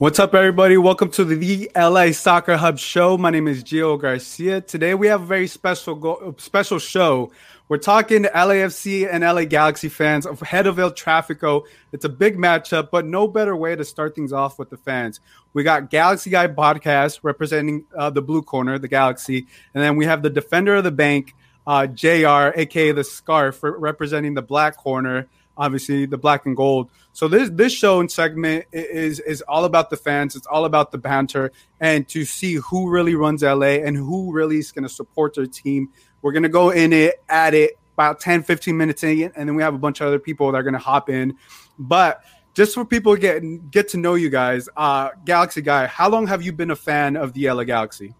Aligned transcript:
What's 0.00 0.20
up, 0.20 0.32
everybody? 0.32 0.76
Welcome 0.76 1.10
to 1.10 1.24
the 1.24 1.68
LA 1.74 2.12
Soccer 2.12 2.56
Hub 2.56 2.78
show. 2.78 3.18
My 3.18 3.30
name 3.30 3.48
is 3.48 3.64
Gio 3.64 4.00
Garcia. 4.00 4.60
Today 4.60 4.94
we 4.94 5.08
have 5.08 5.22
a 5.22 5.26
very 5.26 5.48
special 5.48 5.96
go- 5.96 6.36
special 6.38 6.78
show. 6.78 7.32
We're 7.68 7.78
talking 7.78 8.22
to 8.22 8.28
LAFC 8.28 9.12
and 9.12 9.24
LA 9.24 9.44
Galaxy 9.46 9.88
fans 9.88 10.24
ahead 10.24 10.68
of 10.68 10.78
El 10.78 10.92
Trafico. 10.92 11.64
It's 11.90 12.04
a 12.04 12.08
big 12.08 12.36
matchup, 12.36 12.92
but 12.92 13.06
no 13.06 13.26
better 13.26 13.56
way 13.56 13.74
to 13.74 13.84
start 13.84 14.14
things 14.14 14.32
off 14.32 14.56
with 14.56 14.70
the 14.70 14.76
fans. 14.76 15.18
We 15.52 15.64
got 15.64 15.90
Galaxy 15.90 16.30
Guy 16.30 16.46
podcast 16.46 17.18
representing 17.24 17.84
uh, 17.92 18.10
the 18.10 18.22
blue 18.22 18.42
corner, 18.42 18.78
the 18.78 18.86
Galaxy, 18.86 19.48
and 19.74 19.82
then 19.82 19.96
we 19.96 20.04
have 20.04 20.22
the 20.22 20.30
defender 20.30 20.76
of 20.76 20.84
the 20.84 20.92
bank, 20.92 21.34
uh, 21.66 21.88
Jr., 21.88 22.52
aka 22.54 22.92
the 22.92 23.02
Scarf, 23.02 23.58
representing 23.64 24.34
the 24.34 24.42
black 24.42 24.76
corner 24.76 25.26
obviously 25.58 26.06
the 26.06 26.16
black 26.16 26.46
and 26.46 26.56
gold. 26.56 26.90
So 27.12 27.28
this 27.28 27.50
this 27.50 27.72
show 27.72 28.00
and 28.00 28.10
segment 28.10 28.66
is 28.72 29.20
is 29.20 29.42
all 29.42 29.64
about 29.64 29.90
the 29.90 29.96
fans. 29.96 30.36
It's 30.36 30.46
all 30.46 30.64
about 30.64 30.92
the 30.92 30.98
banter 30.98 31.52
and 31.80 32.08
to 32.08 32.24
see 32.24 32.54
who 32.54 32.88
really 32.88 33.14
runs 33.14 33.42
LA 33.42 33.82
and 33.84 33.96
who 33.96 34.32
really 34.32 34.58
is 34.58 34.72
going 34.72 34.84
to 34.84 34.88
support 34.88 35.34
their 35.34 35.46
team. 35.46 35.90
We're 36.22 36.32
going 36.32 36.44
to 36.44 36.48
go 36.48 36.70
in 36.70 36.92
it 36.92 37.22
at 37.28 37.54
it 37.54 37.78
about 37.94 38.20
10 38.20 38.44
15 38.44 38.76
minutes 38.76 39.02
in 39.02 39.32
and 39.34 39.48
then 39.48 39.56
we 39.56 39.62
have 39.62 39.74
a 39.74 39.78
bunch 39.78 40.00
of 40.00 40.06
other 40.06 40.20
people 40.20 40.52
that 40.52 40.58
are 40.58 40.62
going 40.62 40.74
to 40.74 40.78
hop 40.78 41.10
in. 41.10 41.36
But 41.78 42.22
just 42.54 42.74
for 42.74 42.84
people 42.84 43.14
to 43.14 43.20
get 43.20 43.70
get 43.70 43.88
to 43.88 43.98
know 43.98 44.14
you 44.14 44.30
guys, 44.30 44.68
uh, 44.76 45.10
Galaxy 45.24 45.62
guy, 45.62 45.86
how 45.86 46.08
long 46.08 46.26
have 46.26 46.42
you 46.42 46.52
been 46.52 46.70
a 46.70 46.76
fan 46.76 47.16
of 47.16 47.32
the 47.32 47.50
LA 47.50 47.64
Galaxy? 47.64 48.14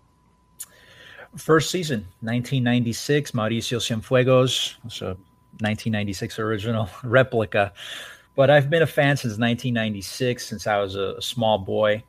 First 1.36 1.70
season, 1.70 2.00
1996, 2.20 3.32
Mauricio 3.32 3.78
Cienfuegos. 3.78 4.74
So 4.90 5.16
1996 5.60 6.38
original 6.38 6.88
replica. 7.02 7.72
But 8.34 8.50
I've 8.50 8.70
been 8.70 8.82
a 8.82 8.86
fan 8.86 9.16
since 9.16 9.38
1996, 9.38 10.46
since 10.46 10.66
I 10.66 10.78
was 10.78 10.94
a, 10.94 11.16
a 11.18 11.22
small 11.22 11.58
boy. 11.58 12.04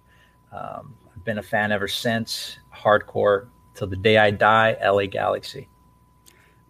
Um, 0.51 0.95
I've 1.15 1.23
been 1.23 1.39
a 1.39 1.43
fan 1.43 1.71
ever 1.71 1.87
since, 1.87 2.59
hardcore 2.75 3.47
till 3.73 3.87
the 3.87 3.95
day 3.95 4.17
I 4.17 4.31
die. 4.31 4.77
LA 4.83 5.05
Galaxy. 5.05 5.67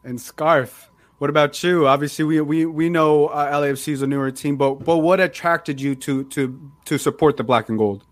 And 0.04 0.20
Scarf, 0.20 0.90
what 1.18 1.30
about 1.30 1.62
you? 1.62 1.88
Obviously, 1.88 2.24
we 2.24 2.40
we, 2.40 2.66
we 2.66 2.90
know 2.90 3.28
uh, 3.28 3.52
LAFC 3.52 3.90
is 3.90 4.02
a 4.02 4.08
newer 4.08 4.32
team, 4.32 4.56
but 4.56 4.76
but 4.86 5.00
what 5.00 5.20
attracted 5.20 5.82
you 5.82 5.94
to 5.96 6.24
to 6.26 6.72
to 6.86 6.98
support 6.98 7.36
the 7.36 7.44
black 7.44 7.68
and 7.68 7.78
gold? 7.78 8.06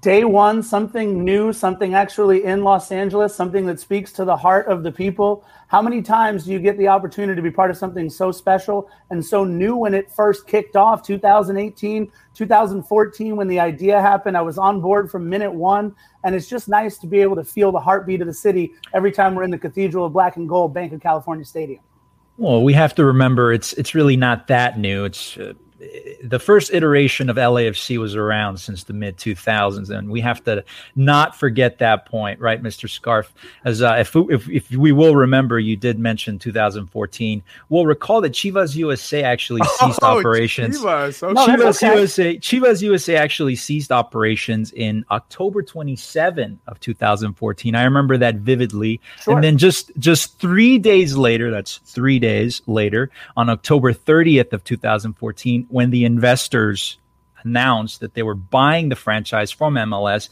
Day 0.00 0.24
one, 0.24 0.62
something 0.62 1.24
new, 1.24 1.52
something 1.52 1.94
actually 1.94 2.44
in 2.44 2.62
Los 2.62 2.92
Angeles, 2.92 3.34
something 3.34 3.66
that 3.66 3.80
speaks 3.80 4.12
to 4.12 4.24
the 4.24 4.36
heart 4.36 4.66
of 4.68 4.82
the 4.82 4.92
people. 4.92 5.44
How 5.68 5.82
many 5.82 6.02
times 6.02 6.44
do 6.44 6.52
you 6.52 6.60
get 6.60 6.78
the 6.78 6.88
opportunity 6.88 7.34
to 7.34 7.42
be 7.42 7.50
part 7.50 7.70
of 7.70 7.76
something 7.76 8.08
so 8.08 8.30
special 8.30 8.88
and 9.10 9.24
so 9.24 9.44
new 9.44 9.76
when 9.76 9.92
it 9.92 10.10
first 10.10 10.46
kicked 10.46 10.76
off 10.76 11.02
2018, 11.02 12.10
2014, 12.34 13.36
when 13.36 13.48
the 13.48 13.58
idea 13.60 14.00
happened? 14.00 14.36
I 14.36 14.42
was 14.42 14.56
on 14.56 14.80
board 14.80 15.10
from 15.10 15.28
minute 15.28 15.52
one. 15.52 15.94
And 16.24 16.34
it's 16.34 16.48
just 16.48 16.68
nice 16.68 16.98
to 16.98 17.06
be 17.06 17.20
able 17.20 17.36
to 17.36 17.44
feel 17.44 17.72
the 17.72 17.80
heartbeat 17.80 18.20
of 18.20 18.28
the 18.28 18.34
city 18.34 18.74
every 18.94 19.10
time 19.10 19.34
we're 19.34 19.42
in 19.42 19.50
the 19.50 19.58
Cathedral 19.58 20.06
of 20.06 20.12
Black 20.12 20.36
and 20.36 20.48
Gold 20.48 20.72
Bank 20.72 20.92
of 20.92 21.00
California 21.00 21.44
Stadium. 21.44 21.80
Well, 22.38 22.62
we 22.62 22.72
have 22.72 22.94
to 22.94 23.04
remember 23.04 23.52
it's 23.52 23.72
it's 23.74 23.94
really 23.94 24.16
not 24.16 24.46
that 24.46 24.78
new. 24.78 25.04
It's 25.04 25.36
uh, 25.36 25.52
the 26.22 26.38
first 26.38 26.72
iteration 26.72 27.28
of 27.28 27.36
LAFC 27.36 27.98
was 27.98 28.14
around 28.14 28.58
since 28.58 28.84
the 28.84 28.92
mid 28.92 29.16
2000s, 29.16 29.90
and 29.90 30.10
we 30.10 30.20
have 30.20 30.42
to 30.44 30.64
not 30.94 31.36
forget 31.36 31.78
that 31.78 32.06
point, 32.06 32.40
right, 32.40 32.62
Mr. 32.62 32.88
Scarf? 32.88 33.32
As 33.64 33.82
uh, 33.82 33.96
if, 33.98 34.14
if, 34.14 34.48
if 34.48 34.70
we 34.70 34.92
will 34.92 35.16
remember, 35.16 35.58
you 35.58 35.76
did 35.76 35.98
mention 35.98 36.38
2014. 36.38 37.42
We'll 37.68 37.86
recall 37.86 38.20
that 38.20 38.32
Chivas 38.32 38.76
USA 38.76 39.22
actually 39.22 39.62
ceased 39.78 39.98
oh, 40.02 40.18
operations. 40.18 40.78
Chivas, 40.78 41.22
okay. 41.22 41.52
Chivas 41.52 41.82
okay. 41.82 41.94
USA, 41.98 42.36
Chivas 42.38 42.82
USA 42.82 43.16
actually 43.16 43.56
ceased 43.56 43.90
operations 43.90 44.72
in 44.72 45.04
October 45.10 45.62
27 45.62 46.60
of 46.66 46.78
2014. 46.80 47.74
I 47.74 47.84
remember 47.84 48.16
that 48.18 48.36
vividly. 48.36 49.00
Sure. 49.20 49.34
And 49.34 49.44
then 49.44 49.58
just 49.58 49.90
just 49.98 50.38
three 50.38 50.78
days 50.78 51.16
later, 51.16 51.50
that's 51.50 51.78
three 51.78 52.18
days 52.18 52.62
later, 52.66 53.10
on 53.36 53.50
October 53.50 53.92
30th 53.92 54.52
of 54.52 54.62
2014 54.64 55.66
when 55.72 55.90
the 55.90 56.04
investors 56.04 56.98
announced 57.44 58.00
that 58.00 58.14
they 58.14 58.22
were 58.22 58.34
buying 58.34 58.88
the 58.88 58.96
franchise 58.96 59.50
from 59.50 59.74
MLS. 59.74 60.28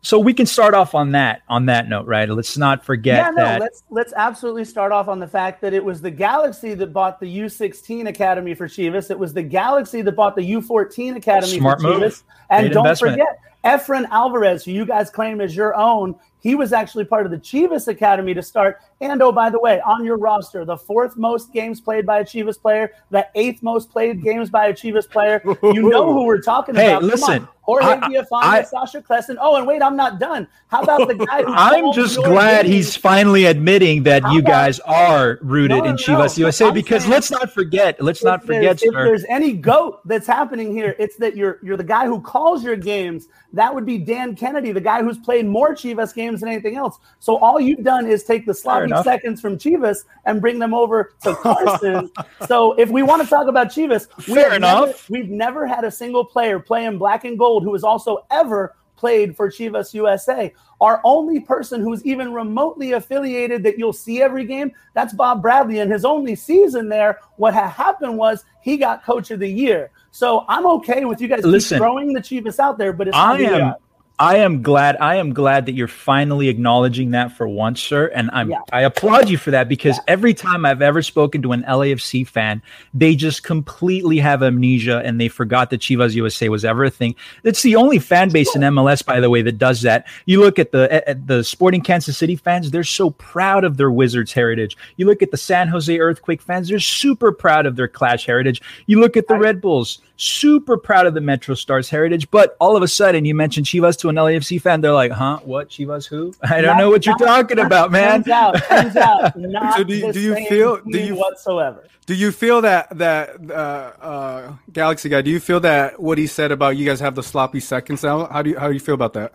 So 0.00 0.18
we 0.18 0.34
can 0.34 0.44
start 0.44 0.74
off 0.74 0.94
on 0.94 1.12
that 1.12 1.42
on 1.48 1.66
that 1.66 1.88
note, 1.88 2.06
right? 2.06 2.28
Let's 2.28 2.58
not 2.58 2.84
forget 2.84 3.24
yeah, 3.24 3.30
no, 3.30 3.36
that. 3.36 3.60
Let's 3.60 3.82
let's 3.88 4.12
absolutely 4.14 4.66
start 4.66 4.92
off 4.92 5.08
on 5.08 5.18
the 5.18 5.26
fact 5.26 5.62
that 5.62 5.72
it 5.72 5.82
was 5.82 6.02
the 6.02 6.10
Galaxy 6.10 6.74
that 6.74 6.92
bought 6.92 7.20
the 7.20 7.38
U16 7.38 8.06
academy 8.08 8.54
for 8.54 8.68
Chivas. 8.68 9.10
It 9.10 9.18
was 9.18 9.32
the 9.32 9.42
Galaxy 9.42 10.02
that 10.02 10.12
bought 10.12 10.36
the 10.36 10.42
U14 10.42 11.16
academy 11.16 11.58
Smart 11.58 11.80
for 11.80 11.86
move. 11.86 12.02
Chivas. 12.02 12.22
And 12.50 12.70
don't 12.70 12.84
investment. 12.84 13.14
forget 13.14 13.38
Efrain 13.64 14.06
Alvarez, 14.10 14.64
who 14.64 14.72
you 14.72 14.84
guys 14.84 15.08
claim 15.08 15.40
as 15.40 15.56
your 15.56 15.74
own, 15.74 16.14
he 16.40 16.54
was 16.54 16.74
actually 16.74 17.06
part 17.06 17.24
of 17.24 17.32
the 17.32 17.38
Chivas 17.38 17.88
Academy 17.88 18.34
to 18.34 18.42
start. 18.42 18.80
And 19.04 19.20
oh, 19.20 19.32
by 19.32 19.50
the 19.50 19.60
way, 19.60 19.82
on 19.82 20.02
your 20.02 20.16
roster, 20.16 20.64
the 20.64 20.78
fourth 20.78 21.18
most 21.18 21.52
games 21.52 21.78
played 21.78 22.06
by 22.06 22.20
a 22.20 22.24
Chivas 22.24 22.58
player, 22.58 22.92
the 23.10 23.28
eighth 23.34 23.62
most 23.62 23.90
played 23.90 24.22
games 24.22 24.48
by 24.48 24.68
a 24.68 24.72
Chivas 24.72 25.08
player. 25.08 25.42
You 25.62 25.90
know 25.90 26.10
who 26.12 26.24
we're 26.24 26.40
talking 26.40 26.74
hey, 26.74 26.92
about. 26.92 27.02
Hey, 27.02 27.08
listen. 27.08 27.48
Jorge 27.64 27.96
Villafaña, 28.00 28.66
Sacha 28.66 29.00
Kljestan. 29.00 29.36
Oh, 29.40 29.56
and 29.56 29.66
wait, 29.66 29.82
I'm 29.82 29.96
not 29.96 30.18
done. 30.18 30.46
How 30.68 30.82
about 30.82 31.08
the 31.08 31.14
guy? 31.14 31.44
I'm 31.46 31.92
just 31.94 32.16
glad 32.16 32.64
games? 32.64 32.74
he's 32.74 32.96
finally 32.96 33.46
admitting 33.46 34.02
that 34.02 34.22
How 34.22 34.32
you 34.32 34.40
about, 34.40 34.50
guys 34.50 34.80
are 34.80 35.38
rooted 35.40 35.84
no, 35.84 35.90
in 35.90 35.96
Chivas 35.96 36.38
no, 36.38 36.46
USA 36.46 36.70
because 36.70 37.02
saying, 37.02 37.12
let's 37.12 37.30
not 37.30 37.50
forget. 37.52 38.02
Let's 38.02 38.22
not 38.22 38.44
forget. 38.44 38.82
If 38.82 38.92
there's 38.92 39.24
any 39.30 39.54
goat 39.54 40.06
that's 40.06 40.26
happening 40.26 40.74
here, 40.74 40.94
it's 40.98 41.16
that 41.16 41.36
you're 41.36 41.58
you're 41.62 41.78
the 41.78 41.84
guy 41.84 42.06
who 42.06 42.20
calls 42.20 42.62
your 42.62 42.76
games. 42.76 43.28
That 43.54 43.74
would 43.74 43.86
be 43.86 43.98
Dan 43.98 44.36
Kennedy, 44.36 44.72
the 44.72 44.80
guy 44.80 45.02
who's 45.02 45.18
played 45.18 45.46
more 45.46 45.74
Chivas 45.74 46.14
games 46.14 46.40
than 46.40 46.50
anything 46.50 46.76
else. 46.76 46.98
So 47.18 47.38
all 47.38 47.58
you've 47.58 47.84
done 47.84 48.06
is 48.06 48.24
take 48.24 48.44
the 48.44 48.54
sloppy 48.54 48.92
seconds 49.02 49.40
from 49.40 49.58
Chivas 49.58 50.04
and 50.24 50.40
bring 50.40 50.58
them 50.58 50.74
over 50.74 51.14
to 51.22 51.34
Carson. 51.36 52.10
so 52.46 52.72
if 52.74 52.90
we 52.90 53.02
want 53.02 53.22
to 53.22 53.28
talk 53.28 53.48
about 53.48 53.68
Chivas, 53.68 54.06
we 54.28 54.34
Fair 54.34 54.54
enough. 54.54 54.86
Never, 54.86 54.98
we've 55.10 55.30
never 55.30 55.66
had 55.66 55.84
a 55.84 55.90
single 55.90 56.24
player 56.24 56.58
play 56.58 56.84
in 56.84 56.98
black 56.98 57.24
and 57.24 57.38
gold 57.38 57.62
who 57.62 57.72
has 57.72 57.84
also 57.84 58.24
ever 58.30 58.74
played 58.96 59.36
for 59.36 59.50
Chivas 59.50 59.92
USA. 59.92 60.52
Our 60.80 61.00
only 61.04 61.40
person 61.40 61.80
who's 61.80 62.04
even 62.04 62.32
remotely 62.32 62.92
affiliated 62.92 63.62
that 63.64 63.78
you'll 63.78 63.92
see 63.92 64.22
every 64.22 64.44
game, 64.44 64.72
that's 64.94 65.12
Bob 65.12 65.42
Bradley. 65.42 65.80
In 65.80 65.90
his 65.90 66.04
only 66.04 66.34
season 66.34 66.88
there, 66.88 67.18
what 67.36 67.54
had 67.54 67.68
happened 67.68 68.16
was 68.16 68.44
he 68.62 68.76
got 68.76 69.04
coach 69.04 69.30
of 69.30 69.40
the 69.40 69.48
year. 69.48 69.90
So 70.10 70.44
I'm 70.48 70.66
okay 70.66 71.04
with 71.04 71.20
you 71.20 71.28
guys 71.28 71.44
Listen, 71.44 71.78
throwing 71.78 72.12
the 72.12 72.20
Chivas 72.20 72.58
out 72.58 72.78
there, 72.78 72.92
but 72.92 73.08
it's 73.08 73.16
I 73.16 73.38
am 73.38 73.74
I 74.18 74.36
am 74.36 74.62
glad. 74.62 74.96
I 75.00 75.16
am 75.16 75.32
glad 75.32 75.66
that 75.66 75.72
you're 75.72 75.88
finally 75.88 76.48
acknowledging 76.48 77.10
that 77.10 77.36
for 77.36 77.48
once, 77.48 77.82
sir. 77.82 78.06
And 78.14 78.30
I'm 78.32 78.50
yeah. 78.50 78.60
I 78.72 78.82
applaud 78.82 79.28
you 79.28 79.36
for 79.36 79.50
that 79.50 79.68
because 79.68 79.96
yeah. 79.96 80.04
every 80.06 80.34
time 80.34 80.64
I've 80.64 80.82
ever 80.82 81.02
spoken 81.02 81.42
to 81.42 81.50
an 81.50 81.64
LAFC 81.64 82.24
fan, 82.24 82.62
they 82.92 83.16
just 83.16 83.42
completely 83.42 84.18
have 84.18 84.44
amnesia 84.44 85.02
and 85.04 85.20
they 85.20 85.26
forgot 85.26 85.70
that 85.70 85.80
Chivas 85.80 86.14
USA 86.14 86.48
was 86.48 86.64
ever 86.64 86.84
a 86.84 86.90
thing. 86.90 87.16
It's 87.42 87.62
the 87.62 87.74
only 87.74 87.98
fan 87.98 88.28
base 88.28 88.54
in 88.54 88.62
MLS, 88.62 89.04
by 89.04 89.18
the 89.18 89.30
way, 89.30 89.42
that 89.42 89.58
does 89.58 89.82
that. 89.82 90.06
You 90.26 90.40
look 90.40 90.60
at 90.60 90.70
the 90.70 91.08
at 91.08 91.26
the 91.26 91.42
Sporting 91.42 91.80
Kansas 91.80 92.16
City 92.16 92.36
fans; 92.36 92.70
they're 92.70 92.84
so 92.84 93.10
proud 93.10 93.64
of 93.64 93.78
their 93.78 93.90
Wizards 93.90 94.32
heritage. 94.32 94.76
You 94.96 95.06
look 95.06 95.22
at 95.22 95.32
the 95.32 95.36
San 95.36 95.66
Jose 95.66 95.98
Earthquake 95.98 96.40
fans; 96.40 96.68
they're 96.68 96.78
super 96.78 97.32
proud 97.32 97.66
of 97.66 97.74
their 97.74 97.88
Clash 97.88 98.26
heritage. 98.26 98.62
You 98.86 99.00
look 99.00 99.16
at 99.16 99.26
the 99.26 99.36
Red 99.36 99.60
Bulls 99.60 100.00
super 100.16 100.76
proud 100.76 101.06
of 101.06 101.14
the 101.14 101.20
Metro 101.20 101.54
Stars 101.54 101.90
heritage. 101.90 102.30
But 102.30 102.56
all 102.60 102.76
of 102.76 102.82
a 102.82 102.88
sudden, 102.88 103.24
you 103.24 103.34
mentioned 103.34 103.66
Chivas 103.66 103.98
to 104.00 104.08
an 104.08 104.16
LAFC 104.16 104.60
fan, 104.60 104.80
they're 104.80 104.92
like, 104.92 105.12
"Huh? 105.12 105.40
What? 105.44 105.68
Chivas? 105.68 106.06
Who? 106.06 106.34
I 106.42 106.60
don't 106.60 106.76
not, 106.76 106.78
know 106.78 106.90
what 106.90 107.06
you're 107.06 107.16
talking 107.16 107.58
about, 107.58 107.90
man." 107.90 108.24
Turns 108.24 108.28
out, 108.28 108.62
turns 108.64 108.96
out, 108.96 109.36
not 109.36 109.76
so 109.76 109.84
do, 109.84 109.94
you, 109.94 110.12
do 110.12 110.20
you 110.20 110.34
feel? 110.48 110.80
Do 110.88 110.98
you 110.98 111.16
whatsoever? 111.16 111.84
Do 112.06 112.14
you 112.14 112.32
feel 112.32 112.60
that 112.62 112.96
that 112.98 113.50
uh, 113.50 113.54
uh, 113.54 114.52
Galaxy 114.72 115.08
guy? 115.08 115.22
Do 115.22 115.30
you 115.30 115.40
feel 115.40 115.60
that 115.60 116.00
what 116.00 116.18
he 116.18 116.26
said 116.26 116.52
about 116.52 116.76
you 116.76 116.86
guys 116.86 117.00
have 117.00 117.14
the 117.14 117.22
sloppy 117.22 117.60
seconds 117.60 118.02
now? 118.02 118.26
How 118.26 118.42
do 118.42 118.50
you 118.50 118.58
how 118.58 118.68
do 118.68 118.74
you 118.74 118.80
feel 118.80 118.94
about 118.94 119.14
that? 119.14 119.32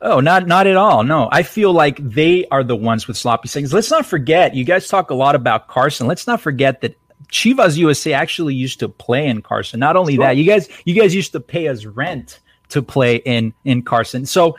Oh, 0.00 0.20
not 0.20 0.46
not 0.46 0.66
at 0.66 0.76
all. 0.76 1.02
No, 1.02 1.30
I 1.32 1.42
feel 1.42 1.72
like 1.72 1.96
they 1.96 2.46
are 2.50 2.62
the 2.62 2.76
ones 2.76 3.08
with 3.08 3.16
sloppy 3.16 3.48
seconds. 3.48 3.72
Let's 3.72 3.90
not 3.90 4.04
forget. 4.04 4.54
You 4.54 4.64
guys 4.64 4.88
talk 4.88 5.08
a 5.10 5.14
lot 5.14 5.34
about 5.34 5.68
Carson. 5.68 6.06
Let's 6.06 6.26
not 6.26 6.42
forget 6.42 6.82
that 6.82 6.98
Chivas 7.30 7.76
USA 7.76 8.12
actually 8.12 8.54
used 8.54 8.80
to 8.80 8.88
play 8.88 9.26
in 9.26 9.42
Carson. 9.42 9.80
Not 9.80 9.96
only 9.96 10.16
sure. 10.16 10.24
that, 10.24 10.36
you 10.36 10.44
guys 10.44 10.68
you 10.84 10.94
guys 10.94 11.14
used 11.14 11.32
to 11.32 11.40
pay 11.40 11.68
us 11.68 11.84
rent 11.84 12.40
to 12.70 12.82
play 12.82 13.16
in 13.16 13.52
in 13.64 13.82
Carson. 13.82 14.26
So 14.26 14.56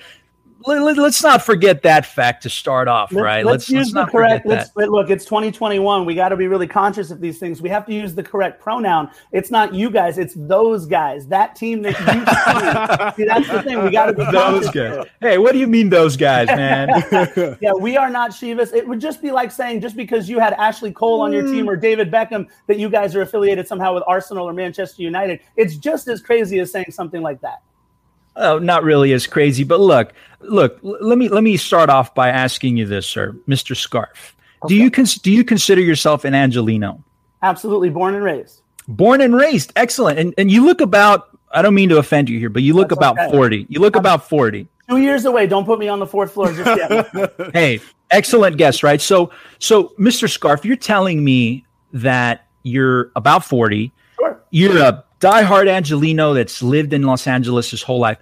let, 0.68 0.98
us 1.00 1.24
not 1.24 1.44
forget 1.44 1.82
that 1.84 2.06
fact 2.06 2.44
to 2.44 2.50
start 2.50 2.88
off, 2.88 3.12
let, 3.12 3.24
right? 3.24 3.46
Let's, 3.46 3.70
let's 3.70 3.70
use 3.70 3.94
let's 3.94 4.08
the 4.08 4.12
correct. 4.12 4.46
Let's, 4.46 4.70
look, 4.76 5.10
it's 5.10 5.26
2021. 5.26 6.06
We 6.06 6.16
got 6.16 6.30
to 6.30 6.36
be 6.36 6.48
really 6.48 6.68
conscious 6.68 7.12
of 7.12 7.20
these 7.20 7.40
things. 7.40 7.62
We 7.62 7.70
have 7.70 7.86
to 7.86 7.94
use 7.94 8.16
the 8.16 8.24
correct 8.24 8.62
pronoun. 8.62 9.10
It's 9.32 9.52
not 9.52 9.74
you 9.74 9.90
guys. 9.90 10.18
It's 10.18 10.34
those 10.36 10.86
guys. 10.86 11.28
That 11.28 11.56
team 11.56 11.82
that 11.84 11.92
you 12.00 13.16
see. 13.16 13.24
see 13.24 13.28
that's 13.28 13.50
the 13.50 13.64
thing. 13.64 13.84
We 13.84 13.92
got 13.92 14.08
to 14.08 14.14
be 14.14 14.26
those 14.32 14.70
guys. 14.70 15.06
Hey, 15.22 15.38
what 15.38 15.54
do 15.54 15.60
you 15.60 15.68
mean 15.68 15.90
those 15.90 16.18
guys, 16.18 16.48
man? 16.48 16.90
yeah, 17.62 17.74
we 17.74 17.98
are 17.98 18.10
not 18.10 18.32
Chivas. 18.32 18.74
It 18.74 18.88
would 18.88 19.00
just 19.00 19.22
be 19.22 19.32
like 19.32 19.52
saying 19.52 19.82
just 19.82 19.96
because 19.96 20.30
you 20.30 20.40
had 20.40 20.54
Ashley 20.54 20.92
Cole 20.92 21.22
on 21.22 21.32
your 21.32 21.44
team 21.44 21.66
mm. 21.66 21.70
or 21.70 21.76
David 21.76 22.12
Beckham 22.12 22.48
that 22.68 22.78
you 22.80 22.90
guys 22.90 23.16
are 23.16 23.22
affiliated 23.22 23.68
somehow 23.68 23.94
with 23.94 24.04
Arsenal 24.08 24.48
or 24.48 24.54
Manchester 24.54 25.02
United. 25.02 25.40
It's 25.56 25.76
just 25.76 26.08
as 26.08 26.22
crazy 26.22 26.60
as 26.60 26.72
saying 26.72 26.92
something 26.92 27.22
like 27.22 27.42
that. 27.42 27.62
Oh, 28.38 28.60
not 28.60 28.84
really 28.84 29.14
as 29.14 29.28
crazy, 29.28 29.64
but 29.64 29.80
look, 29.80 30.14
look. 30.42 30.80
Let 30.82 31.18
me 31.18 31.30
let 31.30 31.44
me 31.44 31.56
start 31.58 31.90
off 31.90 32.14
by 32.14 32.30
asking 32.30 32.78
you 32.78 32.86
this, 32.86 33.08
sir, 33.08 33.34
Mr. 33.48 33.76
Scarf. 33.76 34.36
Okay. 34.64 34.76
Do 34.76 34.82
you 34.82 34.92
cons- 34.92 35.16
do 35.16 35.32
you 35.32 35.44
consider 35.44 35.82
yourself 35.82 36.26
an 36.26 36.34
Angelino? 36.34 37.02
Absolutely, 37.42 37.90
born 37.90 38.16
and 38.16 38.24
raised. 38.24 38.62
Born 38.88 39.22
and 39.22 39.36
raised, 39.36 39.72
excellent. 39.76 40.20
And 40.20 40.34
and 40.38 40.52
you 40.52 40.66
look 40.66 40.82
about. 40.82 41.30
I 41.52 41.62
don't 41.62 41.76
mean 41.76 41.90
to 41.90 41.98
offend 41.98 42.30
you 42.30 42.38
here, 42.38 42.50
but 42.50 42.64
you 42.64 42.74
look 42.74 42.90
That's 42.90 42.98
about 42.98 43.18
okay. 43.18 43.32
forty. 43.32 43.66
You 43.70 43.80
look 43.80 43.96
I'm 43.96 44.02
about 44.02 44.28
forty. 44.28 44.68
Two 44.90 44.98
years 44.98 45.26
away. 45.26 45.48
Don't 45.48 45.66
put 45.66 45.80
me 45.80 45.88
on 45.88 46.00
the 46.00 46.08
fourth 46.08 46.34
floor 46.34 46.52
just 46.52 46.66
yet. 46.78 47.34
hey, 47.54 47.80
excellent 48.12 48.58
guess, 48.58 48.84
right? 48.84 49.00
So 49.00 49.32
so, 49.60 49.94
Mr. 50.00 50.30
Scarf, 50.30 50.66
you're 50.66 50.76
telling 50.76 51.24
me 51.24 51.66
that 51.94 52.48
you're 52.64 53.12
about 53.16 53.46
forty. 53.46 53.94
Sure. 54.18 54.42
You're 54.52 54.78
a 54.78 55.04
diehard 55.26 55.68
Angelino 55.68 56.34
that's 56.34 56.62
lived 56.62 56.94
in 56.94 57.04
Los 57.04 57.28
Angeles 57.28 57.72
his 57.72 57.82
whole 57.82 58.00
life. 58.00 58.18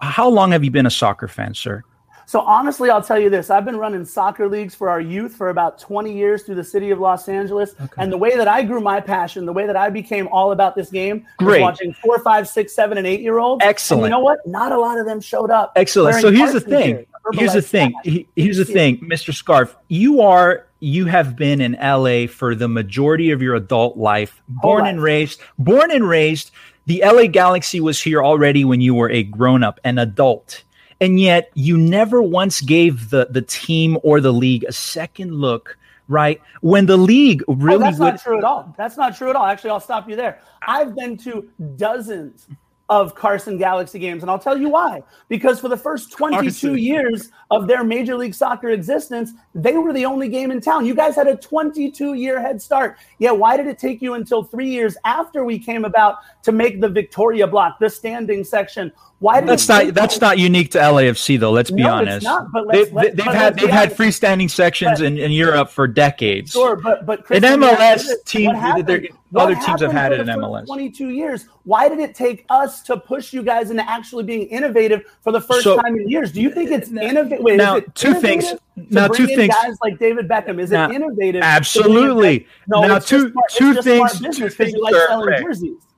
How 0.00 0.28
long 0.28 0.52
have 0.52 0.64
you 0.64 0.70
been 0.70 0.86
a 0.86 0.90
soccer 0.90 1.28
fan, 1.28 1.54
sir? 1.54 1.84
So 2.26 2.40
honestly, 2.40 2.88
I'll 2.88 3.02
tell 3.02 3.18
you 3.18 3.28
this: 3.28 3.50
I've 3.50 3.64
been 3.64 3.76
running 3.76 4.04
soccer 4.04 4.48
leagues 4.48 4.74
for 4.74 4.88
our 4.88 5.00
youth 5.00 5.36
for 5.36 5.50
about 5.50 5.78
20 5.78 6.12
years 6.16 6.42
through 6.42 6.54
the 6.54 6.64
city 6.64 6.90
of 6.90 6.98
Los 6.98 7.28
Angeles. 7.28 7.74
Okay. 7.78 7.92
And 7.98 8.10
the 8.10 8.16
way 8.16 8.36
that 8.36 8.48
I 8.48 8.62
grew 8.62 8.80
my 8.80 9.00
passion, 9.00 9.44
the 9.44 9.52
way 9.52 9.66
that 9.66 9.76
I 9.76 9.90
became 9.90 10.28
all 10.28 10.50
about 10.52 10.74
this 10.74 10.90
game, 10.90 11.26
Great. 11.36 11.60
was 11.60 11.72
watching 11.72 11.92
four, 11.92 12.18
five, 12.20 12.48
six, 12.48 12.74
seven, 12.74 12.96
and 12.96 13.06
eight 13.06 13.20
year 13.20 13.38
olds. 13.38 13.62
Excellent. 13.64 14.04
And 14.04 14.06
you 14.06 14.10
know 14.10 14.20
what? 14.20 14.46
Not 14.46 14.72
a 14.72 14.78
lot 14.78 14.98
of 14.98 15.06
them 15.06 15.20
showed 15.20 15.50
up. 15.50 15.72
Excellent. 15.76 16.20
So 16.20 16.30
here's 16.30 16.52
the 16.52 16.60
thing. 16.60 17.06
Here's 17.32 17.52
the 17.52 17.62
thing. 17.62 17.94
Here's 18.34 18.56
the 18.56 18.64
thing, 18.64 18.98
Mr. 19.00 19.34
Scarf. 19.34 19.76
You 19.88 20.22
are 20.22 20.66
you 20.82 21.06
have 21.06 21.36
been 21.36 21.60
in 21.60 21.76
LA 21.80 22.26
for 22.26 22.56
the 22.56 22.66
majority 22.66 23.30
of 23.30 23.40
your 23.40 23.54
adult 23.54 23.96
life, 23.96 24.42
born 24.48 24.84
and 24.84 25.00
raised, 25.00 25.40
born 25.58 25.92
and 25.92 26.08
raised. 26.08 26.50
The 26.86 27.02
LA 27.04 27.26
Galaxy 27.26 27.80
was 27.80 28.02
here 28.02 28.20
already 28.20 28.64
when 28.64 28.80
you 28.80 28.92
were 28.94 29.08
a 29.08 29.22
grown 29.22 29.62
up, 29.62 29.78
an 29.84 29.98
adult. 29.98 30.64
And 31.00 31.20
yet 31.20 31.50
you 31.54 31.76
never 31.78 32.20
once 32.20 32.60
gave 32.60 33.10
the, 33.10 33.28
the 33.30 33.42
team 33.42 33.96
or 34.02 34.20
the 34.20 34.32
league 34.32 34.64
a 34.64 34.72
second 34.72 35.32
look, 35.34 35.78
right? 36.08 36.40
When 36.62 36.86
the 36.86 36.96
league 36.96 37.44
really. 37.46 37.76
Oh, 37.76 37.78
that's 37.78 37.98
would- 38.00 38.06
not 38.06 38.20
true 38.20 38.38
at 38.38 38.44
all. 38.44 38.74
That's 38.76 38.96
not 38.96 39.16
true 39.16 39.30
at 39.30 39.36
all. 39.36 39.46
Actually, 39.46 39.70
I'll 39.70 39.80
stop 39.80 40.08
you 40.08 40.16
there. 40.16 40.40
I've 40.66 40.96
been 40.96 41.16
to 41.18 41.48
dozens 41.76 42.48
of 42.92 43.14
Carson 43.14 43.56
Galaxy 43.56 43.98
games. 43.98 44.22
And 44.22 44.30
I'll 44.30 44.38
tell 44.38 44.58
you 44.58 44.68
why. 44.68 45.02
Because 45.28 45.58
for 45.58 45.68
the 45.68 45.76
first 45.76 46.12
22 46.12 46.42
Carson. 46.42 46.78
years 46.78 47.30
of 47.52 47.66
their 47.66 47.84
Major 47.84 48.16
League 48.16 48.34
Soccer 48.34 48.70
existence, 48.70 49.32
they 49.54 49.74
were 49.74 49.92
the 49.92 50.06
only 50.06 50.28
game 50.28 50.50
in 50.50 50.60
town. 50.60 50.86
You 50.86 50.94
guys 50.94 51.14
had 51.14 51.28
a 51.28 51.36
22 51.36 52.14
year 52.14 52.40
head 52.40 52.62
start. 52.62 52.96
Yeah, 53.18 53.32
why 53.32 53.58
did 53.58 53.66
it 53.66 53.78
take 53.78 54.00
you 54.00 54.14
until 54.14 54.42
three 54.42 54.70
years 54.70 54.96
after 55.04 55.44
we 55.44 55.58
came 55.58 55.84
about 55.84 56.16
to 56.44 56.52
make 56.52 56.80
the 56.80 56.88
Victoria 56.88 57.46
block, 57.46 57.78
the 57.78 57.90
standing 57.90 58.42
section? 58.42 58.90
Why 59.22 59.40
that's 59.40 59.68
not 59.68 59.94
that's 59.94 60.20
not 60.20 60.38
unique 60.38 60.72
to 60.72 60.78
LAFC 60.78 61.38
though. 61.38 61.52
Let's 61.52 61.70
be 61.70 61.82
no, 61.82 61.92
honest. 61.92 62.24
Not, 62.24 62.50
but 62.50 62.66
they, 62.72 62.80
have 62.80 62.92
let, 62.92 63.16
had 63.16 63.56
they've 63.56 63.70
had 63.70 63.92
freestanding 63.92 64.50
sections 64.50 64.98
but, 64.98 65.06
in, 65.06 65.16
in 65.16 65.30
Europe 65.30 65.70
for 65.70 65.86
decades. 65.86 66.50
Sure, 66.50 66.74
but 66.74 67.06
but 67.06 67.24
Chris, 67.24 67.40
an 67.44 67.60
MLS 67.60 68.04
team, 68.24 68.50
other 68.50 69.54
teams 69.54 69.80
have 69.80 69.92
had 69.92 70.10
it 70.10 70.18
in 70.18 70.26
MLS. 70.26 70.66
Twenty 70.66 70.90
two 70.90 71.10
years. 71.10 71.46
Why 71.62 71.88
did 71.88 72.00
it 72.00 72.16
take 72.16 72.44
us 72.50 72.82
to 72.82 72.96
push 72.96 73.32
you 73.32 73.44
guys 73.44 73.70
into 73.70 73.88
actually 73.88 74.24
being 74.24 74.48
innovative 74.48 75.04
for 75.20 75.30
the 75.30 75.40
first 75.40 75.62
so, 75.62 75.80
time 75.80 75.94
in 75.94 76.08
years? 76.08 76.32
Do 76.32 76.42
you 76.42 76.50
think 76.50 76.72
it's 76.72 76.90
innovative? 76.90 77.41
Now, 77.42 77.80
two 77.94 78.14
things. 78.14 78.54
Now, 78.76 79.08
two 79.08 79.26
things. 79.26 79.54
Guys 79.54 79.76
like 79.82 79.98
David 79.98 80.28
Beckham, 80.28 80.60
is 80.60 80.72
it 80.72 80.78
innovative? 80.90 81.42
Absolutely. 81.42 82.46
No, 82.66 82.80
now, 82.82 82.98
two 82.98 83.30
smart, 83.30 83.50
two 83.50 83.82
things. 83.82 84.20
Two 84.20 84.48
things. 84.48 84.74
Like 84.74 84.94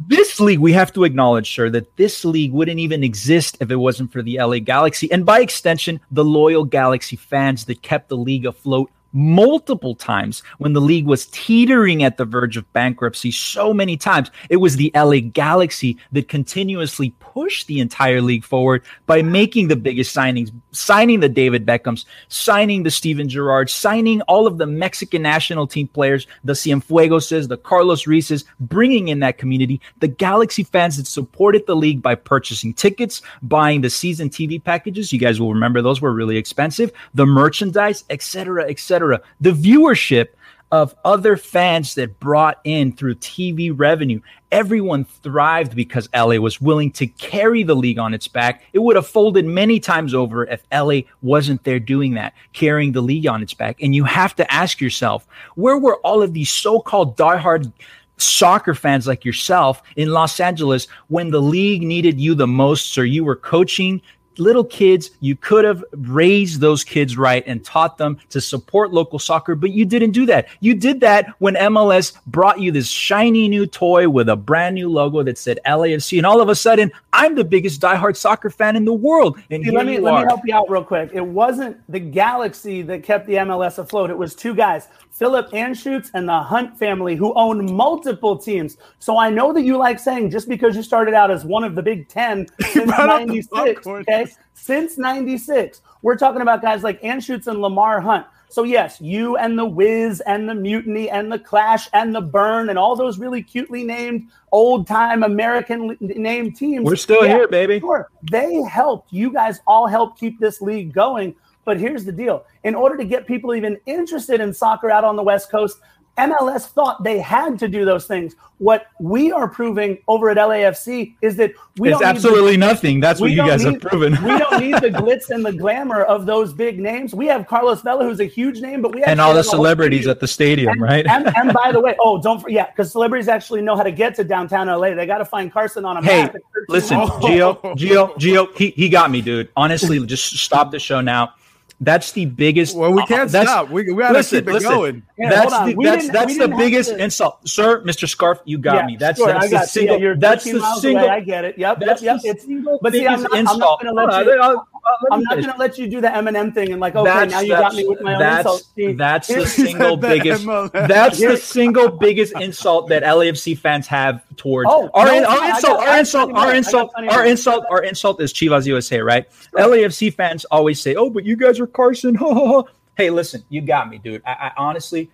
this 0.09 0.41
league, 0.41 0.59
we 0.59 0.73
have 0.73 0.93
to 0.95 1.05
acknowledge, 1.05 1.55
sir, 1.55 1.71
that 1.71 1.97
this 1.97 2.25
league 2.25 2.53
wouldn't 2.53 2.81
even 2.81 3.05
exist 3.05 3.57
if 3.61 3.71
it 3.71 3.77
wasn't 3.77 4.13
for 4.13 4.23
the 4.23 4.39
LA 4.39 4.59
Galaxy, 4.59 5.11
and 5.13 5.25
by 5.25 5.41
extension, 5.41 6.01
the 6.11 6.25
loyal 6.25 6.65
Galaxy 6.65 7.17
fans 7.17 7.65
that 7.67 7.83
kept 7.83 8.09
the 8.09 8.17
league 8.17 8.47
afloat 8.47 8.91
multiple 9.15 9.95
times 9.95 10.43
when 10.59 10.73
the 10.73 10.81
league 10.81 11.07
was 11.07 11.27
teetering 11.27 12.03
at 12.03 12.17
the 12.17 12.25
verge 12.25 12.57
of 12.57 12.71
bankruptcy 12.73 13.31
so 13.31 13.73
many 13.73 13.97
times. 13.97 14.31
It 14.51 14.57
was 14.57 14.77
the 14.77 14.91
LA 14.95 15.21
Galaxy 15.21 15.97
that 16.13 16.29
continuously 16.29 17.11
pushed 17.21 17.69
the 17.69 17.81
entire 17.81 18.21
league 18.21 18.45
forward 18.45 18.83
by 19.07 19.23
making 19.23 19.69
the 19.69 19.77
biggest 19.77 20.15
signings, 20.15 20.53
signing 20.73 21.21
the 21.21 21.29
David 21.29 21.65
Beckhams, 21.65 22.05
signing 22.29 22.83
the 22.83 22.91
Steven 22.91 23.29
Gerrard, 23.29 23.71
signing 23.71 24.21
all 24.23 24.47
of 24.47 24.59
the 24.59 24.67
Mexican 24.67 25.23
national 25.23 25.67
team 25.67 25.87
players, 25.89 26.27
the 26.43 26.53
Cienfuegoses, 26.53 27.49
the 27.49 27.57
Carlos 27.57 28.05
Ruizes, 28.05 28.45
bringing 28.59 29.09
in 29.09 29.21
that 29.21 29.39
community, 29.39 29.81
the 30.01 30.09
Galaxy 30.09 30.65
fans 30.65 30.97
that 30.97 31.07
supported 31.07 31.67
the 31.67 31.77
league 31.77 32.03
by 32.03 32.17
purchasing 32.17 32.75
tickets, 32.75 33.23
buying 33.43 33.81
the 33.81 33.91
season 33.91 34.29
TV 34.29 34.63
packages. 34.63 35.13
You 35.13 35.21
guys 35.21 35.41
will 35.41 35.53
remember 35.55 35.81
those 35.81 36.01
were 36.01 36.13
really 36.13 36.37
expensive, 36.37 36.91
the 37.15 37.27
merchandise, 37.27 38.05
etc., 38.11 38.65
etc 38.69 39.04
the 39.41 39.53
viewership 39.53 40.29
of 40.73 40.93
other 41.05 41.37
fans 41.37 41.95
that 41.95 42.19
brought 42.19 42.59
in 42.65 42.93
through 42.93 43.15
TV 43.15 43.73
revenue. 43.73 44.21
Everyone 44.51 45.05
thrived 45.05 45.77
because 45.77 46.09
LA 46.13 46.37
was 46.37 46.61
willing 46.61 46.91
to 46.93 47.07
carry 47.07 47.63
the 47.63 47.77
league 47.77 47.99
on 47.99 48.13
its 48.13 48.27
back. 48.27 48.65
It 48.73 48.81
would 48.81 48.97
have 48.97 49.07
folded 49.07 49.45
many 49.45 49.79
times 49.79 50.15
over 50.15 50.47
if 50.47 50.65
LA 50.73 51.03
wasn't 51.23 51.63
there 51.63 51.79
doing 51.79 52.15
that, 52.15 52.35
carrying 52.55 52.91
the 52.91 53.03
league 53.03 53.29
on 53.29 53.41
its 53.41 53.55
back. 53.55 53.81
And 53.81 53.95
you 53.95 54.03
have 54.03 54.35
to 54.35 54.53
ask 54.53 54.81
yourself, 54.81 55.29
where 55.55 55.79
were 55.79 55.99
all 55.99 56.23
of 56.23 56.33
these 56.33 56.51
so-called 56.51 57.17
diehard 57.17 57.73
soccer 58.17 58.75
fans 58.75 59.07
like 59.07 59.25
yourself 59.25 59.81
in 59.95 60.11
Los 60.11 60.41
Angeles 60.41 60.89
when 61.07 61.31
the 61.31 61.43
league 61.43 61.83
needed 61.83 62.21
you 62.21 62.35
the 62.35 62.49
most, 62.49 62.93
sir? 62.93 63.05
You 63.05 63.23
were 63.23 63.37
coaching, 63.37 64.03
little 64.39 64.65
kids, 64.65 65.11
you 65.21 65.37
could 65.37 65.65
have 65.65 65.85
raised 65.93 66.61
those 66.61 66.85
kids 66.85 67.17
right 67.17 67.45
and 67.47 67.65
taught 67.65 67.99
them 67.99 68.19
to 68.31 68.41
support 68.41 68.93
local 68.93 69.19
soccer, 69.19 69.55
but 69.55 69.71
you 69.71 69.85
didn't 69.85 70.13
do 70.13 70.27
that. 70.27 70.49
You 70.61 70.75
did 70.75 71.01
that 71.01 71.29
when 71.39 71.55
MLS 71.55 72.17
brought 72.27 72.61
you 72.61 72.73
this 72.73 72.89
shiny 72.89 73.49
new 73.49 73.67
toy 73.67 74.09
with 74.09 74.29
a 74.29 74.37
brand 74.37 74.75
new 74.75 74.89
logo 74.89 75.23
that 75.23 75.39
said 75.39 75.59
LAFC, 75.67 76.19
and 76.19 76.27
all 76.27 76.41
of 76.41 76.49
a 76.49 76.55
sudden, 76.55 76.91
I'm 77.13 77.35
the 77.35 77.45
biggest 77.45 77.81
diehard 77.81 78.17
soccer 78.17 78.51
fan 78.51 78.77
in 78.77 78.85
the 78.85 78.93
world. 78.93 79.39
And 79.51 79.65
let 79.73 79.87
me 79.87 79.99
let 79.99 80.23
me 80.23 80.27
help 80.29 80.41
you 80.45 80.55
out 80.55 80.69
real 80.69 80.85
quick. 80.85 81.11
It 81.13 81.25
wasn't 81.25 81.77
the 81.91 82.01
Galaxy 82.01 82.83
that 82.83 83.03
kept 83.03 83.27
the 83.27 83.35
MLS 83.35 83.79
afloat. 83.79 84.11
It 84.11 84.19
was 84.19 84.35
two 84.35 84.55
guys. 84.55 84.89
Philip 85.15 85.51
Anschutz 85.53 86.11
and 86.13 86.29
the 86.29 86.41
Hunt 86.41 86.77
family, 86.77 87.15
who 87.15 87.33
own 87.35 87.73
multiple 87.73 88.37
teams. 88.37 88.77
So 88.99 89.17
I 89.17 89.31
know 89.31 89.53
that 89.53 89.63
you 89.63 89.79
like 89.79 90.01
saying 90.01 90.31
just 90.31 90.49
because 90.49 90.75
you 90.75 90.83
started 90.83 91.15
out 91.15 91.31
as 91.31 91.45
one 91.45 91.63
of 91.63 91.77
the 91.77 91.83
Big 91.83 92.09
Ten 92.09 92.47
since 92.73 92.91
'96, 92.91 93.87
okay? 93.87 94.27
Since 94.55 94.99
'96, 94.99 95.83
we're 96.03 96.17
talking 96.17 96.43
about 96.43 96.63
guys 96.63 96.83
like 96.83 97.01
Anschutz 97.03 97.47
and 97.47 97.61
Lamar 97.61 98.01
Hunt. 98.01 98.27
So 98.49 98.65
yes, 98.65 99.01
you 99.01 99.37
and 99.37 99.57
the 99.59 99.65
Wiz 99.65 100.21
and 100.23 100.49
the 100.49 100.55
Mutiny 100.55 101.11
and 101.11 101.31
the 101.31 101.39
Clash 101.39 101.89
and 101.93 102.15
the 102.15 102.21
Burn 102.21 102.69
and 102.69 102.79
all 102.79 102.95
those 102.95 103.19
really 103.19 103.43
cutely 103.43 103.85
named 103.85 104.29
old 104.53 104.87
time 104.87 105.23
American 105.23 105.97
named 106.01 106.57
teams. 106.57 106.85
We're 106.85 106.97
still 106.97 107.25
yeah, 107.25 107.37
here, 107.37 107.49
baby. 107.49 107.79
Sure, 107.81 108.11
they 108.31 108.63
helped. 108.63 109.13
You 109.13 109.33
guys 109.33 109.61
all 109.67 109.87
helped 109.87 110.19
keep 110.19 110.41
this 110.41 110.61
league 110.61 110.93
going. 110.93 111.35
But 111.65 111.79
here's 111.79 112.05
the 112.05 112.13
deal 112.13 112.45
in 112.63 112.75
order 112.75 112.97
to 112.97 113.05
get 113.05 113.27
people 113.27 113.55
even 113.55 113.79
interested 113.87 114.41
in 114.41 114.53
soccer 114.53 114.91
out 114.91 115.05
on 115.05 115.17
the 115.17 115.23
West 115.23 115.51
Coast, 115.51 115.79
MLS 116.19 116.67
thought 116.67 117.03
they 117.03 117.19
had 117.19 117.59
to 117.59 117.69
do 117.69 117.85
those 117.85 118.07
things. 118.07 118.37
What 118.59 118.87
we 119.01 119.33
are 119.33 119.49
proving 119.49 119.99
over 120.07 120.31
at 120.31 120.37
LAFC 120.37 121.15
is 121.21 121.35
that 121.37 121.53
we 121.77 121.93
it's 121.93 122.03
absolutely 122.03 122.53
the, 122.53 122.59
nothing. 122.59 123.01
That's 123.01 123.21
what 123.21 123.33
you 123.33 123.39
guys 123.39 123.65
need, 123.65 123.75
have 123.75 123.83
proven. 123.83 124.13
we 124.23 124.39
don't 124.39 124.61
need 124.61 124.75
the 124.75 124.91
glitz 124.91 125.31
and 125.31 125.45
the 125.45 125.53
glamour 125.53 126.03
of 126.03 126.25
those 126.25 126.53
big 126.53 126.79
names. 126.79 127.15
We 127.15 127.27
have 127.27 127.49
Carlos 127.49 127.83
Vela, 127.83 128.05
who's 128.05 128.21
a 128.21 128.27
huge 128.27 128.61
name, 128.61 128.81
but 128.81 128.95
we 128.95 129.03
and 129.03 129.21
all 129.21 129.35
the 129.35 129.43
celebrities 129.43 130.07
at 130.07 130.21
the 130.21 130.29
stadium, 130.29 130.75
and, 130.75 130.83
right? 130.83 131.07
and, 131.07 131.37
and, 131.37 131.53
by 131.53 131.73
the 131.73 131.81
way, 131.83 131.97
oh, 131.99 132.23
don't 132.23 132.41
forget, 132.41 132.75
because 132.75 132.93
celebrities 132.93 133.27
actually 133.27 133.63
know 133.63 133.77
how 133.77 133.83
to 133.83 133.93
get 133.93 134.15
to 134.15 134.25
downtown 134.25 134.69
LA. 134.69 134.95
They 134.95 135.07
got 135.07 135.19
to 135.19 135.25
find 135.25 135.53
Carson 135.53 135.85
on 135.85 135.97
a 135.97 136.05
hey, 136.05 136.23
map. 136.23 136.37
listen, 136.69 136.99
Gio, 136.99 137.61
Gio, 137.77 138.15
Gio, 138.17 138.57
he, 138.57 138.71
he 138.71 138.89
got 138.89 139.11
me, 139.11 139.21
dude. 139.21 139.49
Honestly, 139.57 140.05
just 140.07 140.37
stop 140.39 140.71
the 140.71 140.79
show 140.79 141.01
now 141.01 141.35
that's 141.81 142.13
the 142.13 142.25
biggest. 142.27 142.77
Well, 142.77 142.93
we 142.93 143.05
can't 143.07 143.35
uh, 143.35 143.43
stop. 143.45 143.71
We, 143.71 143.91
we 143.93 144.03
gotta 144.03 144.15
listen, 144.15 144.41
keep 144.41 144.49
it 144.49 144.53
listen. 144.53 144.71
going. 144.71 145.03
Yeah, 145.19 145.31
that's 145.31 145.53
the, 145.53 145.77
that's 145.83 146.09
that's 146.11 146.39
the 146.39 146.49
biggest 146.49 146.91
to... 146.91 147.03
insult, 147.03 147.47
sir, 147.49 147.83
Mister 147.85 148.07
Scarf. 148.07 148.41
You 148.45 148.59
got 148.59 148.77
yeah, 148.77 148.87
me. 148.87 148.97
That's 148.97 149.19
sure, 149.19 149.29
that's 149.29 149.51
the 149.51 149.67
single. 149.67 150.01
Yeah, 150.01 150.15
that's 150.17 150.45
the 150.45 150.61
single. 150.77 151.05
Away. 151.05 151.13
I 151.13 151.21
get 151.21 151.45
it. 151.45 151.59
Yep. 151.59 151.81
That's 151.81 152.03
yep. 152.03 152.21
Yep. 152.23 152.37
It's, 152.37 152.47
but 152.81 152.93
see, 152.93 153.07
I'm 153.07 153.23
not, 153.23 153.35
I'm 153.35 153.59
not 153.59 153.83
going 153.83 153.95
to 153.97 154.07
let 154.07 154.27
you. 154.27 154.63
I'm 155.11 155.23
not 155.23 155.35
going 155.35 155.51
to 155.51 155.57
let 155.57 155.79
you 155.79 155.89
do 155.89 156.01
the 156.01 156.09
Eminem 156.09 156.53
thing 156.53 156.73
and 156.73 156.81
like, 156.81 156.95
okay, 156.95 157.05
that's, 157.05 157.33
now 157.33 157.41
you 157.41 157.49
got 157.49 157.75
me 157.75 157.87
with 157.87 158.01
my 158.01 158.15
own 158.15 158.39
insult. 158.39 158.63
That's 158.97 159.29
the 159.29 159.47
single 159.47 159.97
biggest. 159.97 160.45
That's 160.73 161.21
the 161.21 161.37
single 161.37 161.91
biggest 161.91 162.35
insult 162.41 162.89
that 162.89 163.03
LAFC 163.03 163.57
fans 163.57 163.87
have 163.87 164.25
towards 164.37 164.69
oh, 164.71 164.91
our, 164.95 165.07
no, 165.07 165.25
our, 165.25 165.51
insult, 165.51 165.81
our, 165.81 165.99
insult, 165.99 166.33
our 166.35 166.55
insult. 166.55 166.91
Our 166.97 167.27
insult. 167.27 167.65
Our 167.71 167.83
insult. 167.83 168.21
is 168.21 168.33
Chivas 168.33 168.67
USA, 168.67 169.01
right? 169.01 169.27
LAFC 169.55 170.13
fans 170.13 170.45
always 170.47 170.81
say, 170.81 170.95
"Oh, 170.95 171.11
but 171.11 171.25
you 171.25 171.37
guys 171.37 171.61
are 171.61 171.67
Carson." 171.67 172.15
hey, 172.97 173.11
listen, 173.11 173.45
you 173.49 173.61
got 173.61 173.89
me, 173.89 173.99
dude. 173.99 174.23
I, 174.25 174.33
I 174.33 174.53
honestly. 174.57 175.11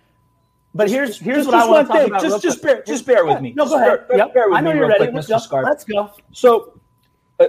But 0.73 0.89
here's 0.89 1.19
here's 1.19 1.45
just, 1.45 1.47
what 1.47 1.57
just 1.57 1.67
I 1.67 1.71
want 1.71 1.87
to 1.87 1.93
talk 1.93 2.07
about. 2.07 2.21
Just 2.21 2.41
just 2.41 2.63
bear 2.63 2.83
just 2.83 3.05
bear 3.05 3.25
with 3.25 3.41
me. 3.41 3.53
No, 3.53 3.67
go 3.67 3.75
ahead. 3.75 4.07
Bear, 4.07 4.17
yep. 4.17 4.33
bear 4.33 4.49
with 4.49 4.57
I 4.57 4.61
know 4.61 4.71
me 4.71 4.79
you're 4.79 4.87
ready. 4.87 5.05
Quick, 5.05 5.15
Let's 5.15 5.47
Mr. 5.47 5.49
go. 5.49 5.59
Let's 5.59 5.83
go. 5.83 6.11
So 6.31 6.59
uh, 6.61 6.79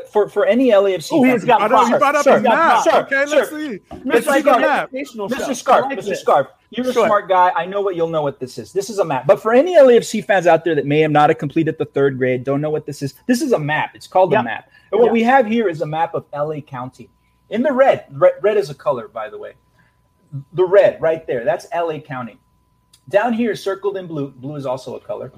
for 0.09 0.29
for 0.29 0.45
any 0.47 0.71
LAFC. 0.71 1.09
Oh, 1.13 1.23
he's 1.23 1.45
got 1.45 1.71
know 1.71 1.83
you 1.87 1.99
brought 1.99 2.15
up 2.17 2.25
Sir, 2.25 2.39
the 2.41 2.49
map. 2.49 2.85
sir, 2.85 3.01
okay, 3.03 3.25
sir. 3.27 3.37
let's 3.37 3.51
see. 3.51 3.81
It's 4.11 4.27
like 4.27 4.37
see 4.39 4.43
the 4.51 4.55
an 4.57 4.61
map. 4.63 4.89
educational 4.89 5.29
show. 5.29 5.37
Mr. 5.37 5.57
Scarf, 5.57 5.85
like 5.87 5.99
Mr. 5.99 6.05
this. 6.07 6.21
Scarf, 6.21 6.47
you're 6.71 6.89
a 6.89 6.93
smart 6.93 7.29
guy. 7.29 7.51
I 7.57 7.67
know 7.67 7.81
what 7.81 7.97
you'll 7.97 8.09
know 8.09 8.23
what 8.23 8.39
this 8.41 8.59
is. 8.59 8.73
This 8.73 8.91
is 8.91 8.99
a 8.99 9.05
map. 9.05 9.27
But 9.27 9.41
for 9.43 9.53
any 9.53 9.75
LAFC 9.77 10.25
fans 10.25 10.47
out 10.47 10.65
there 10.65 10.75
that 10.75 10.87
may 10.87 11.01
have 11.01 11.11
not 11.11 11.31
have 11.31 11.39
completed 11.39 11.77
the 11.79 11.85
third 11.85 12.19
grade, 12.19 12.45
don't 12.45 12.61
know 12.61 12.71
what 12.71 12.87
this 12.87 13.03
is, 13.03 13.15
this 13.27 13.43
is 13.43 13.53
a 13.53 13.59
map. 13.59 13.93
It's 13.95 14.07
called 14.07 14.33
Yep. 14.33 14.41
a 14.41 14.45
map. 14.45 14.71
And 14.91 15.01
what 15.01 15.07
Yep. 15.07 15.13
we 15.13 15.23
have 15.25 15.47
here 15.47 15.69
is 15.69 15.81
a 15.83 15.87
map 15.87 16.15
of 16.15 16.25
LA 16.33 16.61
County. 16.61 17.11
In 17.51 17.63
the 17.63 17.73
red, 17.73 18.07
red, 18.11 18.33
red 18.41 18.57
is 18.57 18.71
a 18.71 18.75
color, 18.75 19.09
by 19.09 19.29
the 19.29 19.39
way. 19.39 19.53
The 20.55 20.65
red 20.65 21.01
right 21.03 21.27
there, 21.27 21.45
that's 21.45 21.67
LA 21.73 21.99
County. 22.01 22.39
Down 23.09 23.33
here, 23.33 23.55
circled 23.55 23.97
in 23.97 24.07
blue, 24.07 24.31
blue 24.31 24.57
is 24.57 24.65
also 24.65 24.97
a 24.97 25.01
color, 25.01 25.33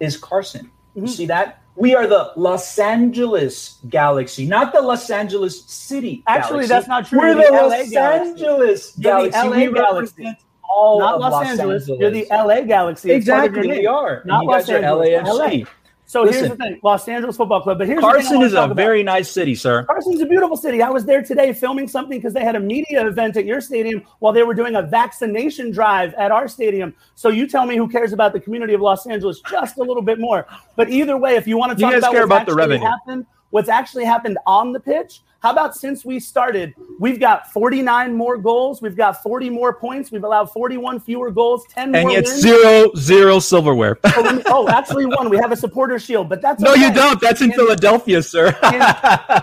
is 0.00 0.16
Carson. 0.16 0.70
Mhm. 0.96 1.02
You 1.02 1.06
see 1.06 1.26
that? 1.26 1.60
We 1.76 1.94
are 1.94 2.06
the 2.06 2.32
Los 2.36 2.78
Angeles 2.78 3.78
Galaxy, 3.88 4.46
not 4.46 4.72
the 4.72 4.80
Los 4.80 5.10
Angeles 5.10 5.64
City. 5.64 6.22
Actually, 6.26 6.66
Galaxy. 6.66 6.68
that's 6.68 6.88
not 6.88 7.06
true. 7.06 7.18
We're 7.18 7.34
the, 7.34 7.42
the 7.42 7.50
Los 7.50 7.70
LA 7.72 7.84
Galaxy. 7.90 7.96
Angeles 7.96 8.96
Galaxy. 8.96 9.38
LA 9.38 9.56
we 9.56 9.72
Galaxy. 9.72 10.22
represent 10.22 10.38
all 10.68 11.00
Not 11.00 11.14
of 11.14 11.20
Los, 11.20 11.46
Angeles. 11.46 11.88
You're 11.88 12.10
the 12.10 12.26
LA 12.30 12.60
Galaxy. 12.62 13.10
It's 13.10 13.28
part 13.28 13.48
of 13.50 13.56
Exactly, 13.56 13.78
we 13.78 13.86
are. 13.86 14.22
Not 14.24 14.42
and 14.42 14.44
you 14.44 14.54
guys 14.54 14.68
Los 14.68 14.82
Angeles, 14.82 15.28
LAFC. 15.28 15.66
So 16.06 16.24
here's 16.26 16.50
the 16.50 16.56
thing: 16.56 16.80
Los 16.82 17.08
Angeles 17.08 17.36
Football 17.36 17.62
Club. 17.62 17.78
But 17.78 17.86
here's 17.86 18.02
the 18.02 18.02
thing 18.02 18.10
I 18.10 18.12
Carson 18.12 18.42
is 18.42 18.52
a 18.52 18.64
about. 18.64 18.76
very 18.76 19.02
nice 19.02 19.30
city, 19.30 19.54
sir. 19.54 19.84
Carson's 19.84 20.20
a 20.20 20.26
beautiful 20.26 20.56
city. 20.56 20.82
I 20.82 20.90
was 20.90 21.04
there 21.04 21.22
today 21.22 21.52
filming 21.52 21.88
something 21.88 22.18
because 22.18 22.34
they 22.34 22.44
had 22.44 22.56
a 22.56 22.60
media 22.60 23.06
event 23.06 23.36
at 23.36 23.44
your 23.44 23.60
stadium 23.60 24.02
while 24.18 24.32
they 24.32 24.42
were 24.42 24.54
doing 24.54 24.76
a 24.76 24.82
vaccination 24.82 25.70
drive 25.70 26.12
at 26.14 26.30
our 26.30 26.46
stadium. 26.46 26.94
So 27.14 27.30
you 27.30 27.46
tell 27.46 27.66
me 27.66 27.76
who 27.76 27.88
cares 27.88 28.12
about 28.12 28.32
the 28.32 28.40
community 28.40 28.74
of 28.74 28.80
Los 28.80 29.06
Angeles 29.06 29.40
just 29.48 29.78
a 29.78 29.82
little 29.82 30.02
bit 30.02 30.18
more. 30.20 30.46
But 30.76 30.90
either 30.90 31.16
way, 31.16 31.36
if 31.36 31.46
you 31.46 31.56
want 31.56 31.76
to 31.76 31.82
talk 31.82 31.94
about 31.94 32.12
care 32.12 32.26
what's 32.26 32.26
about 32.26 32.46
the 32.46 32.52
actually 32.52 32.56
revenue. 32.56 32.86
happened, 32.86 33.26
what's 33.50 33.68
actually 33.68 34.04
happened 34.04 34.38
on 34.46 34.72
the 34.72 34.80
pitch, 34.80 35.22
how 35.44 35.52
about 35.52 35.76
since 35.76 36.06
we 36.06 36.18
started, 36.18 36.74
we've 36.98 37.20
got 37.20 37.52
49 37.52 38.14
more 38.14 38.38
goals, 38.38 38.80
we've 38.80 38.96
got 38.96 39.22
40 39.22 39.50
more 39.50 39.74
points, 39.74 40.10
we've 40.10 40.24
allowed 40.24 40.46
41 40.50 41.00
fewer 41.00 41.30
goals, 41.30 41.66
10 41.68 41.94
And 41.94 42.02
more 42.04 42.12
yet 42.12 42.24
wins. 42.24 42.40
zero 42.40 42.90
zero 42.96 43.38
silverware. 43.40 43.98
Oh, 44.06 44.42
oh, 44.46 44.68
actually 44.70 45.04
one. 45.04 45.28
We 45.28 45.36
have 45.36 45.52
a 45.52 45.56
supporter 45.56 45.98
shield, 45.98 46.30
but 46.30 46.40
that's 46.40 46.62
no, 46.62 46.72
you 46.72 46.90
don't. 46.94 47.20
That's 47.20 47.42
in 47.42 47.50
In- 47.52 47.56
Philadelphia, 47.58 48.22
sir. 48.22 48.56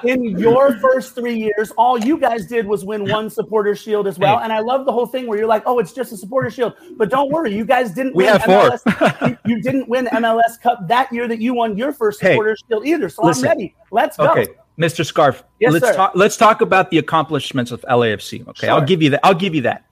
in 0.03 0.23
your 0.39 0.79
first 0.79 1.13
three 1.13 1.35
years, 1.35 1.69
all 1.77 1.99
you 1.99 2.17
guys 2.17 2.47
did 2.47 2.65
was 2.65 2.83
win 2.83 3.07
one 3.07 3.29
supporter 3.29 3.75
shield 3.75 4.07
as 4.07 4.17
well. 4.17 4.39
Hey. 4.39 4.45
And 4.45 4.53
I 4.53 4.59
love 4.59 4.85
the 4.87 4.91
whole 4.91 5.05
thing 5.05 5.27
where 5.27 5.37
you're 5.37 5.47
like, 5.47 5.63
oh, 5.67 5.77
it's 5.77 5.93
just 5.93 6.11
a 6.13 6.17
supporter 6.17 6.49
shield. 6.49 6.73
But 6.97 7.11
don't 7.11 7.29
worry, 7.31 7.53
you 7.53 7.63
guys 7.63 7.91
didn't 7.91 8.15
We 8.15 8.23
win 8.23 8.33
have 8.33 8.43
four. 8.43 8.69
MLS. 8.71 9.29
you, 9.45 9.55
you 9.57 9.61
didn't 9.61 9.87
win 9.87 10.07
MLS 10.07 10.59
Cup 10.63 10.87
that 10.87 11.13
year 11.13 11.27
that 11.27 11.39
you 11.39 11.53
won 11.53 11.77
your 11.77 11.93
first 11.93 12.19
Hey, 12.21 12.29
supporter 12.31 12.57
shield 12.67 12.87
either. 12.87 13.07
So 13.07 13.23
listen. 13.23 13.45
I'm 13.45 13.49
ready. 13.49 13.75
Let's 13.91 14.17
go. 14.17 14.31
Okay, 14.31 14.47
Mr. 14.77 15.05
Scarf. 15.05 15.43
Yes, 15.59 15.73
let's 15.73 15.85
sir. 15.85 15.93
talk. 15.93 16.11
Let's 16.15 16.37
talk 16.37 16.61
about 16.61 16.89
the 16.89 16.97
accomplishments 16.97 17.71
of 17.71 17.81
LAFC. 17.83 18.47
Okay, 18.49 18.67
I'll 18.67 18.81
give 18.81 19.01
you 19.01 19.11
that. 19.11 19.19
I'll 19.23 19.33
give 19.33 19.53
you 19.53 19.61
that. 19.61 19.85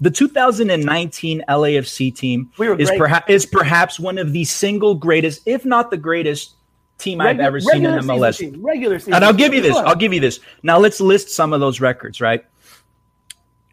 The 0.00 0.10
2019 0.10 1.44
LAFC 1.48 2.14
team 2.14 2.50
We 2.58 2.68
is 2.72 2.90
perhaps 2.96 3.30
is 3.30 3.46
perhaps 3.46 4.00
one 4.00 4.18
of 4.18 4.32
the 4.32 4.44
single 4.44 4.94
greatest, 4.94 5.42
if 5.46 5.64
not 5.64 5.90
the 5.90 5.96
greatest, 5.96 6.54
team 6.98 7.20
I've 7.20 7.40
ever 7.40 7.60
seen 7.60 7.84
in 7.84 7.92
regular 7.92 8.02
season 8.02 8.20
MLS. 8.20 8.38
team, 8.38 8.66
regular 8.66 8.98
season. 8.98 9.14
And 9.14 9.24
I'll 9.24 9.32
give 9.32 9.54
you 9.54 9.60
this. 9.60 9.76
I'll 9.76 9.96
give 9.96 10.12
you 10.12 10.20
this. 10.20 10.40
Now 10.62 10.78
let's 10.78 11.00
list 11.00 11.30
some 11.30 11.52
of 11.52 11.60
those 11.60 11.80
records, 11.80 12.20
right? 12.20 12.44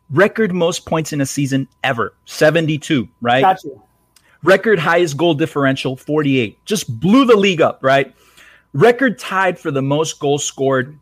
Record 0.09 0.53
most 0.53 0.85
points 0.85 1.13
in 1.13 1.21
a 1.21 1.25
season 1.25 1.67
ever, 1.83 2.13
72, 2.25 3.07
right? 3.21 3.41
Got 3.41 3.63
you. 3.63 3.81
Record 4.43 4.79
highest 4.79 5.17
goal 5.17 5.33
differential, 5.33 5.95
48. 5.95 6.65
Just 6.65 6.99
blew 6.99 7.25
the 7.25 7.35
league 7.37 7.61
up, 7.61 7.79
right? 7.81 8.13
Record 8.73 9.19
tied 9.19 9.59
for 9.59 9.71
the 9.71 9.81
most 9.81 10.19
goals 10.19 10.45
scored, 10.45 10.97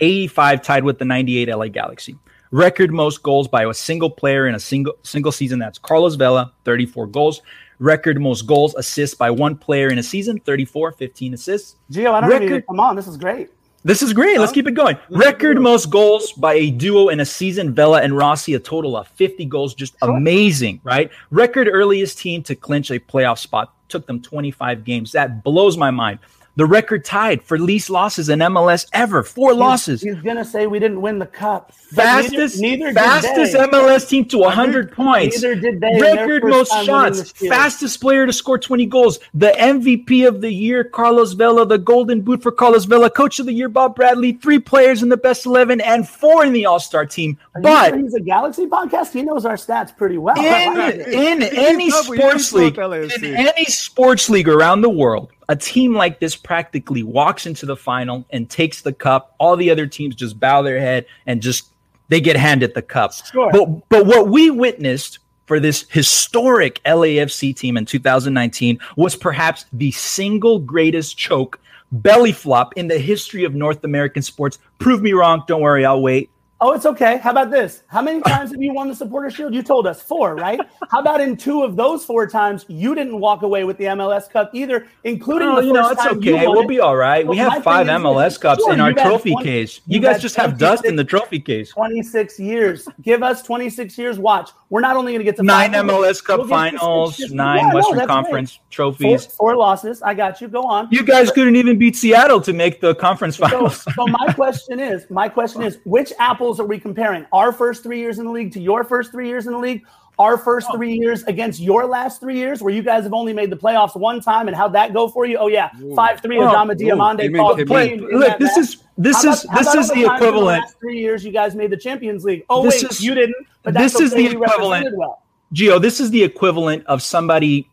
85 0.00 0.62
tied 0.62 0.84
with 0.84 0.98
the 0.98 1.04
98 1.04 1.48
LA 1.48 1.68
Galaxy. 1.68 2.16
Record 2.50 2.92
most 2.92 3.22
goals 3.22 3.48
by 3.48 3.64
a 3.64 3.72
single 3.72 4.10
player 4.10 4.46
in 4.46 4.54
a 4.54 4.60
single 4.60 4.94
single 5.02 5.32
season. 5.32 5.58
That's 5.58 5.78
Carlos 5.78 6.16
Vela, 6.16 6.52
34 6.64 7.06
goals. 7.06 7.40
Record 7.78 8.20
most 8.20 8.46
goals 8.46 8.74
assists 8.74 9.16
by 9.16 9.30
one 9.30 9.56
player 9.56 9.88
in 9.88 9.98
a 9.98 10.02
season, 10.02 10.38
34, 10.40 10.92
15 10.92 11.34
assists. 11.34 11.76
Gio, 11.90 12.12
I 12.12 12.20
don't 12.20 12.30
need 12.30 12.50
Record- 12.50 12.66
come 12.66 12.80
on. 12.80 12.96
This 12.96 13.06
is 13.06 13.16
great. 13.16 13.50
This 13.84 14.02
is 14.02 14.12
great. 14.12 14.38
Let's 14.38 14.52
keep 14.52 14.68
it 14.68 14.72
going. 14.72 14.96
Record 15.10 15.60
most 15.60 15.90
goals 15.90 16.30
by 16.32 16.54
a 16.54 16.70
duo 16.70 17.08
in 17.08 17.18
a 17.18 17.24
season. 17.24 17.74
Vela 17.74 18.00
and 18.00 18.16
Rossi, 18.16 18.54
a 18.54 18.60
total 18.60 18.96
of 18.96 19.08
50 19.08 19.44
goals. 19.46 19.74
Just 19.74 19.96
amazing, 20.02 20.80
right? 20.84 21.10
Record 21.30 21.68
earliest 21.68 22.18
team 22.18 22.44
to 22.44 22.54
clinch 22.54 22.92
a 22.92 23.00
playoff 23.00 23.38
spot. 23.38 23.74
Took 23.88 24.06
them 24.06 24.22
25 24.22 24.84
games. 24.84 25.10
That 25.12 25.42
blows 25.42 25.76
my 25.76 25.90
mind. 25.90 26.20
The 26.54 26.66
record 26.66 27.04
tied 27.04 27.42
for 27.42 27.58
least 27.58 27.88
losses 27.88 28.28
in 28.28 28.40
MLS 28.40 28.86
ever. 28.92 29.22
Four 29.22 29.54
losses. 29.54 30.02
He's, 30.02 30.14
he's 30.14 30.22
gonna 30.22 30.44
say 30.44 30.66
we 30.66 30.78
didn't 30.78 31.00
win 31.00 31.18
the 31.18 31.26
cup. 31.26 31.72
Fastest, 31.72 32.60
neither, 32.60 32.86
neither 32.86 33.00
fastest 33.00 33.52
did. 33.52 33.70
MLS 33.70 34.08
team 34.08 34.26
to 34.26 34.38
100 34.38 34.92
points. 34.92 35.42
Neither 35.42 35.54
did 35.54 35.80
they. 35.80 35.98
Record 35.98 36.44
most 36.44 36.72
shots, 36.84 37.32
fastest 37.32 38.00
player 38.00 38.26
to 38.26 38.32
score 38.32 38.58
20 38.58 38.84
goals, 38.86 39.18
the 39.32 39.50
MVP 39.50 40.28
of 40.28 40.42
the 40.42 40.52
year, 40.52 40.84
Carlos 40.84 41.32
Vela, 41.32 41.64
the 41.64 41.78
Golden 41.78 42.20
Boot 42.20 42.42
for 42.42 42.52
Carlos 42.52 42.84
Vela, 42.84 43.08
Coach 43.08 43.38
of 43.38 43.46
the 43.46 43.52
Year, 43.52 43.68
Bob 43.68 43.96
Bradley, 43.96 44.32
three 44.32 44.58
players 44.58 45.02
in 45.02 45.08
the 45.08 45.16
best 45.16 45.46
11, 45.46 45.80
and 45.80 46.08
four 46.08 46.44
in 46.44 46.52
the 46.52 46.66
All 46.66 46.80
Star 46.80 47.06
team. 47.06 47.38
Are 47.54 47.62
But 47.62 47.98
he's 47.98 48.14
a 48.14 48.20
Galaxy 48.20 48.66
podcast. 48.66 49.12
He 49.12 49.22
knows 49.22 49.46
our 49.46 49.56
stats 49.56 49.96
pretty 49.96 50.18
well. 50.18 50.36
in, 50.38 51.02
in 51.12 51.42
any 51.42 51.90
sports 51.90 52.52
league, 52.52 52.76
in 52.78 53.36
any 53.36 53.64
sports 53.64 54.28
league 54.28 54.48
around 54.48 54.82
the 54.82 54.90
world, 54.90 55.31
a 55.48 55.56
team 55.56 55.94
like 55.94 56.20
this 56.20 56.36
practically 56.36 57.02
walks 57.02 57.46
into 57.46 57.66
the 57.66 57.76
final 57.76 58.24
and 58.30 58.48
takes 58.48 58.82
the 58.82 58.92
cup. 58.92 59.34
All 59.38 59.56
the 59.56 59.70
other 59.70 59.86
teams 59.86 60.14
just 60.14 60.38
bow 60.38 60.62
their 60.62 60.80
head 60.80 61.06
and 61.26 61.42
just 61.42 61.70
they 62.08 62.20
get 62.20 62.36
handed 62.36 62.74
the 62.74 62.82
cup. 62.82 63.12
Sure. 63.12 63.50
But 63.52 63.88
but 63.88 64.06
what 64.06 64.28
we 64.28 64.50
witnessed 64.50 65.18
for 65.46 65.60
this 65.60 65.84
historic 65.88 66.82
LAFC 66.84 67.54
team 67.56 67.76
in 67.76 67.84
2019 67.84 68.78
was 68.96 69.16
perhaps 69.16 69.66
the 69.72 69.90
single 69.90 70.58
greatest 70.58 71.16
choke 71.16 71.60
belly 71.90 72.32
flop 72.32 72.72
in 72.76 72.88
the 72.88 72.98
history 72.98 73.44
of 73.44 73.54
North 73.54 73.84
American 73.84 74.22
sports. 74.22 74.58
Prove 74.78 75.02
me 75.02 75.12
wrong. 75.12 75.42
Don't 75.46 75.60
worry, 75.60 75.84
I'll 75.84 76.00
wait. 76.00 76.30
Oh, 76.64 76.74
it's 76.74 76.86
okay. 76.86 77.18
How 77.18 77.32
about 77.32 77.50
this? 77.50 77.82
How 77.88 78.00
many 78.00 78.20
times 78.20 78.52
have 78.52 78.62
you 78.62 78.72
won 78.72 78.86
the 78.86 78.94
supporter 78.94 79.32
shield? 79.32 79.52
You 79.52 79.64
told 79.64 79.84
us 79.84 80.00
four, 80.00 80.36
right? 80.36 80.60
How 80.92 81.00
about 81.00 81.20
in 81.20 81.36
two 81.36 81.64
of 81.64 81.74
those 81.74 82.04
four 82.04 82.28
times 82.28 82.64
you 82.68 82.94
didn't 82.94 83.18
walk 83.18 83.42
away 83.42 83.64
with 83.64 83.78
the 83.78 83.86
MLS 83.86 84.30
Cup 84.30 84.48
either, 84.54 84.86
including 85.02 85.48
Oh, 85.48 85.56
the 85.56 85.66
you 85.66 85.72
know, 85.72 85.88
it's 85.88 86.00
time 86.00 86.22
you 86.22 86.36
okay. 86.36 86.46
We'll 86.46 86.60
it? 86.60 86.68
be 86.68 86.78
all 86.78 86.94
right. 86.96 87.26
We 87.26 87.36
Well, 87.36 87.48
my 87.48 87.54
have 87.54 87.64
five 87.64 87.88
MLS 87.88 88.40
cups 88.40 88.62
Sure, 88.62 88.72
in 88.74 88.78
our 88.80 88.92
trophy 88.92 89.32
20 89.32 89.44
case. 89.44 89.80
You 89.86 89.94
you've 89.96 90.04
guys 90.04 90.22
just 90.22 90.36
have 90.36 90.56
dust 90.56 90.84
in 90.84 90.94
the 90.94 91.02
trophy 91.02 91.40
case. 91.40 91.70
26 91.70 92.38
years. 92.38 92.86
Give 93.02 93.24
us 93.24 93.42
26 93.42 93.98
years. 93.98 94.20
Watch. 94.20 94.50
We're 94.72 94.80
not 94.80 94.96
only 94.96 95.12
going 95.12 95.20
to 95.20 95.24
get 95.24 95.36
to 95.36 95.42
Nine 95.42 95.72
MLS 95.72 96.24
Cup 96.24 96.38
we'll 96.38 96.48
get 96.48 96.70
to 96.70 96.70
six 96.70 96.80
finals, 96.80 97.20
nine 97.30 97.58
Yeah, 97.58 97.74
Western 97.74 97.96
that's 97.98 98.06
Conference. 98.06 98.54
Four, 98.54 98.62
trophies. 98.70 99.26
four 99.26 99.54
losses. 99.54 100.00
I 100.00 100.14
got 100.14 100.40
you. 100.40 100.48
Go 100.48 100.62
on. 100.62 100.88
You 100.90 101.02
guys 101.04 101.30
couldn't 101.30 101.56
even 101.56 101.76
beat 101.78 101.94
Seattle 101.94 102.40
to 102.40 102.54
make 102.54 102.80
the 102.80 102.94
conference 102.94 103.36
So, 103.36 103.46
finals. 103.46 103.84
so 103.94 104.06
my 104.06 104.32
question 104.32 104.80
is, 104.80 105.04
my 105.10 105.28
question 105.28 105.60
is, 105.60 105.78
which 105.84 106.10
apples 106.18 106.58
are 106.58 106.64
we 106.64 106.78
comparing? 106.78 107.26
Our 107.34 107.52
first 107.52 107.82
three 107.82 107.98
years 107.98 108.18
in 108.18 108.24
the 108.24 108.30
league 108.30 108.50
to 108.52 108.62
your 108.62 108.82
first 108.82 109.12
three 109.12 109.28
years 109.28 109.46
in 109.46 109.52
the 109.52 109.58
league? 109.58 109.84
Our 110.18 110.36
first 110.36 110.68
three 110.74 110.94
years 110.94 111.22
against 111.24 111.58
your 111.58 111.86
last 111.86 112.20
three 112.20 112.36
years, 112.36 112.60
where 112.62 112.72
you 112.72 112.82
guys 112.82 113.04
have 113.04 113.14
only 113.14 113.32
made 113.32 113.50
the 113.50 113.56
playoffs 113.56 113.96
one 113.96 114.20
time, 114.20 114.46
and 114.46 114.56
how'd 114.56 114.74
that 114.74 114.92
go 114.92 115.08
for 115.08 115.24
you? 115.24 115.38
Oh 115.38 115.46
yeah, 115.48 115.70
five 115.96 116.20
three. 116.20 116.38
Oh, 116.38 116.42
Adama 116.46 116.72
ooh, 116.72 116.84
Diomande 116.84 117.34
called 117.36 117.58
amen. 117.60 117.66
clean 117.66 118.00
look, 118.18 118.38
this 118.38 118.56
match. 118.56 118.58
is 118.58 118.84
this 118.98 119.22
How 119.24 119.30
is 119.32 119.44
about- 119.44 119.56
how 119.56 119.62
this 119.72 119.74
is 119.74 119.88
the 119.88 119.94
times 119.94 120.04
in 120.04 120.14
equivalent. 120.16 120.62
last 120.64 120.78
three 120.78 120.98
years, 121.00 121.24
you 121.24 121.32
guys 121.32 121.54
made 121.54 121.70
the 121.70 121.76
Champions 121.78 122.24
League. 122.24 122.44
Oh 122.50 122.62
This 122.62 122.82
wait, 122.82 122.90
is- 122.92 123.02
you 123.02 123.14
didn't. 123.14 123.34
But 123.62 123.74
that's 123.74 123.94
this 123.94 124.02
is 124.02 124.10
the 124.10 124.16
we 124.18 124.26
equivalent- 124.26 124.50
represented 124.84 124.98
Well. 124.98 125.22
Gio, 125.54 125.80
this 125.80 125.98
is 125.98 126.10
the 126.10 126.22
equivalent 126.22 126.84
of 126.86 127.02
somebody 127.02 127.68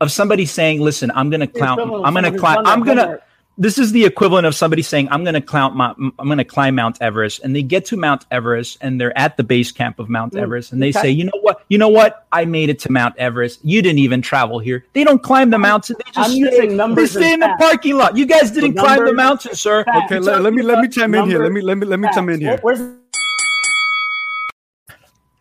of 0.00 0.10
somebody 0.12 0.46
saying, 0.46 0.80
"Listen, 0.80 1.10
I'm 1.14 1.30
going 1.30 1.40
to 1.40 1.46
clown. 1.46 1.78
I'm 1.80 1.88
going 1.88 2.02
to 2.02 2.06
someone 2.06 2.24
who's 2.32 2.40
climb. 2.40 2.54
done 2.56 2.64
their 2.64 2.72
I'm 2.72 2.82
going 2.82 2.96
to." 2.98 3.22
Homework. 3.56 3.62
This 3.62 3.78
is 3.78 3.92
the 3.92 4.04
equivalent 4.04 4.46
of 4.46 4.54
somebody 4.54 4.82
saying, 4.82 5.08
"I'm 5.10 5.24
going 5.24 5.34
to 5.34 5.40
climb. 5.40 5.76
Mount, 5.76 5.98
I'm 6.18 6.26
going 6.26 6.38
to 6.38 6.44
climb 6.44 6.74
Mount 6.74 6.98
Everest," 7.00 7.40
and 7.44 7.54
they 7.54 7.62
get 7.62 7.84
to 7.86 7.96
Mount 7.96 8.24
Everest 8.30 8.78
and 8.80 9.00
they're 9.00 9.16
at 9.18 9.36
the 9.36 9.44
base 9.44 9.72
camp 9.72 9.98
of 9.98 10.08
Mount 10.08 10.32
Mm, 10.32 10.42
Everest, 10.42 10.72
and 10.72 10.82
they 10.82 10.90
okay. 10.90 11.00
say, 11.00 11.10
"You 11.10 11.24
know 11.24 11.38
what? 11.42 11.64
You 11.68 11.78
know 11.78 11.88
what? 11.88 12.26
I 12.32 12.44
made 12.44 12.70
it 12.70 12.78
to 12.80 12.92
Mount 12.92 13.16
Everest. 13.18 13.60
You 13.62 13.82
didn't 13.82 13.98
even 13.98 14.22
travel 14.22 14.58
here. 14.58 14.84
They 14.94 15.04
don't 15.04 15.22
climb 15.22 15.50
the 15.50 15.58
mountain. 15.58 15.96
They 15.98 16.12
just 16.12 16.30
I'm 16.30 16.36
stay, 16.36 16.66
they 16.94 17.06
stay 17.06 17.32
in 17.34 17.40
the 17.40 17.54
parking 17.58 17.96
lot. 17.96 18.16
You 18.16 18.26
guys 18.26 18.50
didn't 18.50 18.74
climb 18.74 19.04
the 19.04 19.12
mountain, 19.12 19.54
sir. 19.54 19.84
facts. 19.84 20.06
Okay, 20.06 20.18
let, 20.18 20.42
let 20.42 20.54
me 20.54 20.62
let 20.62 20.80
me 20.80 20.88
chime 20.88 21.14
in 21.14 21.26
here. 21.26 21.42
Let 21.42 21.52
me 21.52 21.60
let 21.60 21.78
me 21.78 21.86
let 21.86 22.00
me 22.00 22.08
chime 22.14 22.28
in 22.30 22.40
here. 22.40 22.58
Where's 22.62 22.80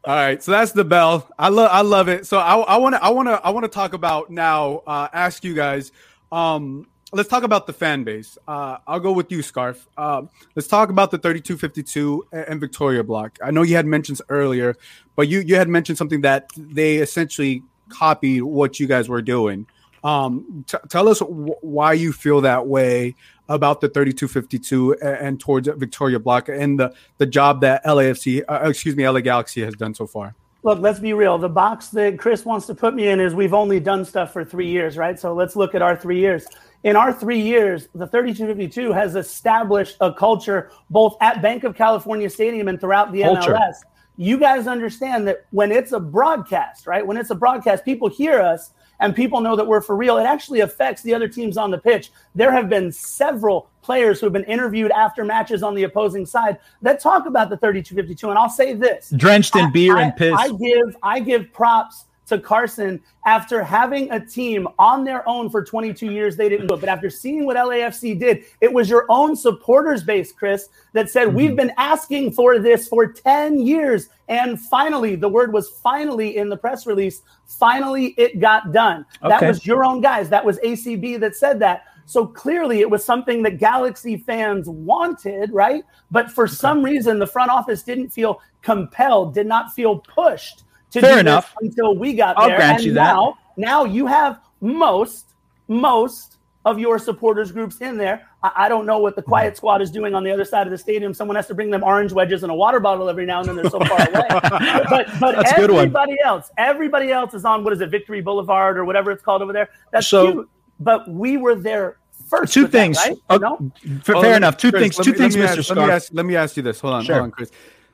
All 0.03 0.15
right, 0.15 0.41
so 0.41 0.51
that's 0.51 0.71
the 0.71 0.83
bell. 0.83 1.29
I 1.37 1.49
love 1.49 1.69
I 1.71 1.81
love 1.81 2.09
it. 2.09 2.25
So 2.25 2.39
I 2.39 2.77
want 2.77 2.95
to 2.95 3.03
I 3.03 3.09
want 3.09 3.27
to 3.29 3.33
I 3.45 3.51
want 3.51 3.63
to 3.63 3.69
talk 3.69 3.93
about 3.93 4.29
now. 4.29 4.81
Uh, 4.87 5.07
ask 5.13 5.43
you 5.43 5.53
guys. 5.53 5.91
Um, 6.31 6.87
let's 7.11 7.29
talk 7.29 7.43
about 7.43 7.67
the 7.67 7.73
fan 7.73 8.03
base. 8.03 8.37
Uh, 8.47 8.77
I'll 8.87 8.99
go 8.99 9.11
with 9.11 9.31
you, 9.31 9.41
Scarf. 9.41 9.87
Um, 9.97 10.29
let's 10.55 10.67
talk 10.67 10.89
about 10.89 11.11
the 11.11 11.17
3252 11.17 12.25
and 12.31 12.59
Victoria 12.59 13.03
block. 13.03 13.37
I 13.43 13.51
know 13.51 13.63
you 13.63 13.75
had 13.75 13.85
mentions 13.85 14.21
earlier, 14.29 14.75
but 15.15 15.27
you 15.27 15.39
you 15.39 15.55
had 15.55 15.69
mentioned 15.69 15.97
something 15.97 16.21
that 16.21 16.49
they 16.55 16.97
essentially 16.97 17.63
copied 17.89 18.43
what 18.43 18.79
you 18.79 18.87
guys 18.87 19.09
were 19.09 19.21
doing. 19.21 19.67
Um, 20.03 20.65
t- 20.67 20.77
tell 20.89 21.07
us 21.07 21.19
w- 21.19 21.53
why 21.61 21.93
you 21.93 22.11
feel 22.11 22.41
that 22.41 22.65
way 22.65 23.15
about 23.49 23.81
the 23.81 23.89
3252 23.89 24.93
and, 24.93 25.01
and 25.03 25.39
towards 25.39 25.67
Victoria 25.67 26.19
Block 26.19 26.49
and 26.49 26.79
the 26.79 26.93
the 27.17 27.25
job 27.25 27.61
that 27.61 27.83
LAFC, 27.85 28.43
uh, 28.47 28.69
excuse 28.69 28.95
me, 28.95 29.07
LA 29.07 29.19
Galaxy 29.19 29.61
has 29.61 29.75
done 29.75 29.93
so 29.93 30.07
far. 30.07 30.33
Look, 30.63 30.79
let's 30.79 30.99
be 30.99 31.13
real. 31.13 31.39
The 31.39 31.49
box 31.49 31.87
that 31.89 32.19
Chris 32.19 32.45
wants 32.45 32.67
to 32.67 32.75
put 32.75 32.93
me 32.93 33.07
in 33.07 33.19
is 33.19 33.33
we've 33.33 33.53
only 33.53 33.79
done 33.79 34.05
stuff 34.05 34.31
for 34.31 34.45
three 34.45 34.67
years, 34.67 34.95
right? 34.95 35.19
So 35.19 35.33
let's 35.33 35.55
look 35.55 35.73
at 35.73 35.81
our 35.81 35.95
three 35.95 36.19
years. 36.19 36.45
In 36.83 36.95
our 36.95 37.13
three 37.13 37.39
years, 37.39 37.87
the 37.93 38.07
3252 38.07 38.91
has 38.91 39.15
established 39.15 39.97
a 40.01 40.11
culture 40.11 40.71
both 40.89 41.15
at 41.21 41.41
Bank 41.41 41.63
of 41.63 41.75
California 41.75 42.29
Stadium 42.29 42.67
and 42.67 42.79
throughout 42.79 43.11
the 43.11 43.21
culture. 43.21 43.53
MLS. 43.53 43.75
You 44.17 44.37
guys 44.37 44.67
understand 44.67 45.27
that 45.27 45.45
when 45.51 45.71
it's 45.71 45.91
a 45.91 45.99
broadcast, 45.99 46.87
right? 46.87 47.05
When 47.05 47.17
it's 47.17 47.29
a 47.29 47.35
broadcast, 47.35 47.85
people 47.85 48.09
hear 48.09 48.39
us 48.39 48.71
and 48.99 49.15
people 49.15 49.41
know 49.41 49.55
that 49.55 49.65
we're 49.65 49.81
for 49.81 49.95
real. 49.95 50.17
It 50.17 50.25
actually 50.25 50.59
affects 50.61 51.01
the 51.01 51.13
other 51.13 51.27
teams 51.27 51.57
on 51.57 51.71
the 51.71 51.77
pitch. 51.77 52.11
There 52.35 52.51
have 52.51 52.69
been 52.69 52.91
several 52.91 53.69
players 53.81 54.19
who 54.19 54.27
have 54.27 54.33
been 54.33 54.43
interviewed 54.45 54.91
after 54.91 55.25
matches 55.25 55.63
on 55.63 55.75
the 55.75 55.83
opposing 55.83 56.25
side 56.25 56.59
that 56.81 56.99
talk 56.99 57.25
about 57.25 57.49
the 57.49 57.57
3252. 57.57 58.29
And 58.29 58.37
I'll 58.37 58.49
say 58.49 58.73
this 58.73 59.11
drenched 59.17 59.55
in 59.55 59.65
I, 59.65 59.71
beer 59.71 59.97
I, 59.97 60.03
and 60.03 60.15
piss. 60.15 60.33
I 60.37 60.49
give 60.49 60.97
I 61.03 61.19
give 61.19 61.51
props 61.53 62.05
to 62.31 62.39
Carson 62.39 63.01
after 63.25 63.61
having 63.61 64.09
a 64.11 64.25
team 64.25 64.67
on 64.79 65.03
their 65.03 65.27
own 65.27 65.49
for 65.49 65.63
22 65.63 66.07
years. 66.07 66.37
They 66.37 66.47
didn't 66.47 66.67
do 66.67 66.75
it. 66.75 66.79
But 66.79 66.89
after 66.89 67.09
seeing 67.09 67.45
what 67.45 67.57
LAFC 67.57 68.17
did, 68.17 68.45
it 68.61 68.71
was 68.71 68.89
your 68.89 69.05
own 69.09 69.35
supporters 69.35 70.03
base, 70.03 70.31
Chris, 70.31 70.69
that 70.93 71.09
said, 71.09 71.27
mm-hmm. 71.27 71.37
We've 71.37 71.55
been 71.55 71.73
asking 71.77 72.31
for 72.31 72.57
this 72.57 72.87
for 72.87 73.11
10 73.11 73.59
years. 73.59 74.07
And 74.29 74.59
finally, 74.59 75.15
the 75.15 75.27
word 75.27 75.51
was 75.51 75.69
finally 75.83 76.37
in 76.37 76.47
the 76.47 76.55
press 76.55 76.87
release. 76.87 77.21
Finally, 77.45 78.15
it 78.17 78.39
got 78.39 78.71
done. 78.71 79.05
Okay. 79.21 79.29
That 79.29 79.47
was 79.47 79.65
your 79.65 79.83
own 79.83 79.99
guys. 79.99 80.29
That 80.29 80.45
was 80.45 80.57
ACB 80.59 81.19
that 81.19 81.35
said 81.35 81.59
that. 81.59 81.85
So 82.05 82.25
clearly, 82.25 82.79
it 82.79 82.89
was 82.89 83.03
something 83.03 83.43
that 83.43 83.59
Galaxy 83.59 84.17
fans 84.17 84.69
wanted, 84.69 85.51
right? 85.51 85.83
But 86.09 86.31
for 86.31 86.45
okay. 86.45 86.53
some 86.53 86.81
reason, 86.83 87.19
the 87.19 87.27
front 87.27 87.51
office 87.51 87.83
didn't 87.83 88.09
feel 88.09 88.41
compelled, 88.61 89.33
did 89.33 89.47
not 89.47 89.73
feel 89.73 89.99
pushed 89.99 90.63
to 90.91 91.01
Fair 91.01 91.19
enough. 91.19 91.55
until 91.61 91.95
we 91.95 92.13
got 92.13 92.37
I'll 92.37 92.47
there. 92.47 92.57
Grant 92.57 92.77
and 92.77 92.85
you 92.85 92.93
now, 92.93 93.37
that. 93.55 93.61
now 93.61 93.83
you 93.85 94.05
have 94.07 94.39
most, 94.59 95.33
most 95.67 96.37
of 96.65 96.79
your 96.79 96.99
supporters 96.99 97.51
groups 97.51 97.81
in 97.81 97.97
there. 97.97 98.27
I, 98.43 98.51
I, 98.55 98.69
don't 98.69 98.85
know 98.85 98.99
what 98.99 99.15
the 99.15 99.21
quiet 99.21 99.57
squad 99.57 99.81
is 99.81 99.89
doing 99.89 100.13
on 100.13 100.23
the 100.23 100.31
other 100.31 100.45
side 100.45 100.67
of 100.67 100.71
the 100.71 100.77
stadium. 100.77 101.13
Someone 101.13 101.35
has 101.35 101.47
to 101.47 101.55
bring 101.55 101.71
them 101.71 101.83
orange 101.83 102.13
wedges 102.13 102.43
and 102.43 102.51
a 102.51 102.55
water 102.55 102.79
bottle 102.79 103.09
every 103.09 103.25
now 103.25 103.39
and 103.39 103.49
then. 103.49 103.55
They're 103.55 103.69
so 103.69 103.79
far 103.79 104.07
away. 104.09 104.27
But 104.89 105.07
but 105.19 105.35
That's 105.35 105.53
everybody 105.53 106.17
else, 106.23 106.51
everybody 106.57 107.11
else 107.11 107.33
is 107.33 107.45
on 107.45 107.63
what 107.63 107.73
is 107.73 107.81
it, 107.81 107.89
Victory 107.89 108.21
Boulevard 108.21 108.77
or 108.77 108.85
whatever 108.85 109.11
it's 109.11 109.23
called 109.23 109.41
over 109.41 109.53
there. 109.53 109.69
That's 109.91 110.07
so, 110.07 110.31
cute. 110.31 110.49
But 110.79 111.09
we 111.09 111.37
were 111.37 111.55
there 111.55 111.97
first. 112.29 112.53
Two 112.53 112.67
things. 112.67 112.97
That, 112.97 113.17
right? 113.29 113.41
okay. 113.41 113.43
no? 113.43 114.01
Fair, 114.03 114.15
oh, 114.17 114.35
enough. 114.35 114.57
Two 114.57 114.71
Chris, 114.71 114.81
things. 114.81 114.97
Two 114.97 115.11
me, 115.11 115.17
things, 115.17 115.35
Mr. 115.35 115.57
Ask, 115.57 115.69
let, 115.69 115.77
me 115.77 115.91
ask, 115.91 116.09
let 116.13 116.25
me 116.25 116.35
ask 116.35 116.57
you 116.57 116.63
this. 116.63 116.79
Hold 116.79 116.95
on. 116.95 117.03
Sure. 117.03 117.15
Hold 117.15 117.25
on, 117.25 117.31
Chris. 117.31 117.51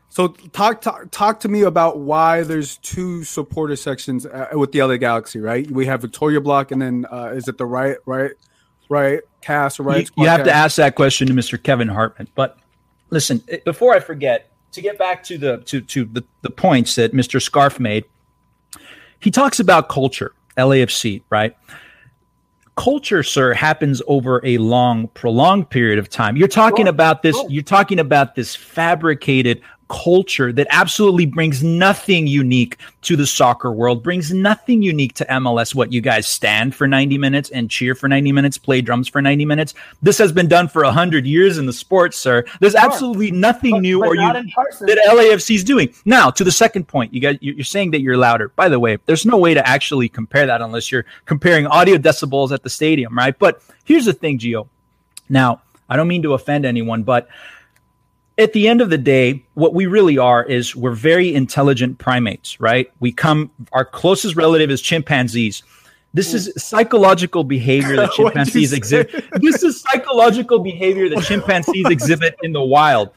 So 0.09 0.29
talk, 0.29 0.81
talk 0.81 1.11
talk 1.11 1.39
to 1.41 1.47
me 1.47 1.61
about 1.61 1.99
why 1.99 2.43
there's 2.43 2.77
two 2.77 3.23
supporter 3.23 3.75
sections 3.75 4.25
uh, 4.25 4.47
with 4.53 4.71
the 4.71 4.81
LA 4.81 4.97
Galaxy, 4.97 5.39
right? 5.39 5.69
We 5.69 5.85
have 5.85 6.01
Victoria 6.01 6.41
Block, 6.41 6.71
and 6.71 6.81
then 6.81 7.05
uh, 7.11 7.33
is 7.35 7.47
it 7.47 7.57
the 7.57 7.65
right 7.65 7.97
right 8.05 8.31
right 8.89 9.21
cast 9.41 9.79
or 9.79 9.83
right? 9.83 10.09
You, 10.15 10.23
you 10.23 10.29
have 10.29 10.39
cast? 10.39 10.47
to 10.47 10.53
ask 10.53 10.75
that 10.77 10.95
question 10.95 11.27
to 11.27 11.33
Mr. 11.33 11.61
Kevin 11.61 11.87
Hartman. 11.87 12.29
But 12.35 12.57
listen, 13.09 13.43
before 13.65 13.93
I 13.93 13.99
forget, 13.99 14.49
to 14.71 14.81
get 14.81 14.97
back 14.97 15.23
to 15.25 15.37
the 15.37 15.57
to 15.65 15.81
to 15.81 16.05
the, 16.05 16.23
the 16.41 16.49
points 16.49 16.95
that 16.95 17.13
Mr. 17.13 17.41
Scarf 17.41 17.79
made, 17.79 18.05
he 19.19 19.29
talks 19.29 19.59
about 19.59 19.89
culture, 19.89 20.33
LAFC, 20.57 21.21
right? 21.29 21.55
culture 22.77 23.23
sir 23.23 23.53
happens 23.53 24.03
over 24.07 24.39
a 24.45 24.59
long 24.59 25.07
prolonged 25.09 25.67
period 25.67 25.97
of 25.97 26.07
time 26.07 26.37
you're 26.37 26.47
talking 26.47 26.85
sure. 26.85 26.91
about 26.91 27.23
this 27.23 27.35
sure. 27.35 27.49
you're 27.49 27.63
talking 27.63 27.99
about 27.99 28.35
this 28.35 28.55
fabricated 28.55 29.59
culture 29.87 30.51
that 30.53 30.67
absolutely 30.69 31.25
brings 31.25 31.63
nothing 31.63 32.27
unique 32.27 32.77
to 33.01 33.15
the 33.15 33.25
soccer 33.25 33.71
world, 33.71 34.03
brings 34.03 34.33
nothing 34.33 34.81
unique 34.81 35.13
to 35.13 35.25
MLS. 35.25 35.73
What 35.73 35.91
you 35.91 36.01
guys 36.01 36.27
stand 36.27 36.75
for 36.75 36.87
90 36.87 37.17
minutes 37.17 37.49
and 37.51 37.69
cheer 37.69 37.95
for 37.95 38.07
90 38.07 38.31
minutes, 38.31 38.57
play 38.57 38.81
drums 38.81 39.07
for 39.07 39.21
90 39.21 39.45
minutes. 39.45 39.73
This 40.01 40.17
has 40.17 40.31
been 40.31 40.47
done 40.47 40.67
for 40.67 40.83
100 40.83 41.25
years 41.25 41.57
in 41.57 41.65
the 41.65 41.73
sport, 41.73 42.13
sir. 42.13 42.43
There's 42.59 42.73
sure. 42.73 42.81
absolutely 42.81 43.31
nothing 43.31 43.71
but, 43.71 43.81
new 43.81 43.99
but 43.99 44.07
or 44.09 44.15
unique 44.15 44.53
that 44.55 44.99
LAFC 45.07 45.55
is 45.55 45.63
doing. 45.63 45.93
Now, 46.05 46.29
to 46.31 46.43
the 46.43 46.51
second 46.51 46.87
point, 46.87 47.13
you 47.13 47.19
guys, 47.19 47.37
you're 47.41 47.63
saying 47.63 47.91
that 47.91 48.01
you're 48.01 48.17
louder. 48.17 48.49
By 48.49 48.69
the 48.69 48.79
way, 48.79 48.97
there's 49.05 49.25
no 49.25 49.37
way 49.37 49.53
to 49.53 49.67
actually 49.67 50.09
compare 50.09 50.45
that 50.45 50.61
unless 50.61 50.91
you're 50.91 51.05
comparing 51.25 51.67
audio 51.67 51.97
decibels 51.97 52.51
at 52.51 52.63
the 52.63 52.69
stadium, 52.69 53.17
right? 53.17 53.37
But 53.37 53.61
here's 53.85 54.05
the 54.05 54.13
thing, 54.13 54.39
Gio. 54.39 54.67
Now, 55.29 55.61
I 55.89 55.95
don't 55.95 56.07
mean 56.07 56.23
to 56.23 56.33
offend 56.33 56.65
anyone, 56.65 57.03
but 57.03 57.29
at 58.37 58.53
the 58.53 58.67
end 58.67 58.81
of 58.81 58.89
the 58.89 58.97
day, 58.97 59.43
what 59.55 59.73
we 59.73 59.87
really 59.87 60.17
are 60.17 60.43
is 60.43 60.75
we're 60.75 60.91
very 60.93 61.33
intelligent 61.33 61.97
primates, 61.97 62.59
right? 62.59 62.91
We 62.99 63.11
come, 63.11 63.51
our 63.73 63.83
closest 63.85 64.35
relative 64.35 64.69
is 64.69 64.81
chimpanzees. 64.81 65.63
This 66.13 66.33
is 66.33 66.51
psychological 66.55 67.43
behavior 67.43 67.95
that 67.95 68.11
chimpanzees 68.15 68.73
exhibit. 68.73 69.25
This 69.41 69.63
is 69.63 69.81
psychological 69.81 70.59
behavior 70.59 71.09
that 71.09 71.23
chimpanzees 71.23 71.87
exhibit 71.89 72.37
in 72.43 72.53
the 72.53 72.61
wild. 72.63 73.09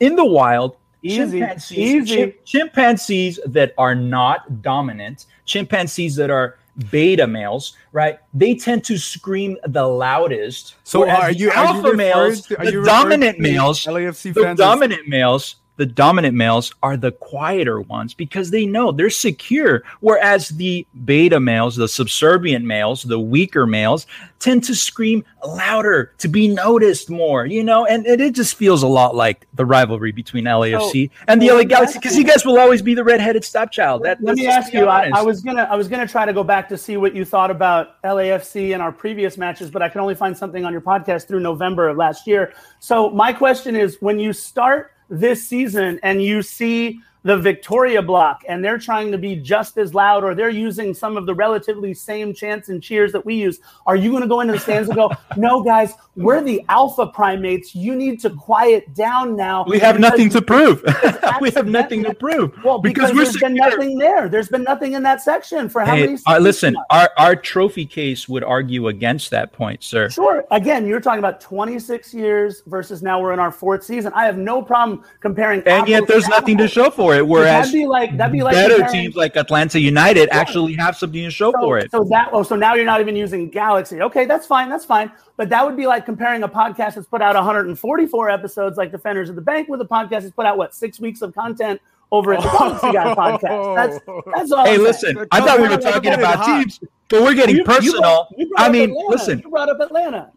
In 0.00 0.14
the 0.16 0.24
wild, 0.24 0.76
Easy. 1.02 1.38
chimpanzees, 1.38 1.78
Easy. 1.78 2.16
Chim- 2.16 2.32
chimpanzees 2.44 3.40
that 3.46 3.74
are 3.78 3.94
not 3.94 4.62
dominant, 4.62 5.26
chimpanzees 5.44 6.16
that 6.16 6.30
are 6.30 6.58
beta 6.90 7.26
males, 7.26 7.76
right? 7.92 8.18
They 8.34 8.54
tend 8.54 8.84
to 8.84 8.98
scream 8.98 9.56
the 9.66 9.86
loudest. 9.86 10.74
So 10.84 11.08
are 11.08 11.30
you 11.30 11.50
alpha 11.50 11.94
males? 11.94 12.50
are 12.52 12.64
you 12.64 12.82
males, 12.82 12.82
to, 12.82 12.82
the 12.82 12.84
dominant 12.84 13.38
males, 13.38 13.84
LAFC 13.84 14.34
the 14.34 14.54
dominant 14.54 15.08
males 15.08 15.56
the 15.76 15.86
dominant 15.86 16.34
males 16.34 16.74
are 16.82 16.96
the 16.96 17.12
quieter 17.12 17.80
ones 17.80 18.14
because 18.14 18.50
they 18.50 18.66
know 18.66 18.92
they're 18.92 19.10
secure. 19.10 19.82
Whereas 20.00 20.48
the 20.50 20.86
beta 21.04 21.38
males, 21.40 21.76
the 21.76 21.88
subservient 21.88 22.64
males, 22.64 23.02
the 23.02 23.20
weaker 23.20 23.66
males 23.66 24.06
tend 24.38 24.64
to 24.64 24.74
scream 24.74 25.24
louder 25.46 26.12
to 26.18 26.28
be 26.28 26.48
noticed 26.48 27.10
more, 27.10 27.46
you 27.46 27.64
know, 27.64 27.86
and, 27.86 28.06
and 28.06 28.20
it 28.20 28.34
just 28.34 28.54
feels 28.54 28.82
a 28.82 28.86
lot 28.86 29.14
like 29.14 29.46
the 29.54 29.64
rivalry 29.64 30.12
between 30.12 30.44
LAFC 30.44 31.10
and 31.28 31.40
the 31.40 31.50
LA 31.50 31.64
Galaxy 31.64 31.98
because 31.98 32.16
you 32.16 32.24
guys 32.24 32.44
will 32.44 32.58
always 32.58 32.82
be 32.82 32.94
the 32.94 33.04
redheaded 33.04 33.44
stepchild. 33.44 34.02
That, 34.04 34.22
Let 34.22 34.36
me 34.36 34.46
ask 34.46 34.72
you, 34.72 34.86
I, 34.86 35.10
I, 35.14 35.22
was 35.22 35.42
gonna 35.42 35.66
I 35.70 35.76
was 35.76 35.88
gonna 35.88 36.06
try 36.06 36.26
to 36.26 36.32
go 36.32 36.44
back 36.44 36.68
to 36.68 36.78
see 36.78 36.96
what 36.96 37.14
you 37.14 37.24
thought 37.24 37.50
about 37.50 38.02
LAFC 38.02 38.74
in 38.74 38.80
our 38.80 38.92
previous 38.92 39.38
matches, 39.38 39.70
but 39.70 39.82
I 39.82 39.88
can 39.88 40.00
only 40.00 40.14
find 40.14 40.36
something 40.36 40.64
on 40.64 40.72
your 40.72 40.82
podcast 40.82 41.28
through 41.28 41.40
November 41.40 41.88
of 41.88 41.96
last 41.96 42.26
year. 42.26 42.52
So 42.78 43.10
my 43.10 43.32
question 43.32 43.76
is 43.76 43.96
when 44.00 44.18
you 44.18 44.32
start 44.32 44.92
this 45.08 45.46
season 45.46 46.00
and 46.02 46.22
you 46.22 46.42
see 46.42 47.00
the 47.26 47.36
Victoria 47.36 48.00
block 48.00 48.44
and 48.46 48.64
they're 48.64 48.78
trying 48.78 49.10
to 49.10 49.18
be 49.18 49.34
just 49.34 49.76
as 49.78 49.92
loud 49.92 50.22
or 50.22 50.32
they're 50.32 50.48
using 50.48 50.94
some 50.94 51.16
of 51.16 51.26
the 51.26 51.34
relatively 51.34 51.92
same 51.92 52.32
chants 52.32 52.68
and 52.68 52.80
cheers 52.80 53.10
that 53.10 53.26
we 53.26 53.34
use, 53.34 53.58
are 53.84 53.96
you 53.96 54.10
going 54.10 54.22
to 54.22 54.28
go 54.28 54.42
into 54.42 54.52
the 54.52 54.60
stands 54.60 54.88
and 54.88 54.96
go, 54.96 55.10
no, 55.36 55.60
guys, 55.60 55.94
we're 56.14 56.40
the 56.40 56.64
alpha 56.68 57.08
primates. 57.08 57.74
You 57.74 57.96
need 57.96 58.20
to 58.20 58.30
quiet 58.30 58.94
down 58.94 59.34
now. 59.34 59.64
We 59.66 59.80
have 59.80 59.98
nothing 59.98 60.30
to 60.30 60.40
prove. 60.40 60.84
we 61.40 61.50
have 61.50 61.66
nothing 61.66 62.04
to 62.04 62.14
prove. 62.14 62.56
Well, 62.62 62.78
because, 62.78 63.10
because 63.10 63.32
there's 63.32 63.42
been 63.42 63.54
nothing 63.54 63.98
there. 63.98 64.28
There's 64.28 64.48
been 64.48 64.62
nothing 64.62 64.92
in 64.92 65.02
that 65.02 65.20
section 65.20 65.68
for 65.68 65.80
how 65.80 65.96
hey, 65.96 66.06
many 66.06 66.18
uh, 66.26 66.38
Listen, 66.38 66.76
our, 66.90 67.10
our 67.18 67.34
trophy 67.34 67.86
case 67.86 68.28
would 68.28 68.44
argue 68.44 68.86
against 68.86 69.32
that 69.32 69.52
point, 69.52 69.82
sir. 69.82 70.08
Sure. 70.10 70.44
Again, 70.52 70.86
you're 70.86 71.00
talking 71.00 71.18
about 71.18 71.40
26 71.40 72.14
years 72.14 72.62
versus 72.66 73.02
now 73.02 73.20
we're 73.20 73.32
in 73.32 73.40
our 73.40 73.50
fourth 73.50 73.82
season. 73.82 74.12
I 74.14 74.26
have 74.26 74.38
no 74.38 74.62
problem 74.62 75.04
comparing. 75.18 75.64
And 75.66 75.88
yet 75.88 76.06
there's 76.06 76.28
nothing 76.28 76.56
to 76.58 76.68
show 76.68 76.88
for 76.88 77.15
it 77.15 77.15
it. 77.16 77.26
Whereas 77.26 77.66
that'd 77.66 77.72
be 77.72 77.86
like 77.86 78.16
that'd 78.16 78.32
be 78.32 78.42
like 78.42 78.54
better 78.54 78.76
comparing, 78.76 79.02
teams 79.02 79.16
like 79.16 79.36
Atlanta 79.36 79.80
United 79.80 80.28
yeah. 80.30 80.38
actually 80.38 80.74
have 80.74 80.96
something 80.96 81.22
to 81.22 81.30
show 81.30 81.52
so, 81.52 81.60
for 81.60 81.78
it. 81.78 81.90
So 81.90 82.04
that 82.04 82.30
oh, 82.32 82.42
so 82.42 82.56
now 82.56 82.74
you're 82.74 82.84
not 82.84 83.00
even 83.00 83.16
using 83.16 83.48
Galaxy. 83.50 84.00
Okay, 84.02 84.24
that's 84.24 84.46
fine, 84.46 84.68
that's 84.68 84.84
fine. 84.84 85.10
But 85.36 85.48
that 85.50 85.64
would 85.64 85.76
be 85.76 85.86
like 85.86 86.06
comparing 86.06 86.42
a 86.42 86.48
podcast 86.48 86.94
that's 86.94 87.06
put 87.06 87.22
out 87.22 87.34
144 87.34 88.30
episodes, 88.30 88.76
like 88.78 88.92
Defenders 88.92 89.28
of 89.28 89.36
the 89.36 89.42
Bank, 89.42 89.68
with 89.68 89.80
a 89.80 89.84
podcast 89.84 90.22
that's 90.22 90.30
put 90.30 90.46
out 90.46 90.56
what 90.56 90.74
six 90.74 91.00
weeks 91.00 91.22
of 91.22 91.34
content 91.34 91.80
over 92.12 92.34
at 92.34 92.42
the 92.42 92.48
Galaxy 92.58 92.92
Guy 92.92 93.14
podcast. 93.14 93.76
That's 93.76 94.04
that's 94.34 94.52
all. 94.52 94.64
Hey, 94.64 94.74
I'm 94.74 94.82
listen. 94.82 95.26
I 95.32 95.40
thought 95.40 95.60
we 95.60 95.68
were 95.68 95.76
talking 95.76 96.12
about 96.12 96.44
teams, 96.44 96.80
but 97.08 97.22
we're 97.22 97.34
getting 97.34 97.56
you, 97.56 97.64
personal. 97.64 98.28
You 98.36 98.48
brought, 98.48 98.48
you 98.48 98.54
I 98.56 98.68
mean, 98.70 98.90
Atlanta. 98.90 99.08
listen, 99.08 99.38
you 99.40 99.50
brought 99.50 99.68
up 99.68 99.80
Atlanta. 99.80 100.32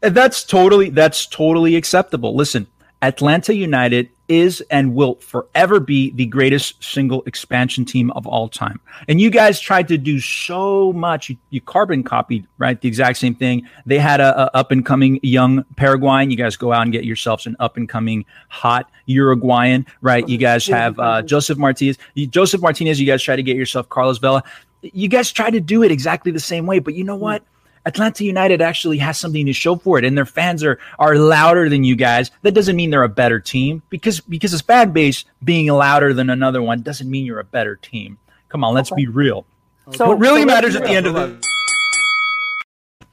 That's 0.00 0.44
totally 0.44 0.90
that's 0.90 1.26
totally 1.26 1.76
acceptable. 1.76 2.36
Listen, 2.36 2.66
Atlanta 3.02 3.54
United 3.54 4.08
is 4.28 4.62
and 4.70 4.94
will 4.94 5.16
forever 5.16 5.80
be 5.80 6.10
the 6.12 6.24
greatest 6.26 6.82
single 6.82 7.22
expansion 7.26 7.84
team 7.84 8.10
of 8.12 8.26
all 8.26 8.48
time. 8.48 8.80
And 9.06 9.20
you 9.20 9.28
guys 9.30 9.60
tried 9.60 9.88
to 9.88 9.98
do 9.98 10.18
so 10.18 10.92
much. 10.94 11.28
You, 11.28 11.36
you 11.50 11.60
carbon 11.60 12.02
copied, 12.02 12.46
right? 12.56 12.80
The 12.80 12.88
exact 12.88 13.18
same 13.18 13.34
thing. 13.34 13.68
They 13.84 13.98
had 13.98 14.20
a, 14.20 14.44
a 14.44 14.56
up 14.56 14.70
and 14.70 14.84
coming 14.84 15.20
young 15.22 15.64
Paraguayan. 15.76 16.30
You 16.30 16.36
guys 16.36 16.56
go 16.56 16.72
out 16.72 16.82
and 16.82 16.92
get 16.92 17.04
yourselves 17.04 17.46
an 17.46 17.56
up 17.60 17.76
and 17.76 17.88
coming 17.88 18.24
hot 18.48 18.90
Uruguayan, 19.06 19.86
right? 20.00 20.26
You 20.26 20.38
guys 20.38 20.66
have 20.68 20.98
uh, 20.98 21.20
Josef 21.22 21.58
Martinez. 21.58 21.98
Josef 22.16 22.62
Martinez. 22.62 22.98
You 22.98 23.06
guys 23.06 23.22
try 23.22 23.36
to 23.36 23.42
get 23.42 23.56
yourself 23.56 23.88
Carlos 23.90 24.18
Vela. 24.18 24.42
You 24.80 25.08
guys 25.08 25.30
try 25.32 25.50
to 25.50 25.60
do 25.60 25.82
it 25.82 25.90
exactly 25.90 26.32
the 26.32 26.40
same 26.40 26.66
way, 26.66 26.78
but 26.78 26.94
you 26.94 27.04
know 27.04 27.16
what? 27.16 27.42
Atlanta 27.86 28.24
United 28.24 28.62
actually 28.62 28.98
has 28.98 29.18
something 29.18 29.46
to 29.46 29.52
show 29.52 29.76
for 29.76 29.98
it, 29.98 30.04
and 30.04 30.16
their 30.16 30.26
fans 30.26 30.64
are 30.64 30.78
are 30.98 31.16
louder 31.16 31.68
than 31.68 31.84
you 31.84 31.96
guys. 31.96 32.30
That 32.42 32.52
doesn't 32.52 32.76
mean 32.76 32.90
they're 32.90 33.02
a 33.02 33.08
better 33.08 33.40
team 33.40 33.82
because 33.90 34.20
because 34.20 34.54
a 34.54 34.62
fan 34.62 34.92
base 34.92 35.24
being 35.42 35.66
louder 35.68 36.14
than 36.14 36.30
another 36.30 36.62
one 36.62 36.82
doesn't 36.82 37.10
mean 37.10 37.26
you're 37.26 37.40
a 37.40 37.44
better 37.44 37.76
team. 37.76 38.18
Come 38.48 38.64
on, 38.64 38.74
let's 38.74 38.92
okay. 38.92 39.02
be 39.02 39.08
real. 39.08 39.46
So 39.92 40.08
what 40.08 40.18
really 40.18 40.42
so 40.42 40.46
matters 40.46 40.76
at 40.76 40.84
the 40.84 40.90
end 40.90 41.06
of 41.06 41.14
the 41.14 41.54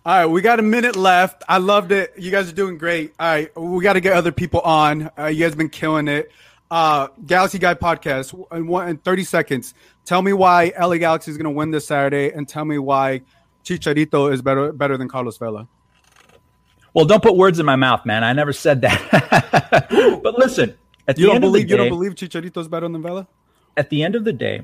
all 0.04 0.18
right, 0.18 0.26
we 0.26 0.42
got 0.42 0.60
a 0.60 0.64
minute 0.64 0.96
left. 0.96 1.44
I 1.48 1.60
loved 1.60 1.92
it. 1.92 2.14
You 2.18 2.32
guys 2.32 2.50
are 2.50 2.56
doing 2.56 2.80
great. 2.80 3.14
All 3.20 3.28
right, 3.28 3.56
we 3.56 3.84
got 3.84 3.94
to 3.94 4.02
get 4.02 4.14
other 4.14 4.32
people 4.32 4.60
on. 4.62 5.12
Uh, 5.16 5.28
you 5.28 5.42
guys 5.42 5.52
have 5.52 5.60
been 5.60 5.70
killing 5.70 6.08
it. 6.08 6.32
Uh, 6.72 7.10
Galaxy 7.24 7.60
Guy 7.60 7.76
podcast 7.76 8.34
in, 8.52 8.66
one, 8.66 8.90
in 8.90 8.98
30 8.98 9.24
seconds. 9.26 9.76
Tell 10.04 10.24
me 10.24 10.34
why 10.34 10.74
LA 10.80 10.98
Galaxy 10.98 11.30
is 11.30 11.38
going 11.38 11.44
to 11.44 11.52
win 11.52 11.70
this 11.70 11.86
Saturday, 11.86 12.32
and 12.32 12.50
tell 12.50 12.66
me 12.66 12.80
why 12.80 13.22
Chicharito 13.64 14.32
is 14.32 14.42
better 14.42 14.72
better 14.72 14.98
than 14.98 15.08
Carlos 15.08 15.38
Vela. 15.38 15.68
Well, 16.94 17.06
don't 17.06 17.24
put 17.24 17.38
words 17.38 17.60
in 17.60 17.66
my 17.66 17.78
mouth, 17.78 18.06
man. 18.06 18.24
I 18.24 18.34
never 18.34 18.52
said 18.52 18.82
that. 18.82 20.20
but 20.24 20.38
listen, 20.38 20.78
at 21.08 21.18
you 21.18 21.28
the 21.28 21.34
end 21.34 21.42
believe, 21.42 21.64
of 21.64 21.70
the 21.70 21.78
day, 21.78 21.84
you 21.84 21.90
don't 21.90 21.98
believe 21.98 22.16
Chicharito 22.16 22.58
is 22.58 22.68
better 22.68 22.90
than 22.90 23.02
Vela. 23.02 23.28
At 23.78 23.90
the 23.90 24.04
end 24.04 24.16
of 24.16 24.26
the 24.26 24.34
day, 24.34 24.64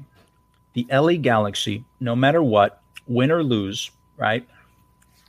the 0.73 0.86
LA 0.91 1.13
Galaxy, 1.13 1.86
no 2.01 2.15
matter 2.15 2.43
what, 2.43 2.81
win 3.07 3.31
or 3.31 3.43
lose, 3.43 3.91
right? 4.17 4.45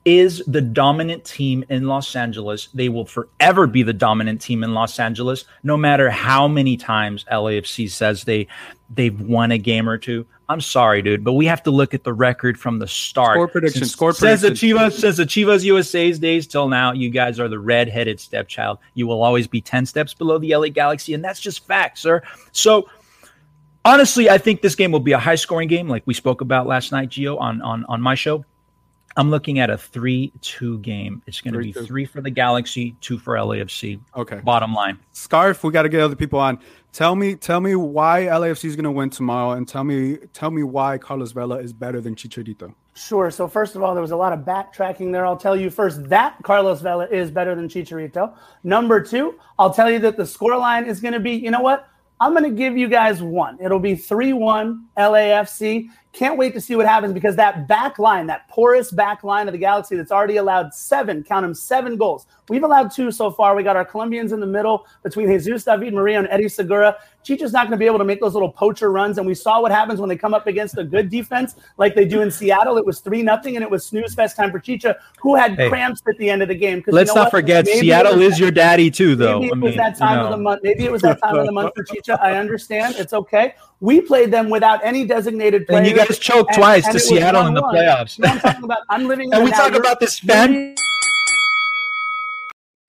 is 0.08 0.42
the 0.46 0.62
dominant 0.62 1.22
team 1.24 1.62
in 1.68 1.86
Los 1.86 2.16
Angeles. 2.16 2.68
They 2.72 2.88
will 2.88 3.04
forever 3.04 3.66
be 3.66 3.82
the 3.82 3.92
dominant 3.92 4.40
team 4.40 4.64
in 4.64 4.72
Los 4.72 4.98
Angeles, 4.98 5.44
no 5.62 5.76
matter 5.76 6.08
how 6.08 6.48
many 6.48 6.78
times 6.78 7.26
LAFC 7.30 7.90
says 7.90 8.24
they 8.24 8.46
they've 8.88 9.20
won 9.20 9.52
a 9.52 9.58
game 9.58 9.86
or 9.86 9.98
two. 9.98 10.24
I'm 10.50 10.62
sorry, 10.62 11.02
dude, 11.02 11.24
but 11.24 11.34
we 11.34 11.44
have 11.46 11.62
to 11.64 11.70
look 11.70 11.92
at 11.92 12.04
the 12.04 12.12
record 12.12 12.58
from 12.58 12.78
the 12.78 12.88
start. 12.88 13.36
Score 13.36 13.48
prediction. 13.48 13.80
Since, 13.80 13.92
score 13.92 14.12
says 14.14 14.40
prediction. 14.40 14.70
the 14.70 14.74
Chivas 14.74 14.92
says 14.92 15.18
the 15.18 15.24
Chivas 15.24 15.62
USA's 15.62 16.18
days 16.18 16.46
till 16.46 16.68
now. 16.68 16.92
You 16.92 17.10
guys 17.10 17.38
are 17.38 17.48
the 17.48 17.58
red-headed 17.58 18.18
stepchild. 18.18 18.78
You 18.94 19.06
will 19.06 19.22
always 19.22 19.46
be 19.46 19.60
ten 19.60 19.84
steps 19.84 20.14
below 20.14 20.38
the 20.38 20.56
LA 20.56 20.68
Galaxy, 20.68 21.12
and 21.12 21.22
that's 21.22 21.40
just 21.40 21.66
fact, 21.66 21.98
sir. 21.98 22.22
So 22.52 22.88
honestly, 23.84 24.30
I 24.30 24.38
think 24.38 24.62
this 24.62 24.74
game 24.74 24.90
will 24.90 25.00
be 25.00 25.12
a 25.12 25.18
high-scoring 25.18 25.68
game, 25.68 25.86
like 25.86 26.02
we 26.06 26.14
spoke 26.14 26.40
about 26.40 26.66
last 26.66 26.92
night, 26.92 27.10
Gio, 27.10 27.38
on 27.38 27.60
on 27.60 27.84
on 27.84 28.00
my 28.00 28.14
show. 28.14 28.44
I'm 29.18 29.30
looking 29.30 29.58
at 29.58 29.68
a 29.68 29.76
three-two 29.76 30.78
game. 30.78 31.22
It's 31.26 31.40
going 31.40 31.52
to 31.52 31.58
be 31.58 31.72
two. 31.72 31.84
three 31.84 32.04
for 32.04 32.20
the 32.20 32.30
Galaxy, 32.30 32.94
two 33.00 33.18
for 33.18 33.34
LAFC. 33.34 34.00
Okay. 34.16 34.36
Bottom 34.44 34.72
line. 34.72 34.96
Scarf, 35.10 35.64
we 35.64 35.72
got 35.72 35.82
to 35.82 35.88
get 35.88 36.00
other 36.00 36.14
people 36.14 36.38
on. 36.38 36.60
Tell 36.92 37.16
me, 37.16 37.34
tell 37.34 37.60
me 37.60 37.74
why 37.74 38.22
LAFC 38.22 38.66
is 38.66 38.76
going 38.76 38.84
to 38.84 38.92
win 38.92 39.10
tomorrow, 39.10 39.50
and 39.56 39.66
tell 39.66 39.82
me, 39.82 40.18
tell 40.32 40.52
me 40.52 40.62
why 40.62 40.98
Carlos 40.98 41.32
Vela 41.32 41.56
is 41.58 41.72
better 41.72 42.00
than 42.00 42.14
Chicharito. 42.14 42.72
Sure. 42.94 43.28
So 43.32 43.48
first 43.48 43.74
of 43.74 43.82
all, 43.82 43.92
there 43.92 44.02
was 44.02 44.12
a 44.12 44.16
lot 44.16 44.32
of 44.32 44.40
backtracking 44.40 45.10
there. 45.10 45.26
I'll 45.26 45.36
tell 45.36 45.56
you 45.56 45.68
first 45.68 46.08
that 46.08 46.36
Carlos 46.44 46.80
Vela 46.80 47.08
is 47.08 47.32
better 47.32 47.56
than 47.56 47.68
Chicharito. 47.68 48.36
Number 48.62 49.02
two, 49.02 49.34
I'll 49.58 49.74
tell 49.74 49.90
you 49.90 49.98
that 49.98 50.16
the 50.16 50.22
scoreline 50.22 50.86
is 50.86 51.00
going 51.00 51.14
to 51.14 51.20
be. 51.20 51.32
You 51.32 51.50
know 51.50 51.60
what? 51.60 51.88
I'm 52.20 52.32
going 52.32 52.44
to 52.44 52.56
give 52.56 52.76
you 52.76 52.88
guys 52.88 53.22
one. 53.22 53.58
It'll 53.60 53.78
be 53.78 53.94
3 53.94 54.32
1 54.32 54.86
LAFC. 54.96 55.88
Can't 56.18 56.36
wait 56.36 56.52
to 56.54 56.60
see 56.60 56.74
what 56.74 56.84
happens 56.84 57.12
because 57.12 57.36
that 57.36 57.68
back 57.68 58.00
line, 58.00 58.26
that 58.26 58.48
porous 58.48 58.90
back 58.90 59.22
line 59.22 59.46
of 59.46 59.52
the 59.52 59.58
Galaxy 59.58 59.94
that's 59.94 60.10
already 60.10 60.38
allowed 60.38 60.74
seven, 60.74 61.22
count 61.22 61.44
them, 61.44 61.54
seven 61.54 61.96
goals. 61.96 62.26
We've 62.48 62.64
allowed 62.64 62.90
two 62.90 63.12
so 63.12 63.30
far. 63.30 63.54
We 63.54 63.62
got 63.62 63.76
our 63.76 63.84
Colombians 63.84 64.32
in 64.32 64.40
the 64.40 64.46
middle 64.46 64.84
between 65.04 65.28
Jesus 65.28 65.62
David 65.62 65.94
Murillo 65.94 66.18
and 66.18 66.28
Eddie 66.28 66.48
Segura. 66.48 66.96
Chicha's 67.28 67.52
not 67.52 67.64
going 67.64 67.72
to 67.72 67.76
be 67.76 67.84
able 67.84 67.98
to 67.98 68.06
make 68.06 68.20
those 68.22 68.32
little 68.32 68.50
poacher 68.50 68.90
runs. 68.90 69.18
And 69.18 69.26
we 69.26 69.34
saw 69.34 69.60
what 69.60 69.70
happens 69.70 70.00
when 70.00 70.08
they 70.08 70.16
come 70.16 70.32
up 70.32 70.46
against 70.46 70.78
a 70.78 70.84
good 70.84 71.10
defense 71.10 71.56
like 71.76 71.94
they 71.94 72.06
do 72.06 72.22
in 72.22 72.30
Seattle. 72.30 72.78
It 72.78 72.86
was 72.86 73.00
3 73.00 73.22
nothing, 73.22 73.56
and 73.56 73.62
it 73.62 73.70
was 73.70 73.84
snooze 73.84 74.14
fest 74.14 74.34
time 74.34 74.50
for 74.50 74.58
Chicha, 74.58 74.96
who 75.20 75.34
had 75.34 75.54
hey, 75.54 75.68
cramps 75.68 76.02
at 76.08 76.16
the 76.16 76.30
end 76.30 76.40
of 76.40 76.48
the 76.48 76.54
game. 76.54 76.82
Let's 76.86 77.10
you 77.10 77.14
know 77.14 77.20
not 77.20 77.26
what? 77.26 77.30
forget, 77.42 77.66
maybe 77.66 77.80
Seattle 77.80 78.22
is 78.22 78.40
your 78.40 78.50
daddy, 78.50 78.90
too, 78.90 79.14
though. 79.14 79.40
Maybe 79.40 79.48
it 79.48 79.56
I 79.56 79.58
was 79.58 79.76
that 79.76 79.98
time 79.98 80.10
you 80.10 80.16
know. 80.16 80.24
of 80.24 80.30
the 80.30 80.42
month. 80.42 80.62
Maybe 80.62 80.84
it 80.84 80.90
was 80.92 81.02
that 81.02 81.20
time 81.20 81.36
of 81.36 81.44
the 81.44 81.52
month 81.52 81.74
for 81.76 81.84
Chicha. 81.84 82.18
I 82.22 82.38
understand. 82.38 82.94
It's 82.96 83.12
okay. 83.12 83.56
We 83.80 84.00
played 84.00 84.30
them 84.30 84.48
without 84.48 84.82
any 84.82 85.04
designated 85.04 85.66
players. 85.66 85.86
And 85.86 85.86
you 85.86 85.94
guys 85.94 86.18
choked 86.18 86.52
and, 86.52 86.58
twice 86.58 86.86
and 86.86 86.94
to 86.94 86.98
Seattle 86.98 87.46
in 87.46 87.52
the 87.52 87.62
playoffs. 87.62 88.18
I'm 88.26 88.40
talking 88.40 88.64
about. 88.64 88.78
I'm 88.88 89.06
living. 89.06 89.30
and 89.34 89.44
we 89.44 89.50
talk 89.50 89.74
about 89.74 90.00
this 90.00 90.18
fan. 90.18 90.74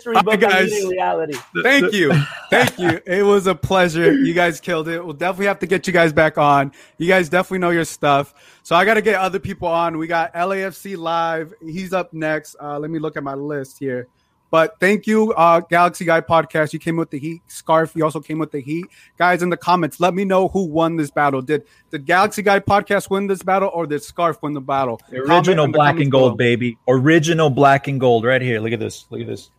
Hi 0.05 0.35
guys. 0.37 0.71
Reality. 0.85 1.37
Thank 1.61 1.91
you. 1.91 2.13
Thank 2.49 2.79
you. 2.79 3.01
It 3.05 3.23
was 3.23 3.47
a 3.47 3.55
pleasure. 3.55 4.13
You 4.13 4.33
guys 4.33 4.61
killed 4.61 4.87
it. 4.87 5.03
We'll 5.03 5.13
definitely 5.13 5.47
have 5.47 5.59
to 5.59 5.67
get 5.67 5.87
you 5.87 5.93
guys 5.93 6.13
back 6.13 6.37
on. 6.37 6.71
You 6.97 7.07
guys 7.07 7.27
definitely 7.27 7.59
know 7.59 7.71
your 7.71 7.85
stuff. 7.85 8.33
So 8.63 8.75
I 8.75 8.85
got 8.85 8.93
to 8.93 9.01
get 9.01 9.15
other 9.15 9.39
people 9.39 9.67
on. 9.67 9.97
We 9.97 10.07
got 10.07 10.33
LAFC 10.33 10.97
Live. 10.97 11.53
He's 11.61 11.91
up 11.91 12.13
next. 12.13 12.55
Uh, 12.61 12.79
let 12.79 12.89
me 12.91 12.99
look 12.99 13.17
at 13.17 13.23
my 13.23 13.33
list 13.33 13.79
here. 13.79 14.07
But 14.51 14.79
thank 14.79 15.05
you, 15.05 15.31
uh, 15.33 15.59
Galaxy 15.59 16.05
Guy 16.05 16.21
Podcast. 16.21 16.73
You 16.73 16.79
came 16.79 16.95
with 16.95 17.11
the 17.11 17.19
heat. 17.19 17.41
Scarf, 17.47 17.91
you 17.95 18.03
also 18.03 18.19
came 18.19 18.39
with 18.39 18.51
the 18.51 18.61
heat. 18.61 18.85
Guys, 19.17 19.43
in 19.43 19.49
the 19.49 19.57
comments, 19.57 19.99
let 19.99 20.15
me 20.15 20.25
know 20.25 20.47
who 20.47 20.65
won 20.65 20.95
this 20.95 21.11
battle. 21.11 21.41
Did 21.41 21.65
the 21.91 21.99
Galaxy 21.99 22.41
Guy 22.41 22.59
Podcast 22.59 23.09
win 23.11 23.27
this 23.27 23.43
battle 23.43 23.69
or 23.73 23.85
did 23.85 24.01
Scarf 24.01 24.41
win 24.41 24.53
the 24.53 24.61
battle? 24.61 24.99
The 25.09 25.19
original 25.19 25.67
black 25.67 25.99
and 25.99 26.11
gold, 26.11 26.37
below. 26.37 26.49
baby. 26.49 26.77
Original 26.87 27.49
black 27.51 27.87
and 27.87 27.99
gold 27.99 28.25
right 28.25 28.41
here. 28.41 28.59
Look 28.59 28.71
at 28.71 28.79
this. 28.79 29.05
Look 29.11 29.21
at 29.21 29.27
this. 29.27 29.51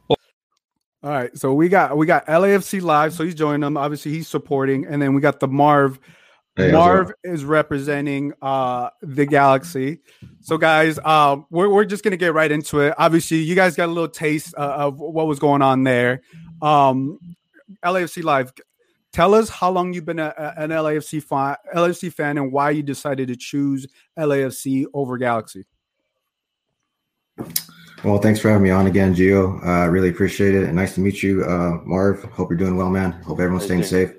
All 1.02 1.10
right, 1.10 1.34
so 1.36 1.54
we 1.54 1.70
got 1.70 1.96
we 1.96 2.04
got 2.04 2.26
LAFC 2.26 2.82
live, 2.82 3.14
so 3.14 3.24
he's 3.24 3.34
joining 3.34 3.60
them. 3.60 3.78
Obviously, 3.78 4.12
he's 4.12 4.28
supporting, 4.28 4.84
and 4.84 5.00
then 5.00 5.14
we 5.14 5.22
got 5.22 5.40
the 5.40 5.48
Marv. 5.48 5.98
Hey, 6.56 6.72
Marv 6.72 7.10
is 7.24 7.42
representing 7.42 8.34
uh 8.42 8.90
the 9.00 9.24
Galaxy. 9.24 10.00
So, 10.42 10.58
guys, 10.58 10.98
uh, 11.02 11.38
we're 11.48 11.70
we're 11.70 11.86
just 11.86 12.04
gonna 12.04 12.18
get 12.18 12.34
right 12.34 12.52
into 12.52 12.80
it. 12.80 12.94
Obviously, 12.98 13.38
you 13.38 13.54
guys 13.54 13.76
got 13.76 13.86
a 13.86 13.92
little 13.92 14.10
taste 14.10 14.52
uh, 14.58 14.60
of 14.60 15.00
what 15.00 15.26
was 15.26 15.38
going 15.38 15.62
on 15.62 15.84
there. 15.84 16.20
Um, 16.60 17.18
LAFC 17.82 18.22
live. 18.22 18.52
Tell 19.12 19.34
us 19.34 19.48
how 19.48 19.70
long 19.70 19.94
you've 19.94 20.04
been 20.04 20.18
a, 20.18 20.54
an 20.58 20.68
LAFC 20.68 21.22
fan, 21.22 21.56
LAFC 21.74 22.12
fan, 22.12 22.36
and 22.36 22.52
why 22.52 22.70
you 22.70 22.82
decided 22.82 23.28
to 23.28 23.36
choose 23.36 23.86
LAFC 24.18 24.84
over 24.92 25.16
Galaxy. 25.16 25.64
Well, 28.02 28.16
thanks 28.16 28.40
for 28.40 28.48
having 28.48 28.62
me 28.62 28.70
on 28.70 28.86
again, 28.86 29.14
Gio. 29.14 29.62
I 29.62 29.84
uh, 29.84 29.88
really 29.88 30.08
appreciate 30.08 30.54
it. 30.54 30.64
And 30.64 30.74
nice 30.74 30.94
to 30.94 31.00
meet 31.00 31.22
you, 31.22 31.44
uh, 31.44 31.80
Marv. 31.84 32.24
Hope 32.32 32.48
you're 32.48 32.56
doing 32.56 32.74
well, 32.74 32.88
man. 32.88 33.12
Hope 33.12 33.40
everyone's 33.40 33.64
staying 33.64 33.82
safe. 33.82 34.14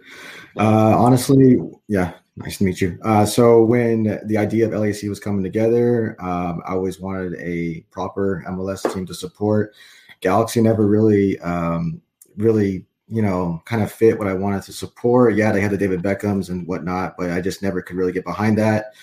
Uh, 0.56 0.96
honestly, 0.96 1.58
yeah, 1.88 2.14
nice 2.36 2.60
to 2.60 2.64
meet 2.64 2.80
you. 2.80 3.00
Uh, 3.04 3.26
so 3.26 3.64
when 3.64 4.20
the 4.28 4.38
idea 4.38 4.68
of 4.68 4.80
LAC 4.80 5.10
was 5.10 5.20
coming 5.20 5.42
together, 5.42 6.16
um, 6.20 6.62
I 6.68 6.74
always 6.74 7.00
wanted 7.00 7.34
a 7.40 7.82
proper 7.90 8.44
MLS 8.50 8.94
team 8.94 9.08
to 9.08 9.16
support. 9.16 9.74
Galaxy 10.20 10.62
never 10.62 10.86
really, 10.86 11.40
um, 11.40 12.02
really, 12.38 12.86
you 13.08 13.24
know, 13.24 13.64
kind 13.66 13.82
of 13.82 13.92
fit 13.92 14.20
what 14.20 14.28
I 14.28 14.36
wanted 14.36 14.62
to 14.64 14.74
support. 14.74 15.34
Yeah, 15.34 15.52
they 15.52 15.62
had 15.62 15.72
the 15.72 15.78
David 15.78 16.04
Beckhams 16.04 16.50
and 16.52 16.68
whatnot, 16.68 17.16
but 17.18 17.32
I 17.32 17.42
just 17.42 17.64
never 17.64 17.82
could 17.82 17.96
really 17.96 18.12
get 18.12 18.26
behind 18.26 18.60
that. 18.60 18.94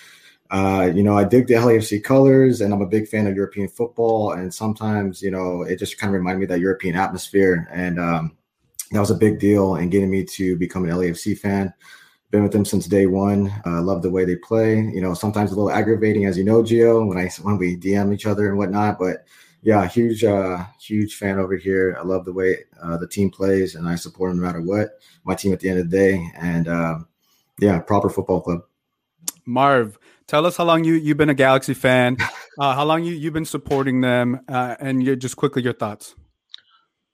Uh, 0.51 0.91
you 0.93 1.03
know, 1.03 1.15
I 1.15 1.23
dig 1.25 1.47
the 1.47 1.53
LAFC 1.53 2.03
colors 2.03 2.61
and 2.61 2.73
I'm 2.73 2.81
a 2.81 2.87
big 2.87 3.07
fan 3.07 3.27
of 3.27 3.35
European 3.35 3.67
football. 3.67 4.31
And 4.31 4.53
sometimes, 4.53 5.21
you 5.21 5.29
know, 5.29 5.61
it 5.61 5.77
just 5.77 5.99
kind 5.99 6.09
of 6.09 6.19
reminded 6.19 6.39
me 6.39 6.45
of 6.45 6.49
that 6.49 6.59
European 6.59 6.95
atmosphere. 6.95 7.67
And 7.71 7.99
um, 7.99 8.37
that 8.91 8.99
was 8.99 9.11
a 9.11 9.15
big 9.15 9.39
deal 9.39 9.75
in 9.75 9.89
getting 9.89 10.09
me 10.09 10.23
to 10.25 10.57
become 10.57 10.85
an 10.85 10.91
LAFC 10.91 11.37
fan. 11.37 11.73
Been 12.31 12.43
with 12.43 12.51
them 12.51 12.65
since 12.65 12.85
day 12.85 13.05
one. 13.05 13.51
Uh, 13.65 13.81
love 13.81 14.01
the 14.01 14.09
way 14.09 14.25
they 14.25 14.35
play. 14.35 14.77
You 14.77 15.01
know, 15.01 15.13
sometimes 15.13 15.51
a 15.51 15.55
little 15.55 15.71
aggravating, 15.71 16.25
as 16.25 16.37
you 16.37 16.43
know, 16.43 16.61
Gio, 16.61 17.07
when 17.07 17.17
I 17.17 17.29
when 17.41 17.57
we 17.57 17.75
DM 17.75 18.13
each 18.13 18.27
other 18.27 18.47
and 18.49 18.57
whatnot. 18.57 18.99
But 18.99 19.25
yeah, 19.63 19.87
huge, 19.87 20.23
uh, 20.23 20.63
huge 20.79 21.15
fan 21.15 21.39
over 21.39 21.55
here. 21.55 21.97
I 21.99 22.03
love 22.03 22.25
the 22.25 22.33
way 22.33 22.59
uh, 22.81 22.97
the 22.97 23.07
team 23.07 23.31
plays, 23.31 23.73
and 23.73 23.89
I 23.89 23.95
support 23.95 24.29
them 24.29 24.39
no 24.39 24.45
matter 24.45 24.61
what. 24.61 24.99
My 25.23 25.33
team 25.33 25.53
at 25.53 25.59
the 25.59 25.69
end 25.69 25.79
of 25.79 25.89
the 25.89 25.97
day, 25.97 26.31
and 26.35 26.67
uh, 26.67 26.99
yeah, 27.59 27.79
proper 27.79 28.11
football 28.11 28.41
club. 28.41 28.61
Marv, 29.45 29.97
tell 30.29 30.45
us 30.45 30.55
how 30.55 30.63
long 30.63 30.83
you 30.83 30.93
you've 30.93 31.17
been 31.17 31.29
a 31.29 31.41
Galaxy 31.47 31.73
fan, 31.73 32.15
uh, 32.59 32.75
how 32.75 32.85
long 32.85 33.03
you 33.03 33.13
you've 33.13 33.33
been 33.33 33.45
supporting 33.45 34.01
them, 34.01 34.41
uh, 34.47 34.75
and 34.79 35.03
you 35.03 35.15
just 35.15 35.35
quickly 35.35 35.61
your 35.63 35.73
thoughts. 35.73 36.15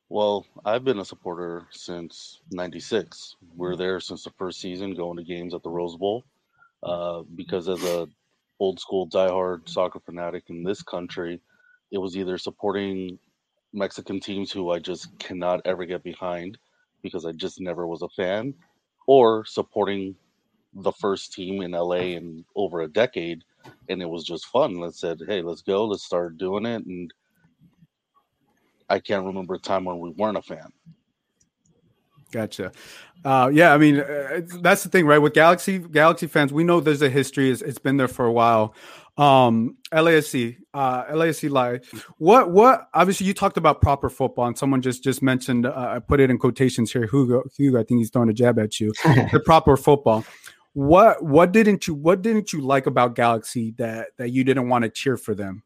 Well, 0.09 0.45
I've 0.65 0.83
been 0.83 0.99
a 0.99 1.05
supporter 1.05 1.65
since 1.71 2.41
'96. 2.51 3.37
We're 3.55 3.75
there 3.75 3.99
since 3.99 4.23
the 4.23 4.31
first 4.37 4.59
season, 4.59 4.93
going 4.93 5.17
to 5.17 5.23
games 5.23 5.53
at 5.53 5.63
the 5.63 5.69
Rose 5.69 5.95
Bowl. 5.95 6.23
Uh, 6.83 7.23
because 7.33 7.67
as 7.67 7.83
a 7.83 8.07
old 8.59 8.79
school 8.79 9.07
diehard 9.09 9.67
soccer 9.67 9.99
fanatic 9.99 10.43
in 10.49 10.63
this 10.63 10.83
country, 10.83 11.41
it 11.91 11.97
was 11.97 12.15
either 12.15 12.37
supporting 12.37 13.17
Mexican 13.73 14.19
teams 14.19 14.51
who 14.51 14.71
I 14.71 14.79
just 14.79 15.17
cannot 15.17 15.61
ever 15.65 15.85
get 15.85 16.03
behind 16.03 16.57
because 17.01 17.25
I 17.25 17.31
just 17.31 17.59
never 17.59 17.87
was 17.87 18.01
a 18.01 18.09
fan, 18.09 18.53
or 19.07 19.45
supporting 19.45 20.15
the 20.75 20.91
first 20.91 21.33
team 21.33 21.61
in 21.61 21.71
LA 21.71 22.15
in 22.17 22.45
over 22.55 22.81
a 22.81 22.87
decade, 22.87 23.43
and 23.89 24.01
it 24.01 24.09
was 24.09 24.23
just 24.23 24.45
fun. 24.47 24.79
Let's 24.79 24.99
said, 24.99 25.21
hey, 25.27 25.41
let's 25.41 25.61
go, 25.61 25.85
let's 25.85 26.03
start 26.03 26.37
doing 26.37 26.65
it, 26.65 26.85
and 26.85 27.13
I 28.89 28.99
can't 28.99 29.25
remember 29.25 29.55
a 29.55 29.59
time 29.59 29.85
when 29.85 29.99
we 29.99 30.09
weren't 30.11 30.37
a 30.37 30.41
fan. 30.41 30.71
Gotcha. 32.31 32.71
Uh, 33.23 33.49
yeah, 33.53 33.73
I 33.73 33.77
mean 33.77 33.99
uh, 33.99 34.41
that's 34.59 34.83
the 34.83 34.89
thing, 34.89 35.05
right? 35.05 35.17
With 35.19 35.33
Galaxy 35.33 35.79
Galaxy 35.79 36.27
fans, 36.27 36.51
we 36.51 36.63
know 36.63 36.79
there's 36.79 37.01
a 37.01 37.09
history. 37.09 37.49
it's, 37.49 37.61
it's 37.61 37.79
been 37.79 37.97
there 37.97 38.07
for 38.07 38.25
a 38.25 38.31
while. 38.31 38.75
Um, 39.17 39.77
LAFC, 39.93 40.57
uh, 40.73 41.05
LAFC 41.05 41.49
live. 41.49 41.87
What 42.17 42.51
what? 42.51 42.89
Obviously, 42.93 43.25
you 43.25 43.33
talked 43.33 43.55
about 43.55 43.81
proper 43.81 44.09
football, 44.09 44.47
and 44.47 44.57
someone 44.57 44.81
just 44.81 45.03
just 45.03 45.21
mentioned. 45.21 45.65
Uh, 45.65 45.93
I 45.95 45.99
put 45.99 46.19
it 46.19 46.29
in 46.29 46.37
quotations 46.37 46.91
here. 46.91 47.07
Hugo, 47.07 47.43
Hugo, 47.55 47.79
I 47.79 47.83
think 47.83 47.99
he's 47.99 48.09
throwing 48.09 48.29
a 48.29 48.33
jab 48.33 48.59
at 48.59 48.79
you. 48.79 48.91
the 49.03 49.41
proper 49.45 49.77
football. 49.77 50.25
What 50.75 51.23
what 51.23 51.53
didn't 51.53 51.87
you 51.87 51.93
what 51.93 52.21
didn't 52.21 52.51
you 52.51 52.59
like 52.59 52.85
about 52.85 53.15
Galaxy 53.15 53.73
that 53.77 54.09
that 54.17 54.31
you 54.31 54.43
didn't 54.43 54.67
want 54.67 54.83
to 54.83 54.89
cheer 54.89 55.15
for 55.15 55.33
them? 55.33 55.63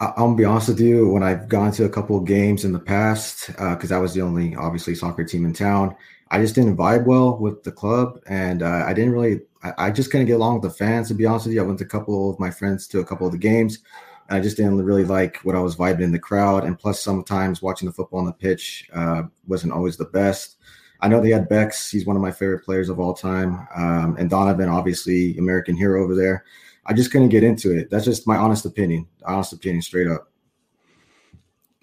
I'm 0.00 0.14
gonna 0.14 0.36
be 0.36 0.44
honest 0.44 0.68
with 0.68 0.78
you. 0.78 1.08
When 1.08 1.24
I've 1.24 1.48
gone 1.48 1.72
to 1.72 1.84
a 1.84 1.88
couple 1.88 2.16
of 2.16 2.24
games 2.24 2.64
in 2.64 2.70
the 2.70 2.78
past, 2.78 3.48
because 3.48 3.90
uh, 3.90 3.96
I 3.96 3.98
was 3.98 4.14
the 4.14 4.22
only 4.22 4.54
obviously 4.54 4.94
soccer 4.94 5.24
team 5.24 5.44
in 5.44 5.52
town, 5.52 5.96
I 6.30 6.38
just 6.38 6.54
didn't 6.54 6.76
vibe 6.76 7.06
well 7.06 7.36
with 7.38 7.64
the 7.64 7.72
club, 7.72 8.20
and 8.28 8.62
uh, 8.62 8.84
I 8.86 8.94
didn't 8.94 9.12
really. 9.14 9.40
I, 9.64 9.72
I, 9.86 9.90
just 9.90 10.12
couldn't 10.12 10.28
get 10.28 10.34
along 10.34 10.60
with 10.60 10.70
the 10.70 10.78
fans. 10.78 11.08
To 11.08 11.14
be 11.14 11.26
honest 11.26 11.46
with 11.46 11.54
you, 11.56 11.62
I 11.62 11.66
went 11.66 11.80
to 11.80 11.84
a 11.84 11.88
couple 11.88 12.30
of 12.30 12.38
my 12.38 12.52
friends 12.52 12.86
to 12.88 13.00
a 13.00 13.04
couple 13.04 13.26
of 13.26 13.32
the 13.32 13.38
games, 13.38 13.80
and 14.28 14.38
I 14.38 14.40
just 14.40 14.56
didn't 14.56 14.80
really 14.80 15.04
like 15.04 15.38
what 15.38 15.56
I 15.56 15.60
was 15.60 15.74
vibing 15.74 16.02
in 16.02 16.12
the 16.12 16.20
crowd. 16.20 16.62
And 16.62 16.78
plus, 16.78 17.00
sometimes 17.00 17.62
watching 17.62 17.86
the 17.86 17.92
football 17.92 18.20
on 18.20 18.26
the 18.26 18.32
pitch 18.32 18.88
uh, 18.94 19.24
wasn't 19.48 19.72
always 19.72 19.96
the 19.96 20.04
best. 20.04 20.56
I 21.04 21.08
know 21.08 21.20
they 21.20 21.30
had 21.30 21.50
Becks. 21.50 21.90
He's 21.90 22.06
one 22.06 22.16
of 22.16 22.22
my 22.22 22.30
favorite 22.30 22.64
players 22.64 22.88
of 22.88 22.98
all 22.98 23.12
time, 23.12 23.68
um, 23.76 24.16
and 24.18 24.30
Donovan, 24.30 24.70
obviously 24.70 25.36
American 25.36 25.76
hero 25.76 26.02
over 26.02 26.14
there. 26.14 26.46
I 26.86 26.94
just 26.94 27.12
couldn't 27.12 27.28
get 27.28 27.44
into 27.44 27.76
it. 27.76 27.90
That's 27.90 28.06
just 28.06 28.26
my 28.26 28.38
honest 28.38 28.64
opinion. 28.64 29.06
Honest 29.26 29.52
opinion, 29.52 29.82
straight 29.82 30.08
up. 30.08 30.30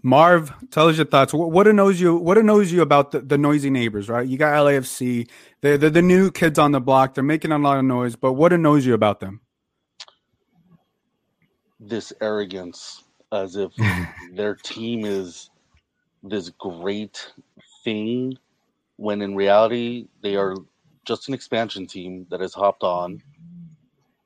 Marv, 0.02 0.52
tell 0.72 0.90
us 0.90 0.98
your 0.98 1.06
thoughts. 1.06 1.36
What, 1.36 1.52
what 1.52 1.68
annoys 1.68 2.02
you? 2.02 2.16
What 2.16 2.40
annoys 2.40 2.72
you 2.72 2.82
about 2.82 3.12
the, 3.12 3.20
the 3.20 3.38
noisy 3.38 3.70
neighbors? 3.70 4.10
Right, 4.10 4.28
you 4.28 4.40
got 4.40 4.54
LAFC. 4.54 5.30
They're, 5.62 5.78
they're 5.78 5.92
the 5.92 6.02
new 6.02 6.32
kids 6.32 6.58
on 6.58 6.72
the 6.72 6.82
block. 6.82 7.14
They're 7.14 7.24
making 7.24 7.52
a 7.52 7.60
lot 7.60 7.78
of 7.78 7.86
noise. 7.86 8.16
But 8.16 8.34
what 8.34 8.52
annoys 8.52 8.88
you 8.88 8.96
about 8.96 9.20
them? 9.20 9.42
This 11.80 12.12
arrogance, 12.22 13.04
as 13.32 13.56
if 13.56 13.72
their 14.34 14.56
team 14.56 15.06
is 15.06 15.52
this 16.24 16.50
great 16.50 17.32
thing, 17.84 18.36
when 19.02 19.24
in 19.24 19.34
reality 19.36 20.06
they 20.22 20.36
are 20.36 20.56
just 21.06 21.28
an 21.28 21.34
expansion 21.34 21.88
team 21.88 22.28
that 22.30 22.40
has 22.40 22.54
hopped 22.54 22.84
on 22.84 23.20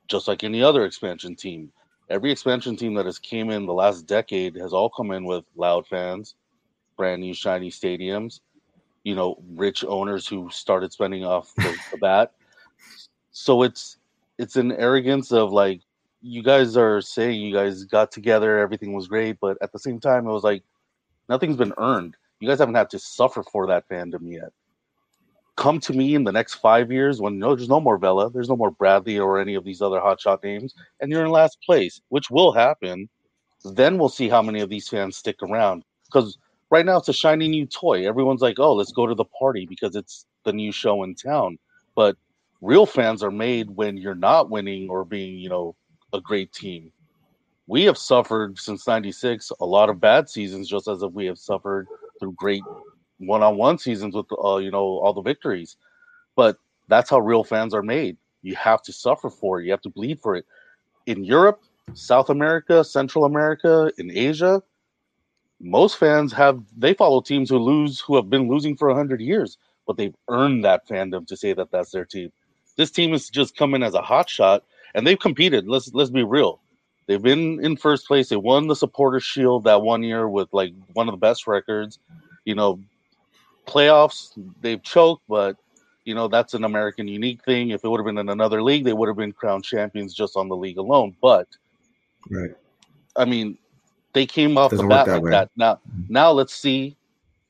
just 0.10 0.28
like 0.28 0.44
any 0.44 0.62
other 0.62 0.84
expansion 0.84 1.34
team. 1.34 1.72
Every 2.10 2.30
expansion 2.30 2.76
team 2.76 2.94
that 2.96 3.06
has 3.06 3.18
came 3.18 3.52
in 3.52 3.66
the 3.66 3.74
last 3.74 4.06
decade 4.06 4.58
has 4.58 4.74
all 4.74 4.90
come 4.90 5.12
in 5.12 5.24
with 5.24 5.46
loud 5.56 5.88
fans, 5.88 6.36
brand 6.98 7.22
new 7.22 7.34
shiny 7.34 7.72
stadiums, 7.72 8.42
you 9.06 9.16
know, 9.16 9.42
rich 9.54 9.86
owners 9.86 10.28
who 10.28 10.50
started 10.50 10.92
spending 10.92 11.24
off 11.24 11.56
the, 11.56 11.78
the 11.92 11.98
bat. 11.98 12.34
So 13.32 13.64
it's 13.64 13.98
it's 14.38 14.58
an 14.58 14.74
arrogance 14.74 15.32
of 15.32 15.54
like 15.54 15.84
you 16.22 16.44
guys 16.44 16.76
are 16.76 17.00
saying 17.00 17.40
you 17.40 17.54
guys 17.54 17.86
got 17.86 18.12
together, 18.12 18.60
everything 18.60 18.92
was 18.92 19.08
great, 19.08 19.40
but 19.40 19.58
at 19.62 19.72
the 19.72 19.80
same 19.80 20.02
time 20.02 20.28
it 20.28 20.34
was 20.34 20.44
like 20.44 20.64
nothing's 21.30 21.56
been 21.56 21.74
earned. 21.78 22.18
You 22.42 22.50
guys 22.50 22.60
haven't 22.60 22.76
had 22.76 22.90
to 22.90 23.00
suffer 23.00 23.42
for 23.42 23.68
that 23.68 23.88
fandom 23.88 24.30
yet 24.30 24.52
come 25.56 25.80
to 25.80 25.94
me 25.94 26.16
in 26.16 26.24
the 26.24 26.32
next 26.32 26.56
five 26.56 26.92
years 26.92 27.22
when 27.22 27.40
no, 27.40 27.56
there's 27.56 27.70
no 27.70 27.80
more 27.80 27.98
Vela, 27.98 28.30
there's 28.30 28.50
no 28.50 28.58
more 28.58 28.72
Bradley 28.72 29.20
or 29.20 29.40
any 29.40 29.56
of 29.56 29.64
these 29.64 29.82
other 29.82 30.00
hotshot 30.00 30.44
names, 30.44 30.74
and 31.00 31.12
you're 31.12 31.26
in 31.26 31.32
last 31.32 31.58
place, 31.66 32.02
which 32.10 32.30
will 32.30 32.52
happen. 32.52 33.10
Then 33.64 33.98
we'll 33.98 34.10
see 34.10 34.30
how 34.30 34.42
many 34.42 34.60
of 34.60 34.70
these 34.70 34.88
fans 34.88 35.18
stick 35.18 35.42
around. 35.42 35.84
Because 36.06 36.38
right 36.70 36.86
now 36.86 36.98
it's 36.98 37.10
a 37.10 37.14
shiny 37.14 37.48
new 37.48 37.66
toy. 37.66 38.08
Everyone's 38.08 38.42
like, 38.42 38.60
oh, 38.60 38.74
let's 38.74 38.92
go 38.92 39.08
to 39.08 39.16
the 39.16 39.26
party 39.26 39.66
because 39.66 39.96
it's 39.96 40.26
the 40.44 40.54
new 40.54 40.72
show 40.72 41.04
in 41.04 41.16
town. 41.16 41.58
But 41.96 42.18
real 42.62 42.86
fans 42.86 43.24
are 43.24 43.32
made 43.32 43.70
when 43.72 43.98
you're 43.98 44.14
not 44.14 44.50
winning 44.50 44.90
or 44.90 45.06
being, 45.06 45.38
you 45.38 45.50
know, 45.50 45.76
a 46.14 46.22
great 46.22 46.52
team. 46.52 46.92
We 47.68 47.84
have 47.86 47.98
suffered 47.98 48.60
since 48.60 48.86
96 48.86 49.52
a 49.60 49.66
lot 49.66 49.90
of 49.90 50.00
bad 50.00 50.30
seasons, 50.30 50.70
just 50.70 50.88
as 50.88 51.02
if 51.02 51.12
we 51.14 51.26
have 51.26 51.40
suffered 51.40 51.88
through 52.20 52.34
great 52.34 52.64
one-on-one 53.20 53.78
seasons 53.78 54.16
with 54.16 54.26
uh, 54.44 54.58
you 54.58 54.72
know 54.72 55.00
all 55.00 55.14
the 55.14 55.22
victories. 55.22 55.78
But 56.36 56.58
that's 56.88 57.10
how 57.10 57.20
real 57.20 57.44
fans 57.44 57.74
are 57.74 57.84
made. 57.84 58.18
You 58.42 58.56
have 58.56 58.82
to 58.84 58.94
suffer 58.94 59.30
for 59.30 59.60
it. 59.60 59.66
You 59.66 59.72
have 59.72 59.82
to 59.82 59.90
bleed 59.90 60.20
for 60.22 60.36
it. 60.36 60.46
In 61.06 61.24
europe 61.24 61.62
south 61.94 62.32
america 62.32 62.84
central 62.84 63.26
america 63.26 63.92
in 64.00 64.10
asia 64.10 64.60
most 65.62 66.00
fans 66.00 66.34
have 66.34 66.60
they 66.76 66.96
follow 66.96 67.22
teams 67.22 67.52
who 67.52 67.60
lose 67.60 68.00
who 68.00 68.16
have 68.16 68.28
been 68.28 68.48
losing 68.48 68.76
for 68.76 68.88
100 68.88 69.22
years 69.22 69.60
but 69.86 69.98
they've 69.98 70.16
earned 70.30 70.64
that 70.66 70.88
fandom 70.88 71.28
to 71.28 71.38
say 71.38 71.54
that 71.54 71.72
that's 71.72 71.92
their 71.92 72.06
team. 72.06 72.32
This 72.78 72.92
team 72.92 73.14
is 73.14 73.30
just 73.30 73.56
coming 73.56 73.84
as 73.84 73.94
a 73.94 74.02
hot 74.02 74.30
shot 74.30 74.64
and 74.94 75.06
they've 75.06 75.20
competed. 75.20 75.68
Let's 75.68 75.94
let's 75.94 76.10
be 76.10 76.24
real. 76.24 76.60
They've 77.08 77.22
been 77.22 77.64
in 77.64 77.78
first 77.78 78.08
place. 78.08 78.30
They 78.30 78.36
won 78.36 78.68
the 78.68 78.76
supporter 78.76 79.20
shield 79.20 79.64
that 79.66 79.82
one 79.82 80.04
year 80.04 80.28
with 80.28 80.50
like 80.52 80.74
one 80.94 81.08
of 81.08 81.14
the 81.14 81.18
best 81.18 81.48
records. 81.48 82.00
You 82.46 82.56
know 82.56 82.80
playoffs, 83.66 84.32
they've 84.62 84.82
choked, 84.82 85.24
but 85.28 85.58
you 86.06 86.14
know 86.14 86.28
that's 86.28 86.54
an 86.54 86.64
American 86.64 87.08
unique 87.08 87.44
thing. 87.44 87.72
If 87.72 87.84
it 87.84 87.90
would 87.90 88.00
have 88.00 88.06
been 88.06 88.18
in 88.18 88.30
another 88.30 88.62
league, 88.62 88.84
they 88.84 88.94
would 88.94 89.08
have 89.08 89.18
been 89.18 89.32
crowned 89.32 89.64
champions 89.64 90.14
just 90.14 90.38
on 90.38 90.48
the 90.48 90.56
league 90.56 90.78
alone. 90.78 91.16
But 91.22 91.48
right, 92.30 92.52
I 93.16 93.26
mean, 93.26 93.58
they 94.14 94.26
came 94.26 94.58
off 94.58 94.72
Doesn't 94.72 94.88
the 94.88 94.96
bat 94.96 95.08
that 95.08 95.14
like 95.14 95.24
way. 95.24 95.32
that. 95.32 95.50
Now, 95.56 95.80
now 96.10 96.32
let's 96.32 96.56
see 96.56 96.96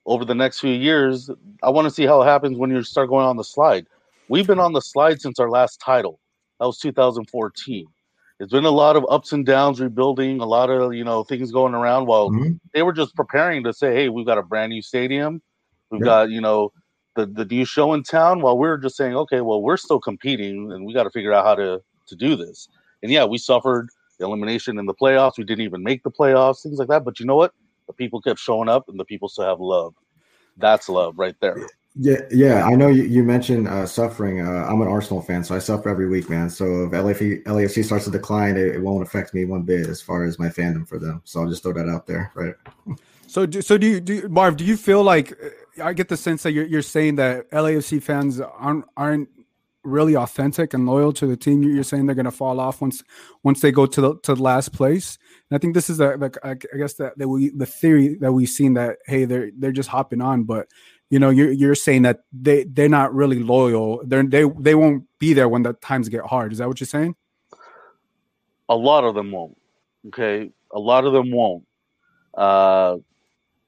over 0.05 0.25
the 0.25 0.35
next 0.35 0.59
few 0.59 0.73
years. 0.73 1.29
I 1.63 1.69
want 1.69 1.85
to 1.85 1.91
see 1.91 2.05
how 2.05 2.21
it 2.21 2.25
happens 2.25 2.57
when 2.57 2.71
you 2.71 2.81
start 2.83 3.09
going 3.09 3.25
on 3.25 3.37
the 3.37 3.43
slide. 3.43 3.85
We've 4.29 4.47
been 4.47 4.59
on 4.59 4.73
the 4.73 4.81
slide 4.81 5.21
since 5.21 5.39
our 5.39 5.49
last 5.49 5.79
title. 5.79 6.19
That 6.59 6.65
was 6.65 6.79
2014. 6.79 7.85
It's 8.39 8.51
been 8.51 8.65
a 8.65 8.71
lot 8.71 8.95
of 8.95 9.05
ups 9.09 9.31
and 9.31 9.45
downs, 9.45 9.79
rebuilding, 9.79 10.41
a 10.41 10.45
lot 10.45 10.69
of 10.69 10.93
you 10.93 11.03
know 11.03 11.23
things 11.23 11.51
going 11.51 11.73
around. 11.73 12.05
While 12.05 12.29
mm-hmm. 12.31 12.53
they 12.73 12.83
were 12.83 12.93
just 12.93 13.15
preparing 13.15 13.63
to 13.63 13.73
say, 13.73 13.93
"Hey, 13.93 14.09
we've 14.09 14.25
got 14.25 14.37
a 14.37 14.43
brand 14.43 14.71
new 14.71 14.81
stadium 14.81 15.41
We've 15.91 16.01
yeah. 16.01 16.05
got, 16.05 16.29
you 16.29 16.41
know, 16.41 16.71
the, 17.15 17.25
the 17.25 17.45
new 17.45 17.65
show 17.65 17.93
in 17.93 18.03
town 18.03 18.41
while 18.41 18.57
we're 18.57 18.77
just 18.77 18.97
saying, 18.97 19.15
okay, 19.15 19.41
well, 19.41 19.61
we're 19.61 19.77
still 19.77 19.99
competing 19.99 20.71
and 20.71 20.85
we 20.85 20.93
got 20.93 21.03
to 21.03 21.09
figure 21.09 21.33
out 21.33 21.45
how 21.45 21.55
to, 21.55 21.81
to 22.07 22.15
do 22.15 22.35
this. 22.35 22.67
And 23.03 23.11
yeah, 23.11 23.25
we 23.25 23.37
suffered 23.37 23.89
elimination 24.19 24.77
in 24.79 24.85
the 24.85 24.93
playoffs. 24.93 25.37
We 25.37 25.43
didn't 25.43 25.65
even 25.65 25.83
make 25.83 26.03
the 26.03 26.11
playoffs, 26.11 26.63
things 26.63 26.79
like 26.79 26.87
that. 26.89 27.05
But 27.05 27.19
you 27.19 27.25
know 27.25 27.35
what? 27.35 27.53
The 27.87 27.93
people 27.93 28.21
kept 28.21 28.39
showing 28.39 28.69
up 28.69 28.89
and 28.89 28.99
the 28.99 29.05
people 29.05 29.29
still 29.29 29.45
have 29.45 29.59
love. 29.59 29.93
That's 30.57 30.89
love 30.89 31.17
right 31.17 31.35
there. 31.39 31.67
Yeah, 31.97 32.17
yeah. 32.29 32.65
I 32.65 32.75
know 32.75 32.89
you, 32.89 33.03
you 33.03 33.23
mentioned 33.23 33.67
uh, 33.67 33.85
suffering. 33.85 34.41
Uh, 34.41 34.67
I'm 34.69 34.81
an 34.81 34.87
Arsenal 34.87 35.21
fan, 35.21 35.43
so 35.43 35.55
I 35.55 35.59
suffer 35.59 35.87
every 35.87 36.09
week, 36.09 36.29
man. 36.29 36.49
So 36.49 36.83
if 36.83 36.91
LAFC, 36.91 37.43
LAFC 37.43 37.85
starts 37.85 38.05
to 38.05 38.11
decline, 38.11 38.57
it, 38.57 38.75
it, 38.75 38.81
won't 38.81 39.01
affect 39.01 39.33
me 39.33 39.45
one 39.45 39.61
bit 39.61 39.87
as 39.87 40.01
far 40.01 40.25
as 40.25 40.37
my 40.37 40.49
fandom 40.49 40.85
for 40.87 40.99
them. 40.99 41.21
So 41.23 41.41
I'll 41.41 41.49
just 41.49 41.63
throw 41.63 41.71
that 41.73 41.87
out 41.87 42.05
there, 42.05 42.31
right? 42.35 42.53
So, 43.27 43.45
do, 43.45 43.61
so 43.61 43.77
do 43.77 43.87
you, 43.87 43.99
do 44.01 44.27
Marv? 44.27 44.57
Do 44.57 44.65
you 44.65 44.75
feel 44.75 45.03
like 45.03 45.37
I 45.83 45.93
get 45.93 46.09
the 46.09 46.17
sense 46.17 46.43
that 46.43 46.51
you're, 46.51 46.65
you're 46.65 46.81
saying 46.81 47.15
that 47.15 47.49
LAFC 47.51 48.01
fans 48.01 48.39
aren't 48.39 48.85
aren't 48.95 49.29
really 49.85 50.15
authentic 50.15 50.73
and 50.73 50.85
loyal 50.85 51.13
to 51.13 51.27
the 51.27 51.37
team. 51.37 51.61
You're 51.63 51.83
saying 51.83 52.05
they're 52.05 52.15
going 52.15 52.25
to 52.25 52.31
fall 52.31 52.59
off 52.59 52.81
once 52.81 53.03
once 53.43 53.61
they 53.61 53.71
go 53.71 53.85
to 53.85 54.01
the 54.01 54.19
to 54.23 54.35
the 54.35 54.41
last 54.41 54.73
place. 54.73 55.17
And 55.49 55.57
I 55.57 55.59
think 55.59 55.73
this 55.73 55.89
is 55.89 55.99
a, 55.99 56.15
like 56.17 56.37
I 56.43 56.55
guess 56.55 56.95
that, 56.95 57.17
that 57.17 57.27
we 57.27 57.49
the 57.49 57.65
theory 57.65 58.15
that 58.15 58.33
we've 58.33 58.49
seen 58.49 58.73
that 58.73 58.97
hey 59.05 59.25
they're 59.25 59.51
they're 59.57 59.71
just 59.71 59.89
hopping 59.89 60.21
on, 60.21 60.43
but 60.43 60.67
you 61.09 61.19
know 61.19 61.29
you're 61.29 61.51
you're 61.51 61.75
saying 61.75 62.01
that 62.03 62.21
they 62.33 62.63
they're 62.63 62.89
not 62.89 63.13
really 63.13 63.39
loyal. 63.39 64.01
They're 64.05 64.23
they 64.23 64.45
they 64.59 64.75
won't 64.75 65.05
be 65.19 65.33
there 65.33 65.49
when 65.49 65.63
the 65.63 65.73
times 65.73 66.09
get 66.09 66.25
hard. 66.25 66.51
Is 66.51 66.57
that 66.59 66.67
what 66.67 66.79
you're 66.79 66.87
saying? 66.87 67.15
A 68.67 68.75
lot 68.75 69.03
of 69.03 69.13
them 69.13 69.31
won't. 69.31 69.57
Okay, 70.07 70.51
a 70.71 70.79
lot 70.79 71.05
of 71.05 71.13
them 71.13 71.31
won't. 71.31 71.65
Uh, 72.33 72.97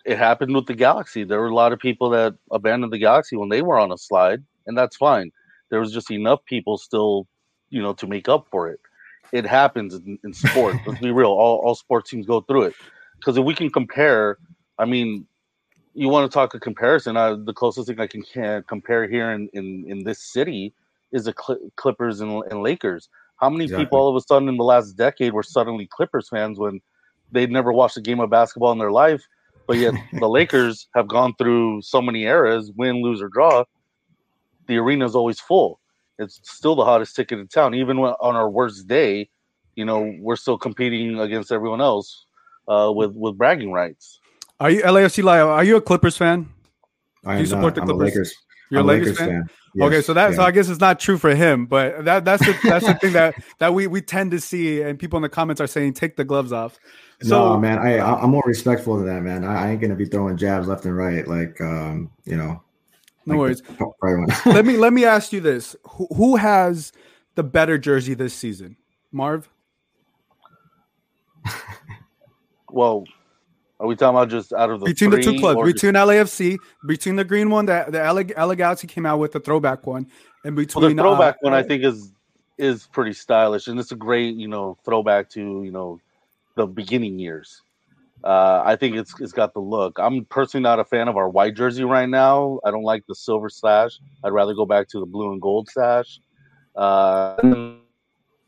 it 0.08 0.18
happened 0.18 0.56
with 0.56 0.68
the 0.68 0.74
Galaxy. 0.74 1.26
There 1.26 1.42
were 1.42 1.50
a 1.50 1.54
lot 1.54 1.74
of 1.74 1.80
people 1.80 2.10
that 2.12 2.34
abandoned 2.50 2.94
the 2.94 2.98
Galaxy 2.98 3.36
when 3.36 3.50
they 3.50 3.62
were 3.62 3.78
on 3.78 3.92
a 3.92 3.98
slide, 3.98 4.42
and 4.66 4.78
that's 4.78 4.96
fine. 4.96 5.34
There 5.70 5.82
was 5.82 5.92
just 5.92 6.10
enough 6.10 6.44
people 6.46 6.78
still, 6.78 7.28
you 7.70 7.82
know, 7.82 7.92
to 7.96 8.08
make 8.08 8.30
up 8.30 8.48
for 8.50 8.70
it. 8.70 8.80
It 9.34 9.46
happens 9.46 9.94
in, 9.94 10.18
in 10.24 10.34
sports. 10.34 10.80
Let's 10.88 11.02
be 11.02 11.12
real. 11.12 11.32
All, 11.32 11.58
all 11.58 11.76
sports 11.76 12.10
teams 12.10 12.26
go 12.26 12.40
through 12.40 12.64
it. 12.64 12.76
Because 13.20 13.38
if 13.38 13.44
we 13.44 13.54
can 13.54 13.70
compare, 13.70 14.38
I 14.80 14.86
mean, 14.86 15.28
you 15.94 16.08
want 16.08 16.32
to 16.32 16.34
talk 16.34 16.54
a 16.54 16.60
comparison. 16.60 17.18
Uh, 17.18 17.36
the 17.36 17.54
closest 17.54 17.90
thing 17.90 18.00
I 18.00 18.08
can, 18.08 18.22
can 18.22 18.64
compare 18.64 19.10
here 19.10 19.32
in, 19.32 19.50
in, 19.52 19.84
in 19.90 20.04
this 20.06 20.24
city 20.24 20.74
is 21.12 21.26
the 21.26 21.34
Clippers 21.76 22.22
and, 22.22 22.44
and 22.50 22.64
Lakers. 22.64 23.10
How 23.36 23.50
many 23.50 23.66
exactly. 23.66 23.86
people 23.86 24.00
all 24.00 24.10
of 24.10 24.16
a 24.16 24.22
sudden 24.26 24.48
in 24.48 24.56
the 24.56 24.64
last 24.64 24.94
decade 24.94 25.34
were 25.34 25.44
suddenly 25.44 25.86
Clippers 25.86 26.30
fans 26.30 26.58
when 26.58 26.80
they'd 27.34 27.52
never 27.52 27.74
watched 27.74 27.98
a 27.98 28.02
game 28.02 28.22
of 28.22 28.30
basketball 28.30 28.72
in 28.72 28.78
their 28.78 28.92
life 28.92 29.28
but 29.68 29.78
yet 29.78 29.94
the 30.14 30.28
Lakers 30.28 30.88
have 30.96 31.08
gone 31.08 31.34
through 31.38 31.82
so 31.82 32.02
many 32.02 32.24
eras, 32.24 32.72
win, 32.76 33.04
lose, 33.04 33.22
or 33.22 33.30
draw. 33.30 33.66
The 34.68 34.78
arena 34.78 35.06
is 35.06 35.16
always 35.16 35.40
full. 35.40 35.80
It's 36.18 36.40
still 36.44 36.76
the 36.76 36.84
hottest 36.84 37.16
ticket 37.16 37.40
in 37.40 37.48
town. 37.48 37.76
Even 37.76 38.00
on 38.00 38.36
our 38.36 38.50
worst 38.50 38.88
day, 38.88 39.30
you 39.76 39.86
know, 39.86 40.16
we're 40.20 40.36
still 40.36 40.58
competing 40.58 41.20
against 41.20 41.52
everyone 41.52 41.82
else 41.82 42.26
uh, 42.68 42.92
with 42.94 43.12
with 43.12 43.38
bragging 43.38 43.72
rights. 43.72 44.20
Are 44.60 44.72
you 44.72 44.82
LAFC 44.82 45.24
Live? 45.24 45.46
Are 45.46 45.64
you 45.64 45.76
a 45.76 45.82
Clippers 45.82 46.18
fan? 46.18 46.50
I 47.24 47.40
you 47.40 47.46
support 47.46 47.76
the 47.76 47.82
I'm 47.82 47.88
Clippers? 47.88 48.06
Lakers. 48.06 48.36
You're 48.72 48.80
a 48.80 48.82
I'm 48.82 48.88
Lakers, 48.88 49.18
fan. 49.18 49.48
Yes, 49.76 49.86
okay, 49.86 50.02
so 50.02 50.14
that 50.16 50.34
so. 50.34 50.42
I 50.42 50.50
guess 50.50 50.70
it's 50.70 50.80
not 50.80 51.00
true 51.00 51.20
for 51.20 51.36
him, 51.36 51.68
but 51.68 52.04
that 52.06 52.26
that's 52.26 52.44
the, 52.44 52.58
that's 52.64 52.88
the 52.88 52.94
thing 53.02 53.14
that 53.14 53.36
that 53.60 53.74
we 53.76 53.86
we 53.86 54.02
tend 54.02 54.32
to 54.32 54.40
see, 54.40 54.82
and 54.82 54.98
people 54.98 55.18
in 55.18 55.24
the 55.24 55.30
comments 55.30 55.62
are 55.62 55.68
saying 55.68 55.94
take 55.94 56.16
the 56.16 56.26
gloves 56.26 56.52
off. 56.52 56.80
So 57.22 57.54
no, 57.54 57.60
man, 57.60 57.80
I 57.80 57.98
I- 57.98 58.22
I'm 58.22 58.30
more 58.30 58.44
respectful 58.46 58.98
than 58.98 59.08
that, 59.08 59.22
man. 59.24 59.44
I, 59.44 59.66
I 59.66 59.72
ain't 59.72 59.82
gonna 59.82 59.96
be 59.96 60.06
throwing 60.06 60.38
jabs 60.38 60.68
left 60.68 60.86
and 60.86 60.96
right, 60.96 61.28
like 61.28 61.60
um, 61.62 62.12
you 62.26 62.38
know. 62.38 62.62
No 63.26 63.34
like 63.34 63.40
worries. 63.40 63.62
the- 63.62 64.34
let 64.46 64.66
me 64.66 64.78
let 64.78 64.94
me 64.94 65.04
ask 65.04 65.34
you 65.34 65.42
this: 65.42 65.76
who, 65.84 66.08
who 66.16 66.36
has 66.36 66.94
the 67.36 67.44
better 67.44 67.78
jersey 67.78 68.14
this 68.14 68.34
season, 68.34 68.78
Marv? 69.12 69.50
Well, 72.70 73.06
are 73.80 73.88
we 73.88 73.96
talking 73.96 74.16
about 74.16 74.30
just 74.30 74.54
out 74.54 74.70
of 74.70 74.80
the 74.82 74.86
between 74.86 75.10
the 75.10 75.22
two 75.22 75.40
clubs, 75.40 75.58
or 75.58 75.66
just- 75.66 75.76
between 75.76 75.94
LAFC, 75.96 76.58
between 76.88 77.16
the 77.16 77.24
green 77.24 77.50
one 77.50 77.66
that 77.66 77.92
the 77.92 78.00
LA, 78.00 78.24
LA 78.46 78.56
Galaxy 78.56 78.88
came 78.88 79.06
out 79.06 79.20
with 79.20 79.32
the 79.32 79.40
throwback 79.40 79.88
one, 79.88 80.08
and 80.44 80.56
Well, 80.56 80.66
between 80.66 80.96
the 80.96 81.02
throwback 81.02 81.36
uh, 81.36 81.38
one 81.42 81.54
I 81.54 81.64
think 81.64 81.84
is 81.84 82.12
is 82.58 82.88
pretty 82.88 83.14
stylish, 83.14 83.68
and 83.68 83.80
it's 83.80 83.92
a 83.92 83.96
great 83.96 84.36
you 84.36 84.48
know 84.48 84.78
throwback 84.84 85.30
to 85.32 85.64
you 85.64 85.72
know 85.72 86.00
the 86.58 86.68
beginning 86.68 87.20
years. 87.20 87.62
Uh, 88.24 88.62
I 88.66 88.76
think 88.76 88.96
it's 88.96 89.14
it's 89.22 89.32
got 89.32 89.54
the 89.54 89.60
look. 89.60 89.98
I'm 90.00 90.26
personally 90.26 90.64
not 90.64 90.80
a 90.80 90.84
fan 90.84 91.08
of 91.08 91.16
our 91.16 91.30
white 91.30 91.56
jersey 91.56 91.84
right 91.84 92.10
now. 92.10 92.60
I 92.66 92.72
don't 92.72 92.84
like 92.84 93.04
the 93.08 93.16
silver 93.16 93.48
slash. 93.48 94.00
I'd 94.24 94.34
rather 94.34 94.54
go 94.54 94.66
back 94.66 94.90
to 94.90 95.00
the 95.00 95.06
blue 95.06 95.32
and 95.32 95.42
gold 95.42 95.70
sash. 95.70 96.20
Uh, 96.76 97.36
the 97.38 97.80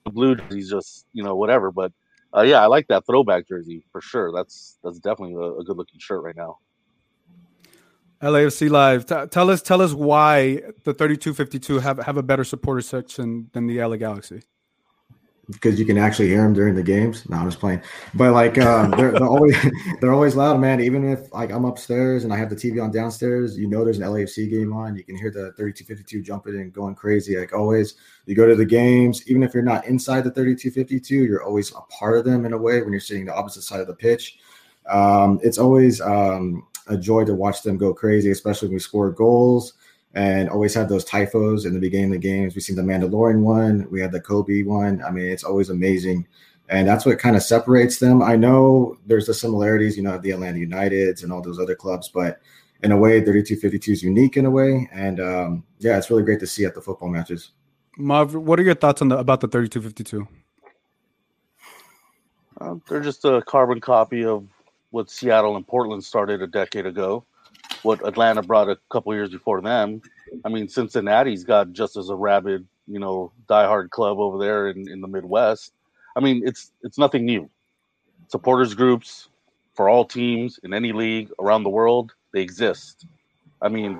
blue 0.05 0.35
jersey's 0.35 0.69
just 0.69 1.05
you 1.13 1.23
know 1.23 1.35
whatever, 1.35 1.71
but 1.71 1.93
uh, 2.35 2.41
yeah, 2.41 2.61
I 2.61 2.65
like 2.65 2.87
that 2.87 3.05
throwback 3.05 3.47
jersey 3.47 3.83
for 3.91 4.01
sure. 4.01 4.33
That's 4.33 4.77
that's 4.83 4.99
definitely 4.99 5.35
a, 5.35 5.59
a 5.59 5.63
good 5.63 5.77
looking 5.77 5.99
shirt 5.99 6.23
right 6.23 6.35
now. 6.35 6.57
LAFC 8.21 8.69
Live. 8.69 9.05
T- 9.05 9.27
tell 9.27 9.49
us, 9.49 9.61
tell 9.61 9.81
us 9.81 9.93
why 9.93 10.61
the 10.83 10.93
3252 10.93 11.79
have 11.79 11.99
have 11.99 12.17
a 12.17 12.23
better 12.23 12.43
supporter 12.43 12.81
section 12.81 13.49
than 13.53 13.67
the 13.67 13.81
LA 13.81 13.95
Galaxy. 13.95 14.41
Because 15.51 15.79
you 15.79 15.85
can 15.85 15.97
actually 15.97 16.27
hear 16.27 16.43
them 16.43 16.53
during 16.53 16.75
the 16.75 16.83
games. 16.83 17.27
No, 17.27 17.37
I'm 17.37 17.47
just 17.47 17.59
playing. 17.59 17.81
But 18.13 18.33
like 18.33 18.57
um, 18.59 18.91
they're, 18.91 19.11
they're 19.11 19.27
always 19.27 19.55
they're 20.01 20.13
always 20.13 20.35
loud, 20.35 20.59
man. 20.59 20.81
Even 20.81 21.09
if 21.09 21.31
like 21.33 21.51
I'm 21.51 21.65
upstairs 21.65 22.23
and 22.23 22.33
I 22.33 22.37
have 22.37 22.49
the 22.49 22.55
TV 22.55 22.81
on 22.81 22.91
downstairs, 22.91 23.57
you 23.57 23.67
know 23.67 23.83
there's 23.83 23.97
an 23.97 24.05
LAFC 24.05 24.49
game 24.49 24.73
on. 24.73 24.95
You 24.95 25.03
can 25.03 25.17
hear 25.17 25.31
the 25.31 25.53
3252 25.53 26.21
jumping 26.21 26.55
and 26.55 26.71
going 26.71 26.95
crazy. 26.95 27.37
Like 27.37 27.53
always, 27.53 27.95
you 28.25 28.35
go 28.35 28.47
to 28.47 28.55
the 28.55 28.65
games, 28.65 29.27
even 29.27 29.43
if 29.43 29.53
you're 29.53 29.63
not 29.63 29.85
inside 29.85 30.23
the 30.23 30.31
3252, 30.31 31.25
you're 31.25 31.43
always 31.43 31.71
a 31.71 31.81
part 31.89 32.17
of 32.17 32.25
them 32.25 32.45
in 32.45 32.53
a 32.53 32.57
way 32.57 32.81
when 32.81 32.91
you're 32.91 33.01
sitting 33.01 33.25
the 33.25 33.35
opposite 33.35 33.63
side 33.63 33.81
of 33.81 33.87
the 33.87 33.95
pitch. 33.95 34.37
Um, 34.87 35.39
it's 35.43 35.57
always 35.57 36.01
um, 36.01 36.67
a 36.87 36.97
joy 36.97 37.25
to 37.25 37.33
watch 37.33 37.63
them 37.63 37.77
go 37.77 37.93
crazy, 37.93 38.31
especially 38.31 38.67
when 38.67 38.75
we 38.75 38.79
score 38.79 39.11
goals 39.11 39.73
and 40.13 40.49
always 40.49 40.73
have 40.73 40.89
those 40.89 41.05
tifos 41.05 41.65
in 41.65 41.73
the 41.73 41.79
beginning 41.79 42.07
of 42.07 42.21
the 42.21 42.27
games. 42.27 42.55
We've 42.55 42.63
seen 42.63 42.75
the 42.75 42.81
Mandalorian 42.81 43.41
one, 43.41 43.87
we 43.91 44.01
had 44.01 44.11
the 44.11 44.21
Kobe 44.21 44.63
one. 44.63 45.03
I 45.03 45.11
mean, 45.11 45.25
it's 45.25 45.43
always 45.43 45.69
amazing. 45.69 46.27
And 46.69 46.87
that's 46.87 47.05
what 47.05 47.19
kind 47.19 47.35
of 47.35 47.43
separates 47.43 47.99
them. 47.99 48.21
I 48.21 48.35
know 48.35 48.97
there's 49.05 49.25
the 49.25 49.33
similarities, 49.33 49.97
you 49.97 50.03
know, 50.03 50.13
of 50.13 50.21
the 50.21 50.31
Atlanta 50.31 50.59
Uniteds 50.59 51.23
and 51.23 51.31
all 51.31 51.41
those 51.41 51.59
other 51.59 51.75
clubs, 51.75 52.09
but 52.09 52.39
in 52.83 52.91
a 52.91 52.97
way, 52.97 53.19
3252 53.19 53.91
is 53.91 54.03
unique 54.03 54.37
in 54.37 54.45
a 54.45 54.51
way. 54.51 54.89
And 54.93 55.19
um, 55.19 55.63
yeah, 55.79 55.97
it's 55.97 56.09
really 56.09 56.23
great 56.23 56.39
to 56.39 56.47
see 56.47 56.65
at 56.65 56.75
the 56.75 56.81
football 56.81 57.09
matches. 57.09 57.51
Marv, 57.97 58.35
what 58.35 58.59
are 58.59 58.63
your 58.63 58.75
thoughts 58.75 59.01
on 59.01 59.09
the 59.09 59.17
about 59.17 59.41
the 59.41 59.47
3252? 59.47 60.27
Uh, 62.61 62.75
they're 62.87 63.01
just 63.01 63.25
a 63.25 63.41
carbon 63.41 63.81
copy 63.81 64.23
of 64.23 64.47
what 64.91 65.09
Seattle 65.09 65.55
and 65.55 65.67
Portland 65.67 66.03
started 66.03 66.41
a 66.41 66.47
decade 66.47 66.85
ago. 66.85 67.25
What 67.83 68.05
Atlanta 68.05 68.41
brought 68.41 68.69
a 68.69 68.77
couple 68.89 69.13
years 69.13 69.29
before 69.29 69.61
them. 69.61 70.01
I 70.43 70.49
mean, 70.49 70.67
Cincinnati's 70.67 71.43
got 71.43 71.71
just 71.71 71.97
as 71.97 72.09
a 72.09 72.15
rabid, 72.15 72.67
you 72.87 72.99
know, 72.99 73.31
diehard 73.47 73.89
club 73.89 74.19
over 74.19 74.37
there 74.37 74.69
in, 74.69 74.89
in 74.89 75.01
the 75.01 75.07
Midwest. 75.07 75.73
I 76.15 76.19
mean, 76.19 76.41
it's 76.45 76.71
it's 76.81 76.97
nothing 76.97 77.25
new. 77.25 77.49
Supporters 78.27 78.73
groups 78.73 79.29
for 79.73 79.87
all 79.87 80.05
teams 80.05 80.59
in 80.63 80.73
any 80.73 80.91
league 80.91 81.31
around 81.39 81.63
the 81.63 81.69
world, 81.69 82.13
they 82.33 82.41
exist. 82.41 83.05
I 83.61 83.69
mean, 83.69 83.99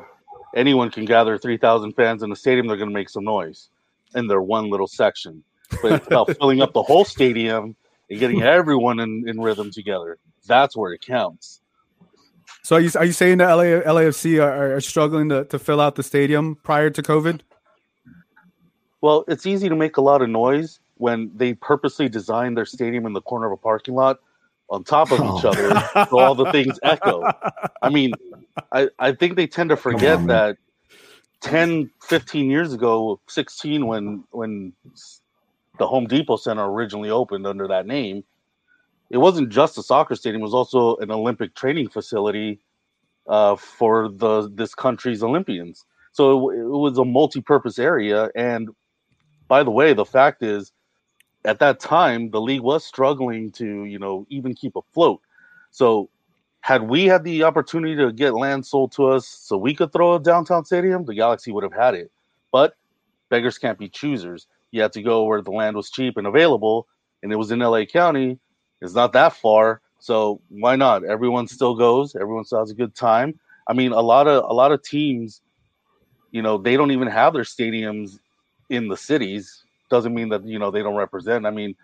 anyone 0.56 0.92
can 0.92 1.06
gather 1.06 1.38
3,000 1.38 1.94
fans 1.94 2.24
in 2.24 2.32
a 2.32 2.36
stadium, 2.36 2.68
they're 2.68 2.78
going 2.78 2.90
to 2.90 2.94
make 2.94 3.10
some 3.10 3.24
noise 3.24 3.70
in 4.16 4.28
their 4.28 4.42
one 4.42 4.70
little 4.70 4.88
section. 4.88 5.44
But 5.82 5.94
it's 5.94 6.08
about 6.08 6.36
filling 6.38 6.62
up 6.62 6.74
the 6.74 6.84
whole 6.84 7.06
stadium 7.06 7.76
and 8.10 8.20
getting 8.20 8.42
everyone 8.42 9.00
in, 9.00 9.28
in 9.28 9.40
rhythm 9.40 9.72
together. 9.72 10.18
That's 10.46 10.76
where 10.76 10.94
it 10.94 11.02
counts. 11.02 11.62
So 12.64 12.76
are 12.76 12.80
you 12.80 12.92
are 12.96 13.06
you 13.06 13.14
saying 13.14 13.40
that 13.40 13.54
LA, 13.54 13.64
LAFC 13.64 14.42
are, 14.44 14.76
are 14.76 14.82
struggling 14.82 15.30
to, 15.30 15.46
to 15.46 15.58
fill 15.60 15.82
out 15.82 15.96
the 15.96 16.04
stadium 16.04 16.56
prior 16.64 16.90
to 16.90 17.02
COVID? 17.02 17.42
Well, 19.02 19.24
it's 19.28 19.46
easy 19.46 19.70
to 19.70 19.76
make 19.76 19.98
a 19.98 20.02
lot 20.02 20.22
of 20.22 20.30
noise 20.30 20.80
when 20.96 21.32
they 21.34 21.54
purposely 21.54 22.10
design 22.10 22.54
their 22.54 22.66
stadium 22.66 23.06
in 23.06 23.14
the 23.14 23.22
corner 23.22 23.48
of 23.48 23.54
a 23.54 23.58
parking 23.58 23.96
lot 23.96 24.20
on 24.70 24.84
top 24.84 25.12
of 25.12 25.20
each 25.20 25.46
Oh. 25.46 25.50
other 25.50 26.08
so 26.10 26.20
all 26.20 26.36
the 26.36 26.52
things 26.52 26.78
echo. 26.84 27.24
I 27.82 27.90
mean, 27.90 28.14
I, 28.72 28.90
I 29.00 29.14
think 29.14 29.36
they 29.36 29.48
tend 29.48 29.70
to 29.70 29.78
forget 29.78 30.18
on, 30.18 30.28
that 30.28 30.58
10, 31.42 31.90
15 32.04 32.50
years 32.50 32.74
ago, 32.74 33.20
16, 33.28 33.88
when 33.88 34.24
when 34.32 34.74
the 35.78 35.88
Home 35.88 36.06
Depot 36.06 36.36
Center 36.36 36.70
originally 36.70 37.10
opened 37.10 37.48
under 37.48 37.68
that 37.70 37.88
name, 37.88 38.24
it 39.10 39.18
wasn't 39.18 39.50
just 39.50 39.78
a 39.78 39.84
soccer 39.84 40.16
stadium; 40.16 40.42
it 40.42 40.46
was 40.46 40.54
also 40.54 40.96
an 40.98 41.12
Olympic 41.12 41.56
training 41.56 41.90
facility 41.90 42.60
uh, 43.28 43.56
for 43.56 44.10
the 44.10 44.50
this 44.54 44.76
country's 44.76 45.24
Olympians. 45.24 45.86
So 46.12 46.50
it, 46.50 46.60
it 46.60 46.66
was 46.66 46.98
a 46.98 47.06
multi-purpose 47.06 47.80
area. 47.80 48.30
And 48.36 48.70
by 49.48 49.64
the 49.64 49.72
way, 49.72 49.94
the 49.94 50.06
fact 50.06 50.44
is, 50.44 50.72
at 51.46 51.60
that 51.60 51.80
time, 51.80 52.32
the 52.32 52.42
league 52.42 52.62
was 52.62 52.84
struggling 52.84 53.52
to 53.54 53.86
you 53.86 54.00
know 54.00 54.26
even 54.30 54.54
keep 54.54 54.76
afloat. 54.76 55.22
So 55.72 56.10
had 56.62 56.84
we 56.84 57.06
had 57.06 57.24
the 57.24 57.44
opportunity 57.44 57.96
to 57.96 58.12
get 58.12 58.34
land 58.34 58.66
sold 58.66 58.92
to 58.94 59.08
us 59.08 59.28
so 59.28 59.58
we 59.58 59.74
could 59.74 59.94
throw 59.94 60.16
a 60.16 60.20
downtown 60.20 60.66
stadium, 60.66 61.06
the 61.06 61.16
Galaxy 61.16 61.52
would 61.52 61.64
have 61.64 61.74
had 61.74 61.96
it. 61.96 62.12
But 62.52 62.76
beggars 63.30 63.58
can't 63.58 63.78
be 63.78 63.88
choosers. 63.88 64.48
You 64.72 64.82
had 64.82 64.94
to 64.94 65.02
go 65.02 65.24
where 65.24 65.42
the 65.42 65.52
land 65.52 65.76
was 65.76 65.90
cheap 65.90 66.18
and 66.18 66.28
available, 66.28 66.88
and 67.24 67.32
it 67.32 67.38
was 67.38 67.52
in 67.52 67.60
LA 67.60 67.86
County. 67.86 68.40
It's 68.82 68.94
not 68.94 69.14
that 69.14 69.34
far, 69.34 69.82
so 70.00 70.42
why 70.50 70.76
not? 70.76 71.04
Everyone 71.04 71.48
still 71.48 71.76
goes. 71.76 72.16
Everyone 72.16 72.46
still 72.46 72.60
has 72.60 72.72
a 72.72 72.76
good 72.76 72.96
time. 72.96 73.40
I 73.68 73.74
mean, 73.74 73.92
a 73.92 74.02
lot 74.02 74.28
of 74.28 74.50
a 74.50 74.54
lot 74.54 74.72
of 74.72 74.82
teams, 74.82 75.42
you 76.32 76.42
know, 76.42 76.58
they 76.58 76.78
don't 76.78 76.92
even 76.92 77.08
have 77.08 77.34
their 77.34 77.44
stadiums 77.44 78.20
in 78.70 78.88
the 78.88 78.98
cities. 78.98 79.64
Doesn't 79.90 80.14
mean 80.14 80.30
that 80.30 80.46
you 80.46 80.60
know 80.60 80.72
they 80.72 80.82
don't 80.82 80.96
represent. 80.96 81.46
I 81.46 81.52
mean, 81.52 81.76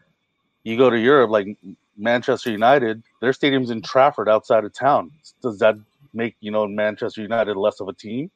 you 0.63 0.77
go 0.77 0.89
to 0.89 0.97
Europe, 0.97 1.31
like 1.31 1.57
Manchester 1.97 2.51
United, 2.51 3.03
their 3.21 3.33
stadium's 3.33 3.69
in 3.69 3.81
Trafford, 3.81 4.29
outside 4.29 4.63
of 4.63 4.73
town. 4.73 5.11
Does 5.41 5.59
that 5.59 5.75
make 6.13 6.35
you 6.39 6.51
know 6.51 6.65
Manchester 6.67 7.21
United 7.21 7.57
less 7.57 7.79
of 7.79 7.87
a 7.87 7.93
team, 7.93 8.31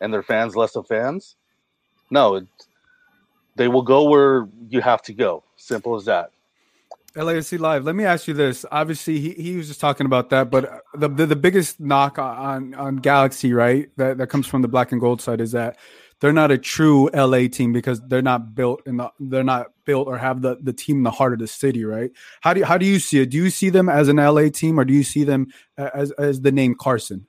and 0.00 0.12
their 0.12 0.22
fans 0.22 0.56
less 0.56 0.76
of 0.76 0.86
fans? 0.86 1.36
No, 2.10 2.46
they 3.56 3.68
will 3.68 3.82
go 3.82 4.08
where 4.08 4.48
you 4.68 4.80
have 4.80 5.02
to 5.02 5.14
go. 5.14 5.44
Simple 5.56 5.94
as 5.96 6.04
that. 6.06 6.30
LAFC 7.14 7.58
Live. 7.58 7.84
Let 7.84 7.94
me 7.94 8.04
ask 8.04 8.26
you 8.26 8.34
this. 8.34 8.64
Obviously, 8.70 9.18
he, 9.20 9.30
he 9.30 9.56
was 9.56 9.68
just 9.68 9.80
talking 9.80 10.06
about 10.06 10.30
that, 10.30 10.50
but 10.50 10.64
uh, 10.64 10.78
the, 10.94 11.08
the 11.08 11.26
the 11.26 11.36
biggest 11.36 11.80
knock 11.80 12.18
on 12.18 12.74
on 12.74 12.96
Galaxy, 12.96 13.52
right, 13.52 13.88
that 13.96 14.18
that 14.18 14.28
comes 14.28 14.46
from 14.46 14.62
the 14.62 14.68
black 14.68 14.92
and 14.92 15.00
gold 15.00 15.20
side 15.20 15.40
is 15.40 15.52
that 15.52 15.78
they're 16.20 16.32
not 16.32 16.50
a 16.50 16.58
true 16.58 17.10
LA 17.12 17.48
team 17.48 17.72
because 17.72 18.00
they're 18.02 18.22
not 18.22 18.54
built 18.54 18.82
in 18.86 18.96
the 18.96 19.10
they're 19.18 19.44
not 19.44 19.66
built 19.84 20.06
or 20.06 20.16
have 20.18 20.40
the 20.40 20.56
the 20.62 20.72
team 20.72 20.98
in 20.98 21.02
the 21.02 21.10
heart 21.10 21.32
of 21.32 21.38
the 21.38 21.48
city, 21.48 21.84
right? 21.84 22.10
How 22.40 22.54
do 22.54 22.60
you, 22.60 22.66
how 22.66 22.78
do 22.78 22.86
you 22.86 22.98
see 22.98 23.20
it? 23.20 23.30
Do 23.30 23.36
you 23.36 23.50
see 23.50 23.70
them 23.70 23.88
as 23.88 24.08
an 24.08 24.16
LA 24.16 24.48
team 24.48 24.78
or 24.78 24.84
do 24.84 24.94
you 24.94 25.02
see 25.02 25.24
them 25.24 25.48
uh, 25.76 25.90
as 25.92 26.12
as 26.12 26.40
the 26.40 26.52
name 26.52 26.74
Carson? 26.74 27.26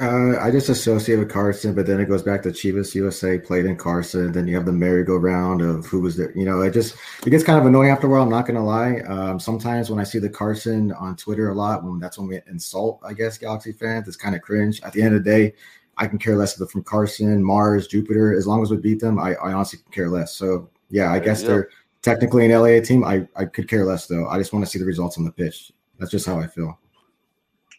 Uh, 0.00 0.38
I 0.40 0.52
just 0.52 0.68
associate 0.68 1.16
with 1.16 1.28
Carson, 1.28 1.74
but 1.74 1.84
then 1.84 1.98
it 1.98 2.04
goes 2.04 2.22
back 2.22 2.40
to 2.42 2.50
Chivas 2.50 2.94
USA 2.94 3.36
played 3.36 3.66
in 3.66 3.76
Carson. 3.76 4.30
Then 4.30 4.46
you 4.46 4.54
have 4.54 4.64
the 4.64 4.72
merry-go-round 4.72 5.60
of 5.60 5.86
who 5.86 6.00
was 6.00 6.16
there. 6.16 6.30
You 6.38 6.44
know, 6.44 6.60
it 6.60 6.72
just 6.72 6.94
it 7.26 7.30
gets 7.30 7.42
kind 7.42 7.58
of 7.58 7.66
annoying 7.66 7.90
after 7.90 8.06
a 8.06 8.10
while. 8.10 8.22
I'm 8.22 8.28
not 8.28 8.46
gonna 8.46 8.64
lie. 8.64 9.00
Um, 9.08 9.40
sometimes 9.40 9.90
when 9.90 9.98
I 9.98 10.04
see 10.04 10.20
the 10.20 10.28
Carson 10.28 10.92
on 10.92 11.16
Twitter 11.16 11.48
a 11.48 11.54
lot, 11.54 11.82
when 11.82 11.98
that's 11.98 12.16
when 12.16 12.28
we 12.28 12.40
insult, 12.46 13.00
I 13.04 13.12
guess, 13.12 13.38
Galaxy 13.38 13.72
fans, 13.72 14.06
it's 14.06 14.16
kind 14.16 14.36
of 14.36 14.42
cringe. 14.42 14.80
At 14.82 14.92
the 14.92 15.02
end 15.02 15.16
of 15.16 15.24
the 15.24 15.30
day, 15.30 15.54
I 15.96 16.06
can 16.06 16.18
care 16.18 16.36
less 16.36 16.54
from 16.54 16.84
Carson, 16.84 17.42
Mars, 17.42 17.88
Jupiter. 17.88 18.32
As 18.36 18.46
long 18.46 18.62
as 18.62 18.70
we 18.70 18.76
beat 18.76 19.00
them, 19.00 19.18
I, 19.18 19.34
I 19.34 19.52
honestly 19.52 19.80
can 19.80 19.90
care 19.90 20.08
less. 20.08 20.32
So 20.36 20.70
yeah, 20.90 21.12
I 21.12 21.18
guess 21.18 21.42
they're 21.42 21.70
technically 22.02 22.44
an 22.46 22.52
LA 22.52 22.80
team. 22.80 23.02
I 23.02 23.26
I 23.34 23.46
could 23.46 23.68
care 23.68 23.84
less 23.84 24.06
though. 24.06 24.28
I 24.28 24.38
just 24.38 24.52
want 24.52 24.64
to 24.64 24.70
see 24.70 24.78
the 24.78 24.84
results 24.84 25.18
on 25.18 25.24
the 25.24 25.32
pitch. 25.32 25.72
That's 25.98 26.12
just 26.12 26.24
how 26.24 26.38
I 26.38 26.46
feel. 26.46 26.78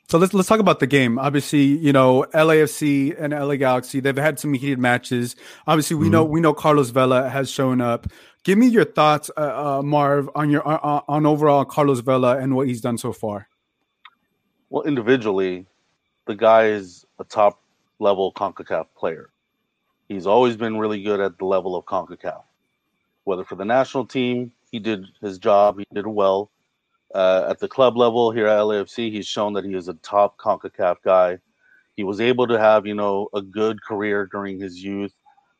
So 0.09 0.17
let's 0.17 0.33
let's 0.33 0.49
talk 0.49 0.59
about 0.59 0.79
the 0.79 0.87
game. 0.87 1.19
Obviously, 1.19 1.61
you 1.61 1.93
know 1.93 2.25
LAFC 2.33 3.15
and 3.21 3.31
LA 3.31 3.57
Galaxy. 3.57 3.99
They've 3.99 4.17
had 4.17 4.39
some 4.39 4.55
heated 4.55 4.79
matches. 4.79 5.35
Obviously, 5.67 5.97
we 5.97 6.09
know 6.09 6.23
we 6.23 6.41
know 6.41 6.51
Carlos 6.51 6.89
Vela 6.89 7.29
has 7.29 7.51
shown 7.51 7.79
up. 7.79 8.07
Give 8.43 8.57
me 8.57 8.65
your 8.65 8.85
thoughts, 8.85 9.29
uh, 9.37 9.77
uh, 9.77 9.81
Marv, 9.83 10.27
on 10.33 10.49
your 10.49 10.67
uh, 10.67 11.01
on 11.07 11.27
overall 11.27 11.63
Carlos 11.63 11.99
Vela 11.99 12.39
and 12.39 12.55
what 12.55 12.67
he's 12.67 12.81
done 12.81 12.97
so 12.97 13.13
far. 13.13 13.49
Well, 14.71 14.81
individually, 14.81 15.67
the 16.25 16.33
guy 16.33 16.69
is 16.69 17.05
a 17.19 17.23
top 17.23 17.61
level 17.99 18.33
CONCACAF 18.33 18.87
player. 18.97 19.29
He's 20.07 20.25
always 20.25 20.57
been 20.57 20.79
really 20.79 21.03
good 21.03 21.19
at 21.19 21.37
the 21.37 21.45
level 21.45 21.75
of 21.75 21.85
CONCACAF. 21.85 22.41
Whether 23.25 23.43
for 23.43 23.57
the 23.57 23.65
national 23.65 24.07
team, 24.07 24.53
he 24.71 24.79
did 24.79 25.05
his 25.21 25.37
job, 25.37 25.77
he 25.77 25.85
did 25.93 26.07
well. 26.07 26.49
Uh, 27.13 27.47
at 27.49 27.59
the 27.59 27.67
club 27.67 27.97
level 27.97 28.31
here 28.31 28.47
at 28.47 28.59
LAFC, 28.59 29.11
he's 29.11 29.25
shown 29.25 29.53
that 29.53 29.65
he 29.65 29.73
is 29.73 29.87
a 29.87 29.95
top 29.95 30.37
CONCACAF 30.37 30.97
guy. 31.03 31.39
He 31.95 32.03
was 32.03 32.21
able 32.21 32.47
to 32.47 32.59
have, 32.59 32.85
you 32.85 32.93
know, 32.93 33.29
a 33.33 33.41
good 33.41 33.81
career 33.83 34.27
during 34.31 34.59
his 34.59 34.83
youth, 34.83 35.13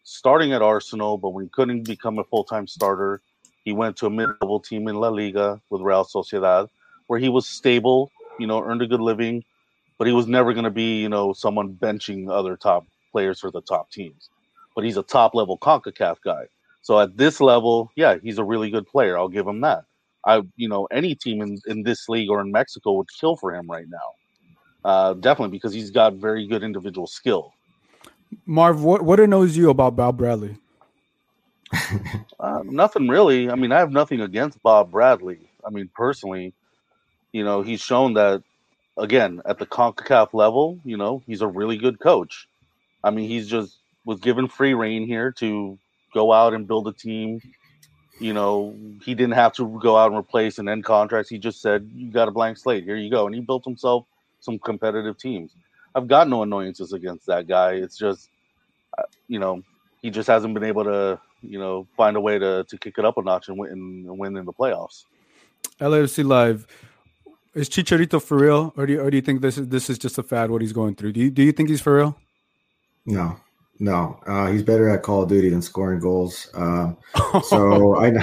starting 0.04 0.54
at 0.54 0.62
Arsenal, 0.62 1.18
but 1.18 1.32
when 1.32 1.44
he 1.46 1.50
couldn't 1.50 1.84
become 1.84 2.20
a 2.20 2.24
full 2.24 2.44
time 2.44 2.68
starter, 2.68 3.22
he 3.66 3.74
went 3.74 3.98
to 3.98 4.06
a 4.06 4.10
mid 4.10 4.30
level 4.42 4.60
team 4.60 4.88
in 4.88 4.96
La 4.96 5.10
Liga 5.10 5.60
with 5.70 5.82
Real 5.82 6.06
Sociedad, 6.06 6.70
where 7.08 7.20
he 7.20 7.30
was 7.30 7.48
stable, 7.48 8.12
you 8.40 8.48
know, 8.48 8.64
earned 8.64 8.82
a 8.82 8.88
good 8.88 9.02
living, 9.02 9.44
but 9.98 10.08
he 10.08 10.14
was 10.14 10.28
never 10.28 10.54
going 10.54 10.64
to 10.64 10.72
be, 10.72 11.02
you 11.02 11.10
know, 11.10 11.34
someone 11.34 11.74
benching 11.74 12.32
other 12.32 12.56
top 12.56 12.86
players 13.12 13.40
for 13.40 13.52
the 13.52 13.62
top 13.62 13.92
teams. 13.92 14.30
But 14.76 14.86
he's 14.86 14.98
a 14.98 15.04
top 15.04 15.34
level 15.34 15.58
CONCACAF 15.58 16.18
guy. 16.24 16.46
So 16.82 17.00
at 17.00 17.18
this 17.18 17.42
level, 17.42 17.92
yeah, 17.96 18.16
he's 18.24 18.38
a 18.38 18.44
really 18.44 18.70
good 18.70 18.88
player. 18.88 19.18
I'll 19.18 19.28
give 19.28 19.48
him 19.48 19.62
that. 19.62 19.84
I, 20.26 20.42
you 20.56 20.68
know, 20.68 20.88
any 20.92 21.16
team 21.16 21.42
in, 21.42 21.60
in 21.68 21.84
this 21.84 22.10
league 22.10 22.30
or 22.30 22.42
in 22.42 22.52
Mexico 22.52 22.94
would 22.94 23.08
kill 23.20 23.36
for 23.36 23.54
him 23.54 23.70
right 23.70 23.86
now. 23.88 24.90
Uh, 24.90 25.14
definitely 25.14 25.56
because 25.56 25.74
he's 25.74 25.92
got 25.92 26.14
very 26.14 26.48
good 26.48 26.64
individual 26.64 27.08
skill. 27.08 27.54
Marv, 28.46 28.84
what 28.84 29.02
what 29.02 29.20
knows 29.20 29.58
you 29.58 29.70
about 29.70 29.96
Bob 29.96 30.18
Bradley? 30.18 30.56
uh, 32.40 32.62
nothing 32.64 33.08
really. 33.08 33.50
I 33.50 33.56
mean, 33.56 33.72
I 33.72 33.80
have 33.80 33.92
nothing 33.92 34.22
against 34.22 34.62
Bob 34.64 34.92
Bradley. 34.92 35.50
I 35.66 35.70
mean, 35.70 35.90
personally, 35.94 36.54
you 37.32 37.44
know, 37.44 37.62
he's 37.62 37.82
shown 37.82 38.14
that 38.14 38.44
again 38.98 39.42
at 39.46 39.58
the 39.58 39.66
CONCACAF 39.66 40.34
level, 40.34 40.80
you 40.84 40.98
know, 40.98 41.22
he's 41.26 41.42
a 41.42 41.48
really 41.48 41.78
good 41.78 42.00
coach. 42.00 42.48
I 43.04 43.10
mean, 43.12 43.28
he's 43.30 43.48
just 43.48 43.78
was 44.06 44.20
given 44.20 44.48
free 44.48 44.74
reign 44.74 45.06
here 45.06 45.32
to 45.34 45.78
go 46.14 46.32
out 46.32 46.54
and 46.54 46.68
build 46.68 46.88
a 46.88 46.94
team, 46.94 47.42
you 48.20 48.34
know, 48.34 48.76
he 49.04 49.16
didn't 49.16 49.36
have 49.36 49.54
to 49.54 49.80
go 49.82 49.98
out 49.98 50.12
and 50.12 50.20
replace 50.20 50.60
and 50.60 50.70
end 50.70 50.84
contracts. 50.84 51.30
He 51.30 51.38
just 51.38 51.62
said, 51.62 51.90
"You 51.94 52.12
got 52.12 52.28
a 52.28 52.32
blank 52.32 52.58
slate. 52.58 52.84
Here 52.84 52.98
you 52.98 53.10
go," 53.10 53.26
and 53.26 53.34
he 53.34 53.42
built 53.42 53.64
himself 53.64 54.06
some 54.40 54.60
competitive 54.60 55.18
teams. 55.18 55.56
I've 55.96 56.08
got 56.08 56.28
no 56.28 56.44
annoyances 56.44 56.94
against 56.94 57.26
that 57.28 57.48
guy. 57.48 57.74
It's 57.74 57.98
just, 57.98 58.30
uh, 58.98 59.04
you 59.28 59.40
know, 59.40 59.64
he 60.02 60.10
just 60.10 60.28
hasn't 60.28 60.54
been 60.54 60.64
able 60.64 60.84
to, 60.84 61.20
you 61.42 61.60
know, 61.60 61.88
find 61.98 62.16
a 62.18 62.22
way 62.22 62.38
to 62.38 62.66
to 62.66 62.78
kick 62.78 62.98
it 62.98 63.06
up 63.06 63.18
a 63.18 63.22
notch 63.22 63.50
and 63.50 63.58
win 63.58 63.72
and 63.72 64.18
win 64.18 64.36
in 64.38 64.46
the 64.46 64.54
playoffs. 64.54 65.06
LAFC 65.80 66.26
Live. 66.26 66.68
Is 67.56 67.68
Chicharito 67.68 68.22
for 68.22 68.38
real, 68.38 68.74
or 68.78 68.86
do 68.86 68.94
you, 68.94 69.02
or 69.02 69.10
do 69.10 69.18
you 69.18 69.22
think 69.22 69.42
this 69.42 69.58
is 69.58 69.70
this 69.70 69.90
is 69.90 69.98
just 69.98 70.18
a 70.18 70.24
fad? 70.24 70.52
What 70.52 70.62
he's 70.62 70.74
going 70.74 70.96
through? 70.96 71.14
Do 71.14 71.20
you 71.20 71.32
do 71.32 71.42
you 71.42 71.52
think 71.52 71.70
he's 71.70 71.82
for 71.82 71.96
real? 71.96 72.18
No, 73.06 73.40
no, 73.80 74.20
uh, 74.28 74.48
he's 74.48 74.62
better 74.62 74.90
at 74.90 75.04
Call 75.04 75.24
of 75.24 75.30
Duty 75.30 75.50
than 75.50 75.62
scoring 75.62 76.02
goals. 76.02 76.50
Uh, 76.54 76.94
so 77.44 77.96
I, 77.96 78.14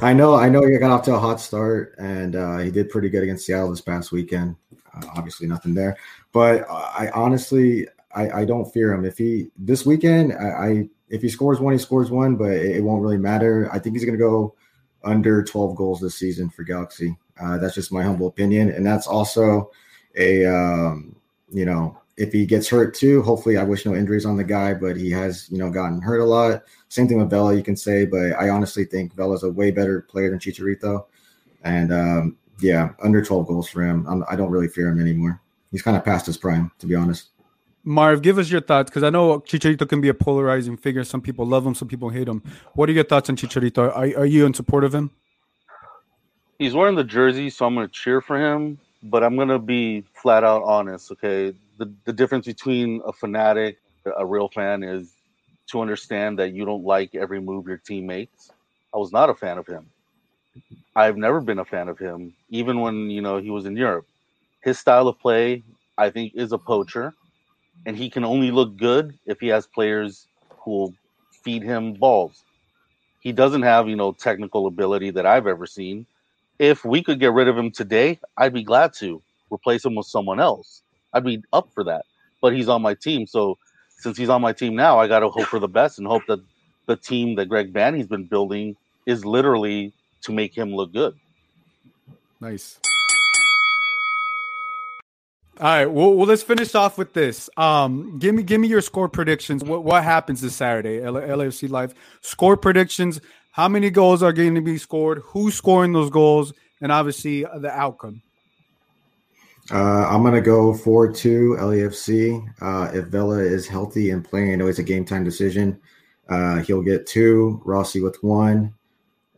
I 0.00 0.12
know, 0.12 0.36
I 0.36 0.48
know 0.48 0.64
he 0.64 0.78
got 0.78 0.92
off 0.92 1.04
to 1.06 1.14
a 1.14 1.18
hot 1.18 1.40
start, 1.40 1.96
and 1.98 2.36
uh, 2.36 2.58
he 2.58 2.70
did 2.70 2.90
pretty 2.90 3.08
good 3.08 3.24
against 3.24 3.44
Seattle 3.44 3.70
this 3.70 3.80
past 3.80 4.12
weekend. 4.12 4.54
Uh, 4.94 5.06
obviously, 5.16 5.48
nothing 5.48 5.74
there, 5.74 5.96
but 6.32 6.64
I 6.70 7.10
honestly, 7.12 7.88
I, 8.14 8.40
I, 8.40 8.44
don't 8.44 8.72
fear 8.72 8.92
him. 8.92 9.04
If 9.04 9.18
he 9.18 9.50
this 9.56 9.86
weekend, 9.86 10.32
I, 10.32 10.48
I, 10.48 10.88
if 11.08 11.22
he 11.22 11.28
scores 11.28 11.60
one, 11.60 11.72
he 11.72 11.78
scores 11.78 12.10
one, 12.10 12.36
but 12.36 12.50
it, 12.50 12.76
it 12.76 12.80
won't 12.84 13.02
really 13.02 13.16
matter. 13.16 13.68
I 13.72 13.78
think 13.78 13.94
he's 13.94 14.04
going 14.04 14.18
to 14.18 14.24
go 14.24 14.54
under 15.04 15.42
12 15.44 15.76
goals 15.76 16.00
this 16.00 16.16
season 16.16 16.50
for 16.50 16.64
Galaxy. 16.64 17.16
Uh, 17.40 17.58
that's 17.58 17.74
just 17.74 17.92
my 17.92 18.02
humble 18.02 18.26
opinion, 18.26 18.70
and 18.70 18.84
that's 18.84 19.06
also 19.06 19.70
a 20.16 20.44
um, 20.44 21.16
you 21.52 21.64
know 21.64 21.98
if 22.20 22.34
he 22.34 22.44
gets 22.44 22.68
hurt 22.68 22.94
too, 22.94 23.22
hopefully 23.22 23.56
I 23.56 23.62
wish 23.62 23.86
no 23.86 23.94
injuries 23.94 24.26
on 24.26 24.36
the 24.36 24.44
guy, 24.44 24.74
but 24.74 24.94
he 24.94 25.10
has, 25.10 25.48
you 25.50 25.56
know, 25.56 25.70
gotten 25.70 26.02
hurt 26.02 26.20
a 26.20 26.24
lot. 26.24 26.64
Same 26.90 27.08
thing 27.08 27.18
with 27.18 27.30
Vela, 27.30 27.54
you 27.54 27.62
can 27.62 27.76
say, 27.76 28.04
but 28.04 28.32
I 28.32 28.50
honestly 28.50 28.84
think 28.84 29.14
Vela's 29.14 29.42
a 29.42 29.50
way 29.50 29.70
better 29.70 30.02
player 30.02 30.28
than 30.28 30.38
Chicharito. 30.38 31.06
And 31.64 31.90
um, 31.92 32.36
yeah, 32.60 32.90
under 33.02 33.24
12 33.24 33.46
goals 33.46 33.70
for 33.70 33.82
him. 33.82 34.06
I'm, 34.06 34.22
I 34.28 34.36
do 34.36 34.42
not 34.42 34.50
really 34.50 34.68
fear 34.68 34.88
him 34.88 35.00
anymore. 35.00 35.40
He's 35.72 35.80
kind 35.80 35.96
of 35.96 36.04
past 36.04 36.26
his 36.26 36.36
prime, 36.36 36.70
to 36.78 36.86
be 36.86 36.94
honest. 36.94 37.30
Marv, 37.84 38.20
give 38.20 38.36
us 38.36 38.50
your 38.50 38.60
thoughts 38.60 38.90
because 38.90 39.02
I 39.02 39.08
know 39.08 39.40
Chicharito 39.40 39.88
can 39.88 40.02
be 40.02 40.10
a 40.10 40.14
polarizing 40.14 40.76
figure. 40.76 41.04
Some 41.04 41.22
people 41.22 41.46
love 41.46 41.66
him, 41.66 41.74
some 41.74 41.88
people 41.88 42.10
hate 42.10 42.28
him. 42.28 42.42
What 42.74 42.90
are 42.90 42.92
your 42.92 43.04
thoughts 43.04 43.30
on 43.30 43.36
Chicharito? 43.36 43.88
Are, 43.96 44.20
are 44.20 44.26
you 44.26 44.44
in 44.44 44.52
support 44.52 44.84
of 44.84 44.94
him? 44.94 45.10
He's 46.58 46.74
wearing 46.74 46.96
the 46.96 47.04
jersey, 47.04 47.48
so 47.48 47.64
I'm 47.64 47.74
going 47.74 47.86
to 47.86 47.92
cheer 47.92 48.20
for 48.20 48.38
him, 48.38 48.78
but 49.02 49.24
I'm 49.24 49.36
going 49.36 49.48
to 49.48 49.58
be 49.58 50.02
flat 50.12 50.44
out 50.44 50.62
honest. 50.62 51.10
Okay, 51.12 51.54
the, 51.80 51.92
the 52.04 52.12
difference 52.12 52.46
between 52.46 53.00
a 53.06 53.12
fanatic, 53.12 53.78
a 54.18 54.24
real 54.24 54.48
fan, 54.48 54.84
is 54.84 55.14
to 55.70 55.80
understand 55.80 56.38
that 56.38 56.52
you 56.52 56.66
don't 56.66 56.84
like 56.84 57.14
every 57.14 57.40
move 57.40 57.66
your 57.66 57.78
team 57.78 58.06
makes. 58.06 58.50
I 58.94 58.98
was 58.98 59.12
not 59.12 59.30
a 59.30 59.34
fan 59.34 59.56
of 59.58 59.66
him. 59.66 59.86
I've 60.94 61.16
never 61.16 61.40
been 61.40 61.58
a 61.58 61.64
fan 61.64 61.88
of 61.88 61.98
him, 61.98 62.34
even 62.50 62.80
when 62.80 63.08
you 63.10 63.22
know 63.22 63.38
he 63.38 63.50
was 63.50 63.64
in 63.64 63.76
Europe. 63.76 64.06
His 64.62 64.78
style 64.78 65.08
of 65.08 65.18
play, 65.18 65.62
I 65.96 66.10
think, 66.10 66.34
is 66.34 66.52
a 66.52 66.58
poacher, 66.58 67.14
and 67.86 67.96
he 67.96 68.10
can 68.10 68.24
only 68.24 68.50
look 68.50 68.76
good 68.76 69.18
if 69.26 69.40
he 69.40 69.48
has 69.48 69.66
players 69.66 70.26
who 70.58 70.70
will 70.70 70.94
feed 71.42 71.62
him 71.62 71.94
balls. 71.94 72.44
He 73.20 73.32
doesn't 73.32 73.62
have, 73.62 73.88
you 73.88 73.96
know, 73.96 74.12
technical 74.12 74.66
ability 74.66 75.10
that 75.12 75.24
I've 75.24 75.46
ever 75.46 75.66
seen. 75.66 76.06
If 76.58 76.84
we 76.84 77.02
could 77.02 77.20
get 77.20 77.32
rid 77.32 77.48
of 77.48 77.56
him 77.56 77.70
today, 77.70 78.20
I'd 78.36 78.52
be 78.52 78.64
glad 78.64 78.92
to 78.98 79.22
replace 79.50 79.84
him 79.84 79.94
with 79.94 80.06
someone 80.06 80.40
else. 80.40 80.82
I'd 81.12 81.24
be 81.24 81.42
up 81.52 81.70
for 81.74 81.84
that. 81.84 82.04
But 82.40 82.54
he's 82.54 82.68
on 82.68 82.82
my 82.82 82.94
team, 82.94 83.26
so 83.26 83.58
since 83.98 84.16
he's 84.16 84.30
on 84.30 84.40
my 84.40 84.52
team 84.52 84.74
now, 84.74 84.98
I 84.98 85.08
got 85.08 85.20
to 85.20 85.28
hope 85.28 85.46
for 85.46 85.58
the 85.58 85.68
best 85.68 85.98
and 85.98 86.06
hope 86.06 86.22
that 86.28 86.40
the 86.86 86.96
team 86.96 87.34
that 87.36 87.46
Greg 87.46 87.72
Vanney's 87.72 88.06
been 88.06 88.24
building 88.24 88.76
is 89.06 89.24
literally 89.24 89.92
to 90.22 90.32
make 90.32 90.56
him 90.56 90.74
look 90.74 90.92
good. 90.92 91.14
Nice. 92.40 92.80
All 95.60 95.66
right. 95.66 95.86
Well, 95.86 96.14
well, 96.14 96.26
let's 96.26 96.42
finish 96.42 96.74
off 96.74 96.96
with 96.96 97.12
this. 97.12 97.50
Um, 97.58 98.18
give 98.18 98.34
me, 98.34 98.42
give 98.42 98.62
me 98.62 98.68
your 98.68 98.80
score 98.80 99.10
predictions. 99.10 99.62
What 99.62 99.84
what 99.84 100.02
happens 100.02 100.40
this 100.40 100.56
Saturday? 100.56 101.02
L- 101.02 101.12
LAFC 101.12 101.68
Live 101.68 101.94
score 102.22 102.56
predictions. 102.56 103.20
How 103.52 103.68
many 103.68 103.90
goals 103.90 104.22
are 104.22 104.32
going 104.32 104.54
to 104.54 104.62
be 104.62 104.78
scored? 104.78 105.18
Who's 105.18 105.54
scoring 105.54 105.92
those 105.92 106.08
goals? 106.08 106.54
And 106.80 106.90
obviously 106.90 107.44
uh, 107.44 107.58
the 107.58 107.70
outcome. 107.70 108.22
Uh, 109.70 110.06
I'm 110.08 110.22
gonna 110.22 110.40
go 110.40 110.72
4-2 110.72 111.58
LAFC. 111.58 112.44
Uh, 112.60 112.90
if 112.92 113.06
Vela 113.06 113.38
is 113.38 113.68
healthy 113.68 114.10
and 114.10 114.24
playing, 114.24 114.52
I 114.52 114.56
know 114.56 114.66
it's 114.66 114.78
a 114.78 114.84
game 114.84 115.04
time 115.04 115.24
decision. 115.24 115.80
Uh, 116.28 116.58
he'll 116.60 116.82
get 116.82 117.06
two. 117.06 117.60
Rossi 117.64 118.00
with 118.00 118.22
one, 118.22 118.74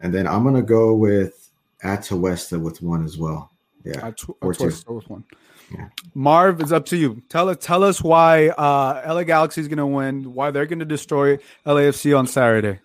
and 0.01 0.13
then 0.13 0.27
I'm 0.27 0.45
gonna 0.45 0.63
go 0.63 0.95
with 0.95 1.51
Atuesta 1.85 2.61
with 2.61 2.83
one 2.83 3.05
as 3.05 3.19
well. 3.19 3.51
Yeah, 3.85 4.11
Atu- 4.11 4.37
four 4.41 4.55
two 4.55 4.95
with 4.95 5.09
one. 5.09 5.25
Yeah. 5.71 5.89
Marv, 6.15 6.61
it's 6.61 6.73
up 6.73 6.85
to 6.87 6.97
you. 6.97 7.23
Tell 7.29 7.49
us, 7.49 7.57
tell 7.61 7.83
us 7.83 8.03
why 8.03 8.49
uh, 8.49 9.03
LA 9.07 9.25
Galaxy 9.25 9.61
is 9.63 9.69
gonna 9.69 9.87
win. 9.87 10.35
Why 10.35 10.51
they're 10.51 10.67
gonna 10.67 10.85
destroy 10.85 11.39
LAFC 11.67 12.17
on 12.19 12.27
Saturday, 12.27 12.81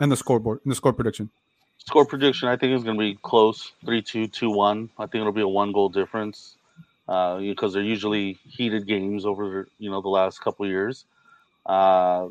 and 0.00 0.10
the 0.10 0.16
scoreboard, 0.16 0.60
and 0.64 0.70
the 0.70 0.76
score 0.76 0.92
prediction. 0.92 1.30
Score 1.88 2.04
prediction, 2.04 2.48
I 2.48 2.56
think 2.56 2.74
it's 2.74 2.82
going 2.82 2.96
to 2.96 3.00
be 3.00 3.16
close 3.22 3.70
3 3.84 4.02
2, 4.02 4.26
2 4.26 4.50
1. 4.50 4.90
I 4.98 5.06
think 5.06 5.20
it'll 5.20 5.32
be 5.32 5.42
a 5.42 5.48
one 5.48 5.70
goal 5.70 5.88
difference 5.88 6.56
uh, 7.08 7.38
because 7.38 7.72
they're 7.72 7.82
usually 7.82 8.38
heated 8.44 8.88
games 8.88 9.24
over 9.24 9.68
you 9.78 9.88
know 9.88 10.00
the 10.00 10.08
last 10.08 10.40
couple 10.40 10.66
years. 10.66 11.04
Uh, 11.64 12.26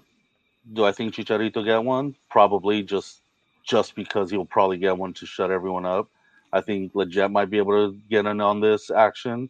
do 0.73 0.83
I 0.83 0.91
think 0.91 1.13
Chicharito 1.13 1.63
get 1.63 1.81
one? 1.85 2.15
Probably 2.29 2.83
just 2.83 3.21
just 3.63 3.95
because 3.95 4.29
he'll 4.29 4.43
probably 4.43 4.77
get 4.77 4.97
one 4.97 5.13
to 5.13 5.25
shut 5.25 5.51
everyone 5.51 5.85
up. 5.85 6.09
I 6.51 6.59
think 6.59 6.91
Lletget 6.91 7.31
might 7.31 7.49
be 7.49 7.57
able 7.57 7.91
to 7.91 7.97
get 8.09 8.25
in 8.25 8.41
on 8.41 8.59
this 8.59 8.91
action. 8.91 9.49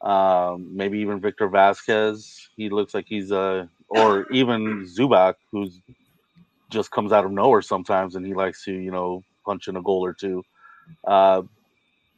Um, 0.00 0.76
maybe 0.76 0.98
even 0.98 1.20
Victor 1.20 1.46
Vasquez. 1.46 2.48
He 2.56 2.68
looks 2.68 2.94
like 2.94 3.06
he's 3.06 3.30
a, 3.30 3.68
or 3.88 4.30
even 4.32 4.84
Zubak, 4.86 5.34
who's 5.52 5.80
just 6.68 6.90
comes 6.90 7.12
out 7.12 7.24
of 7.24 7.30
nowhere 7.30 7.62
sometimes, 7.62 8.16
and 8.16 8.26
he 8.26 8.34
likes 8.34 8.64
to 8.64 8.72
you 8.72 8.90
know 8.90 9.22
punch 9.46 9.68
in 9.68 9.76
a 9.76 9.82
goal 9.82 10.04
or 10.04 10.12
two. 10.12 10.44
Uh, 11.06 11.42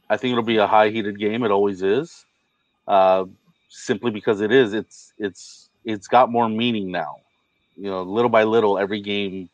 I 0.09 0.17
think 0.17 0.31
it'll 0.31 0.43
be 0.43 0.57
a 0.57 0.67
high 0.67 0.89
heated 0.89 1.19
game. 1.19 1.43
It 1.43 1.51
always 1.51 1.83
is, 1.83 2.25
uh, 2.87 3.25
simply 3.69 4.11
because 4.11 4.41
it 4.41 4.51
is. 4.51 4.73
It's 4.73 5.13
it's 5.17 5.69
it's 5.85 6.07
got 6.07 6.31
more 6.31 6.49
meaning 6.49 6.91
now. 6.91 7.17
You 7.77 7.89
know, 7.89 8.01
little 8.01 8.29
by 8.29 8.43
little, 8.43 8.77
every 8.77 9.01
game, 9.01 9.49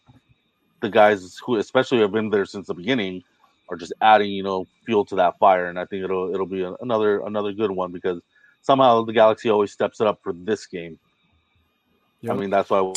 the 0.82 0.90
guys 0.90 1.38
who 1.46 1.58
especially 1.58 2.00
have 2.00 2.12
been 2.12 2.30
there 2.30 2.46
since 2.46 2.68
the 2.68 2.74
beginning 2.74 3.24
are 3.70 3.78
just 3.78 3.94
adding 4.02 4.32
you 4.32 4.44
know 4.44 4.66
fuel 4.86 5.06
to 5.06 5.16
that 5.16 5.38
fire, 5.38 5.68
and 5.68 5.78
I 5.78 5.86
think 5.86 6.04
it'll 6.04 6.34
it'll 6.34 6.46
be 6.46 6.64
another 6.82 7.22
another 7.26 7.52
good 7.52 7.72
one 7.72 7.92
because 7.92 8.22
somehow 8.62 9.04
the 9.04 9.14
Galaxy 9.14 9.50
always 9.50 9.72
steps 9.72 10.00
it 10.00 10.08
up 10.08 10.20
for 10.24 10.34
this 10.34 10.66
game. 10.66 10.98
Yep. 12.22 12.34
I 12.34 12.38
mean, 12.38 12.50
that's 12.50 12.70
why. 12.70 12.94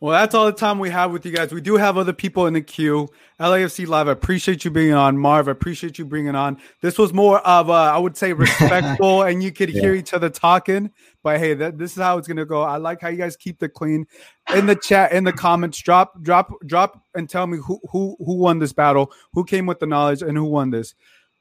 Well, 0.00 0.12
that's 0.12 0.32
all 0.32 0.46
the 0.46 0.52
time 0.52 0.78
we 0.78 0.90
have 0.90 1.10
with 1.10 1.26
you 1.26 1.32
guys. 1.32 1.52
We 1.52 1.60
do 1.60 1.76
have 1.76 1.98
other 1.98 2.12
people 2.12 2.46
in 2.46 2.54
the 2.54 2.60
queue. 2.60 3.08
LAFC 3.40 3.84
Live, 3.84 4.06
I 4.06 4.12
appreciate 4.12 4.64
you 4.64 4.70
being 4.70 4.94
on. 4.94 5.18
Marv, 5.18 5.48
I 5.48 5.50
appreciate 5.50 5.98
you 5.98 6.04
bringing 6.04 6.36
on. 6.36 6.58
This 6.82 6.98
was 6.98 7.12
more 7.12 7.40
of 7.40 7.68
a, 7.68 7.72
I 7.72 7.98
would 7.98 8.16
say, 8.16 8.32
respectful, 8.32 9.22
and 9.24 9.42
you 9.42 9.50
could 9.50 9.70
yeah. 9.70 9.80
hear 9.80 9.94
each 9.94 10.14
other 10.14 10.30
talking. 10.30 10.92
But 11.24 11.40
hey, 11.40 11.54
that, 11.54 11.78
this 11.78 11.96
is 11.96 12.02
how 12.02 12.16
it's 12.16 12.28
gonna 12.28 12.44
go. 12.44 12.62
I 12.62 12.76
like 12.76 13.00
how 13.00 13.08
you 13.08 13.16
guys 13.16 13.36
keep 13.36 13.58
the 13.58 13.68
clean. 13.68 14.06
In 14.54 14.66
the 14.66 14.76
chat, 14.76 15.10
in 15.10 15.24
the 15.24 15.32
comments, 15.32 15.82
drop, 15.82 16.22
drop, 16.22 16.52
drop, 16.64 17.02
and 17.16 17.28
tell 17.28 17.48
me 17.48 17.58
who 17.58 17.80
who 17.90 18.16
who 18.24 18.36
won 18.36 18.60
this 18.60 18.72
battle, 18.72 19.12
who 19.32 19.44
came 19.44 19.66
with 19.66 19.80
the 19.80 19.86
knowledge, 19.86 20.22
and 20.22 20.36
who 20.36 20.44
won 20.44 20.70
this. 20.70 20.94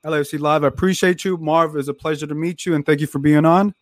LAFC 0.04 0.40
Live, 0.40 0.64
I 0.64 0.68
appreciate 0.68 1.24
you. 1.26 1.38
Marv, 1.38 1.76
it's 1.76 1.88
a 1.90 1.94
pleasure 1.94 2.26
to 2.28 2.36
meet 2.36 2.66
you, 2.66 2.74
and 2.74 2.86
thank 2.86 3.02
you 3.02 3.08
for 3.08 3.20
being 3.20 3.46
on. 3.46 3.76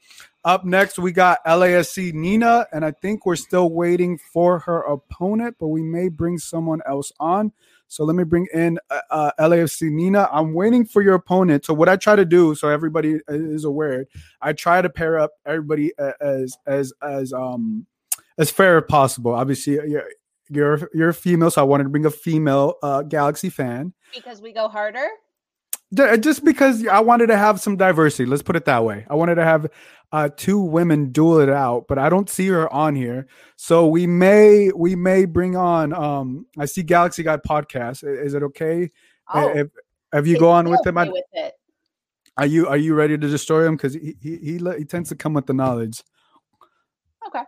Up 0.45 0.63
next, 0.63 0.99
we 0.99 1.11
got 1.11 1.43
LASC 1.43 2.13
Nina, 2.13 2.67
and 2.71 2.85
I 2.85 2.91
think 2.91 3.25
we're 3.25 3.35
still 3.35 3.71
waiting 3.71 4.19
for 4.19 4.59
her 4.59 4.81
opponent, 4.81 5.55
but 5.59 5.69
we 5.69 5.81
may 5.81 6.07
bring 6.07 6.37
someone 6.37 6.81
else 6.85 7.11
on. 7.19 7.51
So 7.87 8.03
let 8.03 8.15
me 8.15 8.23
bring 8.23 8.47
in 8.53 8.77
uh, 8.91 9.01
uh 9.09 9.31
LAFC 9.39 9.89
Nina. 9.91 10.29
I'm 10.31 10.53
waiting 10.53 10.85
for 10.85 11.01
your 11.01 11.15
opponent. 11.15 11.65
So 11.65 11.73
what 11.73 11.89
I 11.89 11.95
try 11.95 12.15
to 12.15 12.25
do, 12.25 12.53
so 12.53 12.69
everybody 12.69 13.19
is 13.27 13.63
aware, 13.63 14.05
I 14.39 14.53
try 14.53 14.83
to 14.83 14.89
pair 14.89 15.17
up 15.17 15.31
everybody 15.47 15.93
as 16.21 16.55
as 16.67 16.93
as 17.01 17.33
um 17.33 17.87
as 18.37 18.51
fair 18.51 18.77
as 18.77 18.83
possible. 18.87 19.33
Obviously, 19.33 19.73
you're 19.73 20.09
you're 20.49 20.89
you're 20.93 21.09
a 21.09 21.13
female, 21.13 21.49
so 21.49 21.61
I 21.61 21.65
wanted 21.65 21.85
to 21.85 21.89
bring 21.89 22.05
a 22.05 22.11
female 22.11 22.75
uh, 22.83 23.01
Galaxy 23.01 23.49
fan 23.49 23.93
because 24.13 24.41
we 24.41 24.53
go 24.53 24.67
harder. 24.67 25.07
Just 25.93 26.43
because 26.43 26.85
I 26.87 26.99
wanted 26.99 27.27
to 27.27 27.37
have 27.37 27.61
some 27.61 27.77
diversity. 27.77 28.25
Let's 28.25 28.41
put 28.41 28.55
it 28.55 28.65
that 28.65 28.83
way. 28.83 29.05
I 29.09 29.15
wanted 29.15 29.35
to 29.35 29.45
have 29.45 29.67
uh, 30.11 30.29
two 30.35 30.59
women 30.59 31.11
duel 31.11 31.39
it 31.39 31.49
out, 31.49 31.85
but 31.87 31.97
I 31.97 32.09
don't 32.09 32.29
see 32.29 32.47
her 32.47 32.71
on 32.71 32.95
here. 32.95 33.27
So 33.55 33.87
we 33.87 34.07
may 34.07 34.71
we 34.75 34.95
may 34.95 35.25
bring 35.25 35.55
on. 35.55 35.93
Um, 35.93 36.45
I 36.57 36.65
see 36.65 36.83
Galaxy 36.83 37.23
Guy 37.23 37.37
podcast. 37.37 38.03
Is 38.07 38.33
it 38.33 38.43
okay? 38.43 38.91
Oh, 39.33 39.49
if, 39.49 39.67
if 40.13 40.27
you 40.27 40.39
go 40.39 40.51
on 40.51 40.69
with 40.69 40.85
him, 40.85 40.97
I, 40.97 41.09
with 41.09 41.23
it. 41.33 41.53
Are 42.37 42.45
you 42.45 42.67
are 42.67 42.77
you 42.77 42.93
ready 42.93 43.17
to 43.17 43.27
destroy 43.27 43.65
him? 43.65 43.75
Because 43.75 43.93
he, 43.93 44.15
he 44.21 44.37
he 44.37 44.59
he 44.77 44.85
tends 44.85 45.09
to 45.09 45.15
come 45.15 45.33
with 45.33 45.47
the 45.47 45.53
knowledge. 45.53 46.03
Okay. 47.27 47.43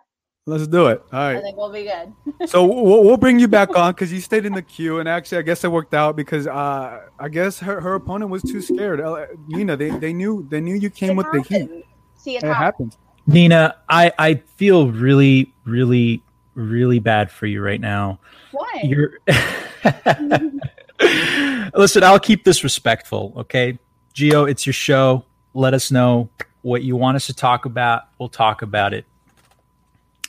Let's 0.46 0.66
do 0.66 0.88
it. 0.88 1.02
All 1.12 1.20
right. 1.20 1.38
I 1.38 1.42
think 1.42 1.58
we'll 1.58 1.74
be 1.74 1.84
good. 1.84 2.50
so 2.50 2.66
we'll, 2.66 3.04
we'll 3.04 3.18
bring 3.18 3.38
you 3.38 3.50
back 3.50 3.76
on 3.76 3.92
because 3.92 4.14
you 4.14 4.22
stayed 4.22 4.46
in 4.46 4.54
the 4.54 4.62
queue, 4.62 5.00
and 5.00 5.08
actually, 5.10 5.40
I 5.40 5.42
guess 5.42 5.66
it 5.66 5.72
worked 5.72 5.94
out 5.94 6.16
because 6.16 6.48
uh, 6.48 7.02
I 7.20 7.28
guess 7.28 7.60
her, 7.60 7.82
her 7.82 7.96
opponent 7.96 8.32
was 8.32 8.44
too 8.44 8.62
scared. 8.62 9.02
Nina, 9.50 9.76
they, 9.76 9.90
they 9.90 10.14
knew 10.14 10.48
they 10.50 10.62
knew 10.62 10.76
you 10.76 10.90
came 10.90 11.12
it 11.12 11.16
with 11.16 11.26
happened. 11.26 11.46
the 11.46 11.76
heat 11.76 11.86
see 12.28 12.38
it, 12.38 12.44
it 12.44 12.54
happens. 12.54 12.98
Nina, 13.26 13.76
I 13.90 14.12
I 14.20 14.36
feel 14.56 14.92
really 14.92 15.52
really 15.66 16.22
really 16.56 17.00
bad 17.00 17.32
for 17.32 17.46
you 17.46 17.62
right 17.62 17.82
now. 17.82 18.20
Why? 18.52 18.82
You're 18.84 19.20
Listen, 21.76 22.04
I'll 22.04 22.20
keep 22.20 22.44
this 22.44 22.64
respectful, 22.64 23.34
okay? 23.38 23.78
Gio, 24.16 24.50
it's 24.50 24.66
your 24.66 24.74
show. 24.74 25.24
Let 25.54 25.74
us 25.74 25.92
know 25.92 26.30
what 26.64 26.82
you 26.82 26.96
want 26.96 27.16
us 27.16 27.28
to 27.28 27.36
talk 27.36 27.66
about. 27.66 28.04
We'll 28.18 28.30
talk 28.30 28.64
about 28.64 28.94
it. 28.94 29.06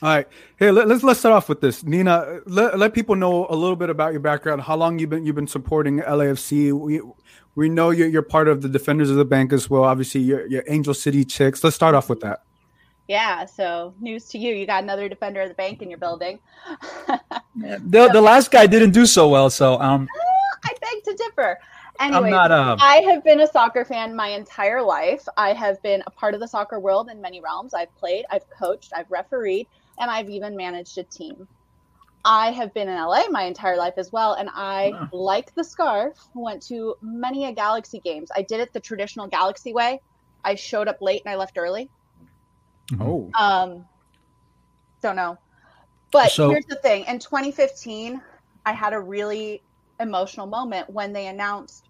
All 0.01 0.09
right. 0.09 0.27
Hey, 0.57 0.71
let, 0.71 0.85
us 0.85 0.89
let's, 0.89 1.03
let's 1.03 1.19
start 1.19 1.33
off 1.33 1.49
with 1.49 1.59
this. 1.59 1.83
Nina, 1.83 2.39
let, 2.45 2.77
let 2.77 2.93
people 2.93 3.15
know 3.15 3.47
a 3.49 3.55
little 3.55 3.75
bit 3.75 3.89
about 3.89 4.11
your 4.11 4.21
background. 4.21 4.61
How 4.61 4.77
long 4.77 4.99
you've 4.99 5.09
been 5.09 5.25
you've 5.25 5.35
been 5.35 5.47
supporting 5.47 5.99
LAFC? 5.99 7.01
We 7.55 7.69
know 7.69 7.89
you're, 7.89 8.07
you're 8.07 8.21
part 8.21 8.47
of 8.47 8.61
the 8.61 8.69
Defenders 8.69 9.09
of 9.09 9.17
the 9.17 9.25
Bank 9.25 9.51
as 9.51 9.69
well. 9.69 9.83
Obviously, 9.83 10.21
you're, 10.21 10.45
you're 10.47 10.63
Angel 10.67 10.93
City 10.93 11.25
Chicks. 11.25 11.63
Let's 11.63 11.75
start 11.75 11.95
off 11.95 12.09
with 12.09 12.21
that. 12.21 12.43
Yeah, 13.09 13.45
so 13.45 13.95
news 13.99 14.25
to 14.29 14.37
you. 14.37 14.53
You 14.53 14.67
got 14.67 14.83
another 14.83 15.09
defender 15.09 15.41
of 15.41 15.49
the 15.49 15.55
bank 15.55 15.81
in 15.81 15.89
your 15.89 15.97
building. 15.97 16.37
the, 17.55 18.09
the 18.13 18.21
last 18.21 18.51
guy 18.51 18.67
didn't 18.67 18.91
do 18.91 19.07
so 19.07 19.27
well, 19.27 19.49
so 19.49 19.81
um 19.81 20.07
I 20.63 20.69
beg 20.79 21.03
to 21.05 21.15
differ. 21.15 21.57
Anyway, 21.99 22.29
not, 22.29 22.51
um... 22.51 22.77
I 22.81 22.97
have 22.97 23.23
been 23.23 23.41
a 23.41 23.47
soccer 23.47 23.83
fan 23.83 24.15
my 24.15 24.29
entire 24.29 24.81
life. 24.81 25.27
I 25.37 25.53
have 25.53 25.81
been 25.81 26.03
a 26.05 26.11
part 26.11 26.35
of 26.35 26.39
the 26.39 26.47
soccer 26.47 26.79
world 26.79 27.09
in 27.09 27.19
many 27.19 27.41
realms. 27.41 27.73
I've 27.73 27.93
played, 27.97 28.25
I've 28.31 28.47
coached, 28.49 28.93
I've 28.95 29.09
refereed, 29.09 29.67
and 29.97 30.09
I've 30.09 30.29
even 30.29 30.55
managed 30.55 30.97
a 30.99 31.03
team. 31.03 31.47
I 32.25 32.51
have 32.51 32.73
been 32.73 32.89
in 32.89 32.97
LA 32.97 33.23
my 33.29 33.43
entire 33.43 33.77
life 33.77 33.93
as 33.97 34.11
well, 34.11 34.33
and 34.33 34.49
I, 34.53 34.91
wow. 34.93 35.09
like 35.13 35.55
the 35.55 35.63
scarf, 35.63 36.17
went 36.33 36.61
to 36.63 36.95
many 37.01 37.45
a 37.45 37.51
Galaxy 37.51 37.99
games. 37.99 38.29
I 38.35 38.41
did 38.41 38.59
it 38.59 38.73
the 38.73 38.79
traditional 38.79 39.27
Galaxy 39.27 39.73
way. 39.73 40.01
I 40.43 40.55
showed 40.55 40.87
up 40.87 41.01
late 41.01 41.21
and 41.25 41.31
I 41.31 41.37
left 41.37 41.57
early. 41.57 41.89
Oh. 42.99 43.29
Um, 43.39 43.85
don't 45.01 45.15
know. 45.15 45.37
But 46.11 46.31
so, 46.31 46.49
here's 46.49 46.65
the 46.65 46.75
thing: 46.75 47.05
in 47.07 47.19
2015, 47.19 48.21
I 48.65 48.73
had 48.73 48.93
a 48.93 48.99
really 48.99 49.61
emotional 49.99 50.47
moment 50.47 50.89
when 50.89 51.13
they 51.13 51.27
announced 51.27 51.85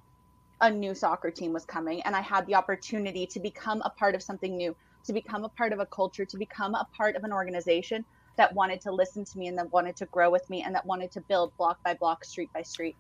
a 0.62 0.70
new 0.70 0.94
soccer 0.94 1.32
team 1.32 1.54
was 1.54 1.66
coming, 1.66 2.02
and 2.02 2.16
I 2.16 2.22
had 2.22 2.46
the 2.46 2.56
opportunity 2.56 3.26
to 3.28 3.40
become 3.40 3.82
a 3.84 3.90
part 3.90 4.14
of 4.14 4.22
something 4.22 4.58
new, 4.58 4.76
to 5.06 5.14
become 5.14 5.46
a 5.46 5.50
part 5.50 5.74
of 5.74 5.80
a 5.80 5.86
culture, 5.86 6.26
to 6.26 6.38
become 6.38 6.76
a 6.76 6.88
part 6.96 7.16
of 7.16 7.24
an 7.24 7.32
organization 7.32 8.06
that 8.40 8.56
wanted 8.56 8.80
to 8.80 8.92
listen 8.92 9.26
to 9.26 9.38
me 9.38 9.48
and 9.48 9.58
that 9.58 9.72
wanted 9.74 9.98
to 9.98 10.06
grow 10.06 10.30
with 10.30 10.50
me 10.50 10.64
and 10.64 10.74
that 10.74 10.86
wanted 10.86 11.12
to 11.12 11.20
build 11.22 11.56
block 11.58 11.78
by 11.84 11.94
block, 11.94 12.24
street 12.24 12.50
by 12.54 12.62
street. 12.62 12.96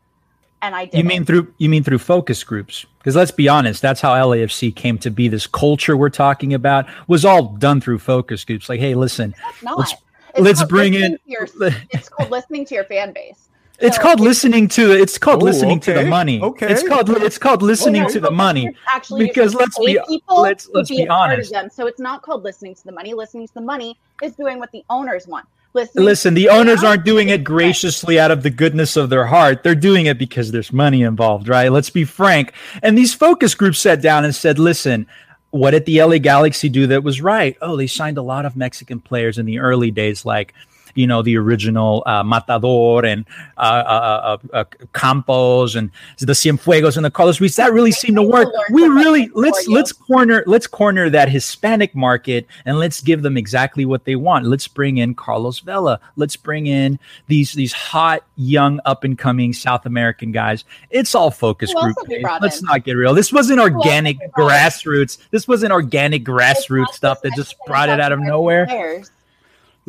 And 0.61 0.75
I 0.75 0.83
did. 0.83 0.97
You 0.97 1.03
mean 1.05 1.23
through 1.23 1.53
you 1.57 1.69
mean 1.69 1.85
through 1.85 1.99
focus 1.99 2.43
groups? 2.43 2.85
Because 2.97 3.15
let's 3.15 3.31
be 3.31 3.47
honest, 3.47 3.81
that's 3.81 4.01
how 4.01 4.13
LAFC 4.13 4.75
came 4.75 4.97
to 4.97 5.09
be. 5.09 5.29
This 5.29 5.47
culture 5.47 5.95
we're 5.95 6.09
talking 6.09 6.53
about 6.53 6.85
was 7.07 7.23
all 7.23 7.53
done 7.53 7.79
through 7.79 7.99
focus 7.99 8.43
groups. 8.43 8.67
Like, 8.67 8.81
hey, 8.81 8.93
listen, 8.93 9.33
let's 9.77 9.93
it's 10.35 10.41
let's 10.41 10.63
bring 10.65 10.95
in. 10.95 11.17
Your, 11.25 11.47
it's 11.91 12.09
called 12.09 12.29
listening 12.29 12.65
to 12.65 12.75
your 12.75 12.83
fan 12.83 13.13
base. 13.13 13.48
It's 13.81 13.95
so 13.95 14.01
called 14.01 14.19
listening 14.19 14.67
to 14.69 14.91
it's 14.91 15.17
called 15.17 15.41
oh, 15.41 15.45
listening 15.45 15.77
okay. 15.77 15.93
to 15.93 15.99
the 15.99 16.05
money. 16.05 16.41
Okay. 16.41 16.71
It's 16.71 16.87
called 16.87 17.09
it's 17.09 17.37
called 17.37 17.61
listening 17.61 18.07
to 18.09 18.19
the 18.19 18.31
money. 18.31 18.75
Actually, 18.87 19.27
because 19.27 19.53
let's 19.53 19.77
be 19.79 19.99
let's 20.29 20.69
let's 20.73 20.89
be, 20.89 20.97
be 20.97 21.07
honest. 21.07 21.53
So 21.71 21.87
it's 21.87 21.99
not 21.99 22.21
called 22.21 22.43
listening 22.43 22.75
to 22.75 22.83
the 22.83 22.91
money. 22.91 23.13
Listening 23.13 23.47
to 23.47 23.53
the 23.53 23.61
money 23.61 23.97
is 24.21 24.33
doing 24.35 24.59
what 24.59 24.71
the 24.71 24.83
owners 24.89 25.27
want. 25.27 25.47
Listening 25.73 26.05
Listen, 26.05 26.33
the 26.33 26.49
owners 26.49 26.83
aren't 26.83 27.05
doing 27.05 27.29
it 27.29 27.43
graciously 27.43 28.19
out 28.19 28.31
of 28.31 28.41
the 28.41 28.49
goodness 28.49 28.97
of 28.97 29.11
their 29.11 29.27
heart. 29.27 29.61
They're 29.61 29.75
doing 29.75 30.07
it 30.07 30.17
because 30.17 30.51
there's 30.51 30.73
money 30.73 31.03
involved, 31.03 31.47
right? 31.47 31.71
Let's 31.71 31.91
be 31.91 32.05
frank. 32.05 32.53
And 32.81 32.97
these 32.97 33.13
focus 33.13 33.53
groups 33.53 33.79
sat 33.79 34.01
down 34.01 34.25
and 34.25 34.33
said, 34.33 34.57
"Listen, 34.57 35.05
what 35.51 35.71
did 35.71 35.85
the 35.85 36.01
LA 36.01 36.17
Galaxy 36.17 36.69
do 36.69 36.87
that 36.87 37.03
was 37.03 37.21
right? 37.21 37.55
Oh, 37.61 37.75
they 37.75 37.87
signed 37.87 38.17
a 38.17 38.21
lot 38.21 38.45
of 38.45 38.55
Mexican 38.55 38.99
players 38.99 39.37
in 39.37 39.45
the 39.45 39.59
early 39.59 39.91
days, 39.91 40.25
like 40.25 40.53
you 40.95 41.07
know 41.07 41.21
the 41.21 41.37
original 41.37 42.03
uh, 42.05 42.23
Matador 42.23 43.05
and 43.05 43.25
uh, 43.57 43.61
uh, 43.61 44.37
uh, 44.53 44.57
uh 44.57 44.63
Campos 44.93 45.75
and 45.75 45.91
the 46.19 46.33
Cienfuegos 46.33 46.95
and 46.95 47.05
the 47.05 47.11
Carlos 47.11 47.39
Ruiz. 47.39 47.55
That 47.55 47.73
really 47.73 47.91
seemed 47.91 48.17
to 48.17 48.23
work. 48.23 48.49
We 48.71 48.83
really 48.87 49.29
let's 49.33 49.67
let's 49.67 49.91
corner 49.91 50.43
let's 50.47 50.67
corner 50.67 51.09
that 51.09 51.29
Hispanic 51.29 51.95
market 51.95 52.47
and 52.65 52.77
let's 52.79 53.01
give 53.01 53.21
them 53.21 53.37
exactly 53.37 53.85
what 53.85 54.05
they 54.05 54.15
want. 54.15 54.45
Let's 54.45 54.67
bring 54.67 54.97
in 54.97 55.15
Carlos 55.15 55.59
Vela. 55.59 55.99
Let's 56.15 56.35
bring 56.35 56.67
in 56.67 56.99
these 57.27 57.53
these 57.53 57.73
hot 57.73 58.23
young 58.35 58.79
up 58.85 59.03
and 59.03 59.17
coming 59.17 59.53
South 59.53 59.85
American 59.85 60.31
guys. 60.31 60.63
It's 60.89 61.15
all 61.15 61.31
focus 61.31 61.73
group. 61.73 61.97
Let's 62.41 62.61
not 62.61 62.83
get 62.83 62.93
real. 62.93 63.13
This 63.13 63.31
wasn't 63.33 63.59
organic 63.59 64.17
grassroots. 64.33 65.17
This 65.31 65.47
wasn't 65.47 65.71
organic 65.71 66.23
grassroots 66.23 66.93
stuff 66.93 67.21
that 67.21 67.33
just 67.35 67.55
brought 67.65 67.89
it 67.89 67.99
out 67.99 68.11
of 68.11 68.19
nowhere. 68.19 69.03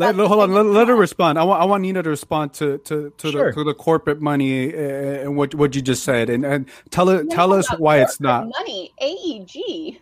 Let, 0.01 0.17
let, 0.17 0.29
hold 0.29 0.41
on. 0.41 0.53
Let, 0.55 0.65
let, 0.65 0.89
her 0.89 0.97
respond. 0.97 1.39
I 1.39 1.45
want 1.45 1.61
I 1.61 1.67
want 1.67 1.83
Nina 1.83 2.03
to 2.03 2.09
respond 2.09 2.55
to 2.55 2.79
to 2.79 3.13
to, 3.19 3.31
sure. 3.31 3.51
the, 3.51 3.57
to 3.57 3.65
the 3.65 3.75
corporate 3.75 4.23
money 4.23 4.75
uh, 4.75 4.79
and 4.79 5.37
what 5.37 5.55
what 5.55 5.75
you 5.75 5.83
just 5.83 6.05
said, 6.05 6.31
and 6.31 6.43
and 6.43 6.71
tell 6.89 7.11
it 7.11 7.29
tell 7.29 7.53
us 7.53 7.69
why 7.79 8.01
it's 8.01 8.19
not 8.19 8.49
money. 8.49 8.95
AEG, 8.99 10.01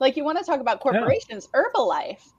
like 0.00 0.16
you 0.16 0.24
want 0.24 0.38
to 0.38 0.44
talk 0.44 0.60
about 0.60 0.80
corporations, 0.80 1.46
yeah. 1.52 1.60
Herbalife, 1.60 2.30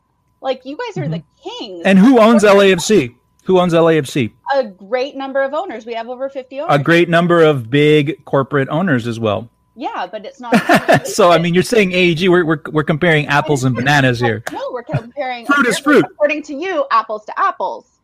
like 0.41 0.65
you 0.65 0.77
guys 0.77 0.97
are 0.97 1.07
mm-hmm. 1.07 1.11
the 1.11 1.23
kings. 1.43 1.83
And 1.85 1.99
who 1.99 2.19
owns 2.19 2.43
LAFC? 2.43 3.15
Who 3.43 3.59
owns 3.59 3.73
LAFC? 3.73 4.31
A 4.55 4.63
great 4.63 5.15
number 5.15 5.43
of 5.43 5.53
owners. 5.53 5.85
We 5.85 5.93
have 5.93 6.09
over 6.09 6.27
fifty 6.27 6.59
owners. 6.59 6.75
A 6.75 6.81
great 6.81 7.07
number 7.07 7.43
of 7.43 7.69
big 7.69 8.25
corporate 8.25 8.67
owners 8.69 9.05
as 9.05 9.19
well. 9.19 9.47
Yeah, 9.75 10.07
but 10.11 10.25
it's 10.25 10.39
not. 10.39 11.07
so 11.07 11.31
I 11.31 11.37
mean, 11.37 11.53
you're 11.53 11.63
saying 11.63 11.93
AEG. 11.93 12.27
We're 12.27 12.45
we're, 12.45 12.61
we're 12.71 12.83
comparing 12.83 13.27
apples 13.27 13.63
and 13.63 13.75
bananas 13.75 14.19
here. 14.19 14.43
No, 14.51 14.69
we're 14.71 14.83
comparing 14.83 15.45
fruit 15.45 15.67
is 15.67 15.79
fruit. 15.79 16.05
According 16.05 16.43
to 16.43 16.53
you, 16.53 16.85
apples 16.91 17.25
to 17.25 17.39
apples. 17.39 17.99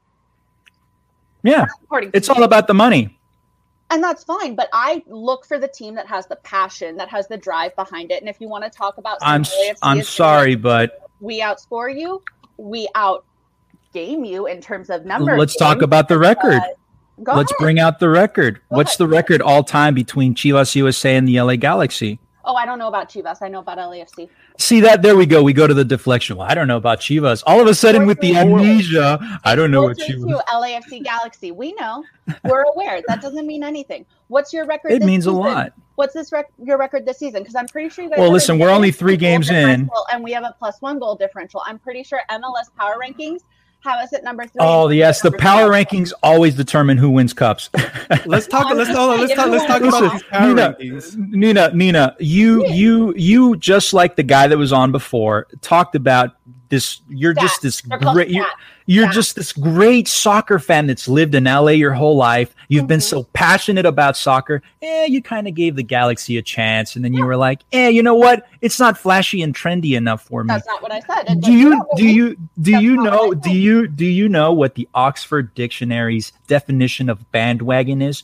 Yeah, 1.43 1.65
according 1.83 2.11
it's 2.13 2.29
all 2.29 2.43
about 2.43 2.67
the 2.67 2.73
money. 2.73 3.19
And 3.91 4.03
that's 4.03 4.23
fine, 4.23 4.55
but 4.55 4.67
I 4.73 5.03
look 5.05 5.45
for 5.45 5.59
the 5.59 5.67
team 5.67 5.93
that 5.95 6.07
has 6.07 6.25
the 6.25 6.37
passion, 6.37 6.97
that 6.97 7.07
has 7.09 7.27
the 7.27 7.37
drive 7.37 7.75
behind 7.75 8.11
it. 8.11 8.19
And 8.19 8.27
if 8.27 8.41
you 8.41 8.49
want 8.49 8.63
to 8.63 8.69
talk 8.69 8.97
about, 8.97 9.19
I'm 9.21 9.45
I'm 9.83 10.01
sorry, 10.01 10.55
but 10.55 11.07
we 11.19 11.41
outscore 11.41 11.95
you, 11.95 12.23
we 12.57 12.87
out 12.95 13.25
game 13.93 14.25
you 14.25 14.47
in 14.47 14.59
terms 14.59 14.89
of 14.89 15.05
numbers. 15.05 15.37
Let's 15.37 15.55
talk 15.55 15.81
about 15.81 16.07
the 16.07 16.17
record. 16.17 16.61
Go 17.23 17.33
Let's 17.35 17.51
ahead. 17.51 17.59
bring 17.59 17.79
out 17.79 17.99
the 17.99 18.09
record. 18.09 18.55
Go 18.69 18.77
What's 18.77 18.91
ahead. 18.91 18.99
the 18.99 19.07
record 19.07 19.41
all 19.41 19.63
time 19.63 19.93
between 19.93 20.35
Chivas 20.35 20.75
USA 20.75 21.15
and 21.15 21.27
the 21.27 21.39
LA 21.41 21.55
Galaxy? 21.55 22.19
Oh, 22.47 22.55
I 22.55 22.65
don't 22.65 22.77
know 22.77 22.87
about 22.87 23.09
Chivas. 23.09 23.37
I 23.41 23.47
know 23.47 23.59
about 23.59 23.79
LAFC. 23.79 24.29
See 24.59 24.79
that? 24.81 25.01
There 25.01 25.15
we 25.15 25.25
go. 25.25 25.41
We 25.41 25.51
go 25.51 25.65
to 25.65 25.73
the 25.73 25.83
deflection. 25.83 26.37
Well, 26.37 26.47
I 26.47 26.53
don't 26.53 26.67
know 26.67 26.77
about 26.77 26.99
Chivas. 26.99 27.41
All 27.47 27.59
of 27.59 27.65
a 27.67 27.73
sudden, 27.73 28.05
with 28.05 28.19
the 28.19 28.35
amnesia, 28.35 29.19
I 29.43 29.55
don't 29.55 29.71
know 29.71 29.81
what 29.83 29.97
Chivas. 29.97 30.41
LAFC 30.53 31.03
Galaxy. 31.03 31.51
We 31.51 31.73
know. 31.73 32.03
We're 32.43 32.63
aware. 32.73 33.01
That 33.07 33.21
doesn't 33.21 33.47
mean 33.47 33.63
anything. 33.63 34.05
What's 34.27 34.53
your 34.53 34.65
record? 34.67 34.91
It 34.91 35.01
means 35.01 35.23
season? 35.23 35.37
a 35.37 35.39
lot. 35.39 35.73
What's 35.95 36.13
this 36.13 36.31
rec- 36.31 36.51
your 36.61 36.77
record 36.77 37.05
this 37.05 37.17
season? 37.17 37.41
Because 37.41 37.55
I'm 37.55 37.67
pretty 37.67 37.89
sure 37.89 38.03
you 38.03 38.09
guys. 38.11 38.19
Well, 38.19 38.31
listen, 38.31 38.59
we're 38.59 38.69
only 38.69 38.91
three 38.91 39.17
games 39.17 39.49
in, 39.49 39.89
and 40.11 40.23
we 40.23 40.31
have 40.33 40.43
a 40.43 40.53
plus 40.59 40.81
one 40.81 40.99
goal 40.99 41.15
differential. 41.15 41.63
I'm 41.65 41.79
pretty 41.79 42.03
sure 42.03 42.21
MLS 42.29 42.75
Power 42.77 42.97
Rankings 43.01 43.39
have 43.85 43.99
us 43.99 44.13
at 44.13 44.23
number 44.23 44.45
three. 44.45 44.59
Oh 44.59 44.89
yes, 44.89 45.21
the 45.21 45.31
power 45.31 45.69
rankings 45.69 46.11
always 46.21 46.55
determine 46.55 46.97
who 46.97 47.09
wins 47.09 47.33
cups. 47.33 47.69
let's 48.25 48.47
talk. 48.47 48.73
let's, 48.73 48.89
talk, 48.89 49.19
let's 49.19 49.33
talk. 49.33 49.49
Let's 49.49 49.65
talk 49.65 49.81
about 49.81 50.11
these 50.11 50.23
power 50.23 50.47
Nina, 50.47 50.75
rankings. 50.79 51.15
Nina, 51.15 51.71
Nina, 51.73 52.15
you, 52.19 52.67
you, 52.67 53.13
you, 53.15 53.55
just 53.57 53.93
like 53.93 54.15
the 54.15 54.23
guy 54.23 54.47
that 54.47 54.57
was 54.57 54.73
on 54.73 54.91
before, 54.91 55.47
talked 55.61 55.95
about 55.95 56.35
this. 56.69 57.01
You're 57.07 57.33
just 57.33 57.61
this 57.61 57.81
great. 57.81 58.35
You're, 58.87 59.05
yeah. 59.05 59.11
just 59.11 59.35
this 59.35 59.51
great 59.51 60.07
soccer 60.07 60.59
fan 60.59 60.85
that's 60.85 61.07
lived 61.07 61.33
in 61.33 61.45
LA 61.45 61.71
your 61.71 61.93
whole 61.93 62.15
life. 62.15 62.53
You've 62.67 62.81
mm-hmm. 62.81 62.87
been 62.87 63.01
so 63.01 63.23
passionate 63.33 63.85
about 63.85 64.15
soccer. 64.15 64.61
Eh, 64.81 65.05
you 65.05 65.21
kind 65.21 65.47
of 65.47 65.55
gave 65.55 65.75
the 65.75 65.83
Galaxy 65.83 66.37
a 66.37 66.41
chance, 66.41 66.95
and 66.95 67.03
then 67.03 67.13
yeah. 67.13 67.19
you 67.19 67.25
were 67.25 67.37
like, 67.37 67.61
"Eh, 67.71 67.89
you 67.89 68.03
know 68.03 68.15
what? 68.15 68.47
It's 68.61 68.79
not 68.79 68.97
flashy 68.97 69.41
and 69.41 69.55
trendy 69.55 69.95
enough 69.97 70.23
for 70.23 70.43
me." 70.43 70.49
That's 70.49 70.67
not 70.67 70.83
what 70.83 70.91
I 70.91 70.99
said. 70.99 71.41
do 71.41 71.51
you 71.51 71.83
do 71.95 72.07
you 72.07 72.37
do 72.61 72.79
you 72.79 72.97
know 72.97 73.33
do 73.33 73.51
you 73.51 73.87
do 73.87 74.05
you 74.05 74.29
know 74.29 74.53
what 74.53 74.75
the 74.75 74.87
Oxford 74.93 75.53
Dictionary's 75.55 76.31
definition 76.47 77.09
of 77.09 77.31
bandwagon 77.31 78.01
is? 78.01 78.23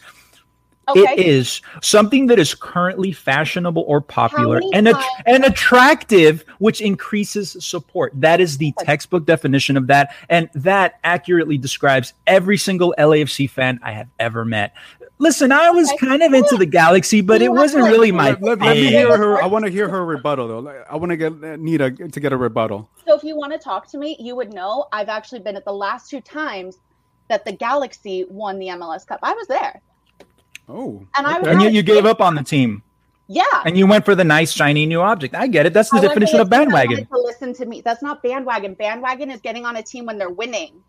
Okay. 0.89 1.01
It 1.13 1.19
is 1.19 1.61
something 1.82 2.27
that 2.27 2.39
is 2.39 2.55
currently 2.55 3.11
fashionable 3.11 3.84
or 3.88 4.01
popular 4.01 4.61
and 4.73 4.88
att- 4.88 5.05
and 5.25 5.45
attractive, 5.45 6.43
which 6.57 6.82
increases 6.82 7.55
support. 7.63 8.11
That 8.15 8.41
is 8.41 8.57
the 8.57 8.73
textbook 8.79 9.25
definition 9.25 9.77
of 9.77 9.88
that, 9.88 10.13
and 10.29 10.49
that 10.55 10.99
accurately 11.03 11.57
describes 11.57 12.13
every 12.27 12.57
single 12.57 12.93
LAFC 12.97 13.49
fan 13.49 13.79
I 13.84 13.91
have 13.91 14.07
ever 14.19 14.43
met. 14.43 14.73
Listen, 15.19 15.51
I 15.51 15.69
was 15.69 15.93
kind 15.99 16.23
of 16.23 16.34
into 16.34 16.57
the 16.57 16.65
Galaxy, 16.65 17.21
but 17.21 17.43
it 17.43 17.51
wasn't 17.51 17.84
really 17.86 18.11
my. 18.11 18.32
Let, 18.32 18.41
let, 18.41 18.59
let 18.59 18.75
me 18.75 18.88
hear 18.88 19.15
her. 19.15 19.41
I 19.41 19.45
want 19.45 19.65
to 19.65 19.71
hear 19.71 19.88
her 19.88 20.03
rebuttal, 20.03 20.47
though. 20.47 20.84
I 20.89 20.95
want 20.95 21.11
to 21.11 21.17
get 21.17 21.32
uh, 21.43 21.57
Nita 21.57 21.91
to 21.91 22.19
get 22.19 22.34
a 22.34 22.38
rebuttal. 22.38 22.89
So, 23.07 23.15
if 23.15 23.23
you 23.23 23.36
want 23.36 23.53
to 23.53 23.59
talk 23.59 23.88
to 23.91 23.99
me, 23.99 24.17
you 24.19 24.36
would 24.36 24.51
know 24.51 24.88
I've 24.91 25.09
actually 25.09 25.39
been 25.41 25.55
at 25.55 25.63
the 25.63 25.73
last 25.73 26.09
two 26.09 26.21
times 26.21 26.79
that 27.29 27.45
the 27.45 27.51
Galaxy 27.51 28.25
won 28.29 28.57
the 28.57 28.69
MLS 28.69 29.05
Cup. 29.05 29.19
I 29.21 29.34
was 29.34 29.45
there. 29.47 29.79
Oh, 30.74 31.05
and 31.17 31.28
I 31.28 31.39
and 31.39 31.61
you, 31.61 31.69
you 31.69 31.84
gave 31.84 32.05
up 32.05 32.22
on 32.22 32.36
the 32.36 32.43
team. 32.43 32.82
Yeah, 33.28 33.43
and 33.65 33.78
you 33.78 33.88
went 33.88 34.05
for 34.05 34.15
the 34.15 34.24
nice 34.24 34.51
shiny 34.51 34.86
new 34.86 35.01
object. 35.01 35.36
I 35.36 35.47
get 35.47 35.65
it. 35.65 35.74
That's 35.74 35.89
the 35.89 35.97
I 35.97 36.01
definition 36.01 36.39
of 36.39 36.49
bandwagon. 36.49 37.05
To 37.07 37.17
listen 37.17 37.53
to 37.55 37.65
me. 37.65 37.82
That's 37.82 38.01
not 38.01 38.24
bandwagon. 38.24 38.74
Bandwagon 38.74 39.32
is 39.32 39.41
getting 39.41 39.65
on 39.65 39.76
a 39.76 39.84
team 39.84 40.05
when 40.05 40.17
they're 40.17 40.30
winning. 40.30 40.82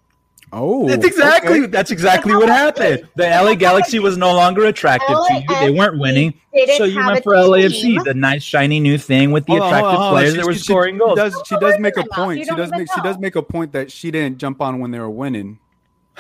Oh, 0.55 0.87
that's 0.87 1.05
exactly 1.05 1.61
okay. 1.61 1.67
that's 1.67 1.91
exactly 1.91 2.35
what 2.35 2.49
happened. 2.49 3.09
The 3.17 3.25
LA 3.25 3.55
Galaxy 3.55 3.99
was 3.99 4.19
no 4.19 4.35
longer 4.35 4.67
attractive 4.67 5.17
to 5.17 5.35
you. 5.35 5.55
They 5.61 5.71
weren't 5.71 5.99
winning, 5.99 6.35
so 6.77 6.85
you 6.85 6.99
went 6.99 7.25
for 7.25 7.33
LAFC, 7.33 8.05
the 8.05 8.13
nice 8.13 8.43
shiny 8.43 8.79
new 8.79 8.99
thing 8.99 9.33
with 9.33 9.47
the 9.47 9.55
attractive 9.55 9.99
players 10.11 10.35
that 10.35 10.45
were 10.45 10.55
scoring 10.55 10.99
goals. 10.99 11.13
She 11.13 11.17
does, 11.17 11.43
she 11.47 11.57
does 11.57 11.79
make 11.79 11.97
a 11.97 12.05
point. 12.05 12.41
She 12.41 12.55
does 12.55 12.71
make 12.71 12.93
she 12.93 13.01
does 13.01 13.19
make 13.19 13.35
a 13.35 13.43
point 13.43 13.73
that 13.73 13.91
she 13.91 14.11
didn't 14.11 14.39
jump 14.39 14.61
on 14.61 14.79
when 14.79 14.91
they 14.91 14.99
were 14.99 15.11
winning. 15.11 15.59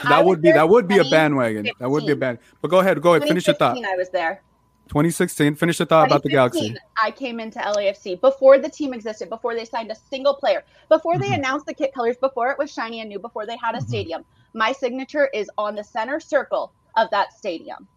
That 0.04 0.24
would 0.24 0.40
be 0.40 0.52
that 0.52 0.68
would 0.68 0.88
be 0.88 0.98
a 0.98 1.04
bandwagon. 1.04 1.68
That 1.78 1.90
would 1.90 2.06
be 2.06 2.12
a 2.12 2.16
band. 2.16 2.38
But 2.60 2.68
go 2.68 2.80
ahead, 2.80 3.00
go 3.00 3.14
ahead, 3.14 3.28
finish 3.28 3.46
your 3.46 3.56
thought. 3.56 3.76
I 3.84 3.96
was 3.96 4.10
there. 4.10 4.42
2016. 4.88 5.54
Finish 5.54 5.78
your 5.78 5.86
thought 5.86 6.06
about 6.06 6.22
the 6.22 6.28
Galaxy. 6.28 6.76
I 7.02 7.10
came 7.10 7.40
into 7.40 7.58
LAFC 7.58 8.20
before 8.20 8.58
the 8.58 8.68
team 8.68 8.92
existed, 8.92 9.30
before 9.30 9.54
they 9.54 9.64
signed 9.64 9.90
a 9.90 9.94
single 9.94 10.34
player, 10.34 10.64
before 10.88 11.18
they 11.18 11.26
mm-hmm. 11.26 11.34
announced 11.34 11.66
the 11.66 11.72
kit 11.72 11.94
colors, 11.94 12.16
before 12.18 12.50
it 12.50 12.58
was 12.58 12.70
shiny 12.70 13.00
and 13.00 13.08
new, 13.08 13.18
before 13.18 13.46
they 13.46 13.56
had 13.56 13.74
a 13.74 13.78
mm-hmm. 13.78 13.88
stadium. 13.88 14.24
My 14.52 14.72
signature 14.72 15.30
is 15.32 15.50
on 15.56 15.74
the 15.76 15.84
center 15.84 16.20
circle 16.20 16.72
of 16.96 17.08
that 17.10 17.32
stadium. 17.32 17.88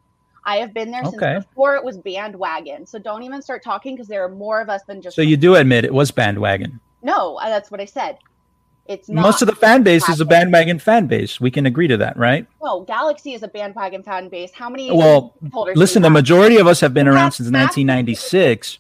I 0.45 0.57
have 0.57 0.73
been 0.73 0.91
there 0.91 1.03
okay. 1.03 1.17
since 1.33 1.45
before 1.45 1.75
it 1.75 1.83
was 1.83 1.97
bandwagon. 1.97 2.85
So 2.85 2.99
don't 2.99 3.23
even 3.23 3.41
start 3.41 3.63
talking 3.63 3.95
because 3.95 4.07
there 4.07 4.23
are 4.23 4.29
more 4.29 4.61
of 4.61 4.69
us 4.69 4.83
than 4.83 5.01
just. 5.01 5.15
So 5.15 5.21
you 5.21 5.37
do 5.37 5.55
admit 5.55 5.83
it 5.85 5.93
was 5.93 6.11
bandwagon. 6.11 6.79
No, 7.01 7.37
that's 7.43 7.71
what 7.71 7.81
I 7.81 7.85
said. 7.85 8.19
It's 8.87 9.09
most 9.09 9.41
of 9.41 9.47
the 9.47 9.55
fan 9.55 9.81
base 9.81 10.07
is 10.09 10.21
a 10.21 10.25
bandwagon 10.25 10.77
fan 10.77 11.07
base. 11.07 11.41
We 11.41 11.49
can 11.49 11.65
agree 11.65 11.87
to 11.87 11.97
that, 11.97 12.15
right? 12.17 12.45
Well, 12.59 12.81
Galaxy 12.81 13.33
is 13.33 13.41
a 13.41 13.47
bandwagon 13.47 14.03
fan 14.03 14.29
base. 14.29 14.51
How 14.53 14.69
many? 14.69 14.91
Well, 14.91 15.35
listen, 15.75 16.03
the 16.03 16.11
majority 16.11 16.57
of 16.57 16.67
us 16.67 16.81
have 16.81 16.93
been 16.93 17.07
around 17.07 17.31
since 17.31 17.47
1996. 17.47 18.77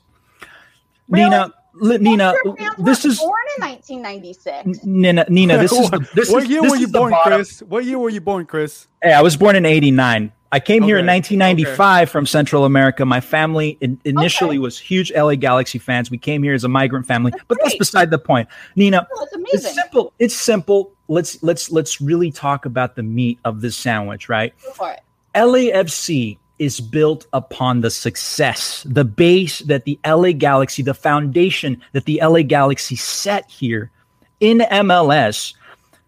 Really? 1.07 1.23
Nina, 1.23 1.53
Li- 1.73 1.97
Nina, 1.97 2.33
this 2.77 3.03
is 3.03 3.19
born 3.19 3.41
in 3.57 3.63
1996. 3.63 4.85
Nina, 4.85 5.25
Nina, 5.27 5.57
this 5.57 5.71
is 5.71 5.89
the, 5.91 6.07
this 6.13 6.31
what 6.31 6.43
is, 6.43 6.49
year 6.49 6.61
were 6.61 6.75
you 6.75 6.87
born, 6.87 7.13
Chris? 7.23 7.61
What 7.61 7.83
year 7.83 7.97
were 7.97 8.09
you 8.09 8.21
born, 8.21 8.45
Chris? 8.45 8.87
Hey, 9.01 9.13
I 9.13 9.21
was 9.21 9.35
born 9.35 9.55
in 9.55 9.65
'89. 9.65 10.31
I 10.55 10.59
came 10.61 10.83
okay. 10.83 10.91
here 10.91 10.97
in 10.99 11.05
1995 11.05 11.75
okay. 12.03 12.09
from 12.09 12.25
Central 12.25 12.63
America. 12.63 13.03
My 13.03 13.19
family 13.19 13.77
in, 13.81 13.99
initially 14.05 14.51
okay. 14.51 14.59
was 14.59 14.79
huge 14.79 15.11
LA 15.11 15.35
Galaxy 15.35 15.79
fans. 15.79 16.09
We 16.09 16.17
came 16.17 16.43
here 16.43 16.53
as 16.53 16.63
a 16.63 16.69
migrant 16.69 17.05
family, 17.05 17.31
that's 17.31 17.43
but 17.49 17.57
great. 17.57 17.65
that's 17.65 17.77
beside 17.77 18.09
the 18.09 18.17
point. 18.17 18.47
Nina, 18.77 19.05
oh, 19.13 19.27
it's 19.51 19.73
simple. 19.73 20.13
It's 20.17 20.33
simple. 20.33 20.93
Let's 21.09 21.43
let's 21.43 21.71
let's 21.71 21.99
really 21.99 22.31
talk 22.31 22.65
about 22.65 22.95
the 22.95 23.03
meat 23.03 23.37
of 23.43 23.59
this 23.59 23.75
sandwich, 23.75 24.29
right? 24.29 24.53
Go 24.63 24.71
for 24.71 24.91
it. 24.91 25.01
LAFC 25.35 26.37
is 26.57 26.79
built 26.79 27.27
upon 27.33 27.81
the 27.81 27.89
success, 27.89 28.83
the 28.89 29.03
base 29.03 29.59
that 29.59 29.83
the 29.83 29.99
LA 30.07 30.31
Galaxy, 30.31 30.81
the 30.83 30.93
foundation 30.93 31.81
that 31.91 32.05
the 32.05 32.21
LA 32.23 32.43
Galaxy 32.43 32.95
set 32.95 33.51
here 33.51 33.91
in 34.39 34.59
MLS 34.59 35.53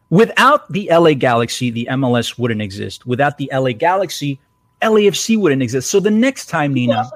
Without 0.09 0.71
the 0.71 0.89
LA 0.91 1.13
Galaxy, 1.13 1.69
the 1.69 1.87
MLS 1.91 2.37
wouldn't 2.37 2.61
exist. 2.61 3.05
Without 3.05 3.37
the 3.37 3.49
LA 3.53 3.73
Galaxy, 3.73 4.39
LAFC 4.81 5.37
wouldn't 5.37 5.61
exist. 5.61 5.89
So 5.89 5.99
the 5.99 6.11
next 6.11 6.45
time, 6.47 6.73
Nina, 6.73 7.09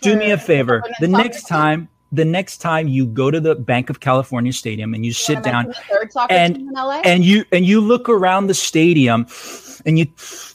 do 0.00 0.16
me 0.16 0.30
a 0.30 0.38
favor. 0.38 0.82
The 1.00 1.08
next 1.08 1.46
time, 1.46 1.88
the 2.10 2.24
next 2.24 2.58
time 2.58 2.88
you 2.88 3.06
go 3.06 3.30
to 3.30 3.40
the 3.40 3.54
Bank 3.54 3.90
of 3.90 4.00
California 4.00 4.52
Stadium 4.52 4.94
and 4.94 5.04
you, 5.04 5.10
you 5.10 5.14
sit 5.14 5.42
down 5.42 5.74
and 6.30 6.76
and 7.04 7.24
you 7.24 7.44
and 7.52 7.66
you 7.66 7.80
look 7.80 8.08
around 8.08 8.46
the 8.46 8.54
stadium 8.54 9.26
and 9.84 9.98
you 9.98 10.06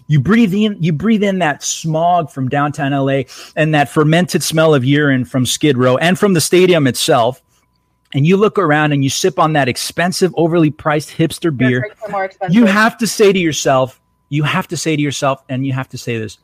you 0.08 0.20
breathe 0.20 0.54
in 0.54 0.82
you 0.82 0.94
breathe 0.94 1.24
in 1.24 1.40
that 1.40 1.62
smog 1.62 2.32
from 2.32 2.50
downtown 2.50 2.92
LA 2.92 3.24
and 3.56 3.74
that 3.76 3.90
fermented 3.90 4.42
smell 4.42 4.74
of 4.74 4.86
urine 4.86 5.26
from 5.26 5.46
Skid 5.46 5.78
Row 5.78 5.98
and 5.98 6.18
from 6.18 6.34
the 6.34 6.42
stadium 6.42 6.88
itself 6.88 7.42
and 8.14 8.26
you 8.26 8.38
look 8.38 8.58
around 8.58 8.92
and 8.92 9.04
you 9.04 9.10
sip 9.10 9.40
on 9.40 9.54
that 9.54 9.68
expensive, 9.68 10.34
overly 10.36 10.72
priced 10.72 11.10
hipster 11.10 11.56
beer, 11.56 11.92
you 12.50 12.66
have 12.66 12.98
to 12.98 13.08
say 13.08 13.32
to 13.32 13.40
yourself, 13.40 14.02
you 14.30 14.44
have 14.44 14.68
to 14.70 14.78
say 14.78 14.96
to 14.96 15.02
yourself, 15.02 15.44
and 15.50 15.66
you 15.66 15.74
have 15.74 15.90
to 15.90 15.98
say 15.98 16.18
this 16.18 16.40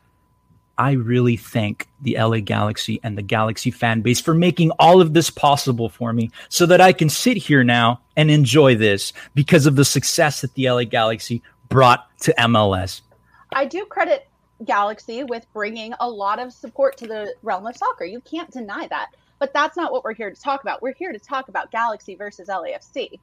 I 0.78 0.92
really 0.92 1.38
thank 1.38 1.88
the 2.02 2.18
LA 2.20 2.40
Galaxy 2.40 3.00
and 3.02 3.18
the 3.18 3.22
Galaxy 3.22 3.72
fan 3.72 4.02
base 4.02 4.20
for 4.20 4.34
making 4.34 4.72
all 4.72 5.00
of 5.00 5.14
this 5.14 5.30
possible 5.30 5.90
for 5.90 6.12
me 6.12 6.32
so 6.50 6.66
that 6.66 6.82
I 6.82 6.92
can 6.92 7.10
sit 7.10 7.38
here 7.38 7.64
now 7.64 8.02
and 8.18 8.30
enjoy 8.30 8.76
this 8.76 9.14
because 9.34 9.66
of 9.66 9.76
the 9.76 9.86
success 9.86 10.42
that 10.42 10.54
the 10.56 10.70
LA 10.70 10.84
Galaxy 10.84 11.42
brought 11.70 12.08
to 12.20 12.34
MLS. 12.40 13.02
I 13.54 13.66
do 13.66 13.86
credit 13.86 14.28
Galaxy 14.66 15.24
with 15.24 15.46
bringing 15.54 15.94
a 16.00 16.10
lot 16.10 16.40
of 16.40 16.52
support 16.52 16.98
to 16.98 17.08
the 17.08 17.34
realm 17.42 17.66
of 17.68 17.78
soccer. 17.78 18.06
You 18.06 18.20
can't 18.22 18.52
deny 18.52 18.88
that. 18.88 19.12
But 19.40 19.54
that's 19.54 19.76
not 19.76 19.92
what 19.92 20.04
we're 20.04 20.14
here 20.14 20.30
to 20.30 20.40
talk 20.40 20.62
about. 20.62 20.82
We're 20.82 20.94
here 20.94 21.12
to 21.12 21.20
talk 21.20 21.50
about 21.50 21.72
Galaxy 21.72 22.16
versus 22.16 22.48
LAFC. 22.48 23.20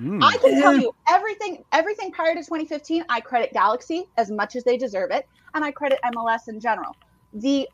Mm. 0.00 0.22
I 0.22 0.36
can 0.38 0.60
tell 0.60 0.74
you 0.74 0.94
everything 1.10 1.62
everything 1.72 2.10
prior 2.10 2.34
to 2.34 2.40
2015, 2.40 3.04
I 3.08 3.20
credit 3.20 3.52
Galaxy 3.52 4.06
as 4.16 4.30
much 4.30 4.56
as 4.56 4.64
they 4.64 4.78
deserve 4.78 5.10
it, 5.10 5.28
and 5.54 5.64
I 5.64 5.72
credit 5.72 5.98
MLS 6.14 6.48
in 6.48 6.58
general. 6.58 6.96
The 7.34 7.68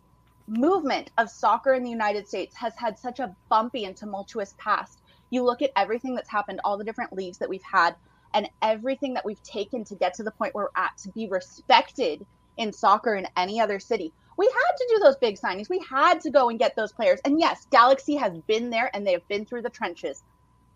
movement 0.49 1.11
of 1.19 1.31
soccer 1.31 1.75
in 1.75 1.85
the 1.85 1.91
United 1.91 2.27
States 2.27 2.57
has 2.57 2.75
had 2.77 2.99
such 2.99 3.21
a 3.21 3.35
bumpy 3.49 3.85
and 3.85 3.97
tumultuous 3.97 4.55
past. 4.59 5.01
You 5.31 5.45
look 5.45 5.63
at 5.63 5.71
everything 5.77 6.15
that's 6.15 6.31
happened, 6.31 6.61
all 6.65 6.77
the 6.77 6.85
different 6.85 7.13
leagues 7.13 7.39
that 7.39 7.49
we've 7.49 7.63
had, 7.63 7.95
and 8.35 8.49
everything 8.61 9.15
that 9.15 9.25
we've 9.25 9.43
taken 9.43 9.85
to 9.85 9.95
get 9.95 10.15
to 10.15 10.23
the 10.23 10.31
point 10.31 10.55
where 10.55 10.65
we're 10.65 10.83
at 10.83 10.97
to 10.99 11.11
be 11.11 11.29
respected 11.29 12.27
in 12.57 12.73
soccer 12.73 13.15
in 13.15 13.27
any 13.37 13.61
other 13.61 13.79
city 13.79 14.13
we 14.37 14.47
had 14.47 14.77
to 14.77 14.87
do 14.91 14.99
those 15.01 15.17
big 15.17 15.39
signings. 15.39 15.69
We 15.69 15.79
had 15.89 16.21
to 16.21 16.31
go 16.31 16.51
and 16.51 16.59
get 16.59 16.77
those 16.77 16.93
players. 16.93 17.21
And 17.25 17.41
yes, 17.41 17.67
Galaxy 17.71 18.17
has 18.17 18.37
been 18.47 18.71
there 18.71 18.91
and 18.95 19.07
they 19.07 19.13
have 19.13 19.27
been 19.29 19.45
through 19.45 19.63
the 19.63 19.71
trenches. 19.71 20.23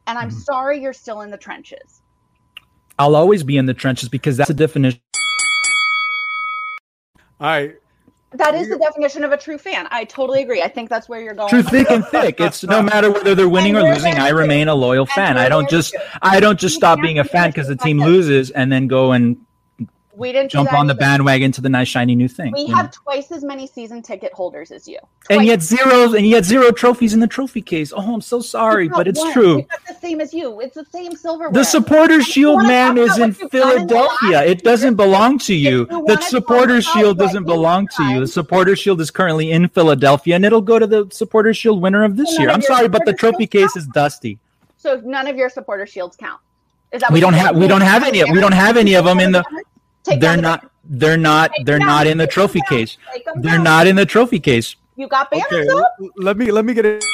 And 0.07 0.19
I'm 0.19 0.31
mm-hmm. 0.31 0.39
sorry 0.39 0.81
you're 0.81 0.93
still 0.93 1.21
in 1.21 1.31
the 1.31 1.37
trenches. 1.37 2.03
I'll 2.99 3.17
always 3.17 3.43
be 3.43 3.57
in 3.57 3.67
the 3.67 3.75
trenches 3.75 4.09
because 4.09 4.37
that's 4.37 4.49
the 4.49 4.55
definition. 4.55 5.01
All 7.41 7.49
right. 7.49 7.77
That 8.33 8.55
is 8.55 8.69
the 8.69 8.79
definition 8.79 9.25
of 9.25 9.33
a 9.33 9.37
true 9.37 9.59
fan. 9.59 9.89
I 9.91 10.05
totally 10.05 10.43
agree. 10.43 10.63
I 10.63 10.69
think 10.69 10.89
that's 10.89 11.09
where 11.09 11.21
you're 11.21 11.35
going. 11.35 11.49
True 11.49 11.65
thick 11.65 11.91
and 11.91 12.05
thick. 12.07 12.39
It's 12.39 12.63
no 12.63 12.81
matter 12.93 13.11
whether 13.11 13.35
they're 13.35 13.49
winning 13.49 13.75
or 13.75 13.83
losing. 13.83 14.15
I 14.15 14.29
remain 14.29 14.69
a 14.69 14.75
loyal 14.75 15.07
fan. 15.07 15.37
I 15.37 15.49
don't 15.49 15.69
just 15.69 15.97
I 16.23 16.39
don't 16.39 16.59
just 16.59 16.77
stop 16.77 17.01
being 17.01 17.19
a 17.19 17.25
fan 17.25 17.51
because 17.51 17.67
the 17.67 17.75
team 17.75 17.99
loses 17.99 18.51
and 18.51 18.71
then 18.71 18.87
go 18.87 19.11
and 19.11 19.37
We 20.13 20.33
didn't 20.33 20.51
jump 20.51 20.73
on 20.73 20.89
the 20.89 20.95
bandwagon 20.95 21.53
to 21.53 21.61
the 21.61 21.69
nice 21.69 21.87
shiny 21.87 22.17
new 22.17 22.27
thing. 22.27 22.53
We 22.53 22.67
have 22.67 22.87
know? 22.87 22.91
twice 22.93 23.31
as 23.31 23.45
many 23.45 23.67
season 23.67 24.03
ticket 24.03 24.33
holders 24.33 24.73
as 24.73 24.89
you. 24.89 24.99
Twice. 25.25 25.39
And 25.39 25.47
yet 25.47 25.63
zero 25.63 26.15
and 26.15 26.27
yet 26.27 26.45
zero 26.45 26.73
trophies 26.73 27.15
in 27.15 27.21
the 27.21 27.29
trophy 27.29 27.63
case. 27.63 27.93
Oh, 27.95 28.15
I'm 28.15 28.21
so 28.21 28.41
sorry, 28.41 28.89
but 28.89 29.07
it's 29.07 29.21
one. 29.21 29.33
true. 29.33 29.59
It's 29.59 29.89
the 29.89 29.95
same 29.95 30.21
as 30.21 30.35
you. 30.35 30.61
It's 30.61 30.75
the 30.75 30.85
same 30.87 31.15
silverware. 31.15 31.53
The 31.53 31.65
supporter 31.65 32.23
shield 32.23 32.65
man 32.65 32.99
is 32.99 33.19
in 33.19 33.33
Philadelphia. 33.33 34.43
It 34.43 34.65
doesn't 34.65 34.97
belong 34.97 35.39
to 35.41 35.55
you. 35.55 35.87
you 35.91 36.05
the 36.07 36.21
supporter 36.21 36.83
shield 36.83 37.17
doesn't 37.17 37.45
belong 37.45 37.87
to 37.97 38.05
you. 38.05 38.21
The 38.21 38.29
supporter 38.29 38.75
shield 38.75 39.01
is 39.01 39.13
currently 39.13 39.53
in 39.53 39.69
Philadelphia 39.69 40.35
and 40.35 40.45
it'll 40.45 40.61
go 40.61 40.81
to 40.81 40.89
the 40.89 41.09
supporter 41.13 41.55
shield 41.55 41.81
winner 41.81 42.03
of 42.03 42.17
this 42.17 42.37
year. 42.39 42.51
I'm 42.51 42.63
sorry, 42.63 42.89
but 42.89 43.05
the 43.05 43.13
trophy 43.13 43.47
case 43.47 43.77
is 43.77 43.87
dusty. 43.87 44.39
So 44.77 45.01
none 45.05 45.29
of 45.29 45.37
your 45.37 45.51
supporter 45.51 45.87
shields 45.87 46.17
count. 46.17 46.41
Is 46.93 47.03
that 47.03 47.13
we 47.13 47.21
don't 47.21 47.35
have 47.35 47.57
we 47.57 47.69
don't 47.69 47.83
have 47.83 48.03
any 48.03 48.25
we 48.25 48.41
don't 48.41 48.51
have 48.51 48.77
any 48.77 48.95
of 48.95 49.05
them 49.05 49.21
in 49.21 49.31
the 49.31 49.45
they're 50.05 50.36
not 50.36 50.70
they're 50.84 51.16
not 51.16 51.51
they're 51.64 51.78
not 51.78 52.07
in 52.07 52.18
the 52.18 52.26
trophy 52.26 52.61
case. 52.68 52.96
They're 53.36 53.59
not 53.59 53.86
in 53.86 53.96
the 53.96 54.07
trophy 54.07 54.40
case. 54.40 54.76
You 54.96 55.09
got 55.09 55.30
banners 55.30 55.46
okay, 55.53 55.68
up? 55.68 55.96
Let 56.16 56.36
me 56.36 56.51
let 56.51 56.64
me 56.64 56.74
get 56.74 56.86
it. 56.86 57.05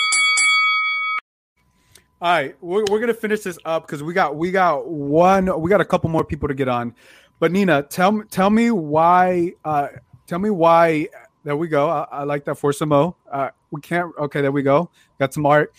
All 2.20 2.32
right, 2.32 2.56
we're, 2.62 2.84
we're 2.90 3.00
gonna 3.00 3.14
finish 3.14 3.40
this 3.40 3.58
up 3.64 3.86
because 3.86 4.02
we 4.02 4.14
got 4.14 4.36
we 4.36 4.50
got 4.50 4.88
one 4.88 5.60
we 5.60 5.68
got 5.68 5.80
a 5.80 5.84
couple 5.84 6.08
more 6.10 6.24
people 6.24 6.48
to 6.48 6.54
get 6.54 6.68
on, 6.68 6.94
but 7.38 7.52
Nina, 7.52 7.82
tell 7.82 8.12
me 8.12 8.24
tell 8.30 8.50
me 8.50 8.70
why 8.70 9.52
uh 9.64 9.88
tell 10.26 10.38
me 10.38 10.50
why 10.50 11.08
there 11.44 11.56
we 11.56 11.68
go 11.68 11.88
I, 11.88 12.06
I 12.10 12.22
like 12.24 12.44
that 12.46 12.56
for 12.56 12.72
Samo. 12.72 13.14
Uh, 13.30 13.50
we 13.70 13.80
can't 13.80 14.12
okay 14.18 14.40
there 14.40 14.52
we 14.52 14.62
go 14.62 14.90
got 15.18 15.34
some 15.34 15.44
art 15.44 15.72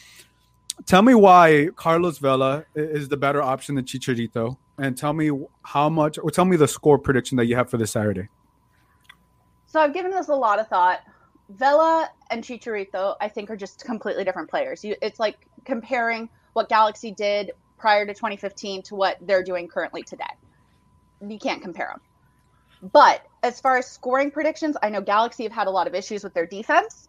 tell 0.86 1.02
me 1.02 1.16
why 1.16 1.70
Carlos 1.76 2.20
Vela 2.20 2.66
is 2.76 3.10
the 3.10 3.18
better 3.18 3.42
option 3.42 3.76
than 3.76 3.86
Chicharito, 3.86 4.58
and 4.78 4.98
tell 4.98 5.14
me 5.14 5.32
how 5.64 5.90
much, 5.90 6.18
or 6.18 6.32
tell 6.32 6.46
me 6.46 6.58
the 6.58 6.68
score 6.68 6.98
prediction 6.98 7.38
that 7.38 7.46
you 7.46 7.56
have 7.56 7.70
for 7.70 7.78
this 7.78 7.92
Saturday. 7.92 8.30
So 9.66 9.80
I've 9.80 9.94
given 9.94 10.12
this 10.12 10.28
a 10.30 10.36
lot 10.36 10.60
of 10.60 10.68
thought. 10.68 11.00
Vela 11.50 12.10
and 12.30 12.44
Chicharito, 12.44 13.16
I 13.22 13.30
think, 13.30 13.50
are 13.50 13.56
just 13.56 13.84
completely 13.84 14.24
different 14.24 14.50
players. 14.50 14.84
You, 14.84 14.96
it's 15.02 15.20
like 15.20 15.48
comparing 15.66 16.30
what 16.54 16.70
Galaxy 16.70 17.12
did 17.12 17.52
prior 17.78 18.06
to 18.06 18.14
2015 18.14 18.82
to 18.84 18.96
what 18.96 19.18
they're 19.22 19.44
doing 19.44 19.68
currently 19.68 20.04
today. 20.04 20.26
You 21.26 21.40
can't 21.40 21.62
compare 21.62 21.92
them. 21.92 22.92
But 22.92 23.26
as 23.44 23.60
far 23.60 23.78
as 23.78 23.88
scoring 23.88 24.30
predictions, 24.32 24.78
I 24.82 24.90
know 24.90 25.02
Galaxy 25.02 25.44
have 25.44 25.52
had 25.52 25.68
a 25.68 25.72
lot 25.72 25.88
of 25.88 25.96
issues 25.96 26.24
with 26.24 26.34
their 26.34 26.46
defense. 26.46 27.08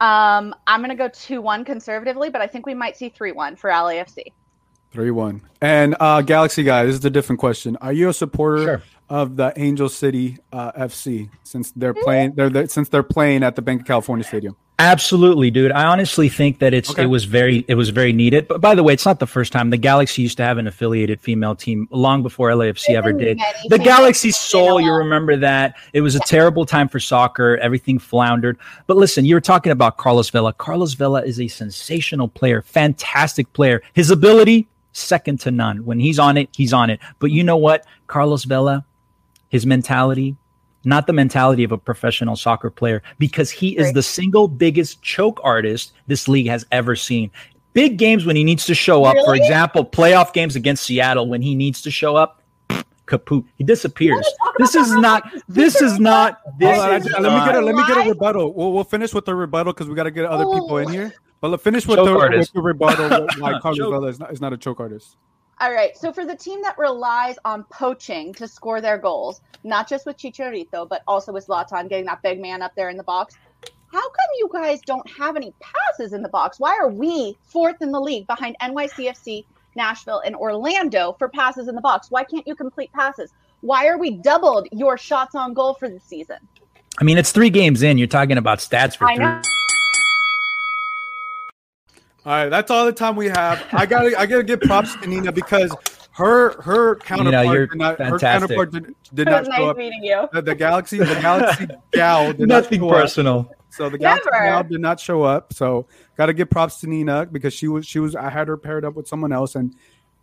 Um, 0.00 0.54
I'm 0.66 0.80
going 0.80 0.90
to 0.90 0.96
go 0.96 1.08
2 1.08 1.40
1 1.40 1.64
conservatively, 1.64 2.30
but 2.30 2.40
I 2.40 2.46
think 2.46 2.66
we 2.66 2.74
might 2.74 2.96
see 2.96 3.08
3 3.08 3.32
1 3.32 3.56
for 3.56 3.70
LAFC. 3.70 4.32
3 4.94 5.10
1. 5.10 5.42
And 5.60 5.96
uh, 5.98 6.22
Galaxy 6.22 6.62
guy, 6.62 6.84
this 6.84 6.94
is 6.94 7.04
a 7.04 7.10
different 7.10 7.40
question. 7.40 7.76
Are 7.80 7.92
you 7.92 8.08
a 8.08 8.14
supporter 8.14 8.62
sure. 8.62 8.82
of 9.08 9.34
the 9.34 9.52
Angel 9.56 9.88
City 9.88 10.38
uh, 10.52 10.70
FC 10.72 11.28
since 11.42 11.72
they're 11.72 11.92
playing 11.92 12.34
they're, 12.36 12.48
they're, 12.48 12.68
since 12.68 12.88
they're 12.88 13.02
playing 13.02 13.42
at 13.42 13.56
the 13.56 13.62
Bank 13.62 13.80
of 13.80 13.86
California 13.86 14.24
Stadium? 14.24 14.56
Absolutely, 14.78 15.52
dude. 15.52 15.70
I 15.70 15.84
honestly 15.84 16.28
think 16.28 16.58
that 16.58 16.74
it's 16.74 16.90
okay. 16.90 17.04
it 17.04 17.06
was 17.06 17.24
very 17.24 17.64
it 17.68 17.76
was 17.76 17.90
very 17.90 18.12
needed. 18.12 18.48
But 18.48 18.60
by 18.60 18.74
the 18.74 18.82
way, 18.82 18.92
it's 18.92 19.06
not 19.06 19.20
the 19.20 19.26
first 19.26 19.52
time 19.52 19.70
the 19.70 19.76
Galaxy 19.76 20.22
used 20.22 20.36
to 20.38 20.42
have 20.42 20.58
an 20.58 20.66
affiliated 20.66 21.20
female 21.20 21.54
team 21.54 21.86
long 21.92 22.24
before 22.24 22.50
LAFC 22.50 22.90
ever 22.90 23.12
did. 23.12 23.38
The 23.68 23.78
Galaxy 23.78 24.32
Sol, 24.32 24.80
you 24.80 24.92
remember 24.92 25.36
that? 25.36 25.76
It 25.92 26.00
was 26.00 26.16
a 26.16 26.20
terrible 26.20 26.66
time 26.66 26.88
for 26.88 26.98
soccer. 26.98 27.56
Everything 27.58 28.00
floundered. 28.00 28.58
But 28.88 28.96
listen, 28.96 29.24
you 29.24 29.36
were 29.36 29.40
talking 29.40 29.70
about 29.70 29.96
Carlos 29.96 30.28
Vela. 30.30 30.52
Carlos 30.52 30.94
Vela 30.94 31.22
is 31.22 31.38
a 31.40 31.46
sensational 31.46 32.26
player, 32.26 32.60
fantastic 32.60 33.52
player. 33.52 33.80
His 33.92 34.10
ability 34.10 34.66
second 34.94 35.40
to 35.40 35.50
none. 35.50 35.84
When 35.84 36.00
he's 36.00 36.18
on 36.18 36.36
it, 36.38 36.48
he's 36.54 36.72
on 36.72 36.88
it. 36.88 37.00
But 37.18 37.30
you 37.30 37.44
know 37.44 37.56
what? 37.56 37.84
Carlos 38.06 38.44
Vela, 38.44 38.84
his 39.50 39.66
mentality, 39.66 40.36
not 40.84 41.06
the 41.06 41.12
mentality 41.12 41.64
of 41.64 41.72
a 41.72 41.78
professional 41.78 42.36
soccer 42.36 42.70
player, 42.70 43.02
because 43.18 43.50
he 43.50 43.76
is 43.76 43.92
the 43.92 44.02
single 44.02 44.48
biggest 44.48 45.02
choke 45.02 45.40
artist 45.42 45.92
this 46.06 46.28
league 46.28 46.48
has 46.48 46.66
ever 46.72 46.96
seen. 46.96 47.30
Big 47.72 47.98
games 47.98 48.24
when 48.24 48.36
he 48.36 48.44
needs 48.44 48.66
to 48.66 48.74
show 48.74 49.04
up, 49.04 49.14
really? 49.14 49.26
for 49.26 49.34
example, 49.34 49.84
playoff 49.84 50.32
games 50.32 50.54
against 50.56 50.84
Seattle 50.84 51.28
when 51.28 51.42
he 51.42 51.54
needs 51.54 51.82
to 51.82 51.90
show 51.90 52.14
up, 52.14 52.40
kaput. 53.06 53.44
He 53.56 53.64
disappears. 53.64 54.26
This 54.58 54.74
is 54.74 54.92
not. 54.92 55.28
This 55.48 55.80
is 55.80 55.98
not. 55.98 56.40
This 56.58 56.78
let 56.78 57.02
me 57.02 57.44
get 57.44 57.56
a 57.56 57.60
let 57.60 57.74
me 57.74 57.84
get 57.86 58.06
a 58.06 58.08
rebuttal. 58.08 58.54
We'll, 58.54 58.72
we'll 58.72 58.84
finish 58.84 59.12
with 59.12 59.24
the 59.24 59.34
rebuttal 59.34 59.72
because 59.72 59.88
we 59.88 59.96
got 59.96 60.04
to 60.04 60.12
get 60.12 60.24
other 60.24 60.44
people 60.44 60.78
in 60.78 60.88
here. 60.88 61.12
But 61.44 61.50
let's 61.50 61.62
finish 61.62 61.86
with 61.86 61.98
the, 61.98 62.04
with 62.04 62.52
the, 62.54 62.62
rebuttal. 62.62 63.28
Why 63.38 63.58
Carlos 63.60 63.76
Vela 63.76 64.06
is 64.06 64.18
not, 64.18 64.32
is 64.32 64.40
not 64.40 64.54
a 64.54 64.56
choke 64.56 64.80
artist. 64.80 65.18
All 65.60 65.74
right. 65.74 65.94
So 65.94 66.10
for 66.10 66.24
the 66.24 66.34
team 66.34 66.62
that 66.62 66.78
relies 66.78 67.36
on 67.44 67.64
poaching 67.64 68.32
to 68.32 68.48
score 68.48 68.80
their 68.80 68.96
goals, 68.96 69.42
not 69.62 69.86
just 69.86 70.06
with 70.06 70.16
Chicharito, 70.16 70.88
but 70.88 71.02
also 71.06 71.34
with 71.34 71.46
Zlatan 71.46 71.90
getting 71.90 72.06
that 72.06 72.22
big 72.22 72.40
man 72.40 72.62
up 72.62 72.74
there 72.74 72.88
in 72.88 72.96
the 72.96 73.02
box, 73.02 73.34
how 73.92 74.00
come 74.00 74.26
you 74.38 74.48
guys 74.54 74.80
don't 74.86 75.06
have 75.10 75.36
any 75.36 75.52
passes 75.60 76.14
in 76.14 76.22
the 76.22 76.30
box? 76.30 76.58
Why 76.58 76.78
are 76.80 76.88
we 76.88 77.36
fourth 77.42 77.82
in 77.82 77.92
the 77.92 78.00
league 78.00 78.26
behind 78.26 78.56
NYCFC, 78.62 79.44
Nashville, 79.76 80.22
and 80.24 80.34
Orlando 80.34 81.14
for 81.18 81.28
passes 81.28 81.68
in 81.68 81.74
the 81.74 81.82
box? 81.82 82.10
Why 82.10 82.24
can't 82.24 82.48
you 82.48 82.54
complete 82.54 82.90
passes? 82.94 83.34
Why 83.60 83.86
are 83.88 83.98
we 83.98 84.12
doubled 84.12 84.66
your 84.72 84.96
shots 84.96 85.34
on 85.34 85.52
goal 85.52 85.74
for 85.74 85.90
the 85.90 86.00
season? 86.00 86.38
I 86.98 87.04
mean, 87.04 87.18
it's 87.18 87.32
three 87.32 87.50
games 87.50 87.82
in. 87.82 87.98
You're 87.98 88.06
talking 88.06 88.38
about 88.38 88.60
stats 88.60 88.96
for 88.96 89.06
I 89.06 89.16
three. 89.16 89.50
Know. 92.24 92.30
All 92.30 92.36
right, 92.38 92.48
that's 92.48 92.70
all 92.70 92.84
the 92.86 92.92
time 92.92 93.16
we 93.16 93.26
have. 93.26 93.64
I 93.72 93.86
gotta, 93.86 94.18
I 94.18 94.26
gotta 94.26 94.44
give 94.44 94.60
props 94.60 94.96
to 94.96 95.06
Nina 95.06 95.32
because 95.32 95.74
her 96.14 96.60
her 96.62 96.96
counterpart 96.96 97.44
you 97.46 97.52
know, 97.52 97.66
did 97.66 97.78
not, 97.78 98.00
her 98.00 98.18
counterpart 98.18 98.70
did, 98.70 98.94
did 99.12 99.26
not 99.26 99.44
nice 99.46 99.56
show 99.56 99.70
up. 99.70 99.76
Meeting 99.76 100.04
you. 100.04 100.28
The, 100.32 100.42
the 100.42 100.54
galaxy, 100.54 100.98
the 100.98 101.06
galaxy 101.06 101.66
gal 101.92 102.32
did 102.32 102.48
nothing 102.48 102.80
not 102.82 102.90
personal. 102.90 103.40
Up. 103.40 103.56
So 103.70 103.90
the 103.90 103.98
galaxy 103.98 104.30
Never. 104.32 104.44
gal 104.44 104.62
did 104.62 104.80
not 104.80 105.00
show 105.00 105.22
up. 105.24 105.52
So 105.52 105.86
gotta 106.16 106.32
give 106.32 106.48
props 106.48 106.78
to 106.80 106.86
Nina 106.86 107.26
because 107.26 107.52
she 107.52 107.66
was 107.66 107.84
she 107.84 107.98
was 107.98 108.14
I 108.14 108.30
had 108.30 108.46
her 108.46 108.56
paired 108.56 108.84
up 108.84 108.94
with 108.94 109.08
someone 109.08 109.32
else 109.32 109.56
and 109.56 109.74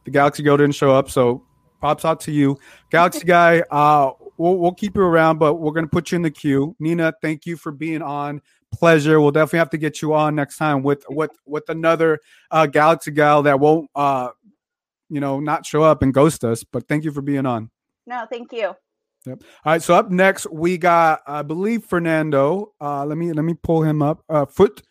the 0.05 0.11
galaxy 0.11 0.43
girl 0.43 0.55
didn't 0.55 0.75
show 0.75 0.91
up. 0.91 1.09
So 1.09 1.43
props 1.81 2.05
out 2.05 2.21
to 2.21 2.31
you, 2.31 2.57
galaxy 2.89 3.25
guy. 3.25 3.61
Uh, 3.69 4.11
we'll 4.37 4.57
we'll 4.57 4.73
keep 4.73 4.95
you 4.95 5.01
around, 5.01 5.39
but 5.39 5.55
we're 5.55 5.73
gonna 5.73 5.87
put 5.87 6.13
you 6.13 6.15
in 6.15 6.21
the 6.21 6.31
queue. 6.31 6.73
Nina, 6.79 7.13
thank 7.21 7.45
you 7.45 7.57
for 7.57 7.73
being 7.73 8.01
on 8.01 8.41
pleasure. 8.71 9.19
We'll 9.19 9.31
definitely 9.31 9.59
have 9.59 9.69
to 9.71 9.77
get 9.77 10.01
you 10.01 10.13
on 10.13 10.35
next 10.35 10.57
time 10.57 10.83
with 10.83 11.05
with 11.09 11.31
with 11.45 11.69
another 11.69 12.19
uh, 12.49 12.65
Galaxy 12.65 13.11
gal 13.11 13.43
that 13.43 13.59
won't 13.59 13.89
uh, 13.95 14.29
you 15.09 15.19
know 15.19 15.39
not 15.39 15.65
show 15.65 15.83
up 15.83 16.01
and 16.01 16.13
ghost 16.13 16.43
us. 16.43 16.63
But 16.63 16.87
thank 16.87 17.03
you 17.03 17.11
for 17.11 17.21
being 17.21 17.45
on. 17.45 17.69
No, 18.07 18.25
thank 18.31 18.51
you. 18.51 18.73
Yep. 19.25 19.43
All 19.65 19.71
right. 19.73 19.83
So 19.83 19.93
up 19.93 20.09
next 20.09 20.47
we 20.51 20.77
got 20.77 21.21
I 21.27 21.43
believe 21.43 21.85
Fernando. 21.85 22.73
Uh, 22.81 23.05
let 23.05 23.17
me 23.17 23.33
let 23.33 23.45
me 23.45 23.53
pull 23.53 23.83
him 23.83 24.01
up. 24.01 24.23
Uh, 24.27 24.45
foot 24.45 24.81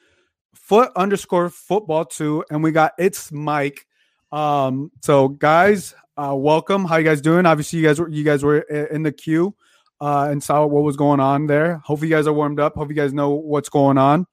foot 0.54 0.92
underscore 0.94 1.50
football 1.50 2.04
two, 2.04 2.44
and 2.50 2.62
we 2.62 2.72
got 2.72 2.92
it's 2.98 3.32
Mike. 3.32 3.86
Um, 4.30 4.92
so 5.02 5.26
guys, 5.28 5.94
uh, 6.16 6.34
welcome. 6.36 6.84
How 6.84 6.96
you 6.96 7.04
guys 7.04 7.20
doing? 7.20 7.46
Obviously, 7.46 7.80
you 7.80 7.86
guys 7.86 7.98
were 7.98 8.08
you 8.08 8.22
guys 8.22 8.44
were 8.44 8.60
in 8.60 9.02
the 9.02 9.12
queue 9.12 9.54
uh, 10.00 10.28
and 10.30 10.42
saw 10.42 10.64
what 10.66 10.82
was 10.82 10.96
going 10.96 11.20
on 11.20 11.46
there. 11.46 11.78
Hope 11.84 12.02
you 12.02 12.08
guys 12.08 12.26
are 12.26 12.32
warmed 12.32 12.60
up. 12.60 12.76
Hope 12.76 12.88
you 12.88 12.94
guys 12.94 13.12
know 13.12 13.30
what's 13.30 13.68
going 13.68 13.98
on. 13.98 14.26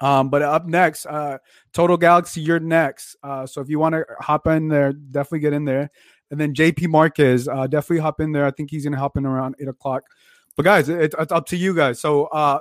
Um, 0.00 0.30
but 0.30 0.42
up 0.42 0.66
next, 0.66 1.06
uh, 1.06 1.38
Total 1.72 1.96
Galaxy, 1.96 2.40
you're 2.40 2.60
next. 2.60 3.16
Uh, 3.22 3.46
so 3.46 3.60
if 3.60 3.68
you 3.68 3.78
want 3.78 3.94
to 3.94 4.04
hop 4.18 4.46
in 4.46 4.68
there, 4.68 4.92
definitely 4.92 5.40
get 5.40 5.52
in 5.52 5.64
there. 5.64 5.90
And 6.30 6.40
then 6.40 6.54
JP 6.54 6.88
Marquez, 6.88 7.48
uh, 7.48 7.66
definitely 7.66 7.98
hop 7.98 8.20
in 8.20 8.32
there. 8.32 8.46
I 8.46 8.50
think 8.50 8.70
he's 8.70 8.84
gonna 8.84 8.98
hop 8.98 9.16
in 9.16 9.26
around 9.26 9.56
eight 9.60 9.68
o'clock. 9.68 10.04
But 10.56 10.62
guys, 10.62 10.88
it, 10.88 11.14
it's 11.18 11.32
up 11.32 11.46
to 11.46 11.56
you 11.56 11.74
guys. 11.74 12.00
So 12.00 12.26
uh, 12.26 12.60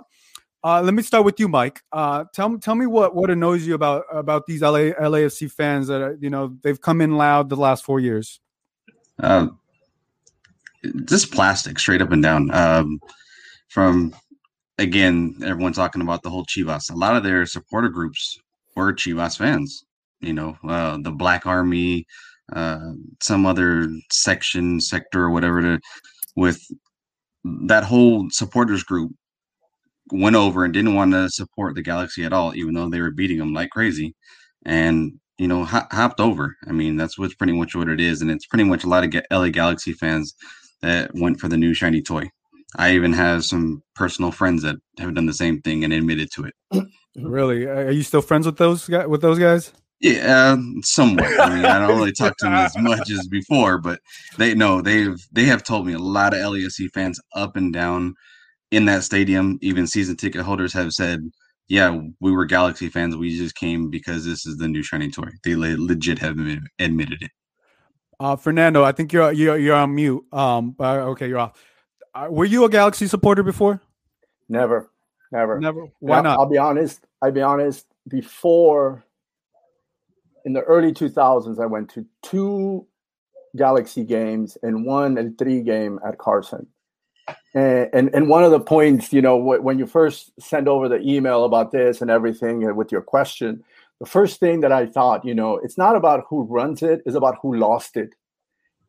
uh, 0.63 0.81
let 0.81 0.93
me 0.93 1.03
start 1.03 1.23
with 1.23 1.39
you, 1.39 1.47
Mike. 1.47 1.81
Uh, 1.91 2.25
tell 2.33 2.57
tell 2.57 2.75
me 2.75 2.87
what 2.87 3.15
what 3.15 3.29
annoys 3.29 3.65
you 3.65 3.75
about 3.75 4.05
about 4.11 4.47
these 4.47 4.61
LA 4.61 4.91
LAFC 4.99 5.51
fans 5.51 5.87
that 5.87 6.01
are, 6.01 6.17
you 6.19 6.29
know 6.29 6.57
they've 6.63 6.81
come 6.81 6.99
in 6.99 7.15
loud 7.15 7.49
the 7.49 7.55
last 7.55 7.85
four 7.85 7.99
years. 7.99 8.39
Um, 9.19 9.58
just 11.05 11.31
plastic 11.31 11.79
straight 11.79 12.01
up 12.01 12.11
and 12.11 12.23
down. 12.23 12.53
Um, 12.53 12.99
from 13.69 14.13
again, 14.77 15.35
everyone 15.43 15.73
talking 15.73 16.01
about 16.01 16.23
the 16.23 16.29
whole 16.29 16.45
Chivas. 16.45 16.91
A 16.91 16.95
lot 16.95 17.15
of 17.15 17.23
their 17.23 17.45
supporter 17.45 17.89
groups 17.89 18.37
were 18.75 18.93
Chivas 18.93 19.37
fans. 19.37 19.83
You 20.21 20.33
know, 20.33 20.57
uh, 20.67 20.97
the 21.01 21.11
Black 21.11 21.45
Army, 21.45 22.05
uh, 22.53 22.91
some 23.21 23.45
other 23.45 23.89
section, 24.11 24.81
sector, 24.81 25.23
or 25.23 25.31
whatever. 25.31 25.61
To 25.61 25.79
with 26.35 26.61
that 27.67 27.83
whole 27.83 28.27
supporters 28.31 28.83
group 28.83 29.11
went 30.11 30.35
over 30.35 30.65
and 30.65 30.73
didn't 30.73 30.95
want 30.95 31.13
to 31.13 31.29
support 31.29 31.75
the 31.75 31.81
Galaxy 31.81 32.23
at 32.25 32.33
all, 32.33 32.55
even 32.55 32.73
though 32.73 32.89
they 32.89 33.01
were 33.01 33.11
beating 33.11 33.37
them 33.37 33.53
like 33.53 33.69
crazy, 33.69 34.15
and 34.65 35.13
you 35.37 35.47
know 35.47 35.63
hopped 35.63 36.19
over. 36.19 36.55
I 36.67 36.71
mean, 36.71 36.97
that's 36.97 37.17
what's 37.17 37.35
pretty 37.35 37.53
much 37.53 37.75
what 37.75 37.89
it 37.89 38.01
is, 38.01 38.21
and 38.21 38.31
it's 38.31 38.47
pretty 38.47 38.65
much 38.65 38.83
a 38.83 38.89
lot 38.89 39.03
of 39.03 39.21
LA 39.31 39.49
Galaxy 39.49 39.93
fans 39.93 40.35
that 40.81 41.11
went 41.13 41.39
for 41.39 41.47
the 41.47 41.57
new 41.57 41.73
shiny 41.73 42.01
toy. 42.01 42.29
I 42.77 42.93
even 42.93 43.13
have 43.13 43.45
some 43.45 43.83
personal 43.95 44.31
friends 44.31 44.61
that 44.63 44.75
have 44.99 45.15
done 45.15 45.25
the 45.25 45.33
same 45.33 45.61
thing 45.61 45.83
and 45.83 45.91
admitted 45.93 46.29
to 46.35 46.45
it. 46.45 46.53
Really? 47.15 47.65
Are 47.65 47.91
you 47.91 48.03
still 48.03 48.21
friends 48.21 48.45
with 48.45 48.57
those 48.57 48.87
guys? 48.87 49.07
With 49.07 49.21
those 49.21 49.39
guys? 49.39 49.73
Yeah, 49.99 50.53
uh, 50.53 50.57
somewhat. 50.81 51.39
I 51.39 51.55
mean, 51.55 51.65
I 51.65 51.79
don't 51.79 51.97
really 51.97 52.13
talk 52.13 52.37
to 52.37 52.45
them 52.45 52.53
as 52.53 52.73
much 52.77 53.09
as 53.11 53.27
before, 53.27 53.77
but 53.79 53.99
they 54.37 54.55
know 54.55 54.81
they've 54.81 55.17
they 55.31 55.43
have 55.45 55.63
told 55.63 55.85
me 55.85 55.93
a 55.93 55.99
lot 55.99 56.33
of 56.33 56.39
LAFC 56.39 56.89
fans 56.93 57.19
up 57.35 57.57
and 57.57 57.73
down 57.73 58.13
in 58.71 58.85
that 58.85 59.03
stadium. 59.03 59.57
Even 59.61 59.87
season 59.87 60.15
ticket 60.15 60.41
holders 60.41 60.71
have 60.73 60.93
said, 60.93 61.19
"Yeah, 61.67 61.99
we 62.21 62.31
were 62.31 62.45
Galaxy 62.45 62.87
fans. 62.87 63.17
We 63.17 63.35
just 63.37 63.55
came 63.55 63.89
because 63.89 64.23
this 64.23 64.45
is 64.45 64.57
the 64.57 64.69
new 64.69 64.83
shiny 64.83 65.11
toy." 65.11 65.29
They 65.43 65.55
legit 65.55 66.19
have 66.19 66.37
admitted 66.79 67.23
it. 67.23 67.31
Uh, 68.19 68.35
Fernando, 68.35 68.83
I 68.83 68.91
think 68.91 69.13
you're 69.13 69.31
you're 69.31 69.57
you're 69.57 69.75
on 69.75 69.95
mute. 69.95 70.25
Um, 70.33 70.75
okay, 70.79 71.27
you're 71.27 71.39
off. 71.39 71.53
Uh, 72.13 72.27
were 72.29 72.45
you 72.45 72.65
a 72.65 72.69
Galaxy 72.69 73.07
supporter 73.07 73.43
before? 73.43 73.81
Never, 74.49 74.91
never, 75.31 75.59
never. 75.59 75.85
Why 75.99 76.21
not? 76.21 76.39
I'll 76.39 76.49
be 76.49 76.57
honest. 76.57 77.05
I'll 77.21 77.31
be 77.31 77.41
honest. 77.41 77.85
Before 78.07 79.05
in 80.45 80.53
the 80.53 80.61
early 80.61 80.91
2000s, 80.91 81.61
I 81.61 81.65
went 81.65 81.89
to 81.91 82.05
two 82.23 82.85
Galaxy 83.55 84.03
games 84.03 84.57
and 84.63 84.85
one 84.85 85.17
and 85.17 85.37
three 85.37 85.61
game 85.61 85.99
at 86.05 86.17
Carson. 86.17 86.67
And, 87.53 87.89
and, 87.93 88.09
and 88.13 88.29
one 88.29 88.43
of 88.43 88.51
the 88.51 88.59
points, 88.59 89.13
you 89.13 89.21
know, 89.21 89.37
when 89.37 89.77
you 89.77 89.85
first 89.85 90.31
send 90.39 90.67
over 90.67 90.89
the 90.89 90.99
email 91.01 91.45
about 91.45 91.71
this 91.71 92.01
and 92.01 92.09
everything 92.09 92.67
uh, 92.67 92.73
with 92.73 92.91
your 92.91 93.01
question, 93.01 93.63
the 93.99 94.05
first 94.05 94.39
thing 94.39 94.61
that 94.61 94.71
I 94.71 94.85
thought, 94.85 95.25
you 95.25 95.35
know, 95.35 95.57
it's 95.57 95.77
not 95.77 95.95
about 95.95 96.25
who 96.29 96.43
runs 96.43 96.81
it, 96.81 97.01
it's 97.05 97.15
about 97.15 97.37
who 97.41 97.55
lost 97.55 97.97
it. 97.97 98.15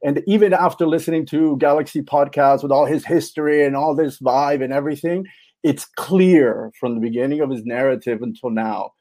And 0.02 0.22
even 0.26 0.52
after 0.52 0.86
listening 0.86 1.26
to 1.26 1.56
Galaxy 1.58 2.00
podcast 2.00 2.62
with 2.62 2.72
all 2.72 2.86
his 2.86 3.04
history 3.04 3.64
and 3.64 3.76
all 3.76 3.94
this 3.94 4.18
vibe 4.18 4.64
and 4.64 4.72
everything, 4.72 5.26
it's 5.62 5.84
clear 5.84 6.72
from 6.80 6.94
the 6.94 7.00
beginning 7.00 7.40
of 7.40 7.50
his 7.50 7.64
narrative 7.64 8.22
until 8.22 8.50
now 8.50 8.92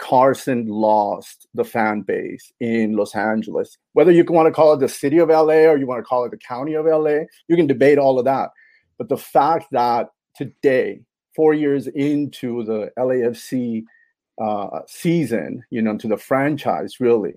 Carson 0.00 0.66
lost 0.66 1.46
the 1.54 1.62
fan 1.62 2.00
base 2.00 2.50
in 2.58 2.96
Los 2.96 3.14
Angeles. 3.14 3.76
Whether 3.92 4.10
you 4.10 4.24
want 4.24 4.46
to 4.46 4.52
call 4.52 4.72
it 4.72 4.80
the 4.80 4.88
city 4.88 5.18
of 5.18 5.28
LA 5.28 5.68
or 5.68 5.76
you 5.76 5.86
want 5.86 6.00
to 6.00 6.08
call 6.08 6.24
it 6.24 6.30
the 6.30 6.38
county 6.38 6.72
of 6.74 6.86
LA, 6.86 7.24
you 7.48 7.56
can 7.56 7.66
debate 7.66 7.98
all 7.98 8.18
of 8.18 8.24
that. 8.24 8.50
But 8.96 9.10
the 9.10 9.18
fact 9.18 9.66
that 9.72 10.08
today, 10.34 11.02
four 11.36 11.52
years 11.52 11.86
into 11.86 12.64
the 12.64 12.90
LAFC 12.98 13.84
uh, 14.40 14.80
season, 14.86 15.62
you 15.70 15.82
know, 15.82 15.96
to 15.98 16.08
the 16.08 16.16
franchise, 16.16 17.00
really, 17.00 17.34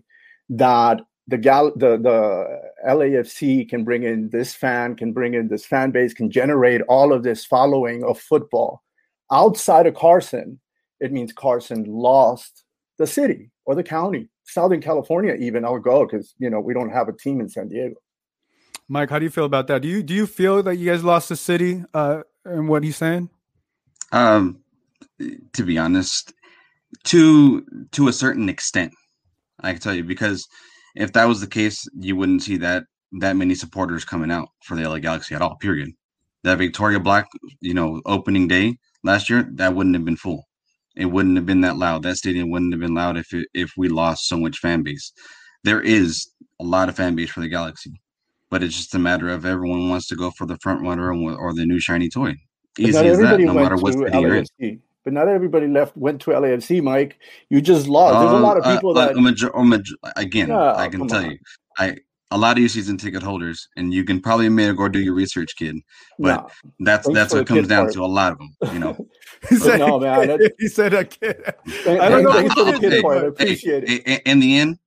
that 0.50 1.02
the 1.28 1.38
gal 1.38 1.72
the 1.76 1.98
the 1.98 2.62
LAFC 2.88 3.68
can 3.68 3.84
bring 3.84 4.04
in 4.04 4.30
this 4.30 4.54
fan, 4.54 4.96
can 4.96 5.14
bring 5.14 5.34
in 5.34 5.48
this 5.48 5.66
fan 5.66 5.92
base, 5.92 6.14
can 6.14 6.32
generate 6.32 6.82
all 6.84 7.14
of 7.14 7.24
this 7.24 7.46
following 7.46 8.04
of 8.04 8.20
football 8.20 8.84
outside 9.32 9.88
of 9.88 9.96
Carson 9.96 10.60
it 11.04 11.12
means 11.12 11.34
Carson 11.34 11.84
lost 11.84 12.64
the 12.98 13.06
city 13.06 13.52
or 13.66 13.76
the 13.76 13.84
county. 13.84 14.30
Southern 14.46 14.82
California, 14.82 15.34
even 15.34 15.66
I'll 15.66 15.78
go 15.78 16.06
because 16.06 16.34
you 16.40 16.50
know 16.50 16.62
we 16.62 16.74
don't 16.74 16.92
have 16.92 17.10
a 17.10 17.14
team 17.14 17.42
in 17.42 17.50
San 17.50 17.68
Diego. 17.68 17.96
Mike, 18.88 19.10
how 19.10 19.20
do 19.20 19.26
you 19.26 19.30
feel 19.30 19.46
about 19.46 19.68
that? 19.68 19.82
Do 19.82 19.90
you 19.90 20.02
do 20.02 20.14
you 20.14 20.26
feel 20.26 20.64
that 20.64 20.78
you 20.78 20.90
guys 20.90 21.04
lost 21.04 21.28
the 21.30 21.36
city 21.36 21.84
uh, 21.94 22.24
and 22.46 22.70
what 22.70 22.84
he's 22.84 22.96
saying? 22.96 23.30
Um, 24.14 24.60
to 25.54 25.64
be 25.64 25.78
honest, 25.78 26.34
to 27.06 27.66
to 27.92 28.08
a 28.08 28.14
certain 28.14 28.50
extent, 28.50 28.94
I 29.62 29.72
can 29.72 29.82
tell 29.82 29.94
you 29.94 30.04
because 30.04 30.48
if 30.96 31.14
that 31.14 31.26
was 31.26 31.42
the 31.42 31.48
case, 31.48 31.86
you 31.96 32.16
wouldn't 32.16 32.44
see 32.44 32.58
that 32.58 32.84
that 33.20 33.36
many 33.36 33.56
supporters 33.56 34.06
coming 34.06 34.32
out 34.32 34.50
for 34.64 34.76
the 34.76 34.88
LA 34.88 35.00
Galaxy 35.00 35.36
at 35.36 35.42
all. 35.42 35.58
Period. 35.58 35.90
That 36.44 36.58
Victoria 36.58 37.00
Black, 37.00 37.26
you 37.62 37.74
know, 37.74 38.02
opening 38.06 38.48
day 38.48 38.78
last 39.04 39.30
year, 39.30 39.48
that 39.54 39.76
wouldn't 39.76 39.96
have 39.96 40.06
been 40.06 40.18
full 40.18 40.44
it 40.96 41.06
wouldn't 41.06 41.36
have 41.38 41.46
been 41.46 41.62
that 41.62 41.78
loud. 41.78 42.04
That 42.04 42.18
stadium 42.18 42.52
wouldn't 42.52 42.74
have 42.74 42.80
been 42.80 42.94
loud 42.94 43.18
if 43.18 43.34
it, 43.34 43.48
if 43.54 43.72
we 43.78 43.90
lost 43.90 44.28
so 44.28 44.38
much 44.38 44.58
fan 44.58 44.84
base. 44.84 45.12
There 45.64 45.82
is 45.82 46.28
a 46.60 46.64
lot 46.64 46.90
of 46.90 46.96
fan 46.96 47.16
base 47.16 47.32
for 47.32 47.40
the 47.40 47.48
Galaxy, 47.48 48.02
but 48.50 48.64
it's 48.64 48.76
just 48.76 48.94
a 48.96 49.00
matter 49.00 49.30
of 49.30 49.46
everyone 49.46 49.90
wants 49.90 50.08
to 50.10 50.16
go 50.16 50.32
for 50.32 50.46
the 50.46 50.58
front 50.62 50.82
runner 50.82 51.12
or 51.12 51.54
the 51.54 51.66
new 51.66 51.80
shiny 51.80 52.10
toy. 52.10 52.36
Easy 52.78 52.98
as 52.98 53.20
that, 53.20 53.40
no 53.40 53.54
matter 53.54 53.76
what 53.76 53.94
city 53.94 54.20
you're 54.20 54.44
in. 54.60 54.82
But 55.04 55.14
not 55.14 55.28
everybody 55.28 55.68
left 55.68 55.98
went 55.98 56.22
to 56.22 56.32
LAFC, 56.32 56.82
Mike. 56.82 57.20
You 57.50 57.62
just 57.62 57.88
lost. 57.88 58.20
There's 58.20 58.32
a 58.32 58.44
lot 58.44 58.58
of 58.58 58.64
uh, 58.66 58.76
people 58.76 58.98
uh, 58.98 59.08
that. 59.08 59.16
Major, 59.16 59.52
major, 59.64 59.96
again, 60.16 60.50
I 60.52 60.88
can 60.88 61.08
tell 61.08 61.24
on. 61.24 61.32
you, 61.32 61.38
I 61.78 61.98
a 62.34 62.38
lot 62.38 62.58
of 62.58 62.62
you 62.64 62.68
season 62.68 62.98
ticket 62.98 63.22
holders, 63.22 63.70
and 63.78 63.94
you 63.94 64.04
can 64.04 64.20
probably 64.20 64.50
maybe 64.50 64.76
go 64.76 64.88
do 64.88 65.00
your 65.00 65.14
research, 65.14 65.56
kid. 65.56 65.78
But 66.18 66.52
that's 66.80 67.08
that's 67.14 67.34
what 67.34 67.48
comes 67.48 67.68
down 67.68 67.86
part. 67.86 67.94
to 67.94 68.04
a 68.04 68.08
lot 68.08 68.32
of 68.34 68.40
them, 68.40 68.56
you 68.74 68.80
know. 68.80 69.08
he 69.50 69.56
said, 69.58 69.80
no, 69.80 70.00
man. 70.00 70.40
he 70.60 70.68
said 70.68 70.94
a 70.94 71.06
kid. 71.06 71.44
I 71.88 72.10
don't 72.10 72.24
know. 72.24 72.34
Thanks 72.34 72.54
for 72.56 72.66
the 72.66 72.80
kid 72.80 73.02
part. 73.04 73.24
I 73.24 73.28
appreciate 73.28 73.88
hey, 73.88 73.96
it. 73.98 74.22
In 74.26 74.40
the 74.40 74.58
end, 74.58 74.80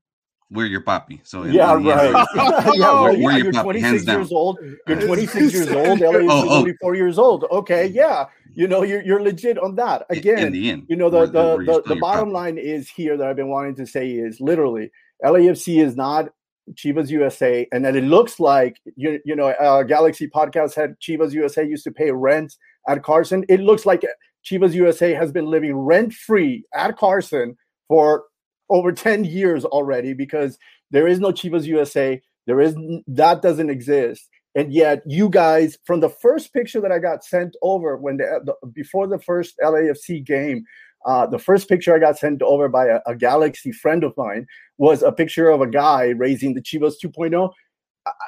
we're 0.50 0.66
your 0.66 0.80
poppy. 0.80 1.20
So 1.22 1.44
yeah, 1.44 1.74
right. 1.74 2.26
yeah, 2.74 3.00
we're, 3.00 3.22
we're 3.22 3.38
your 3.38 3.52
puppy. 3.52 3.80
Hands 3.80 4.04
down. 4.04 4.18
Years 4.20 4.32
old. 4.32 4.58
You're 4.88 5.00
26 5.00 5.52
years 5.52 5.68
old. 5.70 6.02
Elliot's 6.02 6.32
oh, 6.32 6.46
oh. 6.48 6.60
24 6.62 6.94
years 6.96 7.18
old. 7.18 7.44
Okay, 7.50 7.86
yeah. 7.86 8.26
You 8.56 8.66
know, 8.66 8.82
you're 8.82 9.02
you're 9.02 9.22
legit 9.22 9.58
on 9.58 9.74
that. 9.74 10.06
Again, 10.08 10.46
in 10.46 10.52
the 10.52 10.70
end, 10.70 10.86
you 10.88 10.96
know, 10.96 11.10
the 11.10 11.26
the, 11.26 11.58
the, 11.58 11.82
the 11.94 11.96
bottom 11.96 12.32
line 12.32 12.56
is 12.56 12.88
here 12.88 13.14
that 13.18 13.28
I've 13.28 13.36
been 13.36 13.50
wanting 13.50 13.74
to 13.76 13.86
say 13.86 14.10
is 14.10 14.40
literally 14.40 14.90
LAFC 15.22 15.84
is 15.84 15.94
not 15.94 16.30
Chivas 16.72 17.10
USA, 17.10 17.68
and 17.70 17.84
then 17.84 17.94
it 17.94 18.04
looks 18.04 18.40
like 18.40 18.78
you 18.96 19.20
you 19.26 19.36
know 19.36 19.48
uh, 19.48 19.82
Galaxy 19.82 20.26
Podcast 20.26 20.74
had 20.74 20.98
Chivas 21.00 21.32
USA 21.32 21.64
used 21.64 21.84
to 21.84 21.90
pay 21.90 22.10
rent 22.10 22.54
at 22.88 23.02
Carson. 23.02 23.44
It 23.50 23.60
looks 23.60 23.84
like 23.84 24.04
Chivas 24.42 24.72
USA 24.72 25.12
has 25.12 25.30
been 25.30 25.46
living 25.46 25.76
rent 25.76 26.14
free 26.14 26.64
at 26.74 26.96
Carson 26.96 27.58
for 27.88 28.24
over 28.70 28.90
ten 28.90 29.24
years 29.24 29.66
already 29.66 30.14
because 30.14 30.56
there 30.90 31.06
is 31.06 31.20
no 31.20 31.30
Chivas 31.30 31.64
USA. 31.64 32.22
There 32.46 32.62
is 32.62 32.74
that 33.08 33.42
doesn't 33.42 33.68
exist, 33.68 34.30
and 34.56 34.72
yet 34.72 35.02
you 35.06 35.28
guys 35.28 35.78
from 35.84 36.00
the 36.00 36.08
first 36.08 36.52
picture 36.52 36.80
that 36.80 36.90
I 36.90 36.98
got 36.98 37.24
sent 37.24 37.54
over 37.62 37.96
when 37.96 38.16
the, 38.16 38.40
the 38.44 38.66
before 38.68 39.06
the 39.06 39.18
first 39.20 39.54
LAFC 39.62 40.24
game 40.24 40.64
uh, 41.04 41.24
the 41.24 41.38
first 41.38 41.68
picture 41.68 41.94
I 41.94 42.00
got 42.00 42.18
sent 42.18 42.42
over 42.42 42.68
by 42.68 42.86
a, 42.86 43.00
a, 43.06 43.14
Galaxy 43.14 43.70
friend 43.70 44.02
of 44.02 44.12
mine 44.16 44.44
was 44.76 45.04
a 45.04 45.12
picture 45.12 45.48
of 45.50 45.60
a 45.60 45.66
guy 45.66 46.08
raising 46.08 46.54
the 46.54 46.60
Chivas 46.60 46.94
2.0. 47.00 47.52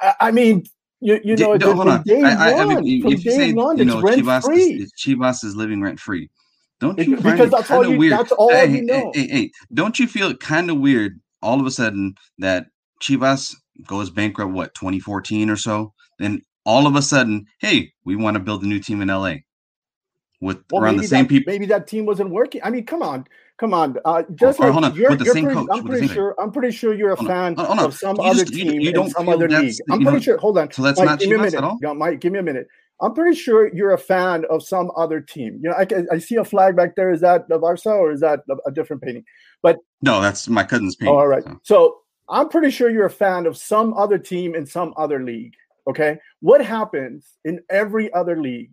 I, 0.01 0.13
I 0.21 0.31
mean, 0.31 0.63
you, 1.01 1.19
you 1.21 1.35
know, 1.35 1.55
no, 1.55 1.73
hold 1.73 1.89
on. 1.89 2.03
Day 2.03 2.21
I, 2.21 2.51
I, 2.51 2.53
one, 2.53 2.77
I 2.77 2.79
mean, 2.79 3.05
if 3.05 3.25
you 3.25 3.31
say, 3.31 3.51
one, 3.51 3.77
you 3.77 3.83
know, 3.83 4.01
Chivas 4.01 4.43
free. 4.43 4.83
is, 4.83 4.93
Chivas 4.93 5.43
is 5.43 5.57
living 5.57 5.81
rent 5.81 5.99
free. 5.99 6.29
Don't 6.79 6.97
you 6.99 7.17
it, 7.17 7.23
because 7.23 7.51
that's 7.51 7.69
all 7.69 7.85
you, 7.85 7.97
weird? 7.97 8.13
That's 8.13 8.31
all 8.31 8.49
hey, 8.49 8.71
you 8.71 8.83
know. 8.83 9.11
Hey, 9.13 9.27
hey, 9.27 9.27
hey, 9.27 9.51
don't 9.73 9.99
you 9.99 10.07
feel 10.07 10.33
kind 10.37 10.69
of 10.69 10.77
weird 10.77 11.19
all 11.41 11.59
of 11.59 11.65
a 11.65 11.71
sudden 11.71 12.15
that 12.37 12.67
Chivas 13.01 13.55
goes 13.87 14.09
bankrupt? 14.09 14.53
What 14.53 14.73
2014 14.75 15.49
or 15.49 15.57
so? 15.57 15.93
Then 16.19 16.43
all 16.65 16.85
of 16.85 16.95
a 16.95 17.01
sudden, 17.01 17.45
hey, 17.59 17.91
we 18.05 18.15
want 18.15 18.35
to 18.35 18.39
build 18.39 18.63
a 18.63 18.67
new 18.67 18.79
team 18.79 19.01
in 19.01 19.07
LA 19.07 19.35
with 20.41 20.63
well, 20.71 20.83
around 20.83 20.97
the 20.97 21.07
same 21.07 21.25
that, 21.25 21.29
people. 21.29 21.51
Maybe 21.51 21.65
that 21.67 21.87
team 21.87 22.05
wasn't 22.05 22.29
working. 22.29 22.61
I 22.63 22.69
mean, 22.69 22.85
come 22.85 23.01
on, 23.01 23.25
come 23.57 23.73
on. 23.73 23.97
Uh, 24.05 24.23
just 24.35 24.59
oh, 24.59 24.69
like 24.69 24.95
you're, 24.95 25.11
you're 25.11 25.33
pretty, 25.33 25.67
I'm 25.71 25.83
pretty 25.83 26.07
sure. 26.07 26.35
I'm 26.39 26.51
pretty 26.51 26.75
sure 26.75 26.93
you're 26.93 27.11
a 27.11 27.17
fan 27.17 27.55
of 27.57 27.93
some 27.93 28.17
you 28.17 28.23
other 28.23 28.43
just, 28.43 28.53
team 28.53 28.73
you, 28.73 28.81
you 28.81 28.93
don't 28.93 29.09
some 29.09 29.27
other 29.29 29.49
league. 29.49 29.75
I'm 29.89 30.03
pretty 30.03 30.21
sure. 30.21 30.37
Hold 30.37 30.57
on. 30.57 30.71
So 30.71 30.81
that's 30.81 30.99
Mike, 30.99 31.07
not 31.07 31.19
give 31.19 31.29
me 31.29 31.35
a 31.35 31.39
minute. 31.39 31.53
At 31.55 31.63
all? 31.63 31.95
Mike, 31.95 32.19
give 32.19 32.33
me 32.33 32.39
a 32.39 32.43
minute. 32.43 32.67
I'm 33.01 33.13
pretty 33.13 33.37
sure 33.37 33.73
you're 33.73 33.93
a 33.93 33.97
fan 33.97 34.43
of 34.49 34.61
some 34.61 34.91
other 34.97 35.21
team. 35.21 35.61
You 35.63 35.69
know, 35.69 35.75
I, 35.75 36.15
I 36.15 36.19
see 36.19 36.35
a 36.35 36.43
flag 36.43 36.75
back 36.75 36.97
there. 36.97 37.11
Is 37.11 37.21
that 37.21 37.47
the 37.47 37.57
Barca 37.57 37.91
or 37.91 38.11
is 38.11 38.19
that 38.19 38.41
a, 38.67 38.71
different 38.71 39.01
painting? 39.01 39.23
But 39.61 39.77
no, 40.01 40.19
that's 40.19 40.49
my 40.49 40.65
cousin's 40.65 40.97
painting. 40.97 41.15
all 41.15 41.27
right. 41.27 41.43
So. 41.43 41.59
so 41.63 41.95
I'm 42.29 42.47
pretty 42.47 42.69
sure 42.69 42.89
you're 42.89 43.05
a 43.05 43.09
fan 43.09 43.45
of 43.45 43.57
some 43.57 43.93
other 43.95 44.17
team 44.17 44.53
in 44.53 44.65
some 44.65 44.93
other 44.97 45.23
league. 45.23 45.55
Okay. 45.89 46.19
What 46.41 46.63
happens 46.63 47.25
in 47.43 47.61
every 47.69 48.13
other 48.13 48.39
league 48.39 48.71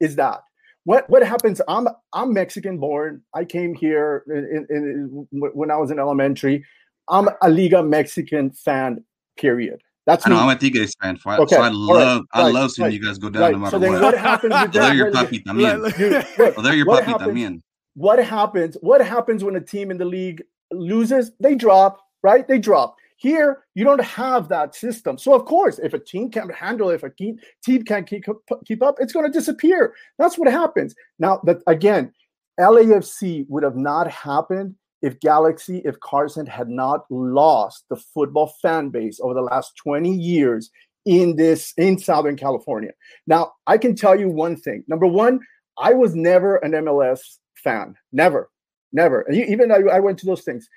is 0.00 0.16
that 0.16 0.42
what 0.84 1.08
what 1.10 1.22
happens? 1.22 1.60
I'm 1.68 1.86
I'm 2.14 2.32
Mexican 2.32 2.78
born. 2.78 3.22
I 3.34 3.44
came 3.44 3.74
here 3.74 4.24
in, 4.28 4.66
in, 4.70 5.26
in, 5.30 5.50
when 5.52 5.70
I 5.70 5.76
was 5.76 5.90
in 5.90 5.98
elementary. 5.98 6.64
I'm 7.10 7.28
a 7.42 7.50
Liga 7.50 7.82
Mexican 7.82 8.50
fan. 8.52 9.04
Period. 9.36 9.82
That's 10.06 10.26
I 10.26 10.30
know, 10.30 10.36
me. 10.36 10.42
I'm 10.42 10.48
a 10.48 10.56
Tigres 10.56 10.94
fan. 11.00 11.16
For, 11.18 11.34
okay. 11.42 11.56
So 11.56 11.62
I 11.62 11.68
love 11.68 12.24
right. 12.34 12.42
I 12.42 12.50
love 12.50 12.70
seeing 12.70 12.84
right. 12.84 12.92
you 12.94 13.04
guys 13.04 13.18
go 13.18 13.28
down 13.28 13.42
right. 13.42 13.52
no 13.52 13.58
matter 13.58 13.70
so 13.72 13.78
then 13.78 13.92
what. 13.92 14.02
what 14.02 14.16
happens 14.16 14.54
with 14.62 14.72
that? 14.72 14.96
your 14.96 15.12
puppy 15.12 15.40
también. 15.40 16.62
they're 16.62 16.74
your 16.74 16.86
puppy 16.86 17.12
también. 17.12 17.60
What 17.94 18.24
happens? 18.24 18.78
What 18.80 19.04
happens 19.04 19.44
when 19.44 19.56
a 19.56 19.60
team 19.60 19.90
in 19.90 19.98
the 19.98 20.06
league 20.06 20.42
loses? 20.72 21.32
They 21.38 21.54
drop. 21.54 22.00
Right? 22.22 22.48
They 22.48 22.58
drop. 22.58 22.96
Here, 23.20 23.64
you 23.74 23.84
don't 23.84 24.02
have 24.02 24.48
that 24.48 24.76
system. 24.76 25.18
So, 25.18 25.34
of 25.34 25.44
course, 25.44 25.80
if 25.80 25.92
a 25.92 25.98
team 25.98 26.30
can't 26.30 26.54
handle 26.54 26.90
it, 26.90 26.94
if 26.94 27.02
a 27.02 27.10
team 27.10 27.38
can't 27.84 28.06
keep, 28.06 28.24
keep 28.64 28.80
up, 28.80 28.96
it's 29.00 29.12
going 29.12 29.26
to 29.26 29.38
disappear. 29.38 29.92
That's 30.18 30.38
what 30.38 30.48
happens. 30.48 30.94
Now, 31.18 31.40
that 31.44 31.58
again, 31.66 32.12
LAFC 32.60 33.44
would 33.48 33.64
have 33.64 33.76
not 33.76 34.08
happened 34.08 34.76
if 35.02 35.18
Galaxy, 35.18 35.82
if 35.84 35.98
Carson 35.98 36.46
had 36.46 36.68
not 36.68 37.06
lost 37.10 37.84
the 37.90 37.96
football 37.96 38.54
fan 38.62 38.90
base 38.90 39.18
over 39.20 39.34
the 39.34 39.42
last 39.42 39.76
20 39.76 40.12
years 40.14 40.70
in 41.04 41.34
this 41.34 41.72
in 41.76 41.98
Southern 41.98 42.36
California. 42.36 42.92
Now, 43.26 43.52
I 43.66 43.78
can 43.78 43.96
tell 43.96 44.18
you 44.18 44.28
one 44.28 44.56
thing. 44.56 44.84
Number 44.86 45.06
one, 45.06 45.40
I 45.76 45.92
was 45.92 46.14
never 46.14 46.56
an 46.58 46.70
MLS 46.70 47.20
fan. 47.56 47.96
Never, 48.12 48.48
never. 48.92 49.22
And 49.22 49.36
even 49.36 49.72
I, 49.72 49.80
I 49.90 49.98
went 49.98 50.18
to 50.20 50.26
those 50.26 50.42
things. 50.42 50.68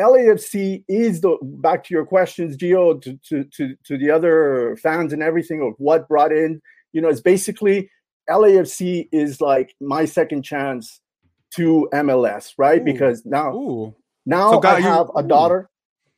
LAFC 0.00 0.84
is 0.88 1.20
the 1.20 1.36
back 1.42 1.84
to 1.84 1.94
your 1.94 2.06
questions, 2.06 2.56
Gio, 2.56 3.00
to, 3.02 3.18
to 3.28 3.44
to 3.44 3.76
to 3.84 3.98
the 3.98 4.10
other 4.10 4.76
fans 4.82 5.12
and 5.12 5.22
everything 5.22 5.62
of 5.62 5.74
what 5.78 6.08
brought 6.08 6.32
in. 6.32 6.60
You 6.92 7.02
know, 7.02 7.08
it's 7.08 7.20
basically 7.20 7.90
LAFC 8.28 9.08
is 9.12 9.40
like 9.40 9.74
my 9.80 10.06
second 10.06 10.42
chance 10.42 11.00
to 11.56 11.88
MLS, 11.92 12.54
right? 12.56 12.80
Ooh. 12.80 12.84
Because 12.84 13.26
now, 13.26 13.54
Ooh. 13.54 13.94
now 14.24 14.52
so 14.52 14.66
I 14.66 14.80
have 14.80 15.08
you, 15.08 15.20
a 15.20 15.22
daughter. 15.22 15.68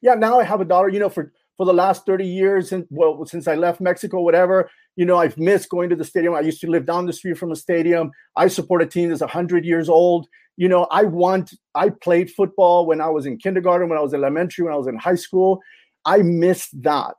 Yeah, 0.01 0.15
now 0.15 0.39
I 0.39 0.45
have 0.45 0.61
a 0.61 0.65
daughter. 0.65 0.89
You 0.89 1.01
know, 1.01 1.09
for 1.09 1.33
for 1.57 1.67
the 1.67 1.73
last 1.73 2.07
30 2.07 2.27
years 2.27 2.73
and 2.73 2.87
well 2.91 3.25
since 3.27 3.47
i 3.47 3.55
left 3.55 3.81
mexico 3.81 4.21
whatever 4.21 4.71
you 4.97 5.05
know 5.05 5.17
i've 5.19 5.39
missed 5.39 5.69
going 5.69 5.91
to 5.91 5.97
the 5.97 6.05
stadium. 6.05 6.35
I 6.35 6.41
used 6.41 6.61
to 6.63 6.71
live 6.71 6.87
down 6.87 7.07
the 7.07 7.13
street 7.13 7.39
from 7.39 7.53
a 7.53 7.57
stadium. 7.57 8.11
I 8.37 8.49
support 8.49 8.83
a 8.83 8.87
team 8.87 9.09
that's 9.09 9.21
100 9.21 9.65
years 9.65 9.89
old. 9.89 10.27
You 10.57 10.69
know 10.69 10.87
i 10.91 11.03
want 11.05 11.55
i 11.75 11.89
played 11.89 12.31
football 12.31 12.87
when 12.87 13.01
i 13.01 13.09
was 13.09 13.27
in 13.27 13.39
kindergarten 13.39 13.89
when 13.89 13.99
i 13.99 14.03
was 14.03 14.13
in 14.13 14.21
elementary 14.21 14.65
when 14.65 14.75
i 14.75 14.77
was 14.77 14.87
in 14.87 14.97
high 14.97 15.15
school. 15.15 15.61
I 16.05 16.19
missed 16.19 16.83
that. 16.83 17.15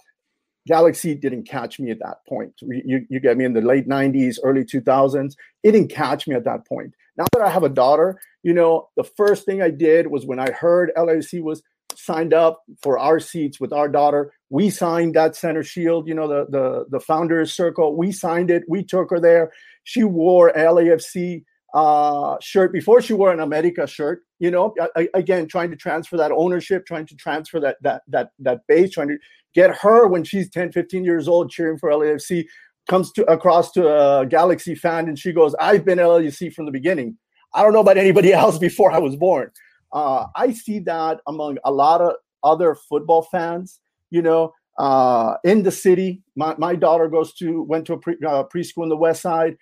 Galaxy 0.67 1.15
didn't 1.15 1.47
catch 1.47 1.80
me 1.80 1.91
at 1.91 1.99
that 1.99 2.17
point. 2.28 2.53
You, 2.61 3.05
you 3.09 3.19
get 3.19 3.38
me 3.38 3.43
in 3.43 3.53
the 3.53 3.61
late 3.61 3.88
90s 3.88 4.38
early 4.43 4.63
2000s 4.63 5.34
it 5.63 5.71
didn't 5.71 5.89
catch 5.89 6.28
me 6.28 6.36
at 6.36 6.45
that 6.45 6.67
point. 6.67 6.93
Now 7.17 7.26
that 7.34 7.41
i 7.41 7.49
have 7.49 7.63
a 7.63 7.69
daughter 7.69 8.19
you 8.43 8.53
know 8.53 8.89
the 8.95 9.03
first 9.03 9.45
thing 9.45 9.61
i 9.61 9.69
did 9.69 10.07
was 10.07 10.26
when 10.26 10.39
i 10.39 10.51
heard 10.51 10.91
lafc 10.97 11.41
was 11.41 11.63
signed 11.97 12.34
up 12.34 12.63
for 12.82 12.97
our 12.97 13.19
seats 13.19 13.59
with 13.59 13.74
our 13.74 13.88
daughter. 13.88 14.34
We 14.54 14.70
signed 14.70 15.16
that 15.16 15.36
center 15.36 15.64
shield, 15.64 16.08
you 16.08 16.14
know, 16.14 16.28
the 16.28 16.45
the 16.47 16.86
the 16.91 16.99
founders 16.99 17.51
circle. 17.51 17.95
We 17.97 18.12
signed 18.12 18.51
it. 18.51 18.62
We 18.68 18.84
took 18.84 19.10
her 19.10 19.20
there. 19.20 19.51
She 19.84 20.04
wore 20.04 20.54
LAFC 20.54 21.43
uh, 21.74 22.38
shirt 22.39 22.72
before 22.72 23.01
she 23.01 23.14
wore 23.14 23.32
an 23.32 23.39
America 23.39 23.88
shirt. 23.88 24.22
You 24.38 24.51
know, 24.51 24.76
I, 24.95 25.10
again, 25.16 25.47
trying 25.47 25.72
to 25.72 25.76
transfer 25.76 26.18
that 26.18 26.32
ownership, 26.32 26.86
trying 26.86 27.08
to 27.08 27.16
transfer 27.16 27.60
that 27.62 27.78
that 27.82 28.04
that 28.10 28.30
that 28.38 28.62
base, 28.68 28.91
trying 28.91 29.08
to 29.08 29.18
get 29.56 29.76
her 29.78 30.06
when 30.06 30.24
she's 30.24 30.51
10, 30.51 30.72
15 30.72 31.04
years 31.04 31.28
old 31.28 31.49
cheering 31.49 31.80
for 31.80 31.89
LAFC. 31.89 32.45
Comes 32.88 33.12
to 33.14 33.26
across 33.32 33.72
to 33.72 33.88
a 33.88 34.28
Galaxy 34.28 34.76
fan 34.76 35.08
and 35.08 35.18
she 35.18 35.34
goes, 35.34 35.56
"I've 35.60 35.84
been 35.84 35.97
LAFC 35.97 36.54
from 36.54 36.68
the 36.68 36.72
beginning. 36.72 37.18
I 37.56 37.64
don't 37.64 37.74
know 37.74 37.80
about 37.80 37.97
anybody 37.97 38.34
else 38.43 38.60
before 38.60 38.91
I 38.91 38.99
was 38.99 39.16
born." 39.16 39.49
Uh, 39.91 40.28
I 40.36 40.54
see 40.54 40.78
that 40.82 41.22
among 41.26 41.58
a 41.66 41.72
lot 41.72 42.01
of 42.01 42.18
other 42.43 42.76
football 42.76 43.24
fans. 43.24 43.80
You 44.14 44.22
know, 44.22 44.53
uh, 44.78 45.38
in 45.43 45.64
the 45.64 45.72
city, 45.72 46.22
my, 46.36 46.53
my 46.59 46.76
daughter 46.76 47.07
goes 47.07 47.34
to 47.34 47.64
went 47.64 47.88
to 47.88 47.93
a 47.93 47.97
pre, 47.97 48.14
uh, 48.26 48.43
preschool 48.43 48.84
in 48.84 48.89
the 48.89 48.95
West 48.95 49.24
Side. 49.24 49.57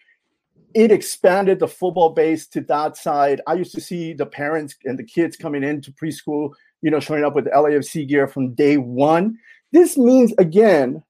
It 0.73 0.91
expanded 0.91 1.59
the 1.59 1.69
football 1.69 2.09
base 2.09 2.47
to 2.49 2.59
that 2.61 2.97
side. 2.97 3.39
I 3.47 3.53
used 3.53 3.73
to 3.75 3.81
see 3.81 4.11
the 4.11 4.25
parents 4.25 4.75
and 4.83 4.99
the 4.99 5.05
kids 5.05 5.37
coming 5.37 5.63
into 5.63 5.93
preschool, 5.93 6.51
you 6.81 6.91
know, 6.91 6.99
showing 6.99 7.23
up 7.23 7.33
with 7.33 7.45
LAFC 7.45 8.09
gear 8.09 8.27
from 8.27 8.53
day 8.53 8.75
one. 8.75 9.37
This 9.71 9.97
means 9.97 10.33
again 10.37 11.01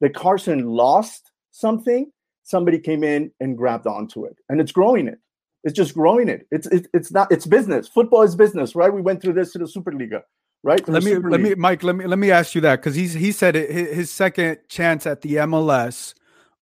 that 0.00 0.14
Carson 0.14 0.66
lost 0.66 1.30
something. 1.50 2.10
Somebody 2.44 2.78
came 2.78 3.04
in 3.04 3.30
and 3.40 3.58
grabbed 3.58 3.86
onto 3.86 4.24
it, 4.24 4.36
and 4.48 4.58
it's 4.58 4.72
growing 4.72 5.06
it. 5.06 5.18
It's 5.64 5.76
just 5.76 5.92
growing 5.92 6.30
it. 6.30 6.46
It's 6.50 6.66
it, 6.68 6.86
it's 6.94 7.12
not 7.12 7.30
it's 7.30 7.44
business. 7.44 7.88
Football 7.88 8.22
is 8.22 8.36
business, 8.36 8.74
right? 8.74 8.92
We 8.92 9.02
went 9.02 9.20
through 9.20 9.34
this 9.34 9.52
to 9.52 9.58
the 9.58 9.66
Superliga, 9.66 10.22
right? 10.66 10.86
let 10.88 11.04
me 11.04 11.14
let 11.14 11.40
League. 11.40 11.40
me 11.40 11.54
Mike 11.54 11.82
let 11.84 11.94
me 11.94 12.06
let 12.06 12.18
me 12.18 12.30
ask 12.30 12.54
you 12.54 12.60
that 12.62 12.80
because 12.80 12.96
he's 12.96 13.14
he 13.14 13.30
said 13.30 13.54
it, 13.54 13.70
his 13.70 14.10
second 14.10 14.58
chance 14.68 15.06
at 15.06 15.22
the 15.22 15.34
MLS 15.34 16.14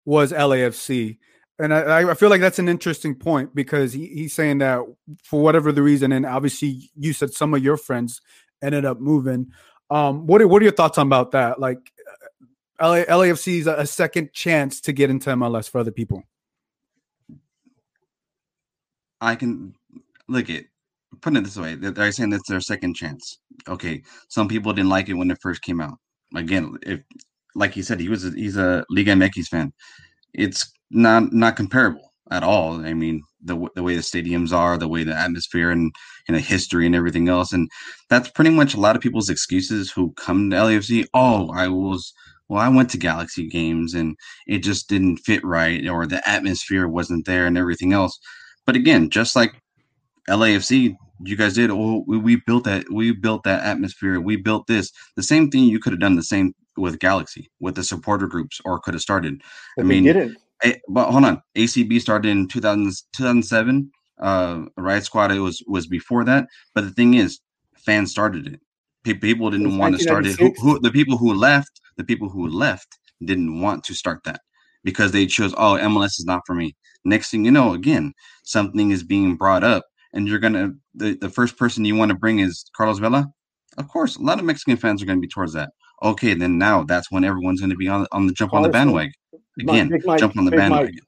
was 0.05 0.33
LAFC. 0.33 1.17
And 1.59 1.73
I, 1.73 2.09
I 2.09 2.13
feel 2.15 2.29
like 2.29 2.41
that's 2.41 2.59
an 2.59 2.67
interesting 2.67 3.15
point 3.15 3.55
because 3.55 3.93
he, 3.93 4.07
he's 4.07 4.33
saying 4.33 4.57
that 4.57 4.81
for 5.23 5.41
whatever 5.41 5.71
the 5.71 5.83
reason, 5.83 6.11
and 6.11 6.25
obviously 6.25 6.89
you 6.95 7.13
said 7.13 7.31
some 7.31 7.53
of 7.53 7.63
your 7.63 7.77
friends 7.77 8.21
ended 8.61 8.85
up 8.85 8.99
moving. 8.99 9.51
Um, 9.89 10.27
what 10.27 10.41
are, 10.41 10.47
what 10.47 10.61
are 10.61 10.65
your 10.65 10.73
thoughts 10.73 10.97
on 10.97 11.07
about 11.07 11.31
that? 11.31 11.59
Like 11.59 11.91
LA, 12.81 13.03
LAFC 13.03 13.59
is 13.59 13.67
a 13.67 13.85
second 13.85 14.33
chance 14.33 14.81
to 14.81 14.91
get 14.93 15.09
into 15.09 15.29
MLS 15.29 15.69
for 15.69 15.77
other 15.77 15.91
people. 15.91 16.23
I 19.21 19.35
can 19.35 19.75
look 20.27 20.49
at 20.49 20.65
putting 21.21 21.37
it 21.37 21.43
this 21.43 21.57
way. 21.57 21.75
They're 21.75 22.11
saying 22.11 22.29
that's 22.29 22.49
their 22.49 22.61
second 22.61 22.95
chance. 22.95 23.39
Okay, 23.67 24.01
some 24.29 24.47
people 24.47 24.73
didn't 24.73 24.89
like 24.89 25.09
it 25.09 25.13
when 25.13 25.31
it 25.31 25.37
first 25.41 25.61
came 25.61 25.81
out. 25.81 25.97
Again, 26.35 26.77
if 26.83 27.01
like 27.55 27.75
you 27.75 27.83
said, 27.83 27.99
he 27.99 28.09
was 28.09 28.25
a, 28.25 28.31
he's 28.31 28.57
a 28.57 28.85
Liga 28.89 29.13
MX 29.13 29.47
fan. 29.47 29.73
It's 30.33 30.71
not 30.91 31.31
not 31.33 31.55
comparable 31.55 32.13
at 32.31 32.43
all. 32.43 32.85
I 32.85 32.93
mean, 32.93 33.21
the 33.43 33.67
the 33.75 33.83
way 33.83 33.95
the 33.95 34.01
stadiums 34.01 34.53
are, 34.53 34.77
the 34.77 34.87
way 34.87 35.03
the 35.03 35.15
atmosphere 35.15 35.71
and 35.71 35.91
and 36.27 36.37
the 36.37 36.41
history 36.41 36.85
and 36.85 36.95
everything 36.95 37.29
else, 37.29 37.53
and 37.53 37.69
that's 38.09 38.29
pretty 38.29 38.51
much 38.51 38.73
a 38.73 38.79
lot 38.79 38.95
of 38.95 39.01
people's 39.01 39.29
excuses 39.29 39.91
who 39.91 40.13
come 40.13 40.49
to 40.49 40.55
LAFC. 40.55 41.05
Oh, 41.13 41.49
I 41.53 41.67
was 41.67 42.13
well, 42.49 42.61
I 42.61 42.69
went 42.69 42.89
to 42.91 42.97
Galaxy 42.97 43.47
games 43.47 43.93
and 43.93 44.15
it 44.47 44.59
just 44.59 44.89
didn't 44.89 45.17
fit 45.17 45.43
right, 45.43 45.87
or 45.87 46.05
the 46.05 46.27
atmosphere 46.27 46.87
wasn't 46.87 47.25
there 47.25 47.45
and 47.45 47.57
everything 47.57 47.93
else. 47.93 48.19
But 48.65 48.75
again, 48.75 49.09
just 49.09 49.35
like 49.35 49.53
LAFC, 50.29 50.95
you 51.23 51.37
guys 51.37 51.55
did. 51.55 51.69
Oh, 51.71 52.03
we, 52.07 52.17
we 52.17 52.35
built 52.45 52.63
that. 52.65 52.85
We 52.91 53.11
built 53.11 53.43
that 53.43 53.63
atmosphere. 53.63 54.19
We 54.19 54.35
built 54.35 54.67
this. 54.67 54.91
The 55.15 55.23
same 55.23 55.49
thing. 55.49 55.65
You 55.65 55.79
could 55.79 55.93
have 55.93 55.99
done 55.99 56.15
the 56.15 56.23
same 56.23 56.53
with 56.77 56.99
Galaxy 56.99 57.49
with 57.59 57.75
the 57.75 57.83
supporter 57.83 58.27
groups, 58.27 58.59
or 58.65 58.79
could 58.79 58.93
have 58.93 59.01
started. 59.01 59.41
But 59.75 59.85
I 59.85 59.87
mean, 59.87 60.03
didn't. 60.03 60.37
I, 60.63 60.79
but 60.89 61.11
hold 61.11 61.25
on. 61.25 61.41
ACB 61.55 61.99
started 62.01 62.29
in 62.29 62.47
2000, 62.47 62.93
2007. 63.13 63.91
Uh, 64.19 64.65
Riot 64.77 65.05
Squad 65.05 65.31
it 65.31 65.39
was 65.39 65.63
was 65.67 65.87
before 65.87 66.23
that. 66.25 66.47
But 66.73 66.85
the 66.85 66.91
thing 66.91 67.15
is, 67.15 67.39
fans 67.75 68.11
started 68.11 68.47
it. 68.47 68.59
People 69.03 69.49
didn't 69.49 69.77
want 69.77 69.95
to 69.95 70.01
start 70.01 70.25
it. 70.25 70.39
Who, 70.39 70.53
who, 70.61 70.79
the 70.79 70.91
people 70.91 71.17
who 71.17 71.33
left, 71.33 71.81
the 71.97 72.05
people 72.05 72.29
who 72.29 72.47
left 72.47 72.87
didn't 73.23 73.59
want 73.59 73.83
to 73.85 73.93
start 73.93 74.23
that 74.23 74.41
because 74.83 75.11
they 75.11 75.25
chose, 75.25 75.53
oh, 75.57 75.77
MLS 75.81 76.19
is 76.19 76.25
not 76.25 76.41
for 76.45 76.55
me. 76.55 76.75
Next 77.05 77.29
thing 77.29 77.43
you 77.43 77.51
know, 77.51 77.73
again, 77.73 78.13
something 78.43 78.91
is 78.91 79.03
being 79.03 79.35
brought 79.35 79.63
up, 79.63 79.83
and 80.13 80.27
you're 80.27 80.39
gonna 80.39 80.73
the, 80.95 81.15
the 81.15 81.29
first 81.29 81.57
person 81.57 81.85
you 81.85 81.95
want 81.95 82.09
to 82.09 82.17
bring 82.17 82.39
is 82.39 82.65
Carlos 82.75 82.99
Vela. 82.99 83.31
Of 83.77 83.87
course, 83.87 84.17
a 84.17 84.21
lot 84.21 84.39
of 84.39 84.45
Mexican 84.45 84.77
fans 84.77 85.01
are 85.01 85.05
gonna 85.05 85.19
be 85.19 85.27
towards 85.27 85.53
that. 85.53 85.71
Okay, 86.01 86.33
then 86.33 86.57
now 86.57 86.83
that's 86.83 87.11
when 87.11 87.23
everyone's 87.23 87.61
gonna 87.61 87.75
be 87.75 87.87
on 87.87 88.07
on 88.11 88.27
the 88.27 88.33
jump 88.33 88.51
Carlos, 88.51 88.65
on 88.65 88.71
the 88.71 88.73
bandwagon 88.73 89.13
again. 89.59 90.01
Mike, 90.05 90.19
jump 90.19 90.37
on 90.37 90.45
the 90.45 90.51
bandwagon. 90.51 90.99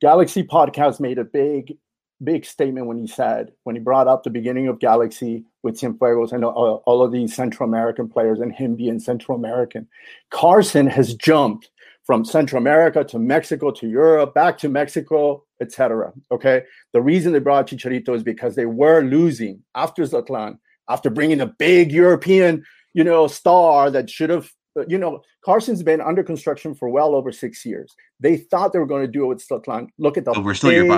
Galaxy 0.00 0.42
podcast 0.42 1.00
made 1.00 1.18
a 1.18 1.24
big 1.24 1.76
big 2.22 2.44
statement 2.44 2.86
when 2.86 2.98
he 2.98 3.06
said 3.06 3.52
when 3.64 3.74
he 3.74 3.80
brought 3.80 4.06
up 4.06 4.22
the 4.22 4.30
beginning 4.30 4.68
of 4.68 4.78
Galaxy 4.78 5.44
with 5.62 5.78
Cienfuegos 5.78 6.32
and 6.32 6.44
all, 6.44 6.82
all 6.86 7.02
of 7.02 7.12
these 7.12 7.34
Central 7.34 7.68
American 7.68 8.08
players 8.08 8.40
and 8.40 8.54
him 8.54 8.76
being 8.76 9.00
Central 9.00 9.36
American. 9.36 9.88
Carson 10.30 10.86
has 10.86 11.14
jumped 11.14 11.70
from 12.04 12.24
Central 12.24 12.60
America 12.60 13.04
to 13.04 13.18
Mexico 13.18 13.70
to 13.70 13.88
Europe, 13.88 14.34
back 14.34 14.58
to 14.58 14.68
Mexico, 14.68 15.44
etc. 15.62 16.12
Okay. 16.30 16.62
The 16.92 17.00
reason 17.00 17.32
they 17.32 17.38
brought 17.38 17.68
Chicharito 17.68 18.14
is 18.14 18.22
because 18.22 18.54
they 18.54 18.66
were 18.66 19.02
losing 19.02 19.62
after 19.74 20.02
Zlatan, 20.02 20.58
after 20.88 21.08
bringing 21.08 21.40
a 21.40 21.46
big 21.46 21.92
European, 21.92 22.64
you 22.92 23.04
know, 23.04 23.26
star 23.26 23.90
that 23.90 24.10
should 24.10 24.30
have, 24.30 24.50
uh, 24.78 24.84
you 24.88 24.98
know, 24.98 25.22
Carson's 25.44 25.82
been 25.82 26.00
under 26.00 26.22
construction 26.22 26.74
for 26.74 26.88
well 26.88 27.14
over 27.14 27.32
six 27.32 27.64
years. 27.64 27.94
They 28.20 28.36
thought 28.36 28.72
they 28.72 28.78
were 28.78 28.86
going 28.86 29.02
to 29.02 29.10
do 29.10 29.24
it 29.24 29.28
with 29.28 29.48
Zlatan. 29.48 29.88
Look 29.98 30.16
at 30.16 30.24
the 30.24 30.32
oh, 30.32 30.42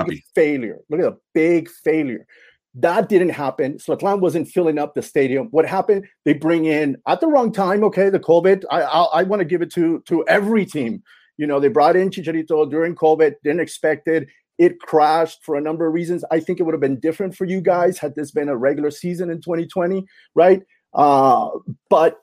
big 0.07 0.23
failure. 0.35 0.79
Look 0.89 0.99
at 0.99 1.05
the 1.05 1.17
big 1.33 1.69
failure. 1.69 2.27
That 2.75 3.07
didn't 3.07 3.29
happen. 3.29 3.77
Zlatan 3.77 4.19
wasn't 4.19 4.49
filling 4.49 4.77
up 4.77 4.95
the 4.95 5.01
stadium. 5.01 5.47
What 5.51 5.65
happened? 5.65 6.05
They 6.25 6.33
bring 6.33 6.65
in 6.65 6.97
at 7.07 7.21
the 7.21 7.27
wrong 7.27 7.53
time. 7.53 7.83
Okay, 7.85 8.09
the 8.09 8.19
COVID. 8.19 8.65
I 8.69 8.81
I, 8.81 9.03
I 9.03 9.23
want 9.23 9.39
to 9.39 9.45
give 9.45 9.61
it 9.61 9.71
to 9.73 10.01
to 10.07 10.25
every 10.27 10.65
team. 10.65 11.01
You 11.37 11.47
know, 11.47 11.59
they 11.59 11.67
brought 11.67 11.95
in 11.95 12.09
Chicharito 12.09 12.69
during 12.69 12.95
COVID. 12.95 13.35
Didn't 13.43 13.61
expect 13.61 14.07
it. 14.07 14.27
It 14.57 14.79
crashed 14.79 15.43
for 15.43 15.55
a 15.55 15.61
number 15.61 15.85
of 15.87 15.93
reasons. 15.93 16.23
I 16.31 16.39
think 16.39 16.59
it 16.59 16.63
would 16.63 16.73
have 16.73 16.81
been 16.81 16.99
different 16.99 17.35
for 17.35 17.45
you 17.45 17.61
guys 17.61 17.97
had 17.97 18.15
this 18.15 18.31
been 18.31 18.49
a 18.49 18.57
regular 18.57 18.91
season 18.91 19.29
in 19.29 19.41
2020, 19.41 20.05
right? 20.33 20.61
Uh, 20.93 21.49
but 21.89 22.21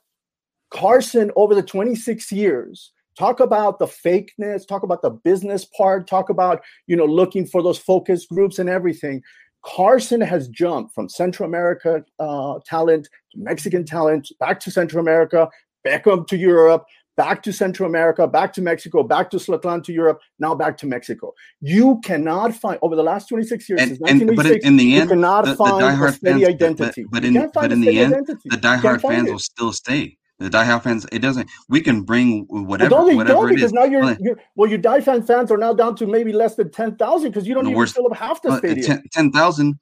Carson, 0.71 1.31
over 1.35 1.53
the 1.53 1.61
26 1.61 2.31
years, 2.31 2.91
talk 3.17 3.39
about 3.39 3.77
the 3.77 3.85
fakeness, 3.85 4.67
talk 4.67 4.83
about 4.83 5.01
the 5.01 5.11
business 5.11 5.65
part, 5.65 6.07
talk 6.07 6.29
about 6.29 6.61
you 6.87 6.95
know 6.95 7.05
looking 7.05 7.45
for 7.45 7.61
those 7.61 7.77
focus 7.77 8.25
groups 8.25 8.59
and 8.59 8.69
everything. 8.69 9.21
Carson 9.63 10.19
has 10.19 10.49
jumped 10.49 10.93
from 10.93 11.07
Central 11.07 11.47
America 11.47 12.03
uh, 12.19 12.59
talent 12.65 13.07
to 13.31 13.39
Mexican 13.39 13.85
talent, 13.85 14.29
back 14.39 14.59
to 14.59 14.71
Central 14.71 14.99
America, 14.99 15.47
back 15.83 16.05
up 16.07 16.27
to 16.27 16.37
Europe, 16.37 16.85
back 17.15 17.43
to 17.43 17.53
Central 17.53 17.87
America, 17.87 18.27
back 18.27 18.53
to 18.53 18.61
Mexico, 18.61 19.03
back 19.03 19.29
to 19.31 19.37
Zlatan 19.37 19.83
to 19.83 19.93
Europe, 19.93 20.21
now 20.39 20.55
back 20.55 20.77
to 20.77 20.87
Mexico. 20.87 21.33
You 21.61 21.99
cannot 22.03 22.53
find 22.53 22.79
over 22.81 22.95
the 22.95 23.03
last 23.03 23.29
26 23.29 23.69
years, 23.69 23.81
and, 23.81 23.99
and 24.07 24.35
but 24.35 24.45
in 24.45 24.77
the 24.77 24.95
end, 24.95 25.09
you 25.09 25.15
cannot 25.15 25.45
the, 25.45 25.55
find 25.55 25.81
the 25.81 26.05
a 26.05 26.11
steady 26.11 26.41
fans, 26.41 26.53
identity. 26.53 27.03
But, 27.03 27.11
but 27.11 27.25
in, 27.25 27.51
but 27.53 27.71
in 27.71 27.81
the 27.81 27.99
end, 27.99 28.13
identity. 28.13 28.49
the 28.49 28.57
diehard 28.57 29.01
fans 29.01 29.27
it. 29.27 29.31
will 29.31 29.39
still 29.39 29.71
stay. 29.73 30.17
The 30.39 30.49
diehard 30.49 30.83
fans, 30.83 31.05
it 31.11 31.19
doesn't. 31.19 31.49
We 31.69 31.79
can 31.81 32.01
bring 32.01 32.45
whatever, 32.49 32.95
well, 32.95 33.15
whatever 33.15 33.49
it 33.49 33.55
because 33.55 33.71
now 33.71 33.85
you're, 33.85 34.17
you're 34.19 34.37
well, 34.55 34.69
your 34.69 34.79
diehard 34.79 35.25
fans 35.25 35.51
are 35.51 35.57
now 35.57 35.73
down 35.73 35.95
to 35.97 36.07
maybe 36.07 36.33
less 36.33 36.55
than 36.55 36.71
ten 36.71 36.95
thousand 36.95 37.29
because 37.29 37.47
you 37.47 37.53
don't 37.53 37.67
even 37.67 37.87
fill 37.87 38.07
up 38.07 38.17
half 38.17 38.41
the 38.41 38.57
stadium. 38.57 39.03
Ten 39.11 39.31
thousand, 39.31 39.79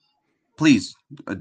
please. 0.57 0.93
Uh, 1.25 1.35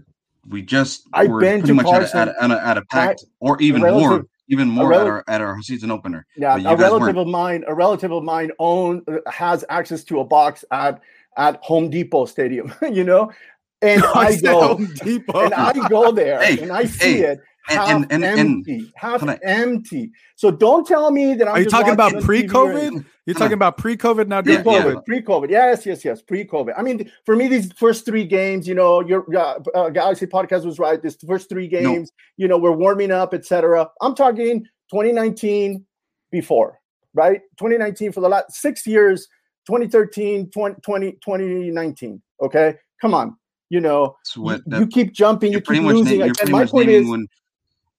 we 0.48 0.62
just 0.62 1.06
I've 1.12 1.28
were 1.28 1.40
been 1.40 1.60
pretty 1.60 1.76
to 1.76 1.82
much 1.82 1.86
at 1.92 2.02
a, 2.02 2.16
at, 2.16 2.28
a, 2.28 2.42
at, 2.42 2.50
a, 2.50 2.66
at 2.66 2.78
a 2.78 2.84
packed 2.86 3.24
or 3.40 3.60
even 3.60 3.82
more, 3.82 4.24
even 4.50 4.68
more 4.68 4.88
rel- 4.90 5.00
at 5.00 5.06
our 5.06 5.24
at 5.28 5.40
our 5.40 5.62
season 5.62 5.90
opener. 5.90 6.26
Yeah, 6.36 6.56
a 6.56 6.76
relative 6.76 7.16
weren't. 7.16 7.18
of 7.18 7.26
mine, 7.28 7.64
a 7.66 7.74
relative 7.74 8.12
of 8.12 8.22
mine 8.22 8.50
own 8.58 9.02
uh, 9.08 9.18
has 9.30 9.64
access 9.70 10.04
to 10.04 10.20
a 10.20 10.24
box 10.24 10.64
at 10.70 11.00
at 11.36 11.56
Home 11.62 11.88
Depot 11.88 12.26
Stadium, 12.26 12.74
you 12.82 13.04
know, 13.04 13.32
and 13.80 14.02
I 14.14 14.32
he 14.34 14.42
go 14.42 14.76
Home 14.76 14.92
Depot. 15.02 15.44
and 15.46 15.54
I 15.54 15.72
go 15.88 16.12
there 16.12 16.42
Hey, 16.42 16.58
and 16.60 16.72
I 16.72 16.84
see 16.84 17.18
hey, 17.18 17.20
it 17.20 17.40
half 17.64 17.88
and- 17.90 18.06
and- 18.10 18.24
and- 18.24 18.38
empty, 18.38 18.92
half 18.96 19.20
hold 19.20 19.30
on. 19.30 19.38
empty. 19.42 20.10
So 20.36 20.50
don't 20.50 20.86
tell 20.86 21.10
me 21.10 21.34
that 21.34 21.46
I'm. 21.48 21.54
Are 21.54 21.58
you 21.58 21.64
just 21.64 21.74
talking 21.74 21.92
about 21.92 22.14
watching 22.14 22.16
on 22.16 22.22
TV 22.22 22.44
or 22.44 22.48
pre-COVID? 22.48 22.76
anything. 22.80 23.04
You're 23.26 23.34
talking 23.34 23.46
on. 23.48 23.52
about 23.54 23.78
pre-COVID, 23.78 24.26
not 24.28 24.44
during 24.44 24.64
Yeah, 24.64 24.72
yeah. 24.72 24.82
COVID. 24.82 25.04
Pre-COVID, 25.06 25.50
yes, 25.50 25.86
yes, 25.86 26.04
yes, 26.04 26.20
pre-COVID. 26.22 26.72
I 26.76 26.82
mean, 26.82 27.10
for 27.26 27.36
me, 27.36 27.46
these 27.48 27.72
first 27.74 28.04
three 28.04 28.24
games, 28.24 28.66
you 28.66 28.74
know, 28.74 29.00
your 29.00 29.24
uh, 29.36 29.58
uh, 29.74 29.90
Galaxy 29.90 30.26
podcast 30.26 30.64
was 30.64 30.78
right. 30.78 31.00
This 31.00 31.16
first 31.26 31.48
three 31.48 31.68
games, 31.68 32.10
you 32.36 32.48
know, 32.48 32.58
we're 32.58 32.72
warming 32.72 33.10
up, 33.12 33.34
etc. 33.34 33.88
I'm 34.00 34.14
talking 34.14 34.64
2019 34.90 35.84
before, 36.32 36.80
right? 37.14 37.40
2019 37.58 38.12
for 38.12 38.20
the 38.20 38.28
last 38.28 38.52
six 38.54 38.86
years, 38.86 39.28
2013, 39.68 40.50
20, 40.50 40.76
20 40.80 41.12
2019. 41.24 42.22
Okay, 42.42 42.74
come 43.00 43.14
on, 43.14 43.36
you 43.68 43.80
know, 43.80 44.16
That's 44.34 44.66
you, 44.66 44.78
you 44.80 44.86
keep 44.86 45.12
jumping, 45.12 45.48
you 45.52 45.56
you're 45.56 45.60
keep 45.60 45.66
pretty 45.66 45.82
much 45.82 45.94
losing. 45.94 46.18
na- 46.20 46.24
you're 46.26 46.48
my 46.48 46.66
point 46.66 46.88
is, 46.88 47.06
when 47.06 47.28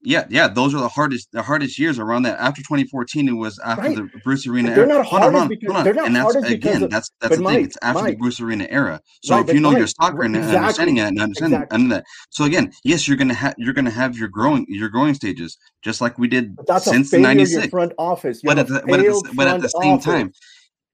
yeah 0.03 0.25
yeah 0.29 0.47
those 0.47 0.73
are 0.73 0.79
the 0.81 0.87
hardest 0.87 1.29
the 1.31 1.41
hardest 1.43 1.77
years 1.77 1.99
around 1.99 2.23
that 2.23 2.39
after 2.39 2.61
2014 2.61 3.27
it 3.27 3.31
was 3.33 3.59
after 3.59 3.83
Right. 3.83 3.95
the 3.97 4.09
bruce 4.23 4.47
arena 4.47 4.69
They're 4.71 4.79
era. 4.79 4.87
not 4.97 5.05
Hold 5.05 5.21
on, 5.21 5.31
hold 5.31 5.41
on, 5.43 5.47
because- 5.49 5.67
hold 5.67 5.77
on. 5.77 5.83
they're 5.83 5.93
not 5.93 6.05
and 6.07 6.15
that's 6.15 6.35
again 6.35 6.83
of- 6.83 6.89
that's 6.89 7.11
that's 7.21 7.37
the 7.37 7.43
thing 7.43 7.65
it's 7.65 7.77
after 7.83 8.01
Mike. 8.03 8.13
the 8.13 8.17
bruce 8.17 8.39
arena 8.41 8.67
era 8.69 8.99
so 9.23 9.35
Right, 9.35 9.47
if 9.49 9.53
you 9.53 9.61
know 9.61 9.71
your 9.71 9.81
Mike, 9.81 9.89
soccer 10.01 10.23
and, 10.23 10.35
and 10.35 10.43
exactly, 10.45 10.57
understanding 10.59 10.97
it 10.97 11.01
and 11.07 11.21
understanding, 11.21 11.61
exactly. 11.61 11.87
that 11.89 12.03
so 12.31 12.45
again 12.45 12.71
yes 12.83 13.07
you're 13.07 13.17
gonna 13.17 13.33
have 13.35 13.53
you're 13.57 13.73
gonna 13.73 13.91
have 13.91 14.17
your 14.17 14.27
growing 14.29 14.65
your 14.67 14.89
growing 14.89 15.13
stages 15.13 15.57
just 15.83 16.01
like 16.01 16.17
we 16.17 16.27
did 16.27 16.55
But 16.55 16.65
that's 16.67 16.85
since 16.85 17.07
a 17.13 17.17
the 17.17 17.23
failure 17.23 17.27
your 17.29 17.35
96 17.35 17.67
front 17.69 17.93
office. 17.97 18.41
But 18.43 18.57
at 18.59 18.67
the, 18.67 18.83
but 18.87 18.99
at 18.99 19.05
the, 19.05 19.33
but 19.35 19.47
at 19.47 19.61
the 19.61 19.67
same 19.69 19.93
office. 19.93 20.05
time 20.05 20.31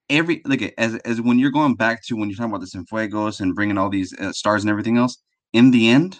every 0.10 0.42
look 0.46 0.62
at 0.62 0.74
as 0.78 0.96
as 1.06 1.22
when 1.22 1.40
you're 1.40 1.52
going 1.52 1.76
back 1.76 2.04
to 2.08 2.16
when 2.16 2.30
you're 2.30 2.38
talking 2.38 2.52
about 2.54 2.62
the 2.62 2.68
Cienfuegos 2.68 3.40
and 3.42 3.56
bringing 3.56 3.78
all 3.78 3.90
these 3.90 4.14
uh, 4.20 4.32
stars 4.34 4.64
and 4.64 4.70
everything 4.70 4.98
else. 4.98 5.18
In 5.54 5.72
the 5.72 5.90
end, 5.90 6.20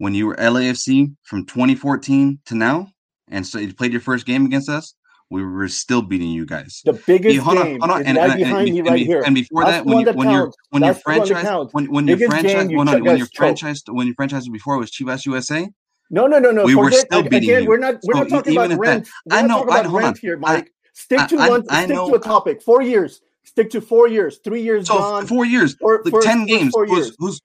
when 0.00 0.14
you 0.14 0.26
were 0.26 0.34
LAFC 0.36 1.14
from 1.24 1.44
2014 1.44 2.38
to 2.46 2.54
now, 2.54 2.88
and 3.28 3.46
so 3.46 3.58
you 3.58 3.74
played 3.74 3.92
your 3.92 4.00
first 4.00 4.24
game 4.24 4.46
against 4.46 4.70
us, 4.70 4.94
we 5.28 5.44
were 5.44 5.68
still 5.68 6.00
beating 6.00 6.30
you 6.30 6.46
guys. 6.46 6.80
The 6.86 6.94
biggest 6.94 7.36
Yeah, 7.36 7.42
hold 7.42 7.58
on, 7.58 7.64
game 7.66 7.80
hold 7.80 7.90
on, 7.92 8.06
and, 8.06 8.16
right 8.16 8.30
and, 8.30 8.38
behind 8.38 8.68
and, 8.68 8.78
and, 8.78 8.86
right 8.88 8.94
be- 8.96 9.04
here. 9.04 9.22
and 9.26 9.34
before 9.34 9.64
That's 9.64 9.76
that, 9.76 9.84
when 9.86 9.98
you 9.98 10.04
that 10.06 10.16
when 10.16 10.30
you're 10.30 10.44
counts. 10.46 10.56
when 10.70 10.82
your 10.82 10.94
That's 10.94 10.98
the 10.98 11.02
franchise 11.34 11.68
when 11.72 11.84
when 11.92 12.08
your 12.08 12.18
franchise 12.30 12.70
you 12.70 12.78
when, 12.78 12.86
when 13.04 13.16
your 13.18 13.26
franchise 13.36 13.82
when 13.88 14.06
your 14.06 14.14
franchise 14.16 14.48
before 14.48 14.78
was 14.78 14.90
Chivas 14.90 15.26
USA, 15.26 15.68
No, 16.08 16.26
no, 16.26 16.38
no, 16.38 16.50
no. 16.50 16.64
we 16.64 16.74
were 16.74 16.90
still 16.90 17.18
ag- 17.20 17.30
beating 17.30 17.50
again, 17.50 17.62
you. 17.64 17.68
we're 17.68 17.76
not 17.78 17.96
we're 18.04 18.14
So 18.14 18.20
not 18.20 18.28
talking 18.30 18.52
about 18.56 18.70
that- 18.70 18.78
rent. 18.78 19.08
We're 19.26 19.36
I 19.36 19.42
know, 19.42 19.68
I- 19.68 19.82
hold 19.82 20.02
on. 20.02 20.14
here, 20.16 20.36
I- 20.36 20.54
Mike. 20.54 20.72
stick 20.94 21.28
to 21.28 21.36
I- 21.38 21.48
one 21.50 21.64
I 21.68 21.84
stick 21.84 21.96
to 21.96 22.14
a 22.14 22.18
topic. 22.18 22.62
Four 22.62 22.80
years. 22.82 23.20
Stick 23.44 23.70
to 23.70 23.80
four 23.80 24.06
years. 24.08 24.38
Three 24.44 24.62
years 24.62 24.86
so 24.88 24.98
gone. 24.98 25.26
four 25.26 25.44
years, 25.44 25.76
Or 25.80 26.02
like 26.04 26.12
first- 26.12 26.26
games. 26.46 26.72
Who's 26.74 27.14
who's 27.18 27.40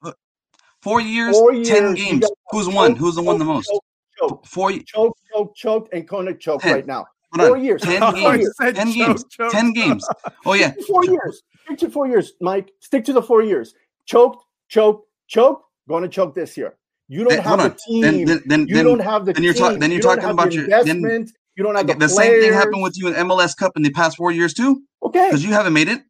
four 0.85 1.01
years? 1.01 1.35
Four 1.37 1.51
ten 1.51 1.63
years, 1.63 1.99
you 1.99 2.05
games. 2.05 2.21
got 2.21 2.31
Who's 2.51 2.69
won? 2.69 2.95
Who's 2.95 3.15
the 3.15 3.23
one 3.23 3.37
the 3.39 3.45
most? 3.45 3.67
choke, 3.67 3.83
choke. 4.19 4.45
Four. 4.45 4.69
y- 4.71 4.83
Choke, 4.85 5.17
choke, 5.33 5.55
choke, 5.55 5.89
and 5.93 6.07
Koenig 6.07 6.39
choke 6.39 6.61
Ten. 6.61 6.73
right 6.75 6.87
now. 6.87 7.05
Hold 7.33 7.47
Four 7.49 7.57
on. 7.57 7.63
years. 7.65 7.81
Ten 7.81 7.99
Four 8.01 8.13
games. 8.13 8.37
years. 8.39 8.53
Said 8.61 8.75
Ten 8.75 8.87
choke, 8.93 8.95
games. 9.07 9.25
choke. 9.29 9.51
Ten 9.51 9.73
games. 9.73 10.07
Oh 10.45 10.53
yeah. 10.53 10.71
Four 10.87 11.03
years. 11.05 11.41
Stick 11.65 11.77
to 11.79 11.89
four 11.89 12.07
years, 12.07 12.33
Mike. 12.41 12.71
Stick 12.79 13.03
to 13.05 13.13
the 13.13 13.21
four 13.21 13.41
years. 13.41 13.73
Choked, 14.05 14.43
choke, 14.69 15.05
choke. 15.27 15.63
Going 15.89 16.03
to 16.03 16.09
choke 16.09 16.33
this 16.35 16.55
year. 16.57 16.77
You 17.07 17.19
don't 17.25 17.29
Then- 17.29 17.41
have 17.43 17.59
hold 17.59 17.71
the 17.71 17.79
team. 17.87 18.01
Then 18.01 18.25
then 18.25 18.41
then, 18.45 18.67
you 18.67 18.75
then, 18.75 18.85
don't 18.85 18.99
have 18.99 19.25
the 19.25 19.33
then 19.33 19.43
you're 19.43 19.53
team. 19.53 19.61
talking. 19.63 19.79
Then 19.79 19.89
you're 19.91 19.97
you 19.97 20.03
talking 20.03 20.23
about 20.29 20.49
the 20.49 20.55
your. 20.55 20.67
Then 20.67 20.79
investment. 20.97 21.31
you 21.55 21.63
don't 21.63 21.75
have 21.75 21.87
the, 21.87 21.93
the 21.95 22.09
same 22.09 22.41
thing 22.41 22.53
happened 22.53 22.81
with 22.83 22.97
you 22.97 23.07
in 23.09 23.13
MLS 23.27 23.55
Cup 23.57 23.73
in 23.75 23.83
the 23.83 23.91
past 23.91 24.17
four 24.17 24.31
years 24.31 24.53
too, 24.53 24.81
Okay. 25.03 25.27
because 25.27 25.43
you 25.43 25.51
haven't 25.51 25.73
made 25.73 25.87
it. 25.89 26.01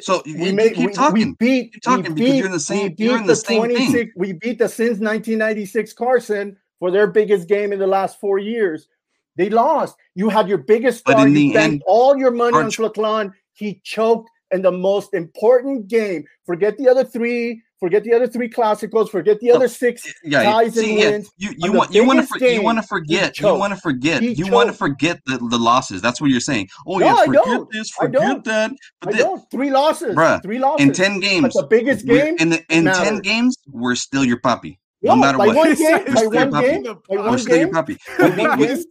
So 0.00 0.22
you, 0.24 0.34
we 0.38 0.46
you 0.46 0.52
made 0.52 0.74
keep 0.74 0.86
we, 0.86 0.92
talking. 0.92 1.14
we 1.14 1.34
beat 1.38 1.72
Keep 1.74 1.82
talking 1.82 2.02
we 2.02 2.08
because 2.14 2.30
beat, 2.30 2.36
you're 2.38 2.46
in 2.46 2.52
the 2.52 2.60
same- 2.60 2.94
you're 2.98 3.18
in 3.18 3.26
the 3.26 3.36
same 3.36 3.62
thing. 3.62 3.76
26 3.92 4.12
we 4.16 4.32
beat 4.32 4.58
the 4.58 4.68
since 4.68 4.98
1996 4.98 5.92
Carson 5.94 6.56
for 6.78 6.90
their 6.90 7.06
biggest 7.06 7.48
game 7.48 7.72
in 7.72 7.78
the 7.78 7.86
last 7.86 8.20
four 8.20 8.38
years. 8.38 8.88
They 9.36 9.50
lost. 9.50 9.96
You 10.14 10.28
had 10.28 10.48
your 10.48 10.58
biggest 10.58 11.04
But 11.04 11.12
star. 11.12 11.26
in 11.26 11.32
You 11.34 11.38
the 11.40 11.50
spent 11.50 11.72
end, 11.74 11.82
all 11.86 12.16
your 12.16 12.30
money 12.32 12.56
on 12.56 12.64
aren't 12.64 13.32
He 13.52 13.80
choked 13.84 14.28
in 14.50 14.62
the 14.62 14.72
most 14.72 15.14
important 15.14 15.88
game. 15.88 16.24
Forget 16.44 16.76
the 16.78 16.88
other 16.88 17.04
three. 17.04 17.62
Forget 17.80 18.02
the 18.02 18.12
other 18.12 18.26
three 18.26 18.48
classicals. 18.50 19.08
Forget 19.08 19.38
the 19.40 19.52
other 19.52 19.68
six 19.68 20.12
Yeah, 20.24 20.42
ties 20.42 20.74
see, 20.74 20.90
and 20.90 20.98
yeah, 20.98 21.10
wins. 21.10 21.30
you 21.36 21.50
you 21.58 21.72
want 21.72 21.94
you 21.94 22.04
want 22.04 22.18
to 22.20 22.26
for, 22.26 22.38
you 22.44 22.60
want 22.62 22.78
to 22.78 22.82
forget 22.82 23.38
you 23.38 23.54
want 23.54 23.72
to 23.72 23.80
forget 23.80 24.20
He 24.22 24.32
you 24.32 24.48
want 24.50 24.68
to 24.68 24.72
forget 24.72 25.20
the, 25.26 25.38
the 25.38 25.58
losses. 25.58 26.02
That's 26.02 26.20
what 26.20 26.30
you're 26.30 26.40
saying. 26.40 26.68
Oh 26.86 26.98
No, 26.98 27.06
yeah, 27.06 27.14
I 27.14 27.26
forget 27.26 27.60
this, 27.70 27.92
I 28.00 28.04
forget 28.06 28.44
that. 28.44 28.70
I 28.72 28.76
But 29.00 29.12
then, 29.12 29.20
don't. 29.22 29.50
Three 29.50 29.70
losses. 29.70 30.16
Bruh, 30.16 30.42
Three 30.42 30.58
losses. 30.58 30.86
in 30.86 30.92
ten 30.92 31.20
games, 31.20 31.54
But 31.54 31.62
the 31.62 31.66
biggest 31.68 32.04
game. 32.06 32.34
in 32.40 32.50
the, 32.50 32.64
in 32.68 32.84
ten 32.86 33.20
games, 33.20 33.56
we're 33.68 33.94
still 33.94 34.24
your 34.24 34.40
puppy. 34.40 34.80
No 35.00 35.14
No, 35.14 35.20
matter 35.20 35.38
by 35.38 35.46
what, 35.46 35.56
one 35.56 35.74
game, 35.76 36.04
by 36.14 36.26
one 36.26 36.50
game, 36.64 36.82
the 36.82 36.94
by 36.94 37.16
puppy. 37.16 37.30
we're 37.30 37.38
still 37.38 37.56
your 37.58 37.70
puppy. 37.72 37.96
by 38.18 38.28
one 38.28 38.58
game. 38.58 38.82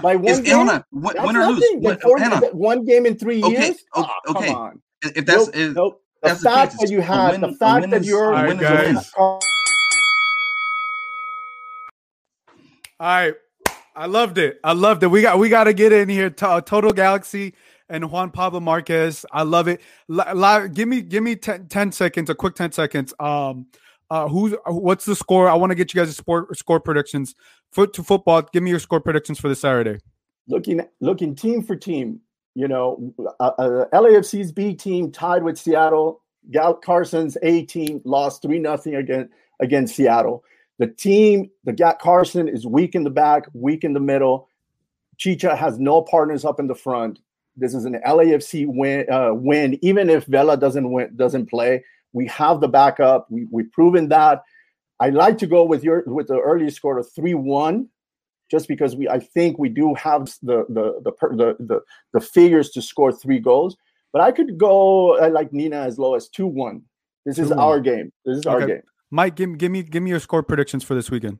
By 0.00 0.16
one 0.16 0.42
game? 0.42 0.68
on, 0.70 0.84
win, 0.92 1.16
or 1.36 1.46
lose, 1.48 1.60
nothing. 1.60 1.80
win, 1.82 1.82
Then 1.82 1.98
four- 2.00 2.18
hang 2.18 2.32
on. 2.32 2.42
one 2.52 2.84
game 2.86 3.04
in 3.04 3.18
three 3.18 3.42
years. 3.42 3.76
Ah, 3.94 4.10
come 4.26 4.36
okay. 4.38 4.52
on. 4.54 4.80
If 5.02 5.26
that's 5.26 5.50
nope. 5.54 6.00
The 6.26 6.32
that's 6.32 6.42
fact 6.42 6.72
case, 6.72 6.80
that 6.80 6.90
you 6.90 6.98
a 7.00 7.02
had 7.02 7.32
win- 7.32 7.40
the 7.40 7.52
fact 7.56 7.80
win 7.82 7.90
that 7.90 8.00
is- 8.02 8.06
you're 8.08 8.32
a 8.32 8.46
win 8.46 8.58
right, 8.58 8.62
is 8.62 8.70
a 8.70 8.74
win. 8.84 8.94
guys. 8.94 9.12
All 9.16 9.40
right. 13.00 13.34
I 13.94 14.06
loved 14.06 14.36
it. 14.38 14.60
I 14.62 14.72
loved 14.72 15.02
it. 15.02 15.06
We 15.08 15.22
got 15.22 15.38
we 15.38 15.48
got 15.48 15.64
to 15.64 15.72
get 15.72 15.92
in 15.92 16.08
here. 16.08 16.28
To, 16.30 16.62
Total 16.64 16.92
Galaxy 16.92 17.54
and 17.88 18.10
Juan 18.10 18.30
Pablo 18.30 18.60
Marquez. 18.60 19.24
I 19.32 19.42
love 19.42 19.68
it. 19.68 19.80
Li- 20.08 20.32
li- 20.34 20.68
give 20.68 20.86
me 20.88 21.00
give 21.00 21.22
me 21.22 21.34
10, 21.36 21.68
10 21.68 21.92
seconds, 21.92 22.28
a 22.28 22.34
quick 22.34 22.54
10 22.54 22.72
seconds. 22.72 23.14
Um 23.18 23.66
uh 24.10 24.28
who's 24.28 24.54
what's 24.66 25.04
the 25.06 25.16
score? 25.16 25.48
I 25.48 25.54
want 25.54 25.70
to 25.70 25.74
get 25.74 25.94
you 25.94 26.00
guys 26.00 26.10
a 26.10 26.12
sport 26.12 26.54
score 26.58 26.78
predictions. 26.80 27.34
Foot 27.72 27.92
to 27.94 28.02
football. 28.02 28.42
Give 28.52 28.62
me 28.62 28.70
your 28.70 28.78
score 28.80 29.00
predictions 29.00 29.40
for 29.40 29.48
this 29.48 29.60
Saturday. 29.60 29.98
looking 30.46 30.80
looking 31.00 31.34
team 31.34 31.62
for 31.62 31.74
team. 31.74 32.20
You 32.56 32.68
know, 32.68 33.12
uh, 33.38 33.50
uh, 33.58 33.84
LAFC's 33.92 34.50
B 34.50 34.72
team 34.72 35.12
tied 35.12 35.42
with 35.42 35.58
Seattle. 35.58 36.22
Gal 36.50 36.72
Carson's 36.72 37.36
A 37.42 37.64
team 37.66 38.00
lost 38.06 38.40
three 38.40 38.58
nothing 38.58 38.94
against 38.94 39.30
against 39.60 39.94
Seattle. 39.94 40.42
The 40.78 40.86
team, 40.86 41.50
the 41.64 41.74
Gat 41.74 41.98
Carson 41.98 42.48
is 42.48 42.66
weak 42.66 42.94
in 42.94 43.04
the 43.04 43.10
back, 43.10 43.44
weak 43.52 43.84
in 43.84 43.92
the 43.92 44.00
middle. 44.00 44.48
Chicha 45.18 45.54
has 45.54 45.78
no 45.78 46.00
partners 46.00 46.46
up 46.46 46.58
in 46.58 46.66
the 46.66 46.74
front. 46.74 47.18
This 47.58 47.74
is 47.74 47.84
an 47.84 48.00
LAFC 48.06 48.66
win. 48.66 49.04
Uh, 49.10 49.34
win, 49.34 49.78
even 49.82 50.08
if 50.08 50.24
Vela 50.24 50.56
doesn't 50.56 50.90
win, 50.90 51.14
doesn't 51.14 51.50
play. 51.50 51.84
We 52.14 52.26
have 52.28 52.62
the 52.62 52.68
backup. 52.68 53.30
We, 53.30 53.46
we've 53.50 53.70
proven 53.70 54.08
that. 54.08 54.42
I 54.98 55.10
like 55.10 55.36
to 55.38 55.46
go 55.46 55.62
with 55.62 55.84
your 55.84 56.04
with 56.06 56.28
the 56.28 56.40
early 56.40 56.70
score 56.70 56.96
of 56.96 57.12
three 57.12 57.34
one 57.34 57.90
just 58.50 58.68
because 58.68 58.96
we 58.96 59.08
I 59.08 59.18
think 59.18 59.58
we 59.58 59.68
do 59.68 59.94
have 59.94 60.26
the 60.42 60.64
the 60.68 61.00
the 61.02 61.12
per- 61.12 61.36
the 61.36 61.56
the, 61.58 61.80
the 62.12 62.20
figures 62.20 62.70
to 62.70 62.82
score 62.82 63.12
three 63.12 63.38
goals. 63.38 63.76
But 64.12 64.22
I 64.22 64.32
could 64.32 64.56
go 64.56 65.18
uh, 65.18 65.30
like 65.30 65.52
Nina 65.52 65.76
as 65.76 65.98
low 65.98 66.14
as 66.14 66.28
two 66.28 66.46
one. 66.46 66.82
This 67.24 67.38
is 67.38 67.50
2-1. 67.50 67.58
our 67.58 67.80
game. 67.80 68.12
This 68.24 68.38
is 68.38 68.46
our 68.46 68.64
game. 68.64 68.82
Mike, 69.10 69.34
give, 69.34 69.58
give 69.58 69.70
me 69.72 69.82
give 69.82 70.02
me 70.02 70.10
your 70.10 70.20
score 70.20 70.42
predictions 70.42 70.84
for 70.84 70.94
this 70.94 71.10
weekend. 71.10 71.38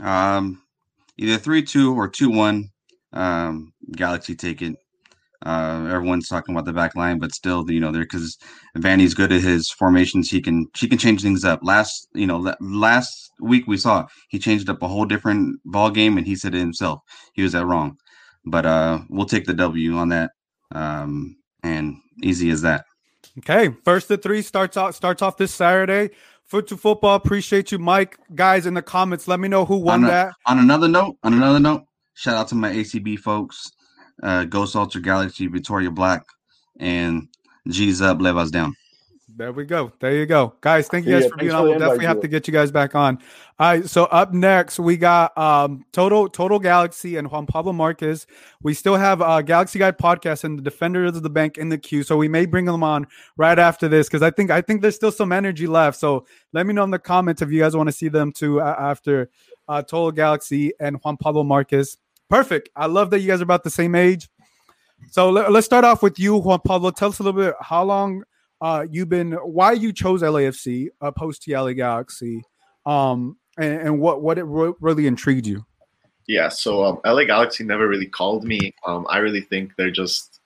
Um, 0.00 0.62
either 1.16 1.38
three 1.38 1.62
two 1.62 1.94
or 1.98 2.08
two 2.08 2.30
one. 2.30 2.70
Um, 3.12 3.72
Galaxy 3.92 4.34
take 4.34 4.62
it. 4.62 4.76
Uh, 5.44 5.86
everyone's 5.90 6.28
talking 6.28 6.54
about 6.54 6.64
the 6.64 6.72
back 6.72 6.94
line, 6.94 7.18
but 7.18 7.34
still, 7.34 7.68
you 7.70 7.80
know, 7.80 7.90
there 7.92 8.02
because 8.02 8.38
Vanney's 8.78 9.14
good 9.14 9.32
at 9.32 9.40
his 9.42 9.70
formations. 9.70 10.30
He 10.30 10.40
can 10.40 10.66
she 10.74 10.88
can 10.88 10.98
change 10.98 11.22
things 11.22 11.44
up. 11.44 11.60
Last, 11.62 12.08
you 12.14 12.26
know, 12.26 12.38
last 12.60 13.30
week 13.40 13.66
we 13.66 13.76
saw 13.76 14.06
he 14.28 14.38
changed 14.38 14.68
up 14.70 14.82
a 14.82 14.88
whole 14.88 15.04
different 15.04 15.58
ball 15.64 15.90
game, 15.90 16.16
and 16.18 16.26
he 16.26 16.36
said 16.36 16.54
it 16.54 16.58
himself. 16.58 17.00
He 17.34 17.42
was 17.42 17.52
that 17.52 17.66
wrong, 17.66 17.96
but 18.44 18.64
uh, 18.66 19.00
we'll 19.08 19.26
take 19.26 19.46
the 19.46 19.54
W 19.54 19.94
on 19.96 20.08
that. 20.10 20.30
Um, 20.74 21.36
and 21.62 21.96
easy 22.22 22.50
as 22.50 22.62
that. 22.62 22.84
Okay, 23.38 23.74
first 23.84 24.08
to 24.08 24.16
three 24.16 24.42
starts 24.42 24.76
out 24.76 24.94
starts 24.94 25.22
off 25.22 25.36
this 25.36 25.52
Saturday. 25.54 26.10
Foot 26.46 26.66
to 26.68 26.76
football. 26.76 27.14
Appreciate 27.14 27.72
you, 27.72 27.78
Mike. 27.78 28.18
Guys 28.34 28.66
in 28.66 28.74
the 28.74 28.82
comments, 28.82 29.26
let 29.26 29.40
me 29.40 29.48
know 29.48 29.64
who 29.64 29.76
won 29.78 30.00
On, 30.00 30.04
a- 30.04 30.12
that. 30.12 30.32
on 30.46 30.58
another 30.58 30.86
note, 30.88 31.16
on 31.22 31.32
another 31.32 31.58
note, 31.60 31.84
shout 32.14 32.34
out 32.36 32.48
to 32.48 32.54
my 32.54 32.70
ACB 32.72 33.18
folks, 33.18 33.70
uh, 34.22 34.44
Ghost 34.44 34.76
Ultra 34.76 35.00
Galaxy, 35.00 35.46
Victoria 35.46 35.90
Black, 35.90 36.24
and 36.78 37.28
G's 37.68 38.00
up, 38.00 38.18
Levas 38.18 38.50
down. 38.50 38.74
There 39.34 39.52
we 39.52 39.64
go. 39.64 39.92
There 39.98 40.14
you 40.14 40.26
go, 40.26 40.54
guys. 40.60 40.88
Thank 40.88 41.06
you 41.06 41.12
guys 41.12 41.22
yeah, 41.22 41.28
for 41.30 41.36
being 41.36 41.52
on. 41.52 41.64
We'll 41.64 41.78
definitely 41.78 42.04
have 42.04 42.20
to 42.20 42.28
get 42.28 42.46
you 42.46 42.52
guys 42.52 42.70
back 42.70 42.94
on. 42.94 43.18
All 43.58 43.70
right. 43.70 43.88
So 43.88 44.04
up 44.04 44.34
next, 44.34 44.78
we 44.78 44.98
got 44.98 45.36
um 45.38 45.86
Total 45.92 46.28
Total 46.28 46.58
Galaxy 46.58 47.16
and 47.16 47.30
Juan 47.30 47.46
Pablo 47.46 47.72
Marquez. 47.72 48.26
We 48.62 48.74
still 48.74 48.96
have 48.96 49.22
uh 49.22 49.40
Galaxy 49.40 49.78
Guide 49.78 49.96
podcast 49.96 50.44
and 50.44 50.58
the 50.58 50.62
Defenders 50.62 51.16
of 51.16 51.22
the 51.22 51.30
Bank 51.30 51.56
in 51.56 51.70
the 51.70 51.78
queue. 51.78 52.02
So 52.02 52.16
we 52.18 52.28
may 52.28 52.44
bring 52.44 52.66
them 52.66 52.82
on 52.82 53.06
right 53.36 53.58
after 53.58 53.88
this 53.88 54.06
because 54.06 54.22
I 54.22 54.30
think 54.30 54.50
I 54.50 54.60
think 54.60 54.82
there's 54.82 54.96
still 54.96 55.12
some 55.12 55.32
energy 55.32 55.66
left. 55.66 55.98
So 55.98 56.26
let 56.52 56.66
me 56.66 56.74
know 56.74 56.84
in 56.84 56.90
the 56.90 56.98
comments 56.98 57.40
if 57.40 57.50
you 57.50 57.60
guys 57.60 57.74
want 57.74 57.88
to 57.88 57.92
see 57.92 58.08
them 58.08 58.32
too 58.32 58.60
uh, 58.60 58.76
after 58.78 59.30
uh, 59.66 59.80
Total 59.80 60.12
Galaxy 60.12 60.72
and 60.78 60.98
Juan 61.02 61.16
Pablo 61.16 61.42
Marquez. 61.42 61.96
Perfect. 62.32 62.70
I 62.74 62.86
love 62.86 63.10
that 63.10 63.20
you 63.20 63.28
guys 63.28 63.40
are 63.40 63.44
about 63.44 63.62
the 63.62 63.68
same 63.68 63.94
age. 63.94 64.30
So 65.10 65.28
let, 65.28 65.54
us 65.54 65.66
start 65.66 65.84
off 65.84 66.02
with 66.02 66.18
you, 66.18 66.38
Juan 66.38 66.60
Pablo. 66.64 66.90
Tell 66.90 67.10
us 67.10 67.18
a 67.18 67.22
little 67.22 67.38
bit 67.38 67.54
how 67.60 67.84
long 67.84 68.24
uh, 68.62 68.86
you've 68.90 69.10
been, 69.10 69.32
why 69.32 69.72
you 69.72 69.92
chose 69.92 70.22
LAFC 70.22 70.86
opposed 71.02 71.42
to 71.42 71.52
LA 71.52 71.74
Galaxy, 71.74 72.42
um, 72.86 73.36
and, 73.58 73.82
and 73.82 74.00
what 74.00 74.22
what 74.22 74.38
it 74.38 74.44
re- 74.44 74.72
really 74.80 75.06
intrigued 75.06 75.46
you. 75.46 75.66
Yeah, 76.26 76.48
so 76.48 76.82
um, 76.82 77.00
LA 77.04 77.24
Galaxy 77.24 77.64
never 77.64 77.86
really 77.86 78.06
called 78.06 78.44
me. 78.44 78.74
Um, 78.86 79.06
I 79.10 79.18
really 79.18 79.42
think 79.42 79.72
they're 79.76 79.90
just 79.90 80.40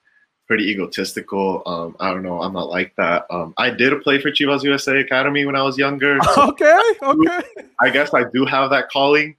pretty 0.49 0.69
egotistical. 0.69 1.63
Um, 1.67 1.97
I 2.01 2.11
don't 2.11 2.25
know. 2.25 2.43
I'm 2.43 2.53
not 2.53 2.69
like 2.69 2.97
that. 2.97 3.27
Um, 3.31 3.55
I 3.59 3.71
did 3.71 4.03
play 4.03 4.21
for 4.21 4.33
Chivas 4.33 4.65
USA 4.65 4.99
Academy 4.99 5.47
when 5.47 5.55
I 5.55 5.63
was 5.63 5.79
younger. 5.79 6.19
So 6.35 6.43
okay, 6.49 6.81
okay. 7.01 7.43
I 7.81 7.91
guess 7.91 8.13
I 8.13 8.25
do 8.35 8.45
have 8.45 8.71
that 8.71 8.89
calling. 8.89 9.37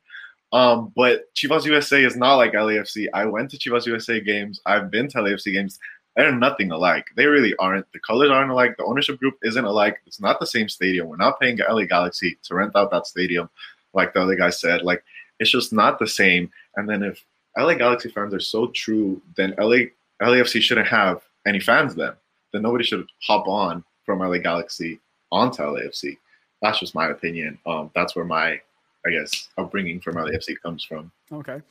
Um, 0.53 0.93
but 0.95 1.33
Chivas 1.35 1.65
USA 1.65 2.03
is 2.03 2.15
not 2.15 2.35
like 2.35 2.53
LAFC. 2.53 3.07
I 3.13 3.25
went 3.25 3.51
to 3.51 3.57
Chivas 3.57 3.85
USA 3.85 4.21
games. 4.21 4.61
I've 4.65 4.89
been 4.89 5.07
to 5.09 5.17
LAFC 5.17 5.53
games. 5.53 5.79
They're 6.15 6.31
nothing 6.31 6.71
alike. 6.71 7.05
They 7.15 7.27
really 7.27 7.55
aren't. 7.57 7.91
The 7.93 7.99
colors 7.99 8.31
aren't 8.31 8.51
alike. 8.51 8.75
The 8.77 8.85
ownership 8.85 9.19
group 9.19 9.37
isn't 9.43 9.63
alike. 9.63 9.97
It's 10.07 10.19
not 10.19 10.39
the 10.39 10.47
same 10.47 10.67
stadium. 10.67 11.07
We're 11.07 11.17
not 11.17 11.39
paying 11.39 11.57
LA 11.57 11.83
Galaxy 11.83 12.37
to 12.43 12.55
rent 12.55 12.75
out 12.75 12.89
that 12.91 13.05
stadium, 13.05 13.49
like 13.93 14.13
the 14.13 14.21
other 14.21 14.35
guy 14.35 14.49
said. 14.49 14.81
Like 14.81 15.03
it's 15.39 15.51
just 15.51 15.73
not 15.73 15.99
the 15.99 16.07
same. 16.07 16.49
And 16.75 16.89
then 16.89 17.03
if 17.03 17.23
LA 17.57 17.75
Galaxy 17.75 18.09
fans 18.09 18.33
are 18.33 18.39
so 18.39 18.67
true, 18.67 19.21
then 19.35 19.53
LA 19.59 19.89
LAFC 20.21 20.61
shouldn't 20.61 20.87
have 20.87 21.21
any 21.45 21.59
fans 21.59 21.93
then. 21.93 22.13
Then 22.51 22.63
nobody 22.63 22.83
should 22.83 23.07
hop 23.21 23.47
on 23.47 23.83
from 24.05 24.19
LA 24.19 24.37
Galaxy 24.37 24.99
onto 25.31 25.61
LAFC. 25.61 26.17
That's 26.61 26.79
just 26.79 26.95
my 26.95 27.09
opinion. 27.09 27.59
Um, 27.67 27.91
that's 27.93 28.15
where 28.15 28.25
my 28.25 28.59
I 29.07 29.11
guess 29.11 29.47
upbringing 29.57 30.01
from 30.01 30.15
LAFC 30.15 30.59
comes 30.61 30.84
from. 30.84 31.11
Okay, 31.31 31.61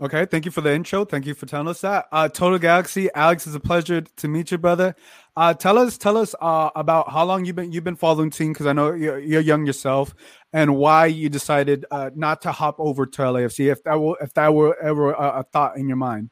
okay. 0.00 0.24
Thank 0.24 0.44
you 0.44 0.50
for 0.50 0.60
the 0.60 0.72
intro. 0.72 1.04
Thank 1.04 1.26
you 1.26 1.34
for 1.34 1.46
telling 1.46 1.66
us 1.68 1.80
that. 1.80 2.06
Uh, 2.12 2.28
Total 2.28 2.58
Galaxy, 2.58 3.08
Alex, 3.14 3.46
it's 3.46 3.56
a 3.56 3.60
pleasure 3.60 4.02
to 4.02 4.28
meet 4.28 4.52
you, 4.52 4.58
brother. 4.58 4.94
Uh, 5.36 5.52
tell 5.52 5.78
us, 5.78 5.98
tell 5.98 6.16
us 6.16 6.34
uh, 6.40 6.70
about 6.76 7.10
how 7.10 7.24
long 7.24 7.44
you've 7.44 7.56
been 7.56 7.72
you've 7.72 7.84
been 7.84 7.96
following 7.96 8.30
team 8.30 8.52
because 8.52 8.66
I 8.66 8.72
know 8.72 8.92
you're, 8.92 9.18
you're, 9.18 9.40
young 9.40 9.66
yourself, 9.66 10.14
and 10.52 10.76
why 10.76 11.06
you 11.06 11.28
decided 11.28 11.84
uh, 11.90 12.10
not 12.14 12.42
to 12.42 12.52
hop 12.52 12.76
over 12.78 13.04
to 13.04 13.22
LAFC 13.22 13.70
if 13.70 13.82
that 13.82 14.00
were 14.00 14.16
if 14.20 14.32
that 14.34 14.54
were 14.54 14.76
ever 14.80 15.12
a, 15.12 15.40
a 15.40 15.42
thought 15.42 15.76
in 15.76 15.88
your 15.88 15.96
mind. 15.96 16.30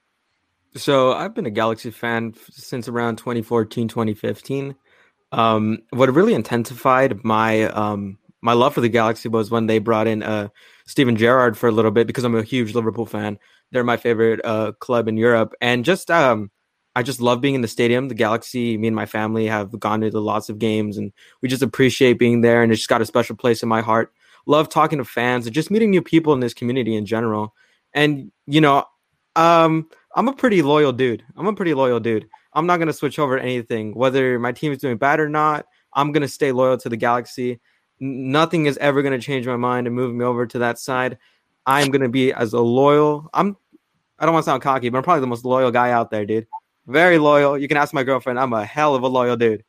So 0.76 1.12
I've 1.12 1.34
been 1.34 1.46
a 1.46 1.50
Galaxy 1.50 1.90
fan 1.90 2.34
since 2.50 2.88
around 2.88 3.16
2014, 3.16 3.88
2015. 3.88 4.74
Um, 5.30 5.78
what 5.90 6.12
really 6.12 6.34
intensified 6.34 7.24
my 7.24 7.64
um, 7.64 8.18
my 8.44 8.52
love 8.52 8.74
for 8.74 8.82
the 8.82 8.90
Galaxy 8.90 9.30
was 9.30 9.50
when 9.50 9.66
they 9.66 9.78
brought 9.78 10.06
in 10.06 10.22
uh, 10.22 10.48
Steven 10.86 11.16
Gerrard 11.16 11.56
for 11.56 11.66
a 11.66 11.72
little 11.72 11.90
bit 11.90 12.06
because 12.06 12.24
I'm 12.24 12.34
a 12.34 12.42
huge 12.42 12.74
Liverpool 12.74 13.06
fan. 13.06 13.38
They're 13.72 13.82
my 13.82 13.96
favorite 13.96 14.44
uh, 14.44 14.72
club 14.72 15.08
in 15.08 15.16
Europe, 15.16 15.54
and 15.62 15.82
just 15.82 16.10
um, 16.10 16.50
I 16.94 17.02
just 17.02 17.22
love 17.22 17.40
being 17.40 17.54
in 17.54 17.62
the 17.62 17.68
stadium. 17.68 18.08
The 18.08 18.14
Galaxy, 18.14 18.76
me 18.76 18.88
and 18.88 18.94
my 18.94 19.06
family 19.06 19.46
have 19.46 19.80
gone 19.80 20.02
to 20.02 20.20
lots 20.20 20.50
of 20.50 20.58
games, 20.58 20.98
and 20.98 21.10
we 21.40 21.48
just 21.48 21.62
appreciate 21.62 22.18
being 22.18 22.42
there, 22.42 22.62
and 22.62 22.70
it's 22.70 22.82
just 22.82 22.90
got 22.90 23.00
a 23.00 23.06
special 23.06 23.34
place 23.34 23.62
in 23.62 23.68
my 23.68 23.80
heart. 23.80 24.12
Love 24.44 24.68
talking 24.68 24.98
to 24.98 25.06
fans 25.06 25.46
and 25.46 25.54
just 25.54 25.70
meeting 25.70 25.90
new 25.90 26.02
people 26.02 26.34
in 26.34 26.40
this 26.40 26.52
community 26.52 26.94
in 26.94 27.06
general. 27.06 27.54
And 27.94 28.30
you 28.46 28.60
know, 28.60 28.84
um, 29.36 29.88
I'm 30.14 30.28
a 30.28 30.34
pretty 30.34 30.60
loyal 30.60 30.92
dude. 30.92 31.24
I'm 31.34 31.46
a 31.46 31.54
pretty 31.54 31.72
loyal 31.72 31.98
dude. 31.98 32.28
I'm 32.52 32.66
not 32.66 32.76
gonna 32.76 32.92
switch 32.92 33.18
over 33.18 33.38
anything, 33.38 33.94
whether 33.94 34.38
my 34.38 34.52
team 34.52 34.70
is 34.70 34.78
doing 34.78 34.98
bad 34.98 35.18
or 35.18 35.30
not. 35.30 35.64
I'm 35.94 36.12
gonna 36.12 36.28
stay 36.28 36.52
loyal 36.52 36.76
to 36.76 36.90
the 36.90 36.98
Galaxy 36.98 37.58
nothing 38.00 38.66
is 38.66 38.76
ever 38.78 39.02
going 39.02 39.18
to 39.18 39.24
change 39.24 39.46
my 39.46 39.56
mind 39.56 39.86
and 39.86 39.94
move 39.94 40.14
me 40.14 40.24
over 40.24 40.46
to 40.46 40.58
that 40.60 40.78
side. 40.78 41.18
I'm 41.66 41.90
going 41.90 42.02
to 42.02 42.08
be 42.08 42.32
as 42.32 42.52
a 42.52 42.60
loyal. 42.60 43.28
I'm. 43.32 43.56
I 44.18 44.26
don't 44.26 44.32
want 44.32 44.44
to 44.44 44.50
sound 44.50 44.62
cocky, 44.62 44.88
but 44.88 44.98
I'm 44.98 45.04
probably 45.04 45.22
the 45.22 45.26
most 45.26 45.44
loyal 45.44 45.72
guy 45.72 45.90
out 45.90 46.10
there, 46.10 46.24
dude. 46.24 46.46
Very 46.86 47.18
loyal. 47.18 47.58
You 47.58 47.66
can 47.66 47.76
ask 47.76 47.92
my 47.92 48.04
girlfriend. 48.04 48.38
I'm 48.38 48.52
a 48.52 48.64
hell 48.64 48.94
of 48.94 49.02
a 49.02 49.08
loyal 49.08 49.36
dude. 49.36 49.64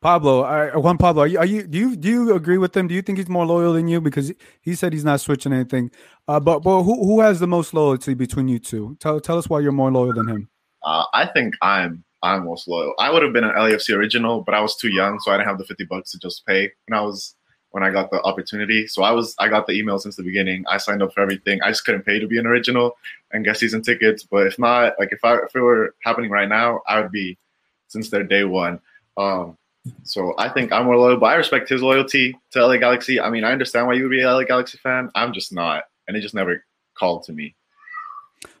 Pablo, 0.00 0.42
uh, 0.44 0.70
Juan 0.78 0.96
Pablo, 0.96 1.24
are 1.24 1.26
you, 1.26 1.38
are 1.38 1.44
you 1.44 1.66
do 1.66 1.78
you 1.78 1.96
do 1.96 2.08
you 2.08 2.34
agree 2.34 2.56
with 2.56 2.74
him? 2.74 2.88
Do 2.88 2.94
you 2.94 3.02
think 3.02 3.18
he's 3.18 3.28
more 3.28 3.44
loyal 3.44 3.74
than 3.74 3.86
you? 3.86 4.00
Because 4.00 4.32
he 4.62 4.74
said 4.74 4.94
he's 4.94 5.04
not 5.04 5.20
switching 5.20 5.52
anything. 5.52 5.90
Uh, 6.26 6.40
but 6.40 6.60
but 6.60 6.84
who 6.84 7.04
who 7.04 7.20
has 7.20 7.38
the 7.38 7.46
most 7.46 7.74
loyalty 7.74 8.14
between 8.14 8.48
you 8.48 8.58
two? 8.58 8.96
Tell 8.98 9.20
tell 9.20 9.36
us 9.36 9.50
why 9.50 9.60
you're 9.60 9.72
more 9.72 9.90
loyal 9.90 10.14
than 10.14 10.28
him. 10.28 10.48
Uh, 10.82 11.04
I 11.12 11.26
think 11.26 11.54
I'm 11.60 12.02
I'm 12.22 12.44
most 12.44 12.68
loyal. 12.68 12.94
I 12.98 13.10
would 13.10 13.22
have 13.22 13.32
been 13.32 13.44
an 13.44 13.54
LAFC 13.54 13.96
original, 13.96 14.42
but 14.42 14.54
I 14.54 14.60
was 14.60 14.76
too 14.76 14.88
young, 14.88 15.18
so 15.20 15.30
I 15.30 15.36
didn't 15.36 15.48
have 15.48 15.58
the 15.58 15.64
50 15.64 15.84
bucks 15.84 16.10
to 16.12 16.18
just 16.18 16.44
pay 16.46 16.70
when 16.86 16.98
I 16.98 17.02
was 17.02 17.34
when 17.70 17.82
I 17.82 17.90
got 17.90 18.10
the 18.10 18.20
opportunity. 18.22 18.86
So 18.86 19.02
I 19.02 19.12
was 19.12 19.34
I 19.38 19.48
got 19.48 19.66
the 19.66 19.72
email 19.72 19.98
since 19.98 20.16
the 20.16 20.22
beginning. 20.22 20.64
I 20.68 20.76
signed 20.78 21.02
up 21.02 21.14
for 21.14 21.20
everything. 21.20 21.62
I 21.62 21.70
just 21.70 21.84
couldn't 21.84 22.02
pay 22.02 22.18
to 22.18 22.26
be 22.26 22.38
an 22.38 22.46
original 22.46 22.96
and 23.32 23.44
get 23.44 23.56
season 23.56 23.82
tickets. 23.82 24.22
But 24.22 24.46
if 24.46 24.58
not, 24.58 24.94
like 24.98 25.12
if 25.12 25.24
I 25.24 25.36
if 25.36 25.54
it 25.54 25.60
were 25.60 25.94
happening 26.02 26.30
right 26.30 26.48
now, 26.48 26.82
I 26.86 27.00
would 27.00 27.12
be 27.12 27.38
since 27.88 28.10
their 28.10 28.24
day 28.24 28.44
one. 28.44 28.80
Um, 29.16 29.56
so 30.02 30.34
I 30.38 30.48
think 30.48 30.72
I'm 30.72 30.84
more 30.84 30.96
loyal, 30.96 31.16
but 31.16 31.26
I 31.26 31.34
respect 31.36 31.68
his 31.68 31.82
loyalty 31.82 32.36
to 32.50 32.66
LA 32.66 32.76
Galaxy. 32.76 33.20
I 33.20 33.30
mean, 33.30 33.44
I 33.44 33.52
understand 33.52 33.86
why 33.86 33.94
you 33.94 34.02
would 34.02 34.10
be 34.10 34.20
a 34.20 34.32
LA 34.32 34.44
Galaxy 34.44 34.78
fan. 34.78 35.10
I'm 35.14 35.32
just 35.32 35.52
not, 35.52 35.84
and 36.06 36.16
it 36.16 36.20
just 36.20 36.34
never 36.34 36.64
called 36.94 37.22
to 37.24 37.32
me. 37.32 37.54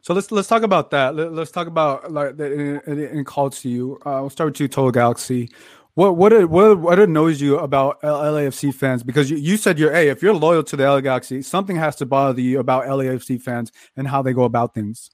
So 0.02 0.14
let's 0.14 0.30
let's 0.30 0.48
talk 0.48 0.62
about 0.62 0.90
that. 0.90 1.14
Let, 1.14 1.32
us 1.32 1.50
talk 1.50 1.66
about 1.66 2.12
like 2.12 2.38
it, 2.38 2.82
it, 2.86 2.98
it 2.98 3.26
called 3.26 3.52
to 3.54 3.68
you. 3.68 3.98
Uh, 4.04 4.18
we'll 4.20 4.30
start 4.30 4.50
with 4.50 4.60
you, 4.60 4.68
Total 4.68 4.90
Galaxy. 4.90 5.50
What 5.94 6.16
what 6.16 6.48
what 6.48 6.78
what 6.78 6.98
annoys 6.98 7.40
you 7.40 7.58
about 7.58 8.00
LAFC 8.02 8.74
fans? 8.74 9.02
Because 9.02 9.30
you, 9.30 9.36
you 9.36 9.56
said 9.56 9.78
you're 9.78 9.92
hey, 9.92 10.08
if 10.08 10.22
you're 10.22 10.34
loyal 10.34 10.62
to 10.64 10.76
the 10.76 10.84
LA 10.84 11.00
Galaxy, 11.00 11.42
something 11.42 11.76
has 11.76 11.96
to 11.96 12.06
bother 12.06 12.40
you 12.40 12.60
about 12.60 12.84
LAFC 12.84 13.40
fans 13.40 13.72
and 13.96 14.08
how 14.08 14.22
they 14.22 14.32
go 14.32 14.44
about 14.44 14.74
things. 14.74 15.10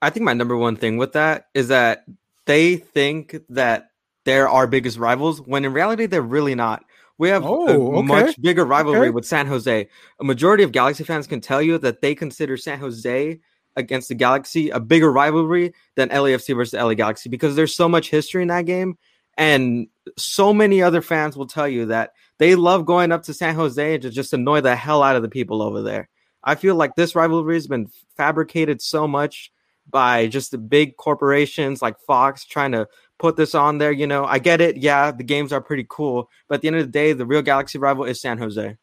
I 0.00 0.10
think 0.10 0.24
my 0.24 0.34
number 0.34 0.56
one 0.56 0.76
thing 0.76 0.96
with 0.96 1.12
that 1.12 1.48
is 1.54 1.68
that 1.68 2.04
they 2.46 2.76
think 2.76 3.36
that 3.48 3.90
they're 4.24 4.48
our 4.48 4.66
biggest 4.66 4.98
rivals 4.98 5.40
when 5.40 5.64
in 5.64 5.72
reality 5.72 6.06
they're 6.06 6.22
really 6.22 6.54
not. 6.54 6.84
We 7.16 7.28
have 7.28 7.44
oh, 7.44 7.66
a 7.66 7.98
okay. 7.98 8.06
much 8.06 8.42
bigger 8.42 8.64
rivalry 8.64 9.08
okay. 9.08 9.10
with 9.10 9.24
San 9.24 9.46
Jose. 9.46 9.88
A 10.20 10.24
majority 10.24 10.64
of 10.64 10.72
Galaxy 10.72 11.04
fans 11.04 11.26
can 11.26 11.40
tell 11.40 11.62
you 11.62 11.78
that 11.78 12.00
they 12.00 12.14
consider 12.14 12.56
San 12.56 12.78
Jose 12.80 13.38
against 13.76 14.08
the 14.08 14.14
Galaxy 14.14 14.70
a 14.70 14.80
bigger 14.80 15.10
rivalry 15.12 15.72
than 15.96 16.08
LAFC 16.08 16.54
versus 16.54 16.78
LA 16.78 16.94
Galaxy 16.94 17.28
because 17.28 17.56
there's 17.56 17.74
so 17.74 17.88
much 17.88 18.10
history 18.10 18.42
in 18.42 18.48
that 18.48 18.66
game. 18.66 18.96
And 19.36 19.88
so 20.16 20.54
many 20.54 20.82
other 20.82 21.02
fans 21.02 21.36
will 21.36 21.46
tell 21.46 21.66
you 21.66 21.86
that 21.86 22.12
they 22.38 22.54
love 22.54 22.86
going 22.86 23.12
up 23.12 23.24
to 23.24 23.34
San 23.34 23.54
Jose 23.54 23.98
to 23.98 24.10
just 24.10 24.32
annoy 24.32 24.60
the 24.60 24.76
hell 24.76 25.02
out 25.02 25.16
of 25.16 25.22
the 25.22 25.28
people 25.28 25.60
over 25.62 25.82
there. 25.82 26.08
I 26.42 26.54
feel 26.54 26.76
like 26.76 26.94
this 26.94 27.14
rivalry 27.14 27.54
has 27.54 27.66
been 27.66 27.88
fabricated 28.16 28.80
so 28.80 29.08
much 29.08 29.50
by 29.88 30.26
just 30.28 30.50
the 30.50 30.58
big 30.58 30.96
corporations 30.96 31.82
like 31.82 31.98
Fox 32.00 32.44
trying 32.44 32.72
to 32.72 32.86
put 33.18 33.36
this 33.36 33.54
on 33.54 33.78
there. 33.78 33.92
You 33.92 34.06
know, 34.06 34.24
I 34.24 34.38
get 34.38 34.60
it. 34.60 34.76
Yeah, 34.76 35.10
the 35.10 35.24
games 35.24 35.52
are 35.52 35.60
pretty 35.60 35.86
cool, 35.88 36.28
but 36.48 36.56
at 36.56 36.60
the 36.60 36.68
end 36.68 36.76
of 36.76 36.86
the 36.86 36.92
day, 36.92 37.12
the 37.12 37.26
real 37.26 37.42
Galaxy 37.42 37.78
rival 37.78 38.04
is 38.04 38.20
San 38.20 38.38
Jose. 38.38 38.76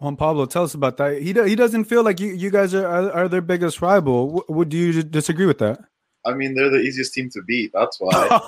Juan 0.00 0.16
Pablo, 0.16 0.46
tell 0.46 0.64
us 0.64 0.72
about 0.74 0.96
that. 0.96 1.20
He 1.20 1.32
he 1.32 1.54
doesn't 1.54 1.84
feel 1.84 2.02
like 2.02 2.20
you, 2.20 2.28
you 2.28 2.50
guys 2.50 2.74
are, 2.74 2.86
are, 2.86 3.12
are 3.12 3.28
their 3.28 3.42
biggest 3.42 3.82
rival. 3.82 4.44
Would 4.48 4.72
you 4.72 5.02
disagree 5.02 5.46
with 5.46 5.58
that? 5.58 5.78
I 6.26 6.34
mean, 6.34 6.54
they're 6.54 6.70
the 6.70 6.80
easiest 6.80 7.14
team 7.14 7.30
to 7.30 7.42
beat. 7.42 7.72
That's 7.72 7.98
why. 8.00 8.40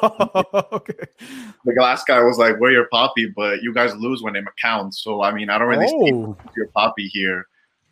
okay. 0.72 0.94
The 1.64 1.80
last 1.80 2.08
guy 2.08 2.20
was 2.20 2.38
like, 2.38 2.58
"We're 2.58 2.72
your 2.72 2.88
poppy," 2.90 3.26
but 3.26 3.62
you 3.62 3.72
guys 3.72 3.94
lose 3.94 4.20
when 4.20 4.34
it 4.34 4.44
counts. 4.60 5.00
So 5.00 5.22
I 5.22 5.32
mean, 5.32 5.48
I 5.48 5.58
don't 5.58 5.68
really 5.68 5.86
oh. 5.88 6.04
see 6.04 6.50
your 6.56 6.66
poppy 6.74 7.06
here. 7.06 7.46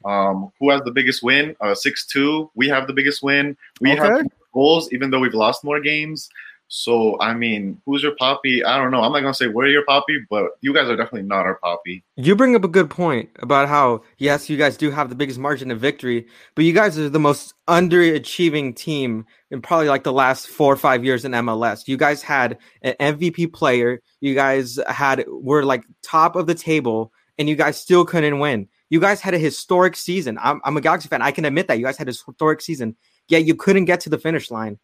Um, 0.04 0.50
who 0.58 0.70
has 0.70 0.80
the 0.82 0.90
biggest 0.90 1.22
win? 1.22 1.54
Uh, 1.60 1.74
six 1.74 2.04
two. 2.04 2.50
We 2.56 2.68
have 2.68 2.88
the 2.88 2.92
biggest 2.92 3.22
win. 3.22 3.56
We 3.80 3.92
okay. 3.92 4.00
have 4.00 4.26
goals, 4.52 4.92
even 4.92 5.10
though 5.10 5.20
we've 5.20 5.34
lost 5.34 5.62
more 5.62 5.80
games. 5.80 6.28
So 6.72 7.20
I 7.20 7.34
mean, 7.34 7.82
who's 7.84 8.00
your 8.00 8.14
poppy? 8.14 8.64
I 8.64 8.78
don't 8.78 8.92
know. 8.92 9.02
I'm 9.02 9.10
not 9.10 9.20
gonna 9.20 9.34
say 9.34 9.48
we're 9.48 9.66
your 9.66 9.84
poppy, 9.84 10.20
but 10.30 10.52
you 10.60 10.72
guys 10.72 10.88
are 10.88 10.96
definitely 10.96 11.22
not 11.22 11.44
our 11.44 11.56
poppy. 11.56 12.04
You 12.14 12.36
bring 12.36 12.54
up 12.54 12.62
a 12.62 12.68
good 12.68 12.88
point 12.88 13.28
about 13.40 13.68
how 13.68 14.02
yes, 14.18 14.48
you 14.48 14.56
guys 14.56 14.76
do 14.76 14.92
have 14.92 15.08
the 15.08 15.16
biggest 15.16 15.40
margin 15.40 15.72
of 15.72 15.80
victory, 15.80 16.28
but 16.54 16.64
you 16.64 16.72
guys 16.72 16.96
are 16.96 17.08
the 17.08 17.18
most 17.18 17.54
underachieving 17.66 18.76
team 18.76 19.26
in 19.50 19.60
probably 19.60 19.88
like 19.88 20.04
the 20.04 20.12
last 20.12 20.46
four 20.46 20.72
or 20.72 20.76
five 20.76 21.04
years 21.04 21.24
in 21.24 21.32
MLS. 21.32 21.88
You 21.88 21.96
guys 21.96 22.22
had 22.22 22.56
an 22.82 22.94
MVP 23.00 23.52
player. 23.52 24.00
You 24.20 24.36
guys 24.36 24.78
had 24.86 25.24
were 25.26 25.64
like 25.64 25.82
top 26.04 26.36
of 26.36 26.46
the 26.46 26.54
table, 26.54 27.12
and 27.36 27.48
you 27.48 27.56
guys 27.56 27.80
still 27.80 28.04
couldn't 28.04 28.38
win. 28.38 28.68
You 28.90 29.00
guys 29.00 29.20
had 29.20 29.34
a 29.34 29.38
historic 29.38 29.96
season. 29.96 30.38
I'm, 30.40 30.60
I'm 30.64 30.76
a 30.76 30.80
Galaxy 30.80 31.08
fan. 31.08 31.20
I 31.20 31.32
can 31.32 31.44
admit 31.44 31.66
that 31.66 31.78
you 31.78 31.84
guys 31.84 31.96
had 31.96 32.06
a 32.06 32.12
historic 32.12 32.60
season, 32.60 32.94
yet 33.26 33.44
you 33.44 33.56
couldn't 33.56 33.86
get 33.86 33.98
to 34.02 34.08
the 34.08 34.18
finish 34.18 34.52
line 34.52 34.78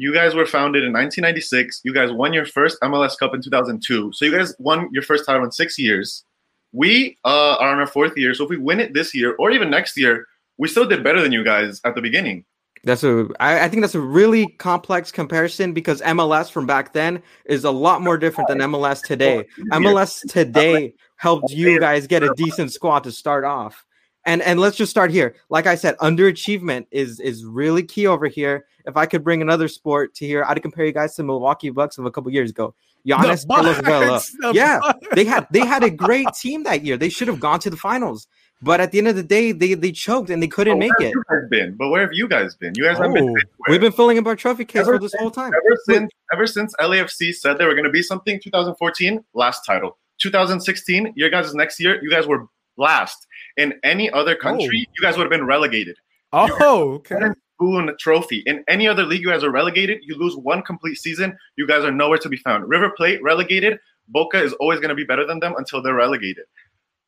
you 0.00 0.14
guys 0.14 0.34
were 0.34 0.46
founded 0.46 0.82
in 0.82 0.92
1996. 0.92 1.82
You 1.84 1.92
guys 1.92 2.10
won 2.10 2.32
your 2.32 2.46
first 2.46 2.80
MLS 2.80 3.18
Cup 3.18 3.34
in 3.34 3.42
2002. 3.42 4.12
So 4.14 4.24
you 4.24 4.36
guys 4.36 4.54
won 4.58 4.88
your 4.92 5.02
first 5.02 5.26
title 5.26 5.44
in 5.44 5.52
six 5.52 5.78
years. 5.78 6.24
We 6.72 7.18
uh, 7.24 7.56
are 7.60 7.72
on 7.72 7.78
our 7.80 7.86
fourth 7.86 8.16
year. 8.16 8.32
So 8.32 8.44
if 8.44 8.50
we 8.50 8.56
win 8.56 8.80
it 8.80 8.94
this 8.94 9.14
year 9.14 9.36
or 9.38 9.50
even 9.50 9.68
next 9.68 9.98
year, 9.98 10.26
we 10.56 10.68
still 10.68 10.86
did 10.86 11.04
better 11.04 11.20
than 11.20 11.32
you 11.32 11.44
guys 11.44 11.82
at 11.84 11.94
the 11.94 12.00
beginning. 12.00 12.46
That's 12.82 13.04
a. 13.04 13.28
I, 13.40 13.66
I 13.66 13.68
think 13.68 13.82
that's 13.82 13.94
a 13.94 14.00
really 14.00 14.46
complex 14.46 15.12
comparison 15.12 15.74
because 15.74 16.00
MLS 16.00 16.50
from 16.50 16.66
back 16.66 16.94
then 16.94 17.22
is 17.44 17.64
a 17.64 17.70
lot 17.70 18.00
more 18.00 18.16
different 18.16 18.48
than 18.48 18.58
MLS 18.58 19.02
today. 19.02 19.44
MLS 19.72 20.26
today 20.30 20.94
helped 21.16 21.50
you 21.50 21.78
guys 21.78 22.06
get 22.06 22.22
a 22.22 22.32
decent 22.36 22.72
squad 22.72 23.00
to 23.04 23.12
start 23.12 23.44
off. 23.44 23.84
And 24.26 24.42
and 24.42 24.60
let's 24.60 24.76
just 24.76 24.90
start 24.90 25.10
here. 25.10 25.34
Like 25.48 25.66
I 25.66 25.74
said, 25.74 25.96
underachievement 25.98 26.86
is 26.90 27.20
is 27.20 27.44
really 27.44 27.82
key 27.82 28.06
over 28.06 28.26
here. 28.26 28.66
If 28.86 28.96
I 28.96 29.06
could 29.06 29.24
bring 29.24 29.40
another 29.40 29.68
sport 29.68 30.14
to 30.16 30.26
here, 30.26 30.44
I'd 30.46 30.60
compare 30.62 30.84
you 30.84 30.92
guys 30.92 31.14
to 31.16 31.22
Milwaukee 31.22 31.70
Bucks 31.70 31.96
of 31.96 32.04
a 32.04 32.10
couple 32.10 32.30
years 32.30 32.50
ago. 32.50 32.74
Giannis, 33.06 33.46
Carlos 33.46 33.80
Vela. 33.80 34.20
Yeah, 34.54 34.80
they 35.14 35.24
had 35.24 35.46
they 35.50 35.60
had 35.60 35.82
a 35.82 35.90
great 35.90 36.28
team 36.38 36.64
that 36.64 36.84
year. 36.84 36.96
They 36.96 37.08
should 37.08 37.28
have 37.28 37.40
gone 37.40 37.60
to 37.60 37.70
the 37.70 37.76
finals. 37.76 38.26
But 38.62 38.80
at 38.80 38.92
the 38.92 38.98
end 38.98 39.08
of 39.08 39.16
the 39.16 39.22
day, 39.22 39.52
they 39.52 39.72
they 39.72 39.90
choked 39.90 40.28
and 40.28 40.42
they 40.42 40.48
couldn't 40.48 40.78
make 40.78 40.92
it. 41.00 41.14
You 41.14 41.22
guys 41.30 41.48
been, 41.48 41.76
but 41.76 41.88
where 41.88 42.02
have 42.02 42.12
you 42.12 42.28
guys 42.28 42.54
been? 42.54 42.74
You 42.76 42.84
guys 42.84 42.98
oh, 42.98 43.02
haven't 43.02 43.14
been. 43.14 43.24
Anywhere. 43.24 43.44
We've 43.68 43.80
been 43.80 43.92
filling 43.92 44.18
up 44.18 44.26
our 44.26 44.36
trophy 44.36 44.66
case 44.66 44.82
ever 44.82 44.94
for 44.94 44.98
this 44.98 45.12
since, 45.12 45.20
whole 45.20 45.30
time. 45.30 45.52
Ever 45.54 45.76
since 45.84 46.10
ever 46.32 46.46
since 46.46 46.74
LAFC 46.78 47.34
said 47.34 47.56
they 47.56 47.64
were 47.64 47.74
going 47.74 47.84
to 47.84 47.90
be 47.90 48.02
something, 48.02 48.38
2014 48.38 49.24
last 49.32 49.64
title. 49.64 49.96
2016, 50.20 51.14
your 51.16 51.30
guys' 51.30 51.54
next 51.54 51.80
year, 51.80 51.98
you 52.02 52.10
guys 52.10 52.26
were 52.26 52.46
last. 52.76 53.26
In 53.60 53.78
any 53.84 54.10
other 54.10 54.34
country, 54.34 54.86
oh. 54.88 54.92
you 54.96 55.02
guys 55.02 55.16
would 55.16 55.24
have 55.24 55.30
been 55.30 55.46
relegated. 55.46 55.96
Oh, 56.32 56.92
okay. 56.94 57.16
Boone 57.58 57.94
trophy. 57.98 58.42
In 58.46 58.64
any 58.68 58.88
other 58.88 59.04
league, 59.04 59.20
you 59.20 59.28
guys 59.28 59.44
are 59.44 59.50
relegated. 59.50 59.98
You 60.02 60.16
lose 60.16 60.34
one 60.34 60.62
complete 60.62 60.96
season. 60.96 61.36
You 61.56 61.66
guys 61.66 61.84
are 61.84 61.92
nowhere 61.92 62.18
to 62.18 62.28
be 62.28 62.38
found. 62.38 62.68
River 62.68 62.90
Plate 62.96 63.22
relegated. 63.22 63.78
Boca 64.08 64.42
is 64.42 64.54
always 64.54 64.80
going 64.80 64.88
to 64.88 64.94
be 64.94 65.04
better 65.04 65.26
than 65.26 65.40
them 65.40 65.54
until 65.58 65.82
they're 65.82 65.94
relegated. 65.94 66.44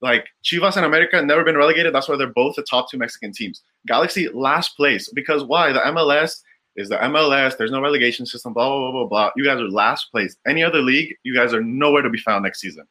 Like 0.03 0.27
Chivas 0.45 0.77
and 0.77 0.85
America 0.85 1.23
never 1.23 1.45
been 1.45 1.57
relegated. 1.57 1.95
That's 1.95 2.09
why 2.09 2.17
they're 2.17 2.27
both 2.27 2.57
the 2.57 2.63
top 2.65 2.91
two 2.91 2.99
Mexican 2.99 3.33
teams. 3.33 3.63
Galaxy 3.87 4.29
last 4.29 4.77
place 4.77 5.09
because 5.09 5.45
why? 5.45 5.73
The 5.73 5.81
MLS 5.81 6.41
is 6.77 6.89
the 6.89 6.97
MLS. 6.97 7.57
There's 7.57 7.71
no 7.71 7.81
relegation 7.81 8.27
system. 8.27 8.53
Blah 8.53 8.69
blah 8.69 8.91
blah 8.91 8.91
blah 8.91 9.07
blah. 9.07 9.31
You 9.37 9.45
guys 9.45 9.59
are 9.59 9.69
last 9.71 10.11
place. 10.11 10.37
Any 10.47 10.63
other 10.63 10.83
league, 10.83 11.15
you 11.23 11.35
guys 11.35 11.55
are 11.55 11.63
nowhere 11.63 12.03
to 12.03 12.11
be 12.11 12.19
found 12.19 12.43
next 12.43 12.61
season. 12.61 12.85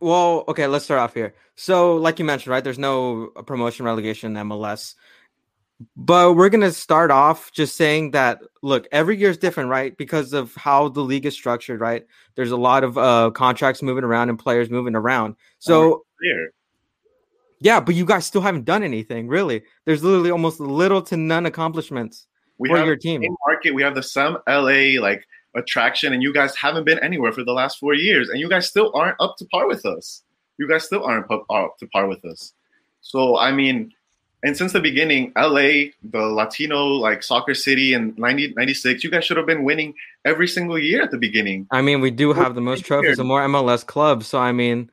Well, 0.00 0.44
okay, 0.48 0.66
let's 0.66 0.84
start 0.84 1.00
off 1.00 1.14
here. 1.14 1.34
So, 1.56 1.96
like 1.96 2.18
you 2.18 2.24
mentioned, 2.24 2.50
right? 2.50 2.64
There's 2.64 2.78
no 2.78 3.28
promotion 3.46 3.84
relegation 3.84 4.36
in 4.36 4.48
MLS. 4.48 4.94
But 5.96 6.34
we're 6.34 6.50
going 6.50 6.60
to 6.60 6.72
start 6.72 7.10
off 7.10 7.52
just 7.52 7.74
saying 7.74 8.10
that 8.10 8.40
look, 8.62 8.86
every 8.92 9.16
year 9.16 9.30
is 9.30 9.38
different, 9.38 9.70
right? 9.70 9.96
Because 9.96 10.34
of 10.34 10.54
how 10.54 10.88
the 10.88 11.00
league 11.00 11.24
is 11.24 11.34
structured, 11.34 11.80
right? 11.80 12.04
There's 12.34 12.50
a 12.50 12.56
lot 12.56 12.84
of 12.84 12.98
uh, 12.98 13.30
contracts 13.30 13.80
moving 13.80 14.04
around 14.04 14.28
and 14.28 14.38
players 14.38 14.68
moving 14.68 14.94
around. 14.94 15.36
So, 15.58 16.04
yeah, 17.60 17.80
but 17.80 17.94
you 17.94 18.04
guys 18.04 18.26
still 18.26 18.40
haven't 18.40 18.64
done 18.64 18.82
anything, 18.82 19.28
really. 19.28 19.62
There's 19.84 20.02
literally 20.02 20.30
almost 20.30 20.60
little 20.60 21.02
to 21.02 21.16
none 21.16 21.46
accomplishments 21.46 22.26
we 22.58 22.68
for 22.68 22.76
have 22.76 22.86
your 22.86 22.96
team. 22.96 23.22
In 23.22 23.36
market, 23.46 23.74
we 23.74 23.82
have 23.82 23.94
the 23.94 24.02
some 24.02 24.38
LA 24.46 25.00
like 25.00 25.26
attraction, 25.54 26.12
and 26.12 26.22
you 26.22 26.32
guys 26.32 26.54
haven't 26.56 26.84
been 26.84 26.98
anywhere 27.00 27.32
for 27.32 27.44
the 27.44 27.52
last 27.52 27.78
four 27.78 27.94
years, 27.94 28.28
and 28.28 28.40
you 28.40 28.48
guys 28.48 28.68
still 28.68 28.92
aren't 28.94 29.16
up 29.20 29.36
to 29.38 29.44
par 29.46 29.66
with 29.66 29.84
us. 29.84 30.22
You 30.58 30.68
guys 30.68 30.84
still 30.84 31.04
aren't 31.04 31.30
up 31.30 31.78
to 31.78 31.86
par 31.88 32.06
with 32.06 32.24
us. 32.24 32.52
So, 33.00 33.38
I 33.38 33.50
mean, 33.52 33.92
and 34.42 34.56
since 34.56 34.72
the 34.72 34.80
beginning, 34.80 35.32
LA, 35.36 35.90
the 36.02 36.22
Latino 36.22 36.86
like 36.86 37.22
soccer 37.22 37.54
city 37.54 37.92
in 37.92 38.14
90, 38.16 38.54
96, 38.56 39.04
you 39.04 39.10
guys 39.10 39.24
should 39.24 39.36
have 39.36 39.46
been 39.46 39.64
winning 39.64 39.94
every 40.24 40.48
single 40.48 40.78
year 40.78 41.02
at 41.02 41.10
the 41.10 41.18
beginning. 41.18 41.66
I 41.70 41.82
mean, 41.82 42.00
we 42.00 42.10
do 42.10 42.32
have 42.32 42.54
the 42.54 42.60
most 42.60 42.84
trophies 42.84 43.18
and 43.18 43.28
more 43.28 43.42
MLS 43.46 43.84
clubs. 43.84 44.26
So, 44.26 44.38
I 44.38 44.52
mean, 44.52 44.90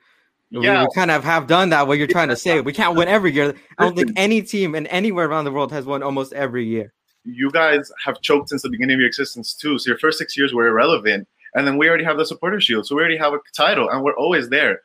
yeah. 0.49 0.81
we, 0.81 0.87
we 0.87 0.93
kind 0.95 1.11
of 1.11 1.23
have 1.23 1.47
done 1.47 1.69
that. 1.69 1.87
What 1.87 1.97
you're 1.97 2.07
trying 2.07 2.29
to 2.29 2.35
say, 2.35 2.59
we 2.59 2.73
can't 2.73 2.97
win 2.97 3.07
every 3.07 3.31
year. 3.31 3.55
I 3.77 3.85
don't 3.85 3.95
think 3.95 4.11
any 4.17 4.41
team 4.41 4.75
and 4.75 4.85
anywhere 4.87 5.27
around 5.27 5.45
the 5.45 5.51
world 5.51 5.71
has 5.71 5.85
won 5.85 6.03
almost 6.03 6.33
every 6.33 6.65
year. 6.65 6.93
You 7.27 7.51
guys 7.51 7.91
have 8.03 8.21
choked 8.21 8.49
since 8.49 8.61
the 8.61 8.69
beginning 8.69 8.95
of 8.95 8.99
your 8.99 9.07
existence 9.07 9.53
too. 9.53 9.77
So 9.77 9.89
your 9.89 9.99
first 9.99 10.17
six 10.17 10.37
years 10.37 10.53
were 10.53 10.67
irrelevant, 10.67 11.27
and 11.53 11.67
then 11.67 11.77
we 11.77 11.87
already 11.87 12.03
have 12.03 12.17
the 12.17 12.25
supporter 12.25 12.61
shield, 12.61 12.87
so 12.87 12.95
we 12.95 13.01
already 13.01 13.17
have 13.17 13.33
a 13.33 13.39
title, 13.55 13.89
and 13.89 14.03
we're 14.03 14.15
always 14.15 14.49
there. 14.49 14.81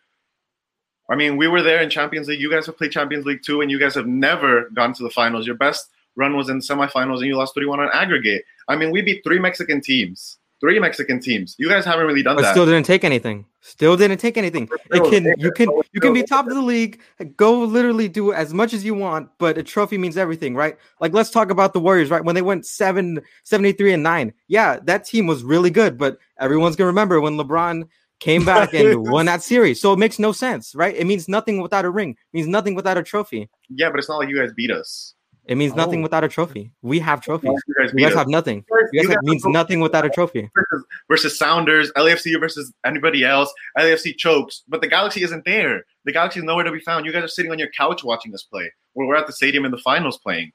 I 1.10 1.16
mean, 1.16 1.36
we 1.36 1.48
were 1.48 1.62
there 1.62 1.82
in 1.82 1.90
Champions 1.90 2.28
League. 2.28 2.40
You 2.40 2.50
guys 2.50 2.66
have 2.66 2.78
played 2.78 2.92
Champions 2.92 3.26
League 3.26 3.42
too, 3.44 3.60
and 3.60 3.70
you 3.70 3.78
guys 3.78 3.94
have 3.94 4.06
never 4.06 4.70
gone 4.70 4.94
to 4.94 5.02
the 5.02 5.10
finals. 5.10 5.46
Your 5.46 5.56
best 5.56 5.88
run 6.16 6.36
was 6.36 6.48
in 6.48 6.60
semifinals, 6.60 7.18
and 7.18 7.26
you 7.26 7.36
lost 7.36 7.54
3 7.54 7.66
1 7.66 7.80
on 7.80 7.90
aggregate. 7.92 8.44
I 8.68 8.76
mean, 8.76 8.90
we 8.90 9.02
beat 9.02 9.22
three 9.24 9.38
Mexican 9.38 9.80
teams. 9.80 10.38
Three 10.62 10.78
Mexican 10.78 11.18
teams. 11.18 11.56
You 11.58 11.68
guys 11.68 11.84
haven't 11.84 12.06
really 12.06 12.22
done 12.22 12.36
but 12.36 12.42
that. 12.42 12.52
Still 12.52 12.66
didn't 12.66 12.86
take 12.86 13.02
anything. 13.02 13.46
Still 13.62 13.96
didn't 13.96 14.18
take 14.18 14.36
anything. 14.36 14.68
It 14.92 15.10
can 15.10 15.24
you 15.36 15.50
can 15.50 15.68
you 15.90 16.00
can 16.00 16.14
be 16.14 16.22
top 16.22 16.46
of 16.46 16.54
the 16.54 16.62
league, 16.62 17.00
go 17.36 17.64
literally 17.64 18.08
do 18.08 18.32
as 18.32 18.54
much 18.54 18.72
as 18.72 18.84
you 18.84 18.94
want, 18.94 19.28
but 19.38 19.58
a 19.58 19.64
trophy 19.64 19.98
means 19.98 20.16
everything, 20.16 20.54
right? 20.54 20.78
Like 21.00 21.12
let's 21.14 21.30
talk 21.30 21.50
about 21.50 21.72
the 21.72 21.80
Warriors, 21.80 22.10
right? 22.10 22.24
When 22.24 22.36
they 22.36 22.42
went 22.42 22.64
7 22.64 23.20
73 23.42 23.94
and 23.94 24.04
9. 24.04 24.32
Yeah, 24.46 24.78
that 24.84 25.04
team 25.04 25.26
was 25.26 25.42
really 25.42 25.70
good, 25.70 25.98
but 25.98 26.18
everyone's 26.38 26.76
going 26.76 26.84
to 26.84 26.92
remember 26.92 27.20
when 27.20 27.36
LeBron 27.36 27.88
came 28.20 28.44
back 28.44 28.72
and 28.72 29.02
won 29.10 29.26
that 29.26 29.42
series. 29.42 29.80
So 29.80 29.92
it 29.92 29.98
makes 29.98 30.20
no 30.20 30.30
sense, 30.30 30.76
right? 30.76 30.94
It 30.94 31.08
means 31.08 31.28
nothing 31.28 31.60
without 31.60 31.84
a 31.84 31.90
ring. 31.90 32.10
It 32.10 32.36
means 32.36 32.46
nothing 32.46 32.76
without 32.76 32.96
a 32.96 33.02
trophy. 33.02 33.50
Yeah, 33.68 33.90
but 33.90 33.98
it's 33.98 34.08
not 34.08 34.18
like 34.18 34.28
you 34.28 34.38
guys 34.38 34.52
beat 34.54 34.70
us. 34.70 35.14
It 35.44 35.56
means 35.56 35.72
oh. 35.72 35.76
nothing 35.76 36.00
oh. 36.00 36.02
without 36.04 36.22
a 36.24 36.28
trophy. 36.28 36.70
We 36.82 37.00
have 37.00 37.20
trophies. 37.20 37.50
You 37.66 37.74
guys, 37.78 37.92
you 37.94 38.06
guys 38.06 38.14
have 38.14 38.28
nothing. 38.28 38.64
Guys, 38.92 39.16
means 39.22 39.44
nothing 39.44 39.80
without 39.80 40.04
a 40.04 40.10
trophy. 40.10 40.50
Versus, 40.54 40.86
versus 41.08 41.38
Sounders, 41.38 41.90
LAFC 41.92 42.38
versus 42.38 42.72
anybody 42.84 43.24
else. 43.24 43.52
LAFC 43.78 44.16
chokes, 44.16 44.62
but 44.68 44.80
the 44.80 44.88
Galaxy 44.88 45.22
isn't 45.22 45.44
there. 45.44 45.84
The 46.04 46.12
Galaxy 46.12 46.40
is 46.40 46.44
nowhere 46.44 46.64
to 46.64 46.72
be 46.72 46.80
found. 46.80 47.06
You 47.06 47.12
guys 47.12 47.24
are 47.24 47.28
sitting 47.28 47.50
on 47.50 47.58
your 47.58 47.70
couch 47.76 48.04
watching 48.04 48.34
us 48.34 48.42
play, 48.42 48.70
where 48.94 49.06
we're 49.06 49.16
at 49.16 49.26
the 49.26 49.32
stadium 49.32 49.64
in 49.64 49.70
the 49.70 49.78
finals 49.78 50.18
playing. 50.18 50.52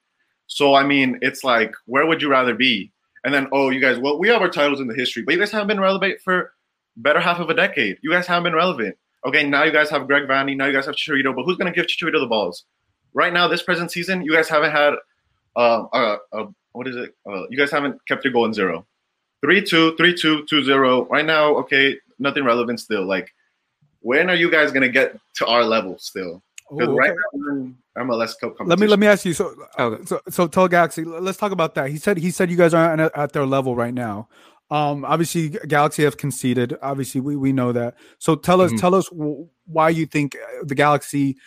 So 0.48 0.76
I 0.76 0.84
mean, 0.84 1.20
it's 1.22 1.44
like, 1.44 1.74
where 1.86 2.06
would 2.06 2.22
you 2.22 2.30
rather 2.30 2.56
be? 2.56 2.92
And 3.24 3.34
then, 3.34 3.48
oh, 3.52 3.70
you 3.70 3.82
guys, 3.82 4.00
well, 4.00 4.18
we 4.18 4.30
have 4.30 4.42
our 4.42 4.50
titles 4.50 4.80
in 4.80 4.88
the 4.88 4.94
history, 4.94 5.24
but 5.24 5.34
you 5.34 5.40
guys 5.40 5.52
haven't 5.52 5.68
been 5.68 5.80
relevant 5.80 6.22
for 6.24 6.54
better 6.96 7.20
half 7.20 7.40
of 7.40 7.50
a 7.50 7.54
decade. 7.54 7.98
You 8.02 8.12
guys 8.12 8.26
haven't 8.26 8.44
been 8.44 8.56
relevant. 8.56 8.98
Okay, 9.26 9.46
now 9.46 9.64
you 9.64 9.72
guys 9.72 9.90
have 9.90 10.08
Greg 10.08 10.28
Vanney, 10.28 10.56
now 10.56 10.66
you 10.66 10.74
guys 10.74 10.86
have 10.86 10.96
Chicharito, 10.96 11.36
but 11.36 11.44
who's 11.44 11.58
going 11.58 11.72
to 11.72 11.76
give 11.76 11.88
Chicharito 11.88 12.20
the 12.20 12.28
balls? 12.28 12.64
Right 13.14 13.34
now, 13.34 13.48
this 13.48 13.64
present 13.64 13.92
season, 13.92 14.22
you 14.22 14.32
guys 14.32 14.48
haven't 14.48 14.72
had, 14.72 14.94
uh, 15.56 15.84
uh, 15.92 16.18
uh 16.32 16.46
what 16.78 16.88
is 16.88 16.96
it? 16.96 17.16
Uh, 17.28 17.48
you 17.50 17.58
guys 17.58 17.72
haven't 17.72 18.00
kept 18.08 18.24
your 18.24 18.32
goal 18.32 18.46
in 18.46 18.54
zero. 18.54 18.86
3 19.42 19.64
2, 19.64 19.96
3 19.98 20.16
2, 20.16 20.46
2 20.46 20.64
0. 20.64 21.06
Right 21.06 21.26
now, 21.26 21.56
okay, 21.58 21.96
nothing 22.20 22.44
relevant 22.44 22.80
still. 22.80 23.06
Like, 23.06 23.30
when 24.02 24.30
are 24.30 24.36
you 24.36 24.50
guys 24.52 24.72
going 24.72 24.84
to 24.84 24.90
get 24.90 25.20
to 25.36 25.46
our 25.48 25.64
level 25.64 25.98
still? 25.98 26.44
Because 26.70 26.90
right 26.90 27.14
now, 27.34 27.72
MLS 27.98 28.34
Cup 28.40 28.56
Let 28.64 28.78
me 28.78 28.88
let 28.88 29.00
me 29.00 29.08
ask 29.08 29.26
you. 29.26 29.34
So, 29.34 29.56
okay. 29.80 30.06
so 30.06 30.20
so 30.30 30.48
tell 30.48 30.68
Galaxy. 30.68 31.04
Let's 31.04 31.38
talk 31.38 31.52
about 31.52 31.76
that. 31.76 31.90
He 31.90 31.98
said 31.98 32.18
he 32.18 32.30
said 32.30 32.52
you 32.52 32.58
guys 32.58 32.74
aren't 32.74 33.02
at 33.02 33.32
their 33.32 33.46
level 33.46 33.76
right 33.76 33.94
now. 33.94 34.28
Um, 34.70 35.06
obviously, 35.06 35.50
Galaxy 35.50 36.04
have 36.04 36.18
conceded. 36.18 36.78
Obviously, 36.82 37.22
we, 37.22 37.38
we 37.38 37.54
know 37.54 37.72
that. 37.72 37.96
So 38.20 38.36
tell 38.36 38.60
us, 38.60 38.72
mm-hmm. 38.72 38.80
tell 38.80 38.96
us 38.96 39.10
why 39.66 39.90
you 39.90 40.06
think 40.06 40.36
uh, 40.36 40.66
the 40.66 40.76
Galaxy. 40.76 41.38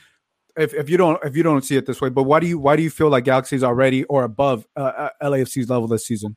If, 0.57 0.75
if 0.75 0.91
you 0.91 0.97
don't 0.97 1.23
if 1.25 1.37
you 1.37 1.43
don't 1.43 1.65
see 1.65 1.77
it 1.77 1.87
this 1.87 2.01
way, 2.01 2.09
but 2.09 2.25
why 2.25 2.41
do 2.41 2.47
you 2.47 2.59
why 2.59 2.77
do 2.77 2.83
you 2.83 2.91
feel 2.91 3.09
like 3.09 3.25
Galaxy 3.25 3.57
is 3.57 3.65
already 3.65 4.05
or 4.05 4.25
above 4.25 4.67
uh, 4.77 5.09
uh 5.21 5.29
LAFC's 5.31 5.71
level 5.71 5.89
this 5.89 6.07
season? 6.07 6.37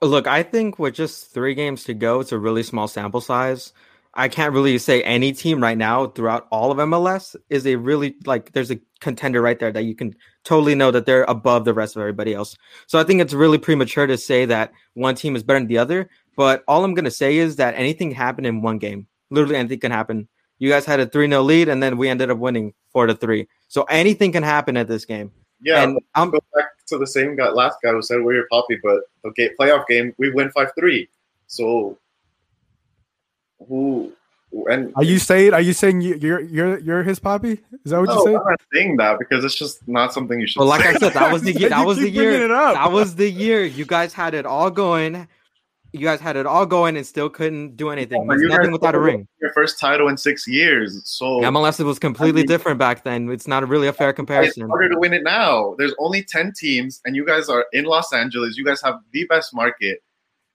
Look, 0.00 0.26
I 0.26 0.42
think 0.42 0.78
with 0.78 0.94
just 0.94 1.32
three 1.32 1.54
games 1.54 1.84
to 1.84 1.94
go, 1.94 2.20
it's 2.20 2.32
a 2.32 2.38
really 2.38 2.64
small 2.64 2.88
sample 2.88 3.20
size. 3.20 3.72
I 4.14 4.28
can't 4.28 4.52
really 4.52 4.76
say 4.78 5.02
any 5.04 5.32
team 5.32 5.62
right 5.62 5.78
now 5.78 6.08
throughout 6.08 6.46
all 6.50 6.70
of 6.70 6.78
MLS 6.78 7.34
is 7.48 7.66
a 7.66 7.76
really 7.76 8.16
like 8.26 8.52
there's 8.52 8.70
a 8.70 8.80
contender 9.00 9.40
right 9.40 9.58
there 9.58 9.72
that 9.72 9.84
you 9.84 9.94
can 9.94 10.14
totally 10.44 10.74
know 10.74 10.90
that 10.90 11.06
they're 11.06 11.24
above 11.24 11.64
the 11.64 11.72
rest 11.72 11.96
of 11.96 12.00
everybody 12.00 12.34
else. 12.34 12.56
So 12.88 12.98
I 12.98 13.04
think 13.04 13.20
it's 13.20 13.32
really 13.32 13.58
premature 13.58 14.06
to 14.06 14.18
say 14.18 14.44
that 14.46 14.72
one 14.94 15.14
team 15.14 15.34
is 15.34 15.42
better 15.42 15.60
than 15.60 15.68
the 15.68 15.78
other. 15.78 16.10
But 16.36 16.62
all 16.68 16.84
I'm 16.84 16.94
gonna 16.94 17.10
say 17.10 17.38
is 17.38 17.56
that 17.56 17.74
anything 17.74 18.10
can 18.10 18.16
happen 18.16 18.44
in 18.44 18.60
one 18.60 18.78
game. 18.78 19.06
Literally 19.30 19.56
anything 19.56 19.80
can 19.80 19.92
happen. 19.92 20.28
You 20.58 20.68
guys 20.68 20.84
had 20.84 21.00
a 21.00 21.06
3 21.06 21.28
0 21.28 21.42
lead 21.42 21.68
and 21.68 21.82
then 21.82 21.96
we 21.96 22.08
ended 22.08 22.30
up 22.30 22.38
winning 22.38 22.74
four 22.92 23.06
to 23.06 23.14
three. 23.14 23.48
So 23.68 23.82
anything 23.84 24.32
can 24.32 24.42
happen 24.42 24.76
at 24.76 24.88
this 24.88 25.04
game. 25.04 25.32
Yeah, 25.60 25.82
and 25.82 25.98
I'm 26.14 26.30
go 26.30 26.40
back 26.54 26.70
to 26.88 26.98
the 26.98 27.06
same 27.06 27.36
guy 27.36 27.48
last 27.50 27.78
guy 27.82 27.90
who 27.90 28.02
said 28.02 28.22
we're 28.22 28.34
your 28.34 28.48
poppy, 28.50 28.78
but 28.82 29.02
the 29.22 29.50
playoff 29.58 29.86
game 29.86 30.12
we 30.18 30.30
win 30.30 30.50
five 30.50 30.70
three. 30.76 31.08
So 31.46 31.98
who 33.68 34.12
and 34.68 34.92
are 34.96 35.04
you 35.04 35.18
saying 35.18 35.54
are 35.54 35.60
you 35.60 35.72
saying 35.72 36.00
you're 36.00 36.40
you're 36.40 36.78
you're 36.78 37.02
his 37.02 37.18
poppy? 37.18 37.60
Is 37.84 37.90
that 37.92 38.00
what 38.00 38.08
no, 38.08 38.14
you're 38.14 38.24
saying? 38.24 38.36
I'm 38.36 38.44
not 38.44 38.60
saying 38.72 38.96
that 38.96 39.18
because 39.18 39.44
it's 39.44 39.54
just 39.54 39.86
not 39.88 40.12
something 40.12 40.38
you 40.40 40.46
should. 40.46 40.60
Well, 40.60 40.68
like. 40.68 40.84
I 40.84 40.94
said, 40.94 41.14
that 41.14 41.32
was 41.32 41.42
the 41.42 41.52
year. 41.58 41.70
That 41.70 41.86
was 41.86 41.98
the 41.98 42.10
year. 42.10 42.48
That 42.48 42.92
was 42.92 43.14
the 43.14 43.30
year. 43.30 43.64
You 43.64 43.86
guys 43.86 44.12
had 44.12 44.34
it 44.34 44.44
all 44.44 44.70
going. 44.70 45.26
You 45.92 46.00
guys 46.00 46.20
had 46.20 46.36
it 46.36 46.46
all 46.46 46.64
going 46.64 46.96
and 46.96 47.06
still 47.06 47.28
couldn't 47.28 47.76
do 47.76 47.90
anything. 47.90 48.26
Nothing 48.26 48.72
without 48.72 48.94
a 48.94 49.00
ring. 49.00 49.28
Your 49.40 49.52
first 49.52 49.78
title 49.78 50.08
in 50.08 50.16
six 50.16 50.48
years. 50.48 51.02
So 51.04 51.40
MLS 51.40 51.84
was 51.84 51.98
completely 51.98 52.40
I 52.40 52.44
mean, 52.44 52.48
different 52.48 52.78
back 52.78 53.04
then. 53.04 53.30
It's 53.30 53.46
not 53.46 53.68
really 53.68 53.88
a 53.88 53.92
fair 53.92 54.12
comparison. 54.12 54.62
It's 54.62 54.70
harder 54.70 54.88
to 54.88 54.98
win 54.98 55.12
it 55.12 55.22
now. 55.22 55.74
There's 55.78 55.94
only 55.98 56.22
ten 56.22 56.52
teams, 56.56 57.00
and 57.04 57.14
you 57.14 57.26
guys 57.26 57.48
are 57.48 57.66
in 57.72 57.84
Los 57.84 58.12
Angeles. 58.12 58.56
You 58.56 58.64
guys 58.64 58.80
have 58.82 59.00
the 59.12 59.24
best 59.26 59.54
market 59.54 60.02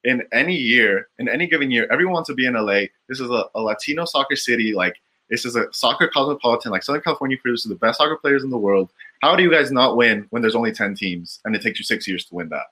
in 0.03 0.23
any 0.31 0.55
year, 0.55 1.07
in 1.19 1.29
any 1.29 1.47
given 1.47 1.69
year. 1.69 1.87
Everyone 1.91 2.13
wants 2.13 2.27
to 2.29 2.33
be 2.33 2.47
in 2.47 2.53
LA. 2.53 2.85
This 3.07 3.19
is 3.19 3.29
a, 3.29 3.45
a 3.53 3.61
Latino 3.61 4.05
soccer 4.05 4.35
city. 4.35 4.73
Like 4.73 4.95
this 5.29 5.45
is 5.45 5.55
a 5.55 5.71
soccer 5.71 6.07
cosmopolitan. 6.07 6.71
Like 6.71 6.81
Southern 6.81 7.01
California 7.01 7.37
produces 7.37 7.69
the 7.69 7.75
best 7.75 7.99
soccer 7.99 8.17
players 8.17 8.43
in 8.43 8.49
the 8.49 8.57
world. 8.57 8.89
How 9.21 9.35
do 9.35 9.43
you 9.43 9.51
guys 9.51 9.71
not 9.71 9.97
win 9.97 10.25
when 10.31 10.41
there's 10.41 10.55
only 10.55 10.71
ten 10.71 10.95
teams 10.95 11.41
and 11.45 11.55
it 11.55 11.61
takes 11.61 11.77
you 11.77 11.85
six 11.85 12.07
years 12.07 12.25
to 12.25 12.35
win 12.35 12.49
that? 12.49 12.65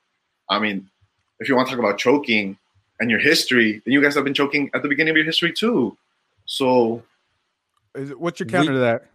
I 0.49 0.59
mean, 0.59 0.89
if 1.39 1.49
you 1.49 1.55
want 1.55 1.67
to 1.67 1.75
talk 1.75 1.79
about 1.79 1.97
choking 1.97 2.57
and 2.99 3.09
your 3.09 3.19
history, 3.19 3.81
then 3.85 3.91
you 3.91 4.01
guys 4.01 4.15
have 4.15 4.23
been 4.23 4.33
choking 4.33 4.69
at 4.73 4.81
the 4.81 4.87
beginning 4.87 5.11
of 5.11 5.17
your 5.17 5.25
history 5.25 5.51
too. 5.51 5.97
So, 6.45 7.03
Is 7.95 8.11
it, 8.11 8.19
what's 8.19 8.39
your 8.39 8.47
counter 8.47 8.71
we, 8.71 8.77
to 8.77 8.81
that? 8.81 9.05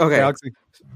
Okay. 0.00 0.16
Galaxy? 0.16 0.52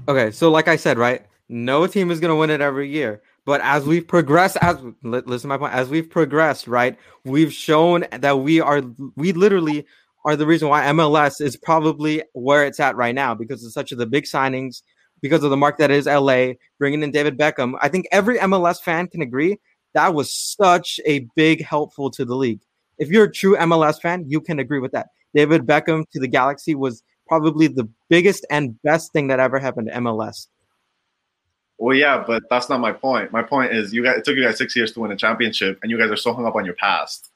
Okay. 0.07 0.31
So, 0.31 0.49
like 0.49 0.67
I 0.67 0.75
said, 0.75 0.97
right, 0.97 1.25
no 1.49 1.87
team 1.87 2.11
is 2.11 2.19
going 2.19 2.29
to 2.29 2.35
win 2.35 2.49
it 2.49 2.61
every 2.61 2.89
year. 2.89 3.21
But 3.45 3.61
as 3.61 3.85
we've 3.85 4.07
progressed, 4.07 4.57
as 4.61 4.77
listen 5.03 5.41
to 5.41 5.47
my 5.47 5.57
point, 5.57 5.73
as 5.73 5.89
we've 5.89 6.09
progressed, 6.09 6.67
right, 6.67 6.97
we've 7.25 7.51
shown 7.51 8.05
that 8.11 8.39
we 8.39 8.61
are, 8.61 8.83
we 9.15 9.33
literally 9.33 9.85
are 10.25 10.35
the 10.35 10.45
reason 10.45 10.69
why 10.69 10.83
MLS 10.85 11.41
is 11.41 11.57
probably 11.57 12.23
where 12.33 12.65
it's 12.65 12.79
at 12.79 12.95
right 12.95 13.15
now 13.15 13.33
because 13.33 13.63
of 13.65 13.71
such 13.71 13.91
of 13.91 13.97
the 13.97 14.05
big 14.05 14.25
signings, 14.25 14.83
because 15.21 15.43
of 15.43 15.49
the 15.49 15.57
mark 15.57 15.79
that 15.79 15.89
is 15.89 16.05
LA, 16.05 16.53
bringing 16.77 17.01
in 17.01 17.09
David 17.09 17.37
Beckham. 17.37 17.73
I 17.81 17.87
think 17.87 18.07
every 18.11 18.37
MLS 18.37 18.79
fan 18.79 19.07
can 19.07 19.23
agree 19.23 19.59
that 19.93 20.13
was 20.13 20.33
such 20.33 20.99
a 21.05 21.27
big 21.35 21.63
helpful 21.63 22.09
to 22.11 22.25
the 22.25 22.35
league. 22.35 22.61
If 22.97 23.09
you're 23.09 23.25
a 23.25 23.31
true 23.31 23.55
MLS 23.57 24.01
fan, 24.01 24.25
you 24.27 24.41
can 24.41 24.59
agree 24.59 24.79
with 24.79 24.91
that. 24.91 25.09
David 25.33 25.65
Beckham 25.65 26.09
to 26.11 26.19
the 26.19 26.27
Galaxy 26.27 26.75
was 26.75 27.03
probably 27.27 27.67
the 27.67 27.87
biggest 28.09 28.45
and 28.49 28.81
best 28.83 29.13
thing 29.13 29.27
that 29.27 29.39
ever 29.39 29.59
happened 29.59 29.87
to 29.87 29.93
MLS. 29.99 30.47
Well, 31.77 31.95
yeah, 31.95 32.23
but 32.25 32.43
that's 32.49 32.69
not 32.69 32.79
my 32.79 32.91
point. 32.91 33.31
My 33.31 33.41
point 33.41 33.73
is, 33.73 33.91
you 33.91 34.03
guys 34.03 34.17
it 34.17 34.25
took 34.25 34.35
you 34.35 34.43
guys 34.43 34.57
six 34.57 34.75
years 34.75 34.91
to 34.91 34.99
win 34.99 35.11
a 35.11 35.15
championship, 35.15 35.79
and 35.81 35.89
you 35.89 35.97
guys 35.97 36.11
are 36.11 36.15
so 36.15 36.31
hung 36.33 36.45
up 36.45 36.55
on 36.55 36.63
your 36.63 36.75
past. 36.75 37.31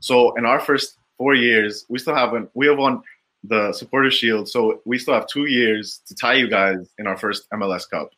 So 0.00 0.34
in 0.36 0.44
our 0.44 0.58
first 0.58 0.98
four 1.16 1.34
years, 1.34 1.86
we 1.88 2.00
still 2.00 2.14
haven't. 2.14 2.50
We 2.54 2.66
have 2.66 2.76
won 2.78 3.02
the 3.44 3.72
Supporter 3.72 4.10
Shield, 4.10 4.48
so 4.48 4.80
we 4.84 4.98
still 4.98 5.14
have 5.14 5.28
two 5.28 5.46
years 5.46 6.00
to 6.08 6.14
tie 6.14 6.34
you 6.34 6.48
guys 6.48 6.90
in 6.98 7.06
our 7.06 7.16
first 7.16 7.48
MLS 7.50 7.88
Cup. 7.88 8.10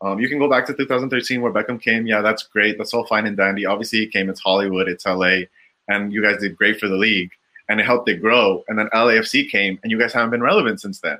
Um, 0.00 0.20
you 0.20 0.28
can 0.28 0.38
go 0.38 0.48
back 0.48 0.66
to 0.66 0.74
2013 0.74 1.40
where 1.40 1.52
Beckham 1.52 1.80
came. 1.80 2.06
Yeah, 2.06 2.20
that's 2.20 2.44
great. 2.44 2.78
That's 2.78 2.94
all 2.94 3.06
fine 3.06 3.26
and 3.26 3.36
dandy. 3.36 3.66
Obviously, 3.66 4.00
he 4.00 4.06
came. 4.06 4.30
It's 4.30 4.40
Hollywood. 4.40 4.88
It's 4.88 5.06
LA, 5.06 5.40
and 5.88 6.12
you 6.12 6.22
guys 6.22 6.40
did 6.40 6.56
great 6.56 6.78
for 6.78 6.88
the 6.88 6.96
league, 6.96 7.30
and 7.68 7.80
it 7.80 7.86
helped 7.86 8.08
it 8.08 8.20
grow. 8.20 8.62
And 8.68 8.78
then 8.78 8.88
LAFC 8.94 9.50
came, 9.50 9.78
and 9.82 9.90
you 9.90 9.98
guys 9.98 10.12
haven't 10.12 10.30
been 10.30 10.42
relevant 10.42 10.80
since 10.80 11.00
then. 11.00 11.18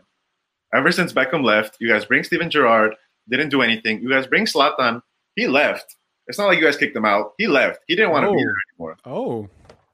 Ever 0.74 0.92
since 0.92 1.12
Beckham 1.12 1.42
left, 1.42 1.76
you 1.80 1.88
guys 1.88 2.04
bring 2.04 2.22
Steven 2.22 2.50
Gerrard, 2.50 2.94
didn't 3.28 3.48
do 3.48 3.62
anything. 3.62 4.00
You 4.00 4.10
guys 4.10 4.26
bring 4.26 4.44
Zlatan, 4.44 5.02
he 5.34 5.46
left. 5.46 5.96
It's 6.26 6.38
not 6.38 6.46
like 6.46 6.58
you 6.58 6.64
guys 6.64 6.76
kicked 6.76 6.94
him 6.94 7.06
out. 7.06 7.32
He 7.38 7.46
left. 7.46 7.80
He 7.88 7.96
didn't 7.96 8.10
want 8.10 8.24
to 8.24 8.28
oh. 8.28 8.34
be 8.34 8.42
there 8.42 8.54
anymore. 8.70 8.96
Oh, 9.04 9.48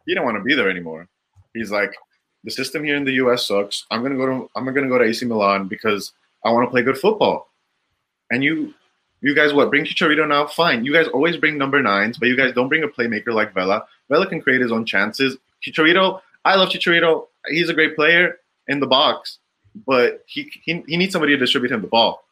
he 0.05 0.13
didn't 0.13 0.25
want 0.25 0.37
to 0.37 0.43
be 0.43 0.55
there 0.55 0.69
anymore. 0.69 1.09
He's 1.55 1.71
like, 1.71 1.95
the 2.43 2.51
system 2.51 2.85
here 2.85 2.97
in 2.97 3.05
the 3.05 3.13
U.S. 3.13 3.47
sucks. 3.47 3.87
I'm 3.91 4.03
gonna 4.03 4.17
go 4.17 4.27
to 4.27 4.51
I'm 4.55 4.67
gonna 4.67 4.89
go 4.89 4.99
to 4.99 5.05
AC 5.05 5.25
Milan 5.25 5.69
because 5.69 6.13
I 6.45 6.51
want 6.51 6.67
to 6.67 6.71
play 6.71 6.83
good 6.83 6.99
football. 6.99 7.49
And 8.35 8.43
you, 8.43 8.75
you 9.21 9.33
guys, 9.33 9.53
what 9.53 9.71
bring 9.71 9.85
Chicharito 9.85 10.27
now? 10.27 10.49
Fine. 10.49 10.85
You 10.85 10.93
guys 10.93 11.07
always 11.07 11.37
bring 11.37 11.57
number 11.57 11.81
nines, 11.81 12.19
but 12.19 12.27
you 12.27 12.37
guys 12.37 12.53
don't 12.53 12.69
bring 12.69 12.83
a 12.83 12.89
playmaker 12.89 13.33
like 13.33 13.55
Vela. 13.55 13.85
Vela 14.11 14.27
can 14.27 14.41
create 14.41 14.61
his 14.61 14.73
own 14.73 14.85
chances. 14.85 15.37
Chicharito, 15.65 16.21
I 16.45 16.57
love 16.57 16.71
Chicharito. 16.71 17.29
He's 17.47 17.69
a 17.69 17.75
great 17.75 17.95
player 17.95 18.41
in 18.67 18.81
the 18.81 18.89
box, 18.89 19.39
but 19.87 20.25
he 20.27 20.51
he, 20.65 20.83
he 20.89 20.97
needs 20.97 21.13
somebody 21.13 21.33
to 21.35 21.39
distribute 21.39 21.71
him 21.71 21.81
the 21.81 21.87
ball. 21.87 22.25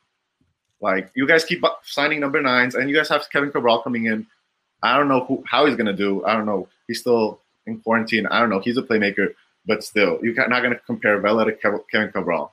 Like 0.81 1.09
you 1.15 1.24
guys 1.24 1.45
keep 1.45 1.65
signing 1.85 2.19
number 2.19 2.43
nines, 2.43 2.74
and 2.74 2.91
you 2.91 2.97
guys 2.97 3.09
have 3.09 3.31
Kevin 3.31 3.53
Cabral 3.53 3.83
coming 3.83 4.07
in. 4.07 4.27
I 4.83 4.97
don't 4.97 5.07
know 5.07 5.20
who, 5.24 5.45
how 5.47 5.66
he's 5.66 5.77
gonna 5.77 5.93
do. 5.93 6.24
I 6.24 6.33
don't 6.33 6.47
know. 6.47 6.66
He's 6.89 6.99
still 6.99 7.39
in 7.66 7.79
quarantine. 7.79 8.27
I 8.27 8.41
don't 8.41 8.51
know. 8.51 8.59
He's 8.59 8.77
a 8.77 8.83
playmaker, 8.83 9.35
but 9.66 9.85
still, 9.85 10.19
you're 10.20 10.35
not 10.49 10.62
gonna 10.65 10.81
compare 10.85 11.20
Vela 11.20 11.45
to 11.45 11.53
Kevin 11.53 12.11
Cabral 12.11 12.53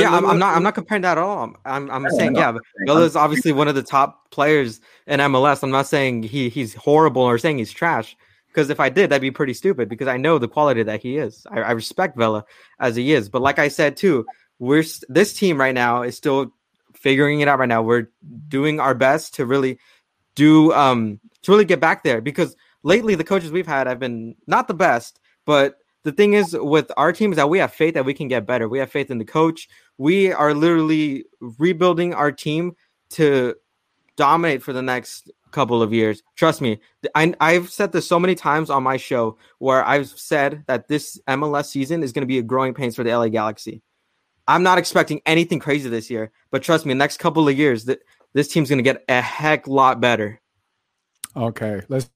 yeah, 0.00 0.14
I'm, 0.14 0.26
I'm, 0.26 0.38
not. 0.38 0.56
I'm 0.56 0.62
not 0.62 0.74
comparing 0.74 1.02
that 1.02 1.18
at 1.18 1.18
all. 1.18 1.54
I'm. 1.64 1.90
I'm 1.90 2.10
saying, 2.10 2.36
yeah, 2.36 2.56
is 2.86 3.16
obviously 3.16 3.52
one 3.52 3.68
of 3.68 3.74
the 3.74 3.82
top 3.82 4.30
players 4.30 4.80
in 5.06 5.20
MLS. 5.20 5.62
I'm 5.62 5.70
not 5.70 5.86
saying 5.86 6.22
he 6.24 6.48
he's 6.48 6.74
horrible 6.74 7.22
or 7.22 7.38
saying 7.38 7.58
he's 7.58 7.72
trash. 7.72 8.16
Because 8.48 8.68
if 8.68 8.80
I 8.80 8.90
did, 8.90 9.10
that'd 9.10 9.22
be 9.22 9.30
pretty 9.30 9.54
stupid. 9.54 9.88
Because 9.88 10.08
I 10.08 10.18
know 10.18 10.38
the 10.38 10.48
quality 10.48 10.82
that 10.82 11.02
he 11.02 11.16
is. 11.16 11.46
I, 11.50 11.60
I 11.60 11.70
respect 11.72 12.16
Vela 12.16 12.44
as 12.80 12.96
he 12.96 13.12
is. 13.12 13.28
But 13.28 13.42
like 13.42 13.58
I 13.58 13.68
said 13.68 13.96
too, 13.96 14.26
we're 14.58 14.84
this 15.08 15.34
team 15.34 15.58
right 15.58 15.74
now 15.74 16.02
is 16.02 16.16
still 16.16 16.52
figuring 16.94 17.40
it 17.40 17.48
out. 17.48 17.58
Right 17.58 17.68
now, 17.68 17.82
we're 17.82 18.10
doing 18.48 18.80
our 18.80 18.94
best 18.94 19.34
to 19.34 19.46
really 19.46 19.78
do 20.34 20.72
um 20.72 21.20
to 21.42 21.52
really 21.52 21.64
get 21.64 21.80
back 21.80 22.02
there. 22.02 22.20
Because 22.20 22.56
lately, 22.82 23.14
the 23.14 23.24
coaches 23.24 23.50
we've 23.50 23.66
had 23.66 23.86
have 23.86 23.98
been 23.98 24.36
not 24.46 24.68
the 24.68 24.74
best, 24.74 25.20
but 25.44 25.78
the 26.04 26.12
thing 26.12 26.34
is 26.34 26.56
with 26.58 26.90
our 26.96 27.12
team 27.12 27.32
is 27.32 27.36
that 27.36 27.48
we 27.48 27.58
have 27.58 27.72
faith 27.72 27.94
that 27.94 28.04
we 28.04 28.14
can 28.14 28.28
get 28.28 28.46
better. 28.46 28.68
We 28.68 28.78
have 28.78 28.90
faith 28.90 29.10
in 29.10 29.18
the 29.18 29.24
coach. 29.24 29.68
We 29.98 30.32
are 30.32 30.54
literally 30.54 31.24
rebuilding 31.40 32.14
our 32.14 32.32
team 32.32 32.74
to 33.10 33.54
dominate 34.16 34.62
for 34.62 34.72
the 34.72 34.82
next 34.82 35.30
couple 35.52 35.82
of 35.82 35.92
years. 35.92 36.22
Trust 36.34 36.60
me, 36.60 36.80
I, 37.14 37.34
I've 37.40 37.70
said 37.70 37.92
this 37.92 38.06
so 38.06 38.18
many 38.18 38.34
times 38.34 38.70
on 38.70 38.82
my 38.82 38.96
show 38.96 39.36
where 39.58 39.84
I've 39.84 40.08
said 40.08 40.64
that 40.66 40.88
this 40.88 41.20
MLS 41.28 41.66
season 41.66 42.02
is 42.02 42.12
going 42.12 42.22
to 42.22 42.26
be 42.26 42.38
a 42.38 42.42
growing 42.42 42.74
pains 42.74 42.96
for 42.96 43.04
the 43.04 43.16
LA 43.16 43.28
Galaxy. 43.28 43.82
I'm 44.48 44.62
not 44.62 44.78
expecting 44.78 45.20
anything 45.24 45.60
crazy 45.60 45.88
this 45.88 46.10
year, 46.10 46.32
but 46.50 46.62
trust 46.62 46.84
me, 46.84 46.94
next 46.94 47.18
couple 47.18 47.48
of 47.48 47.56
years, 47.56 47.84
th- 47.84 48.00
this 48.32 48.48
team's 48.48 48.68
going 48.68 48.78
to 48.78 48.82
get 48.82 49.04
a 49.08 49.20
heck 49.20 49.68
lot 49.68 50.00
better. 50.00 50.40
Okay, 51.36 51.80
let's 51.88 52.10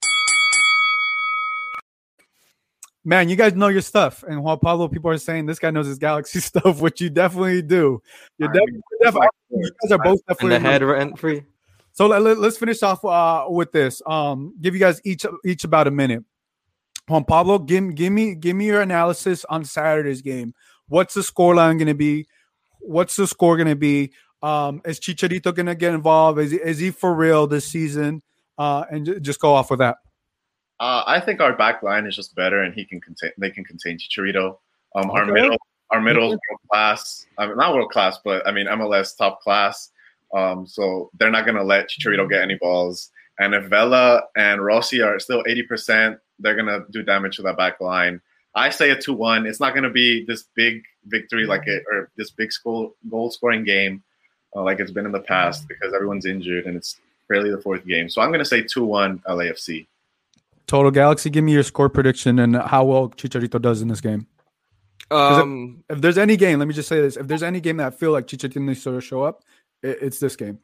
man, 3.06 3.28
you 3.28 3.36
guys 3.36 3.54
know 3.54 3.68
your 3.68 3.80
stuff. 3.80 4.24
And 4.24 4.42
Juan 4.42 4.58
Pablo, 4.58 4.88
people 4.88 5.10
are 5.10 5.16
saying 5.16 5.46
this 5.46 5.60
guy 5.60 5.70
knows 5.70 5.86
his 5.86 5.98
Galaxy 5.98 6.40
stuff, 6.50 6.80
which 6.80 7.00
you 7.00 7.08
definitely 7.08 7.62
do. 7.62 8.02
You're 8.36 8.48
definitely, 8.48 8.80
definitely 9.02 9.28
you 9.50 9.70
guys 9.82 9.92
are 9.92 9.98
both 9.98 10.26
definitely 10.26 10.56
and 10.56 10.64
the 10.64 10.68
head 10.68 10.82
rent 10.82 11.18
free. 11.18 11.44
So 11.92 12.08
let, 12.08 12.20
us 12.20 12.36
let, 12.36 12.52
finish 12.54 12.82
off 12.82 13.02
uh, 13.04 13.46
with 13.48 13.72
this. 13.72 14.02
Um, 14.04 14.54
give 14.60 14.74
you 14.74 14.80
guys 14.80 15.00
each 15.04 15.24
each 15.46 15.64
about 15.64 15.86
a 15.86 15.90
minute. 15.90 16.24
Juan 17.08 17.24
Pablo, 17.24 17.58
give, 17.58 17.94
give 17.94 18.12
me 18.12 18.34
give 18.34 18.54
me 18.54 18.66
your 18.66 18.82
analysis 18.82 19.46
on 19.48 19.64
Saturday's 19.64 20.20
game. 20.20 20.52
What's 20.88 21.14
the 21.14 21.22
scoreline 21.22 21.78
going 21.78 21.86
to 21.86 21.94
be? 21.94 22.26
What's 22.80 23.16
the 23.16 23.26
score 23.26 23.56
going 23.56 23.68
to 23.68 23.76
be? 23.76 24.12
Um, 24.42 24.82
is 24.84 25.00
Chicharito 25.00 25.54
going 25.54 25.66
to 25.66 25.74
get 25.74 25.94
involved? 25.94 26.38
Is 26.38 26.50
he, 26.50 26.58
is 26.58 26.78
he 26.78 26.90
for 26.90 27.14
real 27.14 27.46
this 27.46 27.66
season? 27.66 28.22
Uh, 28.58 28.84
and 28.90 29.22
just 29.22 29.40
go 29.40 29.54
off 29.54 29.70
with 29.70 29.78
that. 29.78 29.96
Uh, 30.78 31.02
I 31.06 31.20
think 31.20 31.40
our 31.40 31.56
back 31.56 31.82
line 31.82 32.06
is 32.06 32.14
just 32.14 32.34
better, 32.34 32.62
and 32.62 32.74
he 32.74 32.84
can 32.84 33.00
contain. 33.00 33.32
They 33.38 33.50
can 33.50 33.64
contain 33.64 33.98
Chicharito. 33.98 34.58
Um, 34.94 35.10
okay. 35.10 35.20
Our 35.20 35.26
middle, 35.26 35.56
our 35.90 36.00
middle 36.00 36.32
is 36.32 36.38
world 36.50 36.60
class. 36.70 37.26
I 37.38 37.46
mean, 37.46 37.56
not 37.56 37.74
world 37.74 37.90
class, 37.90 38.18
but 38.24 38.46
I 38.46 38.52
mean 38.52 38.66
MLS 38.66 39.16
top 39.16 39.40
class. 39.40 39.90
Um, 40.34 40.66
so 40.66 41.10
they're 41.18 41.30
not 41.30 41.44
going 41.44 41.56
to 41.56 41.62
let 41.64 41.88
Chicharito 41.88 42.28
get 42.28 42.42
any 42.42 42.56
balls. 42.56 43.10
And 43.38 43.54
if 43.54 43.64
Vela 43.64 44.22
and 44.36 44.64
Rossi 44.64 45.02
are 45.02 45.18
still 45.18 45.44
80%, 45.44 46.18
they're 46.38 46.54
going 46.54 46.66
to 46.66 46.84
do 46.90 47.02
damage 47.02 47.36
to 47.36 47.42
that 47.42 47.56
back 47.56 47.80
line. 47.80 48.20
I 48.54 48.70
say 48.70 48.90
a 48.90 49.00
2 49.00 49.12
1. 49.12 49.46
It's 49.46 49.60
not 49.60 49.74
going 49.74 49.84
to 49.84 49.90
be 49.90 50.24
this 50.24 50.44
big 50.54 50.82
victory 51.06 51.46
like 51.46 51.66
it, 51.66 51.84
or 51.90 52.10
this 52.16 52.30
big 52.30 52.50
school, 52.50 52.94
goal 53.10 53.30
scoring 53.30 53.64
game 53.64 54.02
uh, 54.54 54.62
like 54.62 54.80
it's 54.80 54.90
been 54.90 55.06
in 55.06 55.12
the 55.12 55.20
past 55.20 55.68
because 55.68 55.92
everyone's 55.92 56.26
injured 56.26 56.64
and 56.66 56.76
it's 56.76 56.98
barely 57.28 57.50
the 57.50 57.60
fourth 57.60 57.86
game. 57.86 58.08
So 58.08 58.22
I'm 58.22 58.30
going 58.30 58.40
to 58.40 58.44
say 58.44 58.62
2 58.62 58.84
1 58.84 59.20
LAFC. 59.28 59.86
Total 60.66 60.90
Galaxy, 60.90 61.30
give 61.30 61.44
me 61.44 61.52
your 61.52 61.62
score 61.62 61.88
prediction 61.88 62.38
and 62.38 62.56
how 62.56 62.84
well 62.84 63.10
Chicharito 63.10 63.60
does 63.60 63.82
in 63.82 63.88
this 63.88 64.00
game. 64.00 64.26
Um, 65.10 65.84
if, 65.88 65.96
if, 65.96 66.02
there's 66.02 66.18
any 66.18 66.36
game, 66.36 66.58
let 66.58 66.66
me 66.66 66.74
just 66.74 66.88
say 66.88 67.00
this: 67.00 67.16
if 67.16 67.28
there's 67.28 67.44
any 67.44 67.60
game 67.60 67.76
that 67.76 67.86
I 67.86 67.90
feel 67.90 68.10
like 68.10 68.26
Chicharito 68.26 68.56
needs 68.56 68.82
to 68.84 69.00
show 69.00 69.22
up, 69.22 69.44
it, 69.82 69.98
it's 70.02 70.18
this 70.18 70.34
game. 70.34 70.58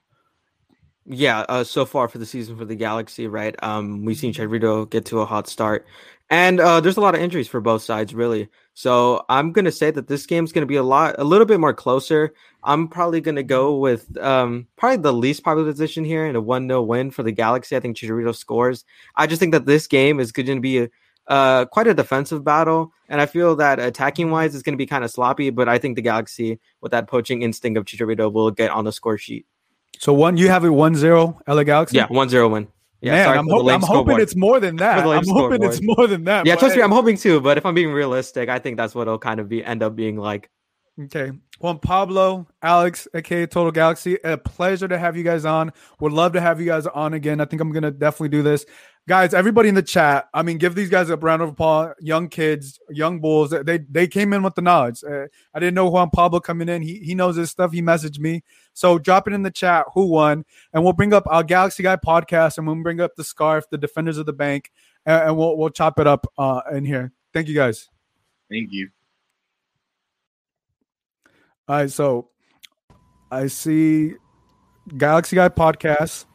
Yeah, 1.04 1.40
uh, 1.48 1.64
so 1.64 1.84
far 1.84 2.08
for 2.08 2.18
the 2.18 2.26
season 2.26 2.56
for 2.56 2.64
the 2.64 2.76
Galaxy, 2.76 3.26
right? 3.26 3.54
Um, 3.62 4.04
we've 4.04 4.16
seen 4.16 4.32
Chicharito 4.32 4.88
get 4.90 5.04
to 5.06 5.20
a 5.20 5.26
hot 5.26 5.48
start, 5.48 5.86
and 6.30 6.60
uh, 6.60 6.80
there's 6.80 6.96
a 6.96 7.00
lot 7.00 7.14
of 7.14 7.20
injuries 7.20 7.48
for 7.48 7.60
both 7.60 7.82
sides, 7.82 8.14
really. 8.14 8.48
So 8.74 9.24
I'm 9.28 9.52
gonna 9.52 9.72
say 9.72 9.90
that 9.90 10.08
this 10.08 10.26
game's 10.26 10.52
gonna 10.52 10.66
be 10.66 10.76
a 10.76 10.82
lot, 10.82 11.16
a 11.18 11.24
little 11.24 11.46
bit 11.46 11.60
more 11.60 11.74
closer. 11.74 12.32
I'm 12.64 12.88
probably 12.88 13.20
gonna 13.20 13.42
go 13.42 13.76
with 13.76 14.16
um, 14.18 14.66
probably 14.76 14.98
the 14.98 15.12
least 15.12 15.42
popular 15.44 15.70
position 15.70 16.04
here 16.04 16.26
in 16.26 16.36
a 16.36 16.40
one 16.40 16.68
0 16.68 16.82
win 16.82 17.10
for 17.10 17.22
the 17.22 17.32
Galaxy. 17.32 17.76
I 17.76 17.80
think 17.80 17.96
Chicharito 17.96 18.34
scores. 18.34 18.84
I 19.16 19.26
just 19.26 19.40
think 19.40 19.52
that 19.52 19.66
this 19.66 19.86
game 19.86 20.20
is 20.20 20.32
going 20.32 20.46
to 20.46 20.60
be 20.60 20.78
a 20.78 20.88
uh, 21.28 21.64
quite 21.66 21.86
a 21.86 21.94
defensive 21.94 22.44
battle, 22.44 22.92
and 23.08 23.20
I 23.20 23.26
feel 23.26 23.54
that 23.56 23.78
attacking 23.78 24.30
wise 24.30 24.54
is 24.54 24.62
going 24.62 24.74
to 24.74 24.78
be 24.78 24.86
kind 24.86 25.04
of 25.04 25.10
sloppy. 25.10 25.50
But 25.50 25.68
I 25.68 25.78
think 25.78 25.96
the 25.96 26.02
Galaxy, 26.02 26.58
with 26.80 26.92
that 26.92 27.06
poaching 27.06 27.42
instinct 27.42 27.78
of 27.78 27.84
Chicharito, 27.84 28.32
will 28.32 28.50
get 28.50 28.70
on 28.70 28.84
the 28.84 28.92
score 28.92 29.18
sheet. 29.18 29.46
So 29.98 30.12
one, 30.12 30.36
you 30.36 30.48
have 30.48 30.64
a 30.64 30.68
1-0 30.68 31.40
LA 31.46 31.62
Galaxy. 31.62 31.98
Yeah, 31.98 32.08
1-0 32.08 32.50
win. 32.50 32.68
Yeah, 33.02 33.26
Man, 33.26 33.38
I'm, 33.38 33.68
I'm 33.68 33.82
hoping 33.82 34.20
it's 34.20 34.36
more 34.36 34.60
than 34.60 34.76
that. 34.76 35.04
I'm 35.04 35.26
hoping 35.26 35.64
it's 35.64 35.82
more 35.82 36.06
than 36.06 36.22
that. 36.24 36.46
Yeah, 36.46 36.54
trust 36.54 36.76
me, 36.76 36.82
I'm 36.82 36.92
hoping 36.92 37.16
too. 37.16 37.40
But 37.40 37.58
if 37.58 37.66
I'm 37.66 37.74
being 37.74 37.90
realistic, 37.90 38.48
I 38.48 38.60
think 38.60 38.76
that's 38.76 38.94
what 38.94 39.02
it'll 39.02 39.18
kind 39.18 39.40
of 39.40 39.48
be 39.48 39.64
end 39.64 39.82
up 39.82 39.96
being 39.96 40.16
like. 40.16 40.48
Okay. 41.00 41.32
Juan 41.58 41.80
Pablo, 41.80 42.46
Alex, 42.62 43.08
aka 43.14 43.46
Total 43.46 43.72
Galaxy, 43.72 44.18
a 44.22 44.36
pleasure 44.36 44.86
to 44.86 44.98
have 44.98 45.16
you 45.16 45.24
guys 45.24 45.44
on. 45.44 45.72
Would 45.98 46.12
love 46.12 46.32
to 46.34 46.40
have 46.40 46.60
you 46.60 46.66
guys 46.66 46.86
on 46.86 47.14
again. 47.14 47.40
I 47.40 47.44
think 47.44 47.60
I'm 47.60 47.72
gonna 47.72 47.90
definitely 47.90 48.28
do 48.28 48.42
this 48.42 48.66
guys, 49.08 49.34
everybody 49.34 49.68
in 49.68 49.74
the 49.74 49.82
chat, 49.82 50.28
I 50.32 50.42
mean, 50.42 50.58
give 50.58 50.74
these 50.74 50.88
guys 50.88 51.10
a 51.10 51.16
round 51.16 51.42
of 51.42 51.50
applause. 51.50 51.94
Young 52.00 52.28
kids, 52.28 52.78
young 52.90 53.20
bulls, 53.20 53.50
they 53.50 53.78
they 53.78 54.06
came 54.06 54.32
in 54.32 54.42
with 54.42 54.54
the 54.54 54.62
knowledge. 54.62 55.02
Uh, 55.04 55.26
I 55.54 55.60
didn't 55.60 55.74
know 55.74 55.88
Juan 55.88 56.10
Pablo 56.10 56.40
coming 56.40 56.68
in. 56.68 56.82
He 56.82 56.98
he 56.98 57.14
knows 57.14 57.36
his 57.36 57.50
stuff. 57.50 57.72
He 57.72 57.82
messaged 57.82 58.18
me. 58.18 58.42
So 58.74 58.98
drop 58.98 59.26
it 59.28 59.34
in 59.34 59.42
the 59.42 59.50
chat 59.50 59.86
who 59.94 60.06
won, 60.06 60.44
and 60.72 60.82
we'll 60.82 60.92
bring 60.92 61.12
up 61.12 61.24
our 61.26 61.42
Galaxy 61.42 61.82
Guy 61.82 61.96
podcast, 61.96 62.58
and 62.58 62.66
we'll 62.66 62.82
bring 62.82 63.00
up 63.00 63.14
the 63.16 63.24
scarf, 63.24 63.68
the 63.70 63.78
defenders 63.78 64.18
of 64.18 64.26
the 64.26 64.32
bank, 64.32 64.70
and, 65.04 65.28
and 65.28 65.36
we'll 65.36 65.56
we'll 65.56 65.70
chop 65.70 65.98
it 65.98 66.06
up 66.06 66.26
uh, 66.38 66.62
in 66.72 66.84
here. 66.84 67.12
Thank 67.32 67.48
you 67.48 67.54
guys. 67.54 67.88
Thank 68.50 68.72
you. 68.72 68.90
All 71.68 71.76
right, 71.76 71.90
so 71.90 72.28
I 73.30 73.46
see 73.46 74.14
Galaxy 74.96 75.36
Guy 75.36 75.48
podcast. 75.48 76.26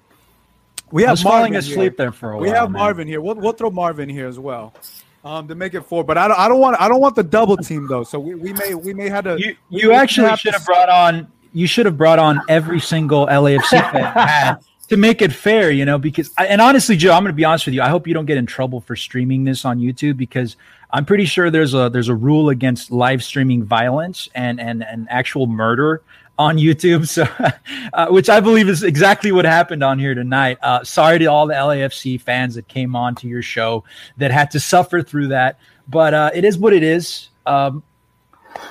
We 0.92 1.04
have 1.04 1.20
falling 1.20 1.56
asleep 1.56 1.78
here. 1.78 1.94
there 1.98 2.12
for 2.12 2.32
a 2.32 2.38
we 2.38 2.48
while. 2.48 2.52
We 2.52 2.58
have 2.58 2.72
man. 2.72 2.82
Marvin 2.82 3.08
here. 3.08 3.22
We'll, 3.22 3.36
we'll 3.36 3.54
throw 3.54 3.70
Marvin 3.70 4.10
here 4.10 4.28
as 4.28 4.40
well. 4.40 4.74
Um, 5.26 5.48
to 5.50 5.56
make 5.56 5.74
it 5.74 5.82
four, 5.82 6.04
but 6.06 6.18
I 6.18 6.28
don't, 6.28 6.40
I 6.40 6.48
don't 6.48 6.60
want 6.60 6.80
I 6.80 6.88
don't 6.88 7.02
want 7.02 7.16
the 7.16 7.24
double 7.24 7.58
team 7.58 7.88
though. 7.88 8.04
So 8.04 8.18
we, 8.18 8.36
we 8.36 8.54
may 8.54 8.76
we 8.76 8.94
may 8.94 9.10
have 9.10 9.26
to. 9.26 9.38
You, 9.38 9.56
you 9.70 9.92
actually 9.92 10.34
should 10.38 10.54
have 10.54 10.66
brought 10.66 10.88
on 10.88 11.28
you 11.52 11.68
should 11.68 11.86
have 11.86 11.98
brought 11.98 12.20
on 12.20 12.40
every 12.48 12.80
single 12.80 13.26
LAFC 13.28 13.70
fan 13.92 14.58
to 14.90 14.98
make 14.98 15.22
it 15.22 15.34
fair, 15.34 15.72
you 15.72 15.86
know. 15.86 15.98
Because 15.98 16.32
and 16.38 16.62
honestly, 16.62 16.96
Joe, 16.96 17.14
I'm 17.14 17.24
going 17.24 17.34
to 17.34 17.36
be 17.36 17.46
honest 17.46 17.66
with 17.66 17.76
you. 17.76 17.82
I 17.82 17.90
hope 17.90 18.08
you 18.08 18.14
don't 18.14 18.26
get 18.26 18.38
in 18.38 18.46
trouble 18.46 18.80
for 18.80 18.96
streaming 18.96 19.44
this 19.44 19.66
on 19.66 19.80
YouTube 19.80 20.18
because 20.18 20.56
I'm 20.92 21.04
pretty 21.04 21.26
sure 21.26 21.50
there's 21.50 21.74
a 21.74 21.90
there's 21.90 22.10
a 22.10 22.16
rule 22.16 22.50
against 22.50 22.92
live 22.92 23.24
streaming 23.24 23.64
violence 23.64 24.30
and 24.36 24.60
and 24.60 24.84
and 24.84 25.08
actual 25.10 25.48
murder 25.48 26.04
on 26.38 26.58
YouTube, 26.58 27.08
so 27.08 27.28
uh, 27.94 28.08
which 28.10 28.30
I 28.30 28.40
believe 28.40 28.70
is 28.70 28.84
exactly 28.84 29.32
what 29.32 29.46
happened 29.46 29.84
on 29.84 30.00
here 30.00 30.14
tonight. 30.14 30.58
Uh, 30.62 30.84
sorry 30.84 31.20
to 31.20 31.26
all 31.26 31.48
the 31.48 31.54
LAFC 31.54 32.22
fans 32.22 32.56
that 32.56 32.68
came 32.68 32.96
on 32.96 33.16
to 33.16 33.28
your 33.28 33.42
show 33.42 33.84
that 34.18 34.32
had 34.32 34.52
to 34.52 34.60
suffer 34.60 35.02
through 35.02 35.30
that, 35.30 35.60
but 35.88 36.14
uh, 36.14 36.32
it 36.34 36.46
is 36.46 36.58
what 36.58 36.74
it 36.74 36.84
is. 36.84 37.30
Um, 37.46 37.84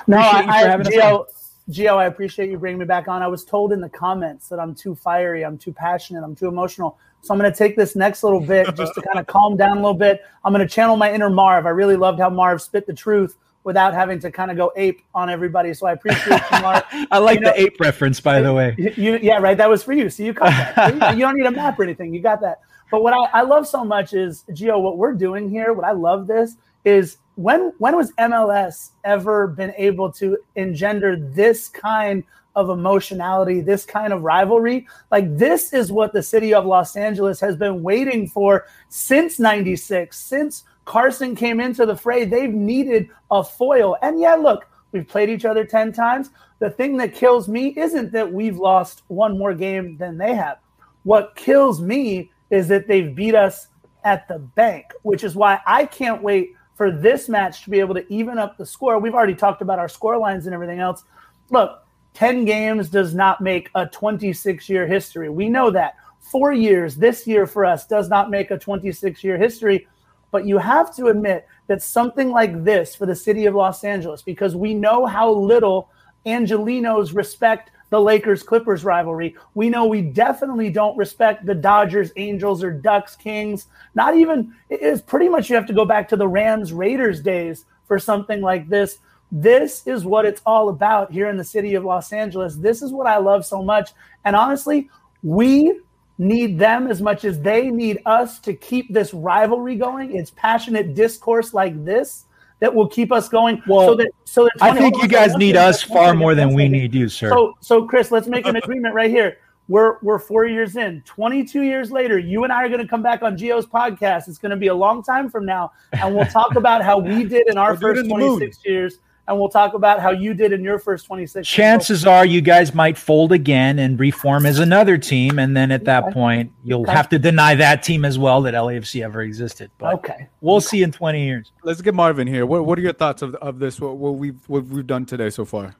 no, 0.07 0.17
I, 0.17 0.73
I 0.73 0.77
Gio, 0.77 1.25
Gio, 1.69 1.97
I 1.97 2.05
appreciate 2.05 2.49
you 2.49 2.57
bringing 2.57 2.79
me 2.79 2.85
back 2.85 3.07
on. 3.07 3.21
I 3.21 3.27
was 3.27 3.43
told 3.43 3.73
in 3.73 3.81
the 3.81 3.89
comments 3.89 4.47
that 4.49 4.59
I'm 4.59 4.73
too 4.73 4.95
fiery, 4.95 5.43
I'm 5.43 5.57
too 5.57 5.73
passionate, 5.73 6.23
I'm 6.23 6.35
too 6.35 6.47
emotional. 6.47 6.97
So 7.21 7.33
I'm 7.33 7.39
going 7.39 7.51
to 7.51 7.57
take 7.57 7.75
this 7.75 7.95
next 7.95 8.23
little 8.23 8.39
bit 8.39 8.73
just 8.75 8.93
to 8.93 9.01
kind 9.01 9.19
of 9.19 9.27
calm 9.27 9.57
down 9.57 9.77
a 9.77 9.81
little 9.81 9.93
bit. 9.93 10.23
I'm 10.45 10.53
going 10.53 10.65
to 10.65 10.73
channel 10.73 10.95
my 10.95 11.11
inner 11.11 11.29
Marv. 11.29 11.65
I 11.65 11.69
really 11.69 11.97
loved 11.97 12.19
how 12.19 12.29
Marv 12.29 12.61
spit 12.61 12.87
the 12.87 12.93
truth 12.93 13.35
without 13.67 13.93
having 13.93 14.17
to 14.17 14.31
kind 14.31 14.49
of 14.49 14.55
go 14.55 14.71
ape 14.77 15.01
on 15.13 15.29
everybody. 15.29 15.73
So 15.73 15.87
I 15.87 15.91
appreciate 15.91 16.41
you, 16.49 16.61
Mark. 16.61 16.85
I 17.11 17.17
like 17.17 17.39
you 17.39 17.41
know, 17.41 17.51
the 17.51 17.63
ape 17.63 17.77
reference, 17.81 18.21
by 18.21 18.39
the 18.39 18.53
way. 18.53 18.73
You, 18.95 19.19
yeah, 19.21 19.39
right. 19.39 19.57
That 19.57 19.69
was 19.69 19.83
for 19.83 19.91
you. 19.91 20.09
So 20.09 20.23
you 20.23 20.33
caught 20.33 20.51
that. 20.51 21.13
you 21.15 21.19
don't 21.19 21.35
need 21.35 21.45
a 21.45 21.51
map 21.51 21.77
or 21.77 21.83
anything. 21.83 22.13
You 22.13 22.21
got 22.21 22.39
that. 22.39 22.61
But 22.89 23.03
what 23.03 23.11
I, 23.11 23.39
I 23.39 23.41
love 23.41 23.67
so 23.67 23.83
much 23.83 24.13
is, 24.13 24.45
Gio, 24.51 24.81
what 24.81 24.97
we're 24.97 25.11
doing 25.11 25.49
here, 25.49 25.73
what 25.73 25.83
I 25.83 25.91
love 25.91 26.27
this 26.27 26.55
is 26.85 27.17
when 27.35 27.73
when 27.79 27.97
was 27.97 28.13
MLS 28.13 28.91
ever 29.03 29.47
been 29.47 29.73
able 29.75 30.13
to 30.13 30.37
engender 30.55 31.17
this 31.17 31.67
kind 31.67 32.23
of 32.55 32.69
emotionality, 32.69 33.59
this 33.59 33.83
kind 33.83 34.13
of 34.13 34.21
rivalry? 34.21 34.87
Like 35.11 35.37
this 35.37 35.73
is 35.73 35.91
what 35.91 36.13
the 36.13 36.23
city 36.23 36.53
of 36.53 36.65
Los 36.65 36.95
Angeles 36.95 37.41
has 37.41 37.57
been 37.57 37.83
waiting 37.83 38.29
for 38.29 38.65
since 38.87 39.39
96, 39.39 40.17
since 40.17 40.63
Carson 40.87 41.35
came 41.35 41.59
into 41.59 41.85
the 41.85 41.95
fray. 41.95 42.23
They've 42.23 42.53
needed 42.53 43.09
a 43.29 43.43
foil. 43.43 43.97
And 44.01 44.19
yeah, 44.19 44.35
look, 44.35 44.67
we've 44.93 45.07
played 45.07 45.29
each 45.29 45.43
other 45.43 45.65
10 45.65 45.91
times. 45.91 46.29
The 46.59 46.69
thing 46.69 46.95
that 46.97 47.13
kills 47.13 47.49
me 47.49 47.73
isn't 47.77 48.13
that 48.13 48.31
we've 48.31 48.57
lost 48.57 49.03
one 49.09 49.37
more 49.37 49.53
game 49.53 49.97
than 49.97 50.17
they 50.17 50.33
have. 50.33 50.59
What 51.03 51.35
kills 51.35 51.81
me 51.81 52.31
is 52.49 52.69
that 52.69 52.87
they've 52.87 53.13
beat 53.13 53.35
us 53.35 53.67
at 54.05 54.29
the 54.29 54.39
bank, 54.39 54.85
which 55.03 55.25
is 55.25 55.35
why 55.35 55.59
I 55.67 55.85
can't 55.85 56.23
wait 56.23 56.53
for 56.75 56.89
this 56.89 57.27
match 57.27 57.63
to 57.65 57.69
be 57.69 57.81
able 57.81 57.95
to 57.95 58.11
even 58.11 58.37
up 58.37 58.57
the 58.57 58.65
score. 58.65 58.97
We've 58.97 59.13
already 59.13 59.35
talked 59.35 59.61
about 59.61 59.79
our 59.79 59.89
score 59.89 60.17
lines 60.17 60.45
and 60.45 60.53
everything 60.55 60.79
else. 60.79 61.03
Look, 61.49 61.83
10 62.13 62.45
games 62.45 62.87
does 62.87 63.13
not 63.13 63.41
make 63.41 63.69
a 63.75 63.87
26 63.87 64.69
year 64.69 64.87
history. 64.87 65.29
We 65.29 65.49
know 65.49 65.69
that. 65.71 65.95
Four 66.19 66.53
years 66.53 66.95
this 66.95 67.27
year 67.27 67.45
for 67.45 67.65
us 67.65 67.85
does 67.87 68.09
not 68.09 68.29
make 68.29 68.51
a 68.51 68.57
26 68.57 69.23
year 69.23 69.37
history. 69.37 69.85
But 70.31 70.45
you 70.45 70.57
have 70.57 70.95
to 70.95 71.07
admit 71.07 71.47
that 71.67 71.81
something 71.81 72.31
like 72.31 72.63
this 72.63 72.95
for 72.95 73.05
the 73.05 73.15
city 73.15 73.45
of 73.45 73.55
Los 73.55 73.83
Angeles, 73.83 74.21
because 74.21 74.55
we 74.55 74.73
know 74.73 75.05
how 75.05 75.31
little 75.31 75.89
Angelenos 76.25 77.15
respect 77.15 77.71
the 77.89 78.01
Lakers 78.01 78.43
Clippers 78.43 78.83
rivalry. 78.83 79.35
We 79.53 79.69
know 79.69 79.85
we 79.85 80.01
definitely 80.01 80.69
don't 80.69 80.97
respect 80.97 81.45
the 81.45 81.55
Dodgers, 81.55 82.11
Angels, 82.17 82.61
or 82.61 82.71
Ducks, 82.71 83.15
Kings. 83.15 83.67
Not 83.95 84.17
even, 84.17 84.53
it 84.69 84.81
is 84.81 85.01
pretty 85.01 85.29
much 85.29 85.49
you 85.49 85.55
have 85.55 85.67
to 85.67 85.73
go 85.73 85.85
back 85.85 86.09
to 86.09 86.17
the 86.17 86.27
Rams, 86.27 86.73
Raiders 86.73 87.21
days 87.21 87.65
for 87.87 87.97
something 87.97 88.41
like 88.41 88.67
this. 88.67 88.99
This 89.31 89.87
is 89.87 90.03
what 90.03 90.25
it's 90.25 90.41
all 90.45 90.69
about 90.69 91.11
here 91.11 91.29
in 91.29 91.37
the 91.37 91.43
city 91.43 91.75
of 91.75 91.85
Los 91.85 92.11
Angeles. 92.11 92.57
This 92.57 92.81
is 92.81 92.91
what 92.91 93.07
I 93.07 93.17
love 93.17 93.45
so 93.45 93.63
much. 93.63 93.91
And 94.25 94.35
honestly, 94.35 94.89
we 95.23 95.79
need 96.17 96.57
them 96.57 96.87
as 96.87 97.01
much 97.01 97.25
as 97.25 97.39
they 97.39 97.69
need 97.69 97.99
us 98.05 98.39
to 98.39 98.53
keep 98.53 98.91
this 98.93 99.13
rivalry 99.13 99.75
going. 99.75 100.15
It's 100.15 100.31
passionate 100.31 100.95
discourse 100.95 101.53
like 101.53 101.83
this 101.85 102.25
that 102.59 102.73
will 102.73 102.87
keep 102.87 103.11
us 103.11 103.29
going. 103.29 103.61
Well, 103.67 103.89
so 103.89 103.95
that 103.95 104.11
so 104.25 104.43
that 104.45 104.51
I 104.61 104.75
think 104.75 105.01
you 105.01 105.07
guys 105.07 105.35
need 105.35 105.55
us 105.55 105.83
far 105.83 106.13
more 106.13 106.33
than 106.33 106.53
we 106.53 106.67
need 106.67 106.93
you, 106.93 107.09
sir. 107.09 107.29
So 107.29 107.53
so 107.59 107.85
Chris, 107.85 108.11
let's 108.11 108.27
make 108.27 108.47
an 108.47 108.55
agreement 108.55 108.95
right 108.95 109.09
here. 109.09 109.37
We're 109.67 109.97
we're 110.01 110.19
four 110.19 110.45
years 110.45 110.75
in. 110.77 111.01
Twenty 111.05 111.43
two 111.43 111.61
years 111.61 111.91
later, 111.91 112.17
you 112.17 112.43
and 112.43 112.53
I 112.53 112.63
are 112.63 112.69
going 112.69 112.81
to 112.81 112.87
come 112.87 113.03
back 113.03 113.21
on 113.21 113.37
Gio's 113.37 113.67
podcast. 113.67 114.27
It's 114.27 114.37
going 114.37 114.51
to 114.51 114.57
be 114.57 114.67
a 114.67 114.75
long 114.75 115.03
time 115.03 115.29
from 115.29 115.45
now, 115.45 115.73
and 115.91 116.15
we'll 116.15 116.25
talk 116.25 116.55
about 116.55 116.83
how 116.83 116.97
we 116.97 117.25
did 117.25 117.47
in 117.47 117.57
our 117.57 117.75
first 117.75 118.07
twenty 118.07 118.37
six 118.39 118.59
years 118.65 118.99
and 119.27 119.37
we'll 119.37 119.49
talk 119.49 119.73
about 119.73 119.99
how 119.99 120.11
you 120.11 120.33
did 120.33 120.53
in 120.53 120.63
your 120.63 120.79
first 120.79 121.05
26. 121.05 121.47
Chances 121.47 122.05
are 122.05 122.25
you 122.25 122.39
guys 122.39 122.73
might 122.73 122.97
fold 122.97 123.33
again 123.33 123.77
and 123.79 123.99
reform 123.99 124.45
as 124.45 124.59
another 124.59 124.97
team, 124.97 125.37
and 125.37 125.55
then 125.55 125.71
at 125.71 125.83
that 125.85 126.05
okay. 126.05 126.13
point 126.13 126.51
you'll 126.63 126.83
okay. 126.83 126.93
have 126.93 127.09
to 127.09 127.19
deny 127.19 127.53
that 127.55 127.83
team 127.83 128.05
as 128.05 128.17
well 128.17 128.41
that 128.43 128.53
LAFC 128.53 129.03
ever 129.03 129.21
existed. 129.21 129.69
But 129.77 129.95
okay, 129.95 130.29
we'll 130.39 130.57
okay. 130.57 130.65
see 130.65 130.83
in 130.83 130.91
20 130.91 131.25
years. 131.25 131.51
Let's 131.63 131.81
get 131.81 131.93
Marvin 131.93 132.27
here. 132.27 132.45
What, 132.45 132.65
what 132.65 132.79
are 132.79 132.81
your 132.81 132.93
thoughts 132.93 133.21
of, 133.21 133.35
of 133.35 133.59
this? 133.59 133.81
What, 133.81 133.97
what 133.97 134.15
we've 134.15 134.39
what 134.47 134.65
we've 134.65 134.87
done 134.87 135.05
today 135.05 135.29
so 135.29 135.43
far? 135.43 135.75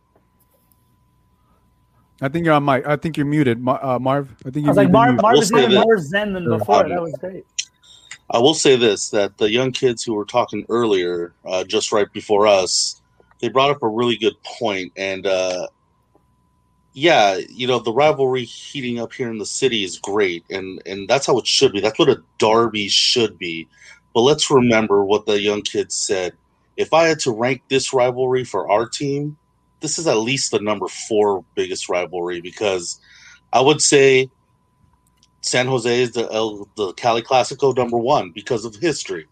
I 2.19 2.30
think 2.30 2.45
you're 2.45 2.56
on 2.56 2.65
mic. 2.65 2.86
I 2.86 2.95
think 2.95 3.15
you're 3.15 3.28
muted, 3.28 3.65
uh, 3.68 3.99
Marv. 3.99 4.36
I 4.45 4.49
think 4.49 4.65
you're 4.65 4.68
I 4.68 4.69
was 4.69 4.78
like 4.78 4.91
Marv. 4.91 5.22
Marv 5.22 5.38
is 5.38 5.52
even 5.53 5.76
more 5.76 5.99
zen 5.99 6.34
than 6.34 6.49
before. 6.49 6.88
That 6.90 7.02
was 7.02 7.15
great. 7.19 7.45
I 8.30 8.40
will 8.40 8.56
say 8.56 8.76
this: 8.76 9.10
that 9.11 9.38
the 9.38 9.49
young 9.49 9.72
kids 9.72 10.03
who 10.03 10.15
were 10.15 10.26
talking 10.26 10.65
earlier, 10.68 11.34
uh, 11.45 11.64
just 11.64 11.91
right 11.91 12.11
before 12.11 12.48
us, 12.48 13.02
they 13.39 13.49
brought 13.49 13.72
up 13.72 13.84
a 13.84 13.88
really 13.88 14.18
good 14.18 14.35
point, 14.43 14.91
and 14.95 15.26
uh, 15.26 15.68
yeah, 16.93 17.39
you 17.49 17.68
know 17.68 17.80
the 17.80 17.93
rivalry 17.93 18.43
heating 18.43 18.99
up 18.99 19.14
here 19.14 19.30
in 19.30 19.38
the 19.38 19.45
city 19.45 19.84
is 19.84 19.99
great, 19.99 20.43
and 20.49 20.81
and 20.85 21.07
that's 21.07 21.27
how 21.27 21.38
it 21.38 21.47
should 21.47 21.72
be. 21.72 21.80
That's 21.80 21.99
what 21.99 22.09
a 22.09 22.23
derby 22.39 22.88
should 22.88 23.38
be. 23.38 23.68
But 24.14 24.22
let's 24.22 24.49
remember 24.49 25.03
what 25.03 25.26
the 25.26 25.39
young 25.39 25.61
kids 25.61 25.93
said. 25.93 26.34
If 26.76 26.93
I 26.93 27.07
had 27.07 27.19
to 27.22 27.31
rank 27.31 27.61
this 27.69 27.93
rivalry 27.93 28.43
for 28.43 28.69
our 28.69 28.88
team, 28.88 29.38
this 29.80 29.99
is 29.99 30.07
at 30.07 30.18
least 30.18 30.51
the 30.51 30.59
number 30.59 30.88
four 30.88 31.43
biggest 31.55 31.89
rivalry 31.89 32.41
because 32.41 32.99
I 33.53 33.61
would 33.61 33.81
say 33.81 34.30
San 35.41 35.68
Jose 35.68 36.01
is 36.01 36.11
the 36.11 36.31
El, 36.31 36.68
the 36.76 36.93
Cali 36.93 37.22
Classico 37.22 37.76
number 37.76 37.97
one 37.97 38.31
because 38.31 38.65
of 38.65 38.76
history. 38.76 39.27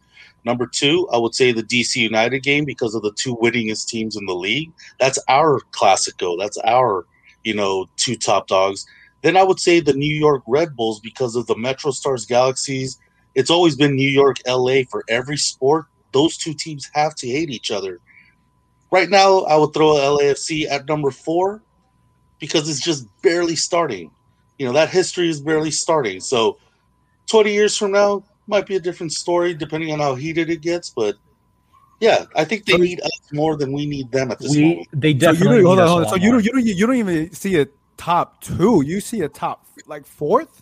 Number 0.45 0.67
two, 0.67 1.07
I 1.11 1.17
would 1.17 1.33
say 1.33 1.51
the 1.51 1.63
DC 1.63 1.95
United 1.95 2.43
game 2.43 2.65
because 2.65 2.93
of 2.93 3.01
the 3.01 3.11
two 3.13 3.35
winningest 3.37 3.87
teams 3.87 4.15
in 4.15 4.25
the 4.27 4.35
league. 4.35 4.71
That's 4.99 5.19
our 5.27 5.59
Classico. 5.71 6.37
That's 6.39 6.57
our, 6.59 7.05
you 7.43 7.55
know, 7.55 7.87
two 7.97 8.15
top 8.15 8.47
dogs. 8.47 8.85
Then 9.23 9.35
I 9.35 9.43
would 9.43 9.59
say 9.59 9.79
the 9.79 9.93
New 9.93 10.13
York 10.13 10.43
Red 10.47 10.75
Bulls 10.75 10.99
because 10.99 11.35
of 11.35 11.47
the 11.47 11.57
Metro 11.57 11.89
Stars 11.89 12.27
Galaxies. 12.27 12.99
It's 13.33 13.49
always 13.49 13.75
been 13.75 13.95
New 13.95 14.07
York, 14.07 14.37
LA 14.47 14.83
for 14.87 15.03
every 15.09 15.37
sport. 15.37 15.85
Those 16.11 16.37
two 16.37 16.53
teams 16.53 16.89
have 16.93 17.15
to 17.15 17.27
hate 17.27 17.49
each 17.49 17.71
other. 17.71 17.99
Right 18.91 19.09
now, 19.09 19.39
I 19.39 19.57
would 19.57 19.73
throw 19.73 19.95
LAFC 19.95 20.69
at 20.69 20.87
number 20.87 21.09
four 21.09 21.63
because 22.39 22.69
it's 22.69 22.79
just 22.79 23.07
barely 23.23 23.55
starting. 23.55 24.11
You 24.59 24.67
know, 24.67 24.73
that 24.73 24.89
history 24.89 25.27
is 25.27 25.41
barely 25.41 25.71
starting. 25.71 26.19
So 26.19 26.59
20 27.27 27.51
years 27.51 27.75
from 27.75 27.91
now, 27.91 28.23
might 28.47 28.65
be 28.65 28.75
a 28.75 28.79
different 28.79 29.11
story 29.11 29.53
depending 29.53 29.91
on 29.91 29.99
how 29.99 30.15
heated 30.15 30.49
it 30.49 30.61
gets, 30.61 30.89
but 30.89 31.15
yeah, 31.99 32.25
I 32.35 32.43
think 32.43 32.65
they 32.65 32.77
need 32.77 33.01
us 33.01 33.11
more 33.31 33.55
than 33.55 33.71
we 33.71 33.85
need 33.85 34.11
them 34.11 34.31
at 34.31 34.39
this 34.39 34.51
we, 34.51 34.61
moment. 34.61 34.87
They 34.93 35.13
definitely. 35.13 35.61
So, 35.61 35.67
hold 35.67 35.79
on, 35.79 35.87
hold 35.87 36.03
on. 36.03 36.09
so 36.09 36.15
you 36.15 36.31
don't, 36.31 36.43
you 36.43 36.51
don't, 36.51 36.65
you 36.65 36.87
don't 36.87 36.95
even 36.95 37.33
see 37.33 37.59
a 37.59 37.67
top 37.97 38.41
two. 38.41 38.83
You 38.85 38.99
see 38.99 39.21
a 39.21 39.29
top 39.29 39.65
like 39.87 40.05
fourth. 40.05 40.61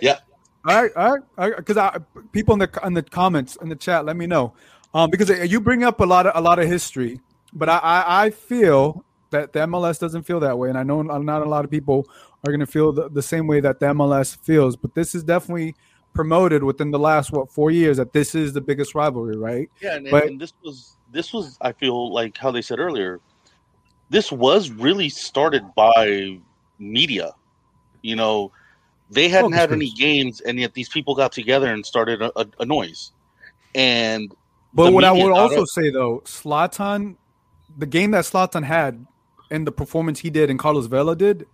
Yeah. 0.00 0.18
All 0.64 0.82
right, 0.82 0.90
all 0.94 1.18
right, 1.38 1.56
because 1.56 1.78
I 1.78 1.98
people 2.32 2.52
in 2.52 2.58
the 2.58 2.80
in 2.84 2.92
the 2.92 3.02
comments 3.02 3.56
in 3.62 3.70
the 3.70 3.76
chat, 3.76 4.04
let 4.04 4.14
me 4.14 4.26
know, 4.26 4.52
um, 4.92 5.10
because 5.10 5.30
you 5.50 5.58
bring 5.58 5.84
up 5.84 6.00
a 6.00 6.04
lot 6.04 6.26
of 6.26 6.36
a 6.36 6.40
lot 6.40 6.58
of 6.58 6.68
history, 6.68 7.18
but 7.54 7.70
I 7.70 7.78
I, 7.78 8.24
I 8.24 8.30
feel 8.30 9.02
that 9.30 9.54
the 9.54 9.60
MLS 9.60 9.98
doesn't 9.98 10.24
feel 10.24 10.38
that 10.40 10.58
way, 10.58 10.68
and 10.68 10.76
I 10.76 10.82
know 10.82 11.00
not 11.00 11.42
a 11.42 11.48
lot 11.48 11.64
of 11.64 11.70
people 11.70 12.06
are 12.44 12.50
going 12.50 12.60
to 12.60 12.66
feel 12.66 12.92
the, 12.92 13.08
the 13.08 13.22
same 13.22 13.46
way 13.46 13.60
that 13.60 13.80
the 13.80 13.86
MLS 13.86 14.36
feels. 14.42 14.76
But 14.76 14.94
this 14.94 15.14
is 15.14 15.24
definitely 15.24 15.74
promoted 16.12 16.62
within 16.62 16.90
the 16.90 16.98
last 16.98 17.32
what 17.32 17.50
four 17.50 17.70
years 17.70 17.96
that 17.96 18.12
this 18.12 18.34
is 18.34 18.52
the 18.52 18.60
biggest 18.60 18.94
rivalry, 18.94 19.36
right? 19.36 19.70
Yeah, 19.80 19.96
and, 19.96 20.10
but, 20.10 20.26
and 20.26 20.40
this 20.40 20.52
was 20.62 20.96
this 21.12 21.32
was 21.32 21.56
I 21.60 21.72
feel 21.72 22.12
like 22.12 22.36
how 22.36 22.50
they 22.50 22.62
said 22.62 22.78
earlier, 22.78 23.20
this 24.08 24.30
was 24.32 24.70
really 24.70 25.08
started 25.08 25.74
by 25.74 26.38
media. 26.78 27.32
You 28.02 28.16
know, 28.16 28.52
they 29.10 29.28
hadn't 29.28 29.52
had 29.52 29.72
any 29.72 29.90
games, 29.90 30.40
and 30.40 30.58
yet 30.58 30.74
these 30.74 30.88
people 30.88 31.14
got 31.14 31.32
together 31.32 31.72
and 31.72 31.84
started 31.84 32.22
a, 32.22 32.38
a, 32.38 32.46
a 32.60 32.64
noise. 32.64 33.12
And 33.74 34.34
but 34.72 34.92
what 34.92 35.04
I 35.04 35.12
would 35.12 35.32
also 35.32 35.62
of, 35.62 35.68
say 35.68 35.90
though, 35.90 36.22
Zlatan, 36.24 37.16
the 37.76 37.86
game 37.86 38.12
that 38.12 38.24
Zlatan 38.24 38.64
had 38.64 39.06
and 39.50 39.66
the 39.66 39.72
performance 39.72 40.20
he 40.20 40.30
did 40.30 40.50
and 40.50 40.58
Carlos 40.58 40.86
Vela 40.86 41.16
did, 41.16 41.46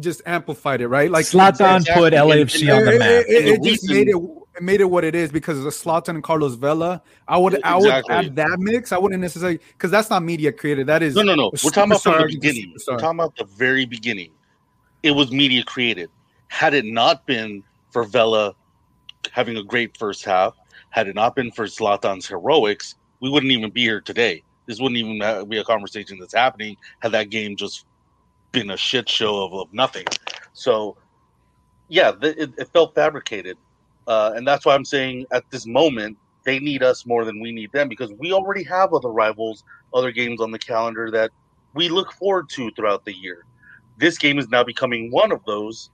just 0.00 0.22
amplified 0.26 0.80
it, 0.80 0.88
right? 0.88 1.10
Like 1.10 1.26
Zlatan 1.26 1.78
exactly. 1.78 1.94
put 1.94 2.12
LAFC 2.12 2.76
on 2.76 2.84
the 2.84 2.98
map. 2.98 3.24
It, 3.28 3.28
it, 3.28 3.46
it 3.48 3.62
just 3.62 3.88
made 3.88 4.08
it 4.08 4.16
it 4.54 4.62
made 4.62 4.80
it 4.80 4.84
what 4.84 5.04
it 5.04 5.14
is 5.14 5.32
because 5.32 5.58
of 5.58 5.72
Zlatan 5.72 6.10
and 6.10 6.22
Carlos 6.22 6.54
Vela. 6.54 7.02
I 7.26 7.38
would 7.38 7.54
exactly. 7.54 7.70
I 7.70 7.76
would 7.76 8.10
add 8.10 8.36
that 8.36 8.56
mix. 8.58 8.92
I 8.92 8.98
wouldn't 8.98 9.20
necessarily 9.20 9.58
because 9.58 9.90
that's 9.90 10.10
not 10.10 10.22
media 10.22 10.52
created. 10.52 10.86
That 10.86 11.02
is 11.02 11.14
no 11.14 11.22
no 11.22 11.34
no. 11.34 11.50
We're 11.64 11.70
talking 11.70 11.92
about 11.92 12.02
the 12.02 12.26
beginning. 12.28 12.74
We're 12.88 12.98
talking 12.98 13.18
about 13.18 13.36
the 13.36 13.44
very 13.44 13.86
beginning. 13.86 14.32
It 15.02 15.12
was 15.12 15.32
media 15.32 15.64
created. 15.64 16.10
Had 16.48 16.74
it 16.74 16.84
not 16.84 17.26
been 17.26 17.64
for 17.90 18.04
Vela 18.04 18.54
having 19.30 19.56
a 19.56 19.62
great 19.62 19.96
first 19.96 20.24
half, 20.24 20.54
had 20.90 21.08
it 21.08 21.14
not 21.14 21.34
been 21.34 21.50
for 21.50 21.64
Zlatan's 21.64 22.26
heroics, 22.26 22.96
we 23.20 23.30
wouldn't 23.30 23.52
even 23.52 23.70
be 23.70 23.82
here 23.82 24.00
today. 24.00 24.42
This 24.66 24.80
wouldn't 24.80 24.98
even 24.98 25.48
be 25.48 25.58
a 25.58 25.64
conversation 25.64 26.18
that's 26.18 26.34
happening 26.34 26.76
had 27.00 27.12
that 27.12 27.30
game 27.30 27.56
just 27.56 27.86
been 28.52 28.70
a 28.70 28.76
shit 28.76 29.08
show 29.08 29.44
of, 29.44 29.52
of 29.52 29.72
nothing. 29.72 30.04
So, 30.52 30.96
yeah, 31.88 32.12
it, 32.22 32.52
it 32.56 32.68
felt 32.72 32.94
fabricated. 32.94 33.56
Uh, 34.06 34.32
and 34.34 34.46
that's 34.46 34.64
why 34.64 34.74
I'm 34.74 34.84
saying 34.84 35.26
at 35.32 35.44
this 35.50 35.66
moment, 35.66 36.16
they 36.44 36.58
need 36.58 36.82
us 36.82 37.06
more 37.06 37.24
than 37.24 37.40
we 37.40 37.52
need 37.52 37.72
them 37.72 37.88
because 37.88 38.12
we 38.18 38.32
already 38.32 38.64
have 38.64 38.92
other 38.92 39.10
rivals, 39.10 39.64
other 39.94 40.10
games 40.10 40.40
on 40.40 40.50
the 40.50 40.58
calendar 40.58 41.10
that 41.10 41.30
we 41.74 41.88
look 41.88 42.12
forward 42.12 42.48
to 42.50 42.70
throughout 42.72 43.04
the 43.04 43.14
year. 43.14 43.44
This 43.96 44.18
game 44.18 44.38
is 44.38 44.48
now 44.48 44.64
becoming 44.64 45.10
one 45.10 45.32
of 45.32 45.44
those 45.44 45.90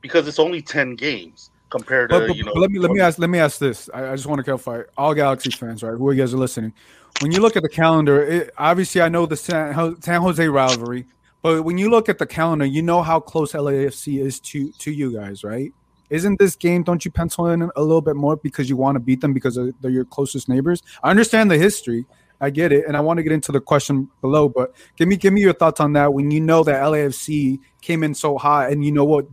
because 0.00 0.26
it's 0.26 0.38
only 0.38 0.60
ten 0.60 0.96
games 0.96 1.50
compared 1.70 2.10
to 2.10 2.18
but, 2.18 2.28
but, 2.28 2.36
you 2.36 2.44
know. 2.44 2.52
let 2.52 2.70
me 2.70 2.78
let 2.78 2.90
me 2.90 3.00
ask 3.00 3.18
let 3.18 3.30
me 3.30 3.38
ask 3.38 3.58
this. 3.58 3.88
I, 3.94 4.08
I, 4.08 4.16
just 4.16 4.26
want 4.26 4.38
to 4.38 4.44
clarify. 4.44 4.82
All 4.96 5.14
Galaxy 5.14 5.50
fans, 5.50 5.82
right? 5.82 5.96
Who 5.96 6.10
you 6.10 6.20
guys 6.20 6.34
are 6.34 6.38
listening? 6.38 6.72
When 7.20 7.30
you 7.30 7.40
look 7.40 7.56
at 7.56 7.62
the 7.62 7.68
calendar, 7.68 8.22
it, 8.22 8.50
obviously 8.58 9.00
I 9.00 9.08
know 9.08 9.26
the 9.26 9.36
San, 9.36 10.00
San 10.02 10.20
Jose 10.20 10.46
rivalry, 10.48 11.06
but 11.42 11.64
when 11.64 11.76
you 11.76 11.90
look 11.90 12.08
at 12.08 12.18
the 12.18 12.26
calendar, 12.26 12.64
you 12.64 12.82
know 12.82 13.02
how 13.02 13.20
close 13.20 13.52
LAFC 13.52 14.20
is 14.20 14.40
to 14.40 14.70
to 14.72 14.92
you 14.92 15.12
guys, 15.12 15.42
right? 15.44 15.72
Isn't 16.08 16.38
this 16.38 16.56
game? 16.56 16.82
Don't 16.82 17.04
you 17.04 17.10
pencil 17.10 17.46
in 17.48 17.62
a 17.62 17.80
little 17.80 18.02
bit 18.02 18.16
more 18.16 18.36
because 18.36 18.68
you 18.68 18.76
want 18.76 18.96
to 18.96 19.00
beat 19.00 19.20
them 19.20 19.32
because 19.32 19.58
they're 19.80 19.90
your 19.90 20.04
closest 20.04 20.48
neighbors? 20.48 20.82
I 21.02 21.10
understand 21.10 21.50
the 21.50 21.58
history. 21.58 22.06
I 22.40 22.50
get 22.50 22.72
it, 22.72 22.86
and 22.86 22.96
I 22.96 23.00
want 23.00 23.18
to 23.18 23.22
get 23.22 23.32
into 23.32 23.52
the 23.52 23.60
question 23.60 24.10
below. 24.20 24.48
But 24.48 24.74
give 24.96 25.08
me 25.08 25.16
give 25.16 25.32
me 25.32 25.40
your 25.40 25.52
thoughts 25.52 25.80
on 25.80 25.94
that. 25.94 26.12
When 26.12 26.30
you 26.30 26.40
know 26.40 26.64
that 26.64 26.82
LAFC 26.82 27.60
came 27.80 28.02
in 28.02 28.14
so 28.14 28.38
high, 28.38 28.68
and 28.70 28.84
you 28.84 28.92
know 28.92 29.04
what 29.04 29.26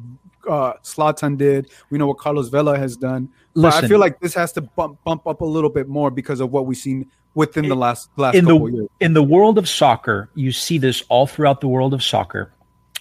uh, 0.47 0.73
Zlatan 0.83 1.37
did. 1.37 1.69
We 1.89 1.97
know 1.97 2.07
what 2.07 2.17
Carlos 2.17 2.49
Vela 2.49 2.77
has 2.77 2.97
done. 2.97 3.29
Listen, 3.59 3.81
but 3.81 3.85
I 3.85 3.87
feel 3.87 3.99
like 3.99 4.19
this 4.19 4.33
has 4.33 4.51
to 4.53 4.61
bump 4.61 5.03
bump 5.03 5.27
up 5.27 5.41
a 5.41 5.45
little 5.45 5.69
bit 5.69 5.87
more 5.87 6.09
because 6.11 6.39
of 6.39 6.51
what 6.51 6.65
we've 6.65 6.77
seen 6.77 7.09
within 7.33 7.67
the 7.67 7.75
last 7.75 8.09
last 8.15 8.35
in 8.35 8.45
couple 8.45 8.67
the, 8.67 8.73
years. 8.73 8.89
In 8.99 9.13
the 9.13 9.23
world 9.23 9.57
of 9.57 9.67
soccer, 9.67 10.29
you 10.35 10.51
see 10.51 10.77
this 10.77 11.03
all 11.09 11.27
throughout 11.27 11.61
the 11.61 11.67
world 11.67 11.93
of 11.93 12.03
soccer. 12.03 12.53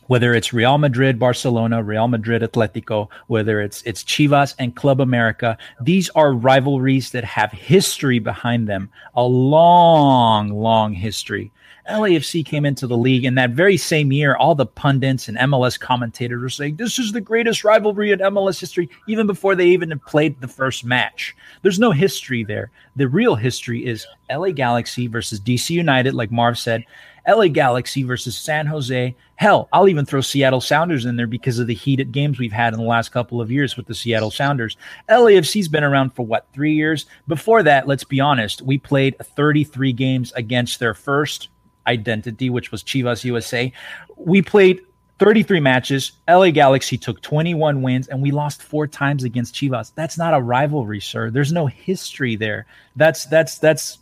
Whether 0.08 0.32
it's 0.32 0.54
Real 0.54 0.78
Madrid, 0.78 1.18
Barcelona, 1.18 1.82
Real 1.82 2.08
Madrid, 2.08 2.40
Atletico, 2.40 3.08
whether 3.26 3.60
it's 3.60 3.82
it's 3.82 4.02
Chivas 4.02 4.54
and 4.58 4.74
Club 4.74 5.00
America, 5.00 5.58
these 5.82 6.08
are 6.10 6.32
rivalries 6.32 7.10
that 7.10 7.24
have 7.24 7.52
history 7.52 8.18
behind 8.18 8.68
them, 8.68 8.90
a 9.14 9.22
long, 9.22 10.48
long 10.48 10.94
history. 10.94 11.52
LAFC 11.88 12.44
came 12.44 12.64
into 12.64 12.86
the 12.86 12.96
league, 12.96 13.24
and 13.24 13.36
that 13.38 13.50
very 13.50 13.76
same 13.76 14.12
year, 14.12 14.36
all 14.36 14.54
the 14.54 14.66
pundits 14.66 15.28
and 15.28 15.38
MLS 15.38 15.78
commentators 15.78 16.40
were 16.40 16.48
saying 16.48 16.76
this 16.76 16.98
is 16.98 17.12
the 17.12 17.20
greatest 17.20 17.64
rivalry 17.64 18.12
in 18.12 18.18
MLS 18.20 18.60
history, 18.60 18.88
even 19.06 19.26
before 19.26 19.54
they 19.54 19.66
even 19.66 19.98
played 20.00 20.40
the 20.40 20.48
first 20.48 20.84
match. 20.84 21.34
There's 21.62 21.78
no 21.78 21.90
history 21.90 22.44
there. 22.44 22.70
The 22.96 23.08
real 23.08 23.34
history 23.34 23.84
is 23.86 24.06
LA 24.30 24.50
Galaxy 24.50 25.06
versus 25.06 25.40
DC 25.40 25.70
United, 25.70 26.14
like 26.14 26.30
Marv 26.30 26.58
said, 26.58 26.84
LA 27.28 27.48
Galaxy 27.48 28.02
versus 28.02 28.38
San 28.38 28.66
Jose. 28.66 29.14
Hell, 29.36 29.68
I'll 29.72 29.88
even 29.88 30.06
throw 30.06 30.22
Seattle 30.22 30.62
Sounders 30.62 31.04
in 31.04 31.16
there 31.16 31.26
because 31.26 31.58
of 31.58 31.66
the 31.66 31.74
heated 31.74 32.10
games 32.10 32.38
we've 32.38 32.52
had 32.52 32.72
in 32.72 32.80
the 32.80 32.86
last 32.86 33.10
couple 33.10 33.40
of 33.40 33.50
years 33.50 33.76
with 33.76 33.86
the 33.86 33.94
Seattle 33.94 34.30
Sounders. 34.30 34.76
LAFC's 35.10 35.68
been 35.68 35.84
around 35.84 36.14
for 36.14 36.24
what, 36.24 36.46
three 36.52 36.72
years? 36.72 37.06
Before 37.26 37.62
that, 37.62 37.86
let's 37.86 38.04
be 38.04 38.18
honest, 38.18 38.62
we 38.62 38.78
played 38.78 39.16
33 39.22 39.92
games 39.92 40.32
against 40.32 40.80
their 40.80 40.94
first 40.94 41.50
identity, 41.88 42.50
which 42.50 42.70
was 42.70 42.84
Chivas 42.84 43.24
USA. 43.24 43.72
We 44.16 44.42
played 44.42 44.80
33 45.18 45.60
matches. 45.60 46.12
LA 46.28 46.50
Galaxy 46.50 46.96
took 46.96 47.20
21 47.22 47.82
wins, 47.82 48.06
and 48.06 48.22
we 48.22 48.30
lost 48.30 48.62
four 48.62 48.86
times 48.86 49.24
against 49.24 49.54
Chivas. 49.54 49.92
That's 49.94 50.16
not 50.16 50.34
a 50.34 50.40
rivalry, 50.40 51.00
sir. 51.00 51.30
There's 51.30 51.52
no 51.52 51.66
history 51.66 52.36
there. 52.36 52.66
That's 52.94 53.26
that's 53.26 53.58
that's 53.58 53.98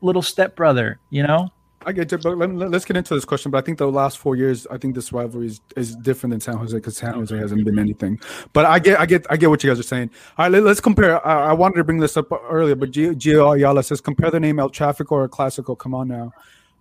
little 0.00 0.22
stepbrother, 0.22 1.00
you 1.10 1.22
know. 1.22 1.50
I 1.86 1.92
get 1.92 2.12
it, 2.12 2.22
but 2.22 2.36
let, 2.36 2.74
us 2.74 2.84
get 2.84 2.98
into 2.98 3.14
this 3.14 3.24
question. 3.24 3.50
But 3.50 3.58
I 3.58 3.60
think 3.62 3.78
the 3.78 3.90
last 3.90 4.18
four 4.18 4.36
years, 4.36 4.66
I 4.66 4.76
think 4.76 4.94
this 4.94 5.14
rivalry 5.14 5.46
is, 5.46 5.62
is 5.76 5.96
different 5.96 6.32
than 6.32 6.40
San 6.40 6.56
Jose 6.58 6.76
because 6.76 6.98
San 6.98 7.14
Jose 7.14 7.34
hasn't 7.34 7.64
been 7.64 7.78
anything. 7.78 8.20
But 8.52 8.66
I 8.66 8.78
get, 8.78 9.00
I 9.00 9.06
get, 9.06 9.26
I 9.30 9.38
get 9.38 9.48
what 9.48 9.64
you 9.64 9.70
guys 9.70 9.80
are 9.80 9.84
saying. 9.84 10.10
All 10.36 10.44
right, 10.44 10.52
let, 10.52 10.66
us 10.66 10.78
compare. 10.78 11.26
I, 11.26 11.50
I, 11.50 11.52
wanted 11.54 11.76
to 11.76 11.84
bring 11.84 11.98
this 11.98 12.18
up 12.18 12.26
earlier, 12.50 12.74
but 12.74 12.90
Gio 12.90 13.56
Ayala 13.56 13.82
says 13.82 14.02
compare 14.02 14.30
the 14.30 14.38
name 14.38 14.58
El 14.58 14.68
Tráfico 14.68 15.12
or 15.12 15.28
Classico. 15.30 15.76
Come 15.76 15.94
on 15.94 16.08
now. 16.08 16.32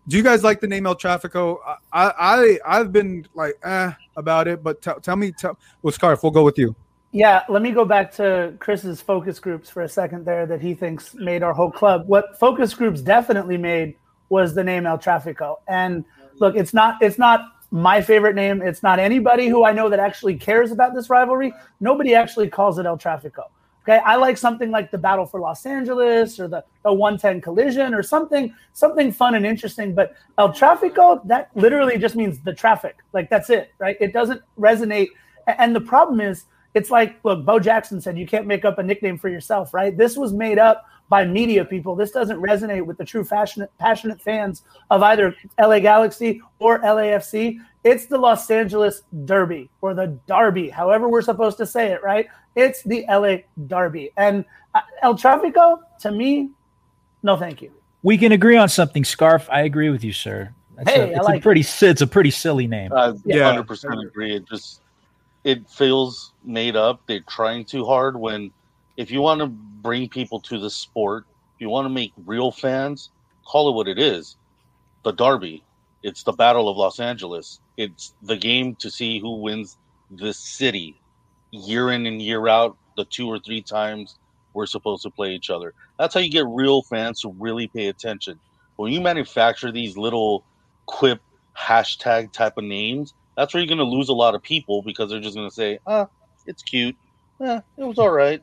Do 0.09 0.17
you 0.17 0.23
guys 0.23 0.43
like 0.43 0.59
the 0.59 0.67
name 0.67 0.87
El 0.87 0.95
Tráfico? 0.95 1.59
I 1.65 1.77
I 1.93 2.59
I've 2.65 2.91
been 2.91 3.27
like 3.35 3.59
eh 3.63 3.91
about 4.17 4.47
it, 4.47 4.63
but 4.63 4.81
t- 4.81 4.91
tell 5.03 5.15
me, 5.15 5.31
tell 5.31 5.55
well, 5.83 5.91
Scarf, 5.91 6.23
we'll 6.23 6.31
go 6.31 6.43
with 6.43 6.57
you. 6.57 6.75
Yeah, 7.11 7.43
let 7.47 7.61
me 7.61 7.69
go 7.69 7.85
back 7.85 8.11
to 8.13 8.55
Chris's 8.57 9.01
focus 9.01 9.39
groups 9.39 9.69
for 9.69 9.83
a 9.83 9.89
second 9.89 10.25
there 10.25 10.47
that 10.47 10.61
he 10.61 10.73
thinks 10.73 11.13
made 11.13 11.43
our 11.43 11.53
whole 11.53 11.71
club. 11.71 12.07
What 12.07 12.39
focus 12.39 12.73
groups 12.73 13.01
definitely 13.01 13.57
made 13.57 13.95
was 14.29 14.55
the 14.55 14.63
name 14.63 14.87
El 14.87 14.97
Tráfico. 14.97 15.57
And 15.67 16.03
look, 16.39 16.55
it's 16.55 16.73
not 16.73 16.95
it's 17.01 17.19
not 17.19 17.41
my 17.69 18.01
favorite 18.01 18.33
name. 18.33 18.63
It's 18.63 18.81
not 18.81 18.97
anybody 18.97 19.47
who 19.47 19.63
I 19.63 19.73
know 19.73 19.89
that 19.89 19.99
actually 19.99 20.37
cares 20.37 20.71
about 20.71 20.95
this 20.95 21.11
rivalry. 21.11 21.53
Nobody 21.81 22.15
actually 22.15 22.49
calls 22.49 22.79
it 22.79 22.87
El 22.87 22.97
Tráfico. 22.97 23.43
Okay, 23.89 24.03
I 24.05 24.17
like 24.17 24.37
something 24.37 24.69
like 24.69 24.91
the 24.91 24.99
Battle 24.99 25.25
for 25.25 25.39
Los 25.39 25.65
Angeles 25.65 26.39
or 26.39 26.47
the, 26.47 26.63
the 26.83 26.93
110 26.93 27.41
Collision 27.41 27.95
or 27.95 28.03
something 28.03 28.53
something 28.73 29.11
fun 29.11 29.33
and 29.33 29.47
interesting. 29.47 29.95
But 29.95 30.15
El 30.37 30.49
Tráfico, 30.49 31.27
that 31.27 31.49
literally 31.55 31.97
just 31.97 32.15
means 32.15 32.39
the 32.39 32.53
traffic. 32.53 32.97
Like 33.13 33.31
that's 33.31 33.49
it, 33.49 33.73
right? 33.79 33.97
It 33.99 34.13
doesn't 34.13 34.43
resonate. 34.59 35.07
And 35.47 35.75
the 35.75 35.81
problem 35.81 36.21
is, 36.21 36.43
it's 36.75 36.91
like 36.91 37.15
look, 37.23 37.43
Bo 37.43 37.57
Jackson 37.57 37.99
said 37.99 38.15
you 38.15 38.27
can't 38.27 38.45
make 38.45 38.63
up 38.63 38.77
a 38.77 38.83
nickname 38.83 39.17
for 39.17 39.27
yourself, 39.27 39.73
right? 39.73 39.97
This 39.97 40.15
was 40.15 40.33
made 40.33 40.59
up 40.59 40.85
by 41.09 41.25
media 41.25 41.65
people. 41.65 41.95
This 41.95 42.11
doesn't 42.11 42.39
resonate 42.39 42.85
with 42.85 42.97
the 42.97 43.05
true 43.05 43.25
passionate 43.25 43.75
passionate 43.79 44.21
fans 44.21 44.63
of 44.89 45.03
either 45.03 45.35
LA 45.59 45.79
Galaxy 45.79 46.41
or 46.59 46.79
LAFC. 46.79 47.59
It's 47.83 48.05
the 48.05 48.17
Los 48.17 48.49
Angeles 48.49 49.03
Derby 49.25 49.69
or 49.81 49.93
the 49.93 50.19
Derby, 50.27 50.69
however 50.69 51.09
we're 51.09 51.21
supposed 51.21 51.57
to 51.57 51.65
say 51.65 51.91
it, 51.91 52.03
right? 52.03 52.27
It's 52.55 52.83
the 52.83 53.05
LA 53.09 53.37
Derby. 53.67 54.11
And 54.17 54.45
uh, 54.75 54.81
El 55.01 55.15
Tráfico, 55.15 55.79
to 56.01 56.11
me, 56.11 56.49
no 57.23 57.37
thank 57.37 57.61
you. 57.61 57.71
We 58.03 58.17
can 58.17 58.31
agree 58.31 58.57
on 58.57 58.69
something, 58.69 59.03
Scarf. 59.03 59.47
I 59.49 59.61
agree 59.61 59.89
with 59.89 60.03
you, 60.03 60.13
sir. 60.13 60.53
It's 60.77 60.91
hey, 60.91 61.13
a, 61.13 61.17
it's 61.17 61.25
like 61.25 61.39
a 61.39 61.41
pretty 61.41 61.61
it. 61.61 61.83
it's 61.83 62.01
a 62.01 62.07
pretty 62.07 62.31
silly 62.31 62.67
name. 62.67 62.91
Uh, 62.93 63.13
yeah, 63.25 63.49
hundred 63.49 63.67
percent 63.67 63.99
agree. 64.01 64.35
It 64.35 64.47
just 64.47 64.81
it 65.43 65.69
feels 65.69 66.33
made 66.43 66.75
up. 66.75 67.01
They're 67.05 67.19
trying 67.21 67.65
too 67.65 67.85
hard. 67.85 68.17
When 68.17 68.51
if 68.99 69.09
you 69.09 69.21
want 69.21 69.39
to 69.39 69.47
bring 69.47 70.09
people 70.09 70.41
to 70.41 70.59
the 70.59 70.69
sport, 70.69 71.23
if 71.55 71.61
you 71.61 71.69
want 71.69 71.85
to 71.85 71.89
make 71.89 72.11
real 72.25 72.51
fans, 72.51 73.09
call 73.47 73.69
it 73.69 73.73
what 73.73 73.87
it 73.87 73.97
is. 73.97 74.35
The 75.05 75.13
Derby. 75.13 75.63
It's 76.03 76.23
the 76.23 76.33
Battle 76.33 76.67
of 76.67 76.75
Los 76.75 76.99
Angeles. 76.99 77.61
It's 77.77 78.13
the 78.21 78.35
game 78.35 78.75
to 78.81 78.91
see 78.91 79.19
who 79.21 79.41
wins 79.41 79.77
the 80.11 80.33
city 80.33 81.01
year 81.51 81.89
in 81.91 82.05
and 82.05 82.21
year 82.21 82.49
out. 82.49 82.77
The 82.97 83.05
two 83.05 83.27
or 83.27 83.39
three 83.39 83.63
times 83.63 84.17
we're 84.53 84.65
supposed 84.65 85.03
to 85.03 85.11
play 85.11 85.29
each 85.31 85.49
other. 85.49 85.73
That's 85.97 86.13
how 86.13 86.19
you 86.19 86.29
get 86.29 86.45
real 86.49 86.83
fans 86.89 87.21
to 87.21 87.33
really 87.39 87.69
pay 87.73 87.87
attention. 87.87 88.41
When 88.75 88.91
you 88.91 88.99
manufacture 88.99 89.71
these 89.71 89.95
little 89.95 90.43
quip 90.87 91.21
hashtag 91.57 92.33
type 92.33 92.53
of 92.57 92.65
names, 92.65 93.13
that's 93.37 93.53
where 93.53 93.63
you're 93.63 93.73
going 93.73 93.77
to 93.77 93.95
lose 93.95 94.09
a 94.09 94.13
lot 94.13 94.35
of 94.35 94.43
people 94.43 94.83
because 94.85 95.09
they're 95.09 95.21
just 95.21 95.35
going 95.35 95.47
to 95.47 95.53
say, 95.55 95.79
ah, 95.87 96.07
it's 96.45 96.63
cute. 96.63 96.97
eh, 97.41 97.61
it 97.77 97.83
was 97.85 97.97
all 97.97 98.11
right. 98.11 98.41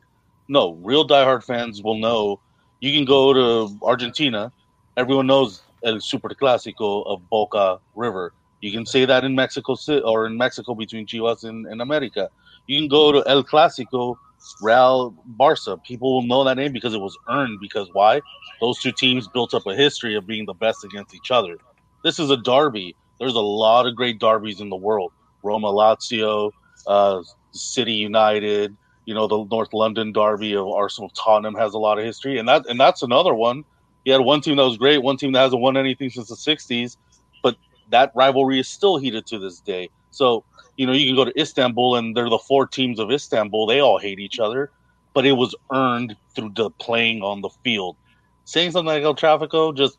No, 0.48 0.74
real 0.74 1.06
diehard 1.06 1.44
fans 1.44 1.82
will 1.82 1.98
know. 1.98 2.40
You 2.80 2.92
can 2.92 3.04
go 3.04 3.32
to 3.32 3.76
Argentina. 3.82 4.52
Everyone 4.96 5.26
knows 5.26 5.62
El 5.84 6.00
Super 6.00 6.28
Clásico 6.30 7.06
of 7.06 7.28
Boca 7.28 7.78
River. 7.94 8.32
You 8.60 8.72
can 8.72 8.86
say 8.86 9.04
that 9.04 9.24
in 9.24 9.34
Mexico 9.34 9.74
City 9.74 10.02
or 10.02 10.26
in 10.26 10.36
Mexico 10.36 10.74
between 10.74 11.06
Chivas 11.06 11.44
and, 11.44 11.66
and 11.66 11.82
America. 11.82 12.30
You 12.66 12.78
can 12.80 12.88
go 12.88 13.12
to 13.12 13.28
El 13.28 13.44
Clásico, 13.44 14.16
Real 14.62 15.14
Barca. 15.26 15.76
People 15.78 16.14
will 16.14 16.22
know 16.22 16.44
that 16.44 16.56
name 16.56 16.72
because 16.72 16.94
it 16.94 17.00
was 17.00 17.16
earned. 17.28 17.58
Because 17.60 17.88
why? 17.92 18.20
Those 18.60 18.80
two 18.80 18.92
teams 18.92 19.28
built 19.28 19.52
up 19.52 19.66
a 19.66 19.74
history 19.74 20.16
of 20.16 20.26
being 20.26 20.46
the 20.46 20.54
best 20.54 20.84
against 20.84 21.14
each 21.14 21.30
other. 21.30 21.56
This 22.04 22.18
is 22.18 22.30
a 22.30 22.36
derby. 22.36 22.96
There's 23.18 23.34
a 23.34 23.40
lot 23.40 23.86
of 23.86 23.96
great 23.96 24.20
derbies 24.20 24.60
in 24.60 24.68
the 24.68 24.76
world. 24.76 25.12
Roma 25.42 25.68
Lazio, 25.68 26.50
uh, 26.86 27.22
City 27.52 27.92
United, 27.94 28.76
you 29.06 29.14
know, 29.14 29.26
the 29.26 29.44
North 29.44 29.72
London 29.72 30.12
derby 30.12 30.54
of 30.54 30.68
Arsenal 30.68 31.08
Tottenham 31.10 31.54
has 31.54 31.72
a 31.72 31.78
lot 31.78 31.98
of 31.98 32.04
history. 32.04 32.38
And 32.38 32.48
that 32.48 32.66
and 32.68 32.78
that's 32.78 33.02
another 33.02 33.32
one. 33.32 33.64
You 34.04 34.12
had 34.12 34.20
one 34.20 34.40
team 34.40 34.56
that 34.56 34.64
was 34.64 34.76
great, 34.76 34.98
one 34.98 35.16
team 35.16 35.32
that 35.32 35.40
hasn't 35.40 35.62
won 35.62 35.76
anything 35.76 36.10
since 36.10 36.28
the 36.28 36.34
60s, 36.34 36.96
but 37.42 37.56
that 37.90 38.12
rivalry 38.14 38.60
is 38.60 38.68
still 38.68 38.98
heated 38.98 39.26
to 39.26 39.38
this 39.38 39.60
day. 39.60 39.88
So, 40.10 40.44
you 40.76 40.86
know, 40.86 40.92
you 40.92 41.06
can 41.06 41.16
go 41.16 41.24
to 41.24 41.40
Istanbul 41.40 41.96
and 41.96 42.16
they're 42.16 42.28
the 42.28 42.38
four 42.38 42.66
teams 42.66 42.98
of 42.98 43.10
Istanbul. 43.10 43.66
They 43.66 43.80
all 43.80 43.98
hate 43.98 44.20
each 44.20 44.38
other, 44.38 44.70
but 45.14 45.26
it 45.26 45.32
was 45.32 45.54
earned 45.72 46.16
through 46.34 46.52
the 46.54 46.70
playing 46.70 47.22
on 47.22 47.40
the 47.40 47.50
field. 47.64 47.96
Saying 48.44 48.72
something 48.72 48.86
like 48.86 49.02
El 49.02 49.16
Trafico, 49.16 49.76
just 49.76 49.98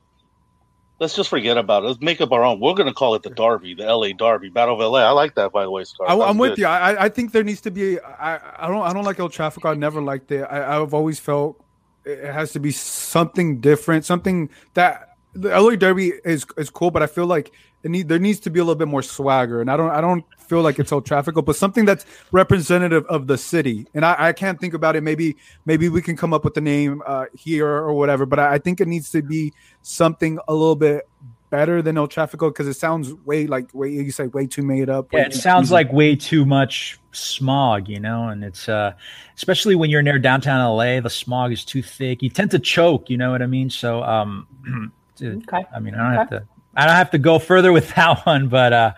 let's 0.99 1.15
just 1.15 1.29
forget 1.29 1.57
about 1.57 1.83
it. 1.83 1.87
Let's 1.87 2.01
make 2.01 2.21
up 2.21 2.31
our 2.31 2.43
own. 2.43 2.59
We're 2.59 2.73
going 2.73 2.87
to 2.87 2.93
call 2.93 3.15
it 3.15 3.23
the 3.23 3.29
Derby, 3.29 3.73
the 3.73 3.85
LA 3.85 4.09
Derby, 4.09 4.49
Battle 4.49 4.81
of 4.81 4.91
LA. 4.91 4.99
I 4.99 5.11
like 5.11 5.35
that, 5.35 5.51
by 5.51 5.63
the 5.63 5.71
way, 5.71 5.83
Scar. 5.83 6.09
I, 6.09 6.29
am 6.29 6.37
with 6.37 6.57
you. 6.57 6.65
I, 6.65 7.05
I 7.05 7.09
think 7.09 7.31
there 7.31 7.43
needs 7.43 7.61
to 7.61 7.71
be. 7.71 7.99
I, 7.99 8.39
I 8.57 8.67
don't. 8.67 8.81
I 8.81 8.93
don't 8.93 9.03
like 9.03 9.19
El 9.19 9.29
Trafico. 9.29 9.69
I 9.69 9.75
never 9.75 10.01
liked 10.01 10.31
it. 10.31 10.43
I, 10.43 10.79
I've 10.79 10.93
always 10.93 11.19
felt 11.19 11.63
it 12.05 12.31
has 12.31 12.53
to 12.53 12.59
be 12.59 12.71
something 12.71 13.59
different, 13.59 14.05
something 14.05 14.49
that 14.73 15.06
the 15.37 15.49
LA 15.49 15.75
Derby 15.75 16.13
is 16.25 16.45
is 16.57 16.69
cool, 16.69 16.91
but 16.91 17.03
I 17.03 17.07
feel 17.07 17.25
like 17.25 17.51
it 17.83 17.91
need 17.91 18.07
there 18.07 18.19
needs 18.19 18.39
to 18.41 18.49
be 18.49 18.59
a 18.59 18.63
little 18.63 18.75
bit 18.75 18.87
more 18.87 19.01
swagger, 19.01 19.61
and 19.61 19.69
I 19.69 19.77
don't 19.77 19.91
I 19.91 20.01
don't 20.01 20.25
feel 20.39 20.61
like 20.61 20.79
it's 20.79 20.91
El 20.91 21.01
Trafico, 21.01 21.43
but 21.43 21.55
something 21.55 21.85
that's 21.85 22.05
representative 22.31 23.05
of 23.05 23.27
the 23.27 23.37
city. 23.37 23.87
And 23.93 24.05
I, 24.05 24.15
I 24.29 24.33
can't 24.33 24.59
think 24.59 24.73
about 24.73 24.95
it. 24.95 25.01
Maybe 25.01 25.37
maybe 25.65 25.89
we 25.89 26.01
can 26.01 26.17
come 26.17 26.33
up 26.33 26.43
with 26.43 26.53
the 26.53 26.61
name 26.61 27.01
uh, 27.05 27.25
here 27.33 27.67
or 27.67 27.93
whatever, 27.93 28.25
but 28.25 28.39
I, 28.39 28.55
I 28.55 28.57
think 28.57 28.81
it 28.81 28.87
needs 28.87 29.11
to 29.11 29.21
be 29.21 29.53
something 29.81 30.39
a 30.47 30.53
little 30.53 30.75
bit 30.75 31.07
better 31.49 31.81
than 31.81 31.97
El 31.97 32.07
Trafico 32.07 32.49
because 32.49 32.67
it 32.67 32.73
sounds 32.73 33.13
way 33.13 33.47
like 33.47 33.73
way 33.73 33.89
you 33.89 34.11
say 34.11 34.27
way 34.27 34.47
too 34.47 34.63
made 34.63 34.89
up. 34.89 35.07
Yeah, 35.13 35.27
it 35.27 35.33
sounds 35.33 35.71
like 35.71 35.91
way 35.91 36.15
too 36.15 36.45
much 36.45 36.99
smog, 37.11 37.87
you 37.87 37.99
know, 37.99 38.27
and 38.27 38.43
it's 38.43 38.67
uh 38.67 38.93
especially 39.35 39.75
when 39.75 39.89
you're 39.89 40.01
near 40.01 40.19
downtown 40.19 40.59
LA, 40.75 40.99
the 40.99 41.09
smog 41.09 41.51
is 41.51 41.63
too 41.63 41.81
thick. 41.81 42.21
You 42.21 42.29
tend 42.29 42.51
to 42.51 42.59
choke, 42.59 43.09
you 43.09 43.17
know 43.17 43.31
what 43.31 43.41
I 43.41 43.47
mean? 43.47 43.69
So 43.69 44.03
um 44.03 44.91
okay. 45.21 45.65
I 45.73 45.79
mean, 45.79 45.95
I 45.95 45.97
don't 45.97 46.11
okay. 46.11 46.17
have 46.17 46.29
to 46.29 46.47
I 46.75 46.85
don't 46.85 46.95
have 46.95 47.11
to 47.11 47.17
go 47.17 47.39
further 47.39 47.71
with 47.71 47.89
that 47.95 48.25
one, 48.25 48.49
but 48.49 48.73
uh 48.73 48.93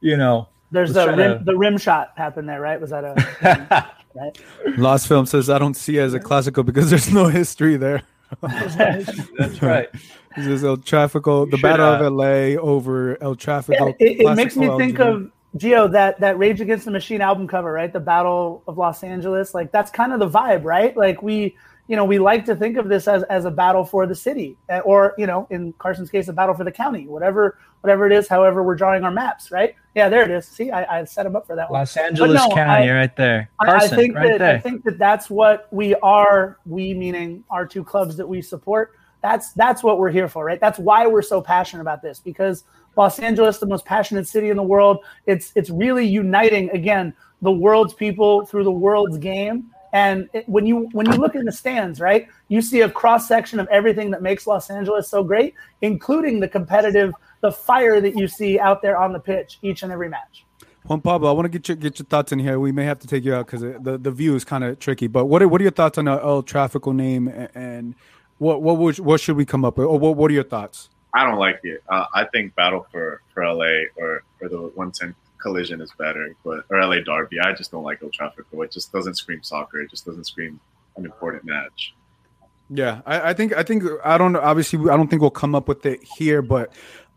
you 0.00 0.16
know, 0.16 0.48
there's 0.70 0.92
the 0.94 1.08
rim, 1.08 1.38
to... 1.38 1.44
the 1.44 1.56
rim 1.56 1.78
shot 1.78 2.12
happened 2.16 2.48
there, 2.48 2.60
right? 2.60 2.80
Was 2.80 2.90
that 2.90 3.04
a 3.04 3.90
right? 4.14 4.38
Lost 4.78 5.08
Film 5.08 5.26
says 5.26 5.50
I 5.50 5.58
don't 5.58 5.74
see 5.74 5.98
it 5.98 6.02
as 6.02 6.14
a 6.14 6.20
classical 6.20 6.62
because 6.62 6.90
there's 6.90 7.12
no 7.12 7.26
history 7.26 7.76
there. 7.76 8.02
That's 8.40 9.62
right. 9.62 9.88
This 10.36 10.46
is 10.46 10.64
El 10.64 10.78
Trafico, 10.78 11.50
the 11.50 11.58
Battle 11.58 11.86
uh, 11.86 12.00
of 12.00 12.12
LA 12.12 12.60
over 12.60 13.22
El 13.22 13.36
Trafico. 13.36 13.94
Yeah, 14.00 14.06
it, 14.06 14.20
it 14.20 14.34
makes 14.34 14.56
me 14.56 14.74
think 14.78 14.98
of 14.98 15.30
Gio 15.56 15.90
that 15.92 16.18
that 16.20 16.38
Rage 16.38 16.60
Against 16.60 16.86
the 16.86 16.90
Machine 16.90 17.20
album 17.20 17.46
cover, 17.46 17.72
right? 17.72 17.92
The 17.92 18.00
Battle 18.00 18.62
of 18.66 18.78
Los 18.78 19.02
Angeles, 19.04 19.52
like 19.52 19.70
that's 19.70 19.90
kind 19.90 20.12
of 20.12 20.18
the 20.18 20.28
vibe, 20.28 20.64
right? 20.64 20.96
Like 20.96 21.22
we, 21.22 21.56
you 21.88 21.96
know, 21.96 22.04
we 22.04 22.18
like 22.18 22.44
to 22.46 22.56
think 22.56 22.76
of 22.76 22.88
this 22.88 23.08
as 23.08 23.22
as 23.24 23.44
a 23.44 23.50
battle 23.50 23.84
for 23.84 24.06
the 24.06 24.14
city, 24.14 24.56
eh, 24.68 24.80
or 24.80 25.14
you 25.18 25.26
know, 25.26 25.46
in 25.50 25.72
Carson's 25.74 26.10
case, 26.10 26.28
a 26.28 26.32
battle 26.32 26.54
for 26.54 26.64
the 26.64 26.72
county, 26.72 27.06
whatever 27.06 27.58
whatever 27.80 28.06
it 28.06 28.12
is. 28.12 28.28
However, 28.28 28.62
we're 28.62 28.76
drawing 28.76 29.04
our 29.04 29.10
maps, 29.10 29.50
right? 29.50 29.74
Yeah, 29.94 30.08
there 30.08 30.22
it 30.22 30.30
is. 30.30 30.46
See, 30.46 30.70
I, 30.70 31.00
I 31.00 31.04
set 31.04 31.24
them 31.24 31.36
up 31.36 31.46
for 31.46 31.56
that 31.56 31.70
Los 31.70 31.70
one. 31.70 31.80
Los 31.80 31.96
Angeles 31.96 32.40
no, 32.40 32.54
County, 32.54 32.88
I, 32.88 32.94
right 32.94 33.16
there. 33.16 33.50
Carson, 33.62 33.92
I 33.92 33.96
think 33.96 34.14
right 34.14 34.28
that 34.32 34.38
there. 34.38 34.56
I 34.56 34.60
think 34.60 34.84
that 34.84 34.98
that's 34.98 35.28
what 35.28 35.68
we 35.72 35.94
are. 35.96 36.58
We 36.66 36.94
meaning 36.94 37.44
our 37.50 37.66
two 37.66 37.84
clubs 37.84 38.16
that 38.16 38.26
we 38.26 38.42
support 38.42 38.92
that's 39.22 39.52
that's 39.52 39.82
what 39.82 39.98
we're 39.98 40.10
here 40.10 40.28
for, 40.28 40.44
right? 40.44 40.60
That's 40.60 40.78
why 40.78 41.06
we're 41.06 41.22
so 41.22 41.40
passionate 41.40 41.80
about 41.80 42.02
this 42.02 42.18
because 42.18 42.64
Los 42.96 43.20
Angeles, 43.20 43.58
the 43.58 43.66
most 43.66 43.86
passionate 43.86 44.28
city 44.28 44.50
in 44.50 44.56
the 44.56 44.62
world, 44.62 44.98
it's 45.26 45.52
it's 45.54 45.70
really 45.70 46.06
uniting 46.06 46.68
again 46.70 47.14
the 47.40 47.52
world's 47.52 47.94
people 47.94 48.44
through 48.44 48.64
the 48.64 48.72
world's 48.72 49.16
game. 49.16 49.70
And 49.92 50.28
it, 50.32 50.48
when 50.48 50.66
you 50.66 50.88
when 50.92 51.06
you 51.06 51.18
look 51.18 51.34
in 51.34 51.44
the 51.44 51.52
stands, 51.52 52.00
right, 52.00 52.26
you 52.48 52.62
see 52.62 52.80
a 52.80 52.90
cross 52.90 53.28
section 53.28 53.60
of 53.60 53.68
everything 53.68 54.10
that 54.12 54.22
makes 54.22 54.46
Los 54.46 54.70
Angeles 54.70 55.08
so 55.08 55.22
great, 55.22 55.54
including 55.82 56.40
the 56.40 56.48
competitive, 56.48 57.12
the 57.42 57.52
fire 57.52 58.00
that 58.00 58.16
you 58.16 58.26
see 58.26 58.58
out 58.58 58.80
there 58.80 58.96
on 58.96 59.12
the 59.12 59.20
pitch 59.20 59.58
each 59.62 59.82
and 59.82 59.92
every 59.92 60.08
match. 60.08 60.46
Juan 60.84 61.00
Pablo, 61.00 61.28
I 61.28 61.32
want 61.32 61.44
to 61.44 61.48
get 61.50 61.68
your 61.68 61.76
get 61.76 61.98
your 61.98 62.06
thoughts 62.06 62.32
in 62.32 62.38
here. 62.38 62.58
We 62.58 62.72
may 62.72 62.84
have 62.84 62.98
to 63.00 63.06
take 63.06 63.24
you 63.24 63.34
out 63.34 63.46
because 63.46 63.60
the, 63.60 63.98
the 63.98 64.10
view 64.10 64.34
is 64.34 64.44
kind 64.44 64.64
of 64.64 64.78
tricky. 64.78 65.06
But 65.06 65.26
what 65.26 65.42
are, 65.42 65.48
what 65.48 65.60
are 65.60 65.64
your 65.64 65.72
thoughts 65.72 65.98
on 65.98 66.06
the 66.06 66.12
El 66.12 66.42
Trafico 66.42 66.94
name 66.94 67.28
and, 67.28 67.48
and 67.54 67.94
what 68.38 68.62
what 68.62 68.78
would, 68.78 68.98
what 68.98 69.20
should 69.20 69.36
we 69.36 69.44
come 69.44 69.64
up 69.64 69.76
with, 69.76 69.86
or 69.86 69.98
what 69.98 70.16
what 70.16 70.30
are 70.30 70.34
your 70.34 70.42
thoughts? 70.42 70.88
I 71.14 71.24
don't 71.24 71.38
like 71.38 71.60
it. 71.62 71.82
Uh, 71.88 72.06
I 72.14 72.24
think 72.24 72.54
Battle 72.54 72.86
for 72.90 73.22
for 73.32 73.44
LA 73.44 73.84
or 73.96 74.24
or 74.40 74.48
the 74.48 74.58
110 74.74 75.14
Collision 75.42 75.80
is 75.80 75.92
better, 75.98 76.34
but 76.44 76.64
or 76.70 76.80
LA 76.80 77.00
Derby. 77.04 77.40
I 77.40 77.52
just 77.52 77.70
don't 77.70 77.82
like 77.82 78.02
El 78.02 78.10
Trafico. 78.10 78.64
It 78.64 78.70
just 78.70 78.92
doesn't 78.92 79.14
scream 79.14 79.42
soccer. 79.42 79.80
It 79.80 79.90
just 79.90 80.06
doesn't 80.06 80.24
scream 80.24 80.60
an 80.96 81.04
important 81.04 81.44
match. 81.44 81.94
Yeah, 82.70 83.02
I, 83.04 83.30
I 83.30 83.34
think 83.34 83.52
I 83.52 83.62
think 83.62 83.84
I 84.04 84.16
don't 84.16 84.36
obviously 84.36 84.78
I 84.90 84.96
don't 84.96 85.08
think 85.08 85.20
we'll 85.20 85.30
come 85.30 85.54
up 85.54 85.68
with 85.68 85.84
it 85.84 86.02
here, 86.16 86.40
but 86.40 86.72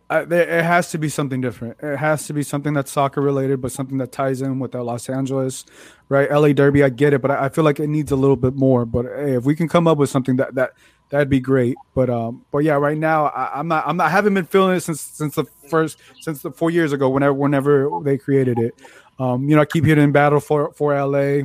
uh, 0.10 0.24
there, 0.24 0.48
it 0.48 0.64
has 0.64 0.92
to 0.92 0.98
be 0.98 1.10
something 1.10 1.42
different. 1.42 1.78
It 1.82 1.98
has 1.98 2.28
to 2.28 2.34
be 2.34 2.44
something 2.44 2.74
that's 2.74 2.92
soccer 2.92 3.22
related, 3.22 3.62
but 3.62 3.72
something 3.72 3.98
that 4.00 4.12
ties 4.12 4.42
in 4.42 4.60
with 4.60 4.76
Los 4.76 5.10
Angeles, 5.10 5.66
right? 6.10 6.30
LA 6.30 6.54
Derby, 6.54 6.84
I 6.84 6.90
get 6.90 7.14
it, 7.14 7.22
but 7.22 7.32
I, 7.32 7.46
I, 7.46 7.50
feel 7.50 7.64
like 7.64 7.80
it 7.80 7.88
needs 7.88 8.12
a 8.12 8.16
little 8.16 8.36
bit 8.36 8.56
more. 8.56 8.86
But 8.86 9.06
hey, 9.06 9.36
if 9.36 9.46
we 9.46 9.56
can 9.56 9.68
come 9.68 9.88
up 9.88 9.98
with 9.98 10.10
something 10.10 10.36
that 10.36 10.54
that 10.56 10.74
that'd 11.16 11.30
be 11.30 11.40
great. 11.40 11.78
But 11.94 12.10
um, 12.10 12.46
but 12.52 12.60
yeah, 12.60 12.74
right 12.74 12.98
now 12.98 13.28
I, 13.28 13.58
am 13.60 13.70
not 13.70 13.88
I'm 13.88 13.96
not 13.96 14.08
I 14.08 14.10
haven't 14.10 14.34
been 14.34 14.46
feeling 14.46 14.76
it 14.76 14.82
since 14.82 15.00
since 15.00 15.36
the 15.36 15.46
first 15.70 15.98
since 16.20 16.42
the 16.42 16.52
four 16.52 16.72
years 16.72 16.92
ago 16.92 17.08
whenever 17.10 17.34
whenever 17.34 17.90
they 18.04 18.18
created 18.18 18.60
it. 18.60 18.76
Um, 19.18 19.50
you 19.50 19.56
know, 19.56 19.62
I 19.62 19.66
keep 19.66 19.86
hitting 19.86 20.12
battle 20.12 20.42
for 20.42 20.74
for 20.74 20.94
LA 20.94 21.44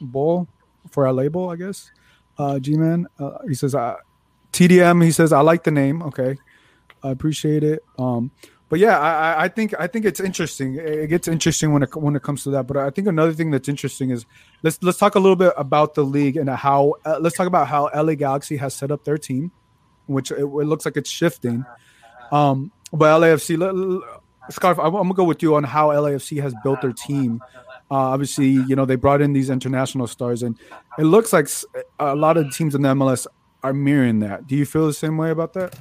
Bowl 0.00 0.48
for 0.90 1.10
LA 1.10 1.28
Bowl, 1.28 1.50
I 1.50 1.56
guess. 1.56 1.92
Uh, 2.36 2.58
G 2.58 2.76
Man, 2.76 3.06
uh, 3.20 3.38
he 3.46 3.54
says 3.54 3.76
uh, 3.76 3.94
TDM. 4.52 5.04
He 5.04 5.12
says 5.12 5.32
I 5.32 5.40
like 5.40 5.62
the 5.62 5.70
name. 5.70 6.02
Okay, 6.02 6.36
I 7.04 7.10
appreciate 7.10 7.62
it. 7.62 7.84
Um, 8.00 8.32
but 8.72 8.80
yeah, 8.80 8.98
I, 8.98 9.44
I 9.44 9.48
think 9.48 9.74
I 9.78 9.86
think 9.86 10.06
it's 10.06 10.18
interesting. 10.18 10.76
It 10.76 11.08
gets 11.08 11.28
interesting 11.28 11.74
when 11.74 11.82
it 11.82 11.94
when 11.94 12.16
it 12.16 12.22
comes 12.22 12.42
to 12.44 12.50
that. 12.52 12.66
But 12.66 12.78
I 12.78 12.88
think 12.88 13.06
another 13.06 13.34
thing 13.34 13.50
that's 13.50 13.68
interesting 13.68 14.08
is 14.08 14.24
let's 14.62 14.82
let's 14.82 14.96
talk 14.96 15.14
a 15.14 15.18
little 15.18 15.36
bit 15.36 15.52
about 15.58 15.92
the 15.92 16.02
league 16.04 16.38
and 16.38 16.48
how 16.48 16.94
uh, 17.04 17.18
let's 17.20 17.36
talk 17.36 17.46
about 17.46 17.68
how 17.68 17.90
LA 17.94 18.14
Galaxy 18.14 18.56
has 18.56 18.72
set 18.74 18.90
up 18.90 19.04
their 19.04 19.18
team, 19.18 19.52
which 20.06 20.30
it, 20.30 20.38
it 20.38 20.46
looks 20.46 20.86
like 20.86 20.96
it's 20.96 21.10
shifting. 21.10 21.66
Um, 22.32 22.72
but 22.94 23.20
LAFC, 23.20 24.00
Scarf, 24.48 24.78
I'm, 24.78 24.86
I'm, 24.86 25.02
gonna 25.02 25.12
go 25.12 25.24
with 25.24 25.42
you 25.42 25.54
on 25.54 25.64
how 25.64 25.90
LAFC 25.90 26.40
has 26.40 26.54
built 26.62 26.80
their 26.80 26.94
team. 26.94 27.42
Uh, 27.90 27.96
obviously, 27.96 28.46
you 28.48 28.74
know 28.74 28.86
they 28.86 28.96
brought 28.96 29.20
in 29.20 29.34
these 29.34 29.50
international 29.50 30.06
stars, 30.06 30.42
and 30.42 30.58
it 30.98 31.04
looks 31.04 31.30
like 31.34 31.46
a 31.98 32.14
lot 32.14 32.38
of 32.38 32.50
teams 32.56 32.74
in 32.74 32.80
the 32.80 32.88
MLS 32.94 33.26
are 33.62 33.74
mirroring 33.74 34.20
that. 34.20 34.46
Do 34.46 34.56
you 34.56 34.64
feel 34.64 34.86
the 34.86 34.94
same 34.94 35.18
way 35.18 35.28
about 35.28 35.52
that? 35.52 35.78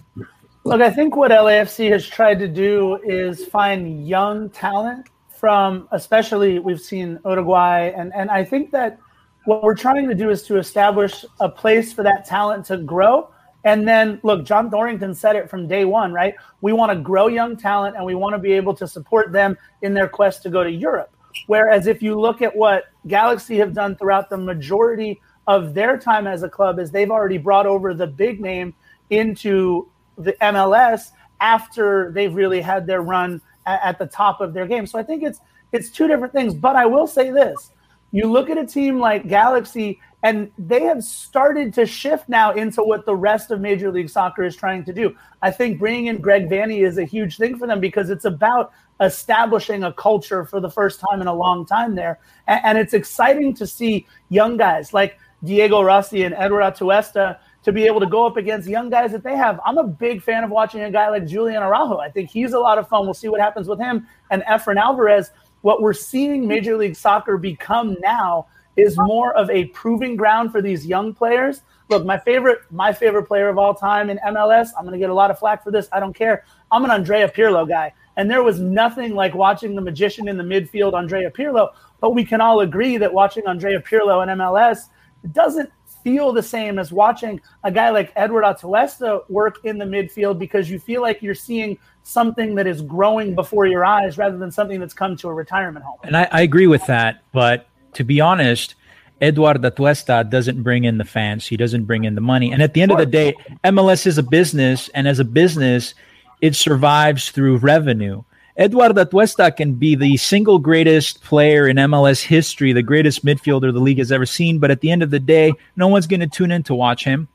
Look, 0.63 0.79
I 0.79 0.91
think 0.91 1.15
what 1.15 1.31
LAFC 1.31 1.89
has 1.89 2.05
tried 2.07 2.37
to 2.37 2.47
do 2.47 2.99
is 3.03 3.45
find 3.45 4.07
young 4.07 4.47
talent 4.51 5.07
from, 5.35 5.87
especially 5.91 6.59
we've 6.59 6.79
seen 6.79 7.19
Uruguay, 7.25 7.91
and 7.95 8.13
and 8.13 8.29
I 8.29 8.43
think 8.43 8.69
that 8.71 8.99
what 9.45 9.63
we're 9.63 9.75
trying 9.75 10.07
to 10.07 10.13
do 10.13 10.29
is 10.29 10.43
to 10.43 10.57
establish 10.57 11.25
a 11.39 11.49
place 11.49 11.91
for 11.91 12.03
that 12.03 12.25
talent 12.25 12.65
to 12.65 12.77
grow. 12.77 13.31
And 13.63 13.87
then, 13.87 14.19
look, 14.21 14.45
John 14.45 14.69
Thorrington 14.69 15.15
said 15.15 15.35
it 15.35 15.49
from 15.49 15.67
day 15.67 15.83
one, 15.83 16.13
right? 16.13 16.35
We 16.61 16.73
want 16.73 16.91
to 16.91 16.99
grow 16.99 17.27
young 17.27 17.57
talent 17.57 17.95
and 17.95 18.05
we 18.05 18.13
want 18.13 18.33
to 18.33 18.39
be 18.39 18.51
able 18.53 18.75
to 18.75 18.87
support 18.87 19.31
them 19.31 19.57
in 19.81 19.95
their 19.95 20.07
quest 20.07 20.43
to 20.43 20.51
go 20.51 20.63
to 20.63 20.69
Europe. 20.69 21.15
Whereas 21.47 21.87
if 21.87 22.03
you 22.03 22.19
look 22.19 22.41
at 22.43 22.55
what 22.55 22.85
Galaxy 23.07 23.57
have 23.57 23.73
done 23.73 23.95
throughout 23.95 24.29
the 24.29 24.37
majority 24.37 25.19
of 25.47 25.73
their 25.73 25.97
time 25.97 26.27
as 26.27 26.43
a 26.43 26.49
club, 26.49 26.77
is 26.77 26.91
they've 26.91 27.11
already 27.11 27.39
brought 27.39 27.65
over 27.65 27.95
the 27.95 28.07
big 28.07 28.41
name 28.41 28.75
into 29.09 29.87
the 30.23 30.33
MLS 30.41 31.11
after 31.39 32.11
they've 32.13 32.33
really 32.33 32.61
had 32.61 32.85
their 32.85 33.01
run 33.01 33.41
at, 33.65 33.81
at 33.83 33.99
the 33.99 34.05
top 34.05 34.41
of 34.41 34.53
their 34.53 34.67
game. 34.67 34.85
So 34.85 34.99
I 34.99 35.03
think 35.03 35.23
it's 35.23 35.39
it's 35.71 35.89
two 35.89 36.07
different 36.07 36.33
things. 36.33 36.53
But 36.53 36.75
I 36.75 36.85
will 36.85 37.07
say 37.07 37.31
this: 37.31 37.71
you 38.11 38.29
look 38.31 38.49
at 38.49 38.57
a 38.57 38.65
team 38.65 38.99
like 38.99 39.27
Galaxy, 39.27 39.99
and 40.23 40.51
they 40.57 40.83
have 40.83 41.03
started 41.03 41.73
to 41.75 41.85
shift 41.85 42.29
now 42.29 42.51
into 42.51 42.83
what 42.83 43.05
the 43.05 43.15
rest 43.15 43.51
of 43.51 43.59
Major 43.59 43.91
League 43.91 44.09
Soccer 44.09 44.43
is 44.43 44.55
trying 44.55 44.85
to 44.85 44.93
do. 44.93 45.15
I 45.41 45.51
think 45.51 45.79
bringing 45.79 46.07
in 46.07 46.21
Greg 46.21 46.49
Vanney 46.49 46.85
is 46.85 46.97
a 46.97 47.05
huge 47.05 47.37
thing 47.37 47.57
for 47.57 47.67
them 47.67 47.79
because 47.79 48.09
it's 48.09 48.25
about 48.25 48.71
establishing 48.99 49.83
a 49.83 49.91
culture 49.93 50.45
for 50.45 50.59
the 50.59 50.69
first 50.69 50.99
time 50.99 51.21
in 51.21 51.27
a 51.27 51.33
long 51.33 51.65
time 51.65 51.95
there. 51.95 52.19
And, 52.47 52.61
and 52.63 52.77
it's 52.77 52.93
exciting 52.93 53.55
to 53.55 53.65
see 53.65 54.05
young 54.29 54.57
guys 54.57 54.93
like 54.93 55.17
Diego 55.43 55.81
Rossi 55.81 56.23
and 56.23 56.35
Edward 56.35 56.61
Atuesta 56.61 57.39
to 57.63 57.71
be 57.71 57.85
able 57.85 57.99
to 57.99 58.07
go 58.07 58.25
up 58.25 58.37
against 58.37 58.67
young 58.67 58.89
guys 58.89 59.11
that 59.11 59.23
they 59.23 59.35
have. 59.35 59.59
I'm 59.65 59.77
a 59.77 59.83
big 59.83 60.21
fan 60.21 60.43
of 60.43 60.49
watching 60.49 60.81
a 60.81 60.91
guy 60.91 61.09
like 61.09 61.27
Julian 61.27 61.61
Araujo. 61.61 61.99
I 61.99 62.09
think 62.09 62.29
he's 62.29 62.53
a 62.53 62.59
lot 62.59 62.77
of 62.77 62.87
fun. 62.87 63.05
We'll 63.05 63.13
see 63.13 63.29
what 63.29 63.39
happens 63.39 63.67
with 63.67 63.79
him 63.79 64.07
and 64.31 64.41
Efrain 64.43 64.77
Alvarez. 64.77 65.31
What 65.61 65.81
we're 65.81 65.93
seeing 65.93 66.47
Major 66.47 66.75
League 66.75 66.95
Soccer 66.95 67.37
become 67.37 67.95
now 68.01 68.47
is 68.77 68.97
more 68.97 69.33
of 69.33 69.49
a 69.49 69.65
proving 69.65 70.15
ground 70.15 70.51
for 70.51 70.61
these 70.61 70.85
young 70.85 71.13
players. 71.13 71.61
Look, 71.89 72.05
my 72.05 72.17
favorite, 72.17 72.59
my 72.71 72.93
favorite 72.93 73.25
player 73.25 73.49
of 73.49 73.57
all 73.57 73.73
time 73.73 74.09
in 74.09 74.17
MLS. 74.19 74.69
I'm 74.77 74.85
going 74.85 74.93
to 74.93 74.99
get 74.99 75.09
a 75.09 75.13
lot 75.13 75.29
of 75.29 75.37
flack 75.37 75.63
for 75.63 75.71
this. 75.71 75.89
I 75.91 75.99
don't 75.99 76.15
care. 76.15 76.45
I'm 76.71 76.85
an 76.85 76.91
Andrea 76.91 77.29
Pirlo 77.29 77.67
guy, 77.67 77.93
and 78.15 78.31
there 78.31 78.43
was 78.43 78.59
nothing 78.59 79.13
like 79.13 79.35
watching 79.35 79.75
the 79.75 79.81
magician 79.81 80.29
in 80.29 80.37
the 80.37 80.43
midfield, 80.43 80.93
Andrea 80.93 81.29
Pirlo. 81.29 81.69
But 81.99 82.11
we 82.11 82.23
can 82.23 82.39
all 82.39 82.61
agree 82.61 82.97
that 82.97 83.13
watching 83.13 83.45
Andrea 83.45 83.81
Pirlo 83.81 84.23
in 84.23 84.29
MLS 84.37 84.87
doesn't 85.33 85.69
feel 86.03 86.33
the 86.33 86.43
same 86.43 86.79
as 86.79 86.91
watching 86.91 87.41
a 87.63 87.71
guy 87.71 87.89
like 87.89 88.11
Edward 88.15 88.43
Atuesta 88.43 89.29
work 89.29 89.59
in 89.63 89.77
the 89.77 89.85
midfield 89.85 90.39
because 90.39 90.69
you 90.69 90.79
feel 90.79 91.01
like 91.01 91.21
you're 91.21 91.35
seeing 91.35 91.77
something 92.03 92.55
that 92.55 92.67
is 92.67 92.81
growing 92.81 93.35
before 93.35 93.65
your 93.65 93.85
eyes 93.85 94.17
rather 94.17 94.37
than 94.37 94.51
something 94.51 94.79
that's 94.79 94.93
come 94.93 95.15
to 95.17 95.29
a 95.29 95.33
retirement 95.33 95.85
home. 95.85 95.99
And 96.03 96.17
I, 96.17 96.27
I 96.31 96.41
agree 96.41 96.67
with 96.67 96.85
that. 96.87 97.23
But 97.31 97.67
to 97.93 98.03
be 98.03 98.19
honest, 98.19 98.75
Edward 99.21 99.61
Atuesta 99.61 100.27
doesn't 100.29 100.63
bring 100.63 100.83
in 100.83 100.97
the 100.97 101.05
fans. 101.05 101.45
He 101.45 101.57
doesn't 101.57 101.85
bring 101.85 102.05
in 102.05 102.15
the 102.15 102.21
money. 102.21 102.51
And 102.51 102.61
at 102.61 102.73
the 102.73 102.81
end 102.81 102.91
of 102.91 102.97
the 102.97 103.05
day, 103.05 103.35
MLS 103.63 104.07
is 104.07 104.17
a 104.17 104.23
business. 104.23 104.89
And 104.89 105.07
as 105.07 105.19
a 105.19 105.25
business, 105.25 105.93
it 106.41 106.55
survives 106.55 107.29
through 107.29 107.57
revenue. 107.57 108.23
Edward 108.57 108.97
Atuesta 108.97 109.55
can 109.55 109.73
be 109.73 109.95
the 109.95 110.17
single 110.17 110.59
greatest 110.59 111.23
player 111.23 111.67
in 111.67 111.77
MLS 111.77 112.21
history, 112.21 112.73
the 112.73 112.83
greatest 112.83 113.23
midfielder 113.25 113.73
the 113.73 113.79
league 113.79 113.97
has 113.97 114.11
ever 114.11 114.25
seen. 114.25 114.59
But 114.59 114.71
at 114.71 114.81
the 114.81 114.91
end 114.91 115.03
of 115.03 115.09
the 115.09 115.19
day, 115.19 115.53
no 115.75 115.87
one's 115.87 116.07
going 116.07 116.19
to 116.19 116.27
tune 116.27 116.51
in 116.51 116.63
to 116.63 116.75
watch 116.75 117.03
him. 117.03 117.27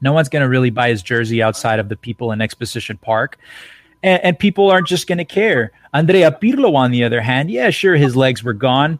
No 0.00 0.12
one's 0.12 0.28
going 0.28 0.42
to 0.42 0.48
really 0.48 0.70
buy 0.70 0.88
his 0.88 1.02
jersey 1.02 1.42
outside 1.42 1.78
of 1.78 1.88
the 1.88 1.96
people 1.96 2.32
in 2.32 2.40
Exposition 2.40 2.98
Park. 2.98 3.38
And, 4.02 4.22
and 4.22 4.38
people 4.38 4.70
aren't 4.70 4.88
just 4.88 5.06
going 5.06 5.18
to 5.18 5.24
care. 5.24 5.72
Andrea 5.94 6.30
Pirlo, 6.30 6.74
on 6.74 6.90
the 6.90 7.04
other 7.04 7.20
hand, 7.20 7.50
yeah, 7.50 7.70
sure, 7.70 7.96
his 7.96 8.16
legs 8.16 8.42
were 8.42 8.52
gone. 8.52 8.98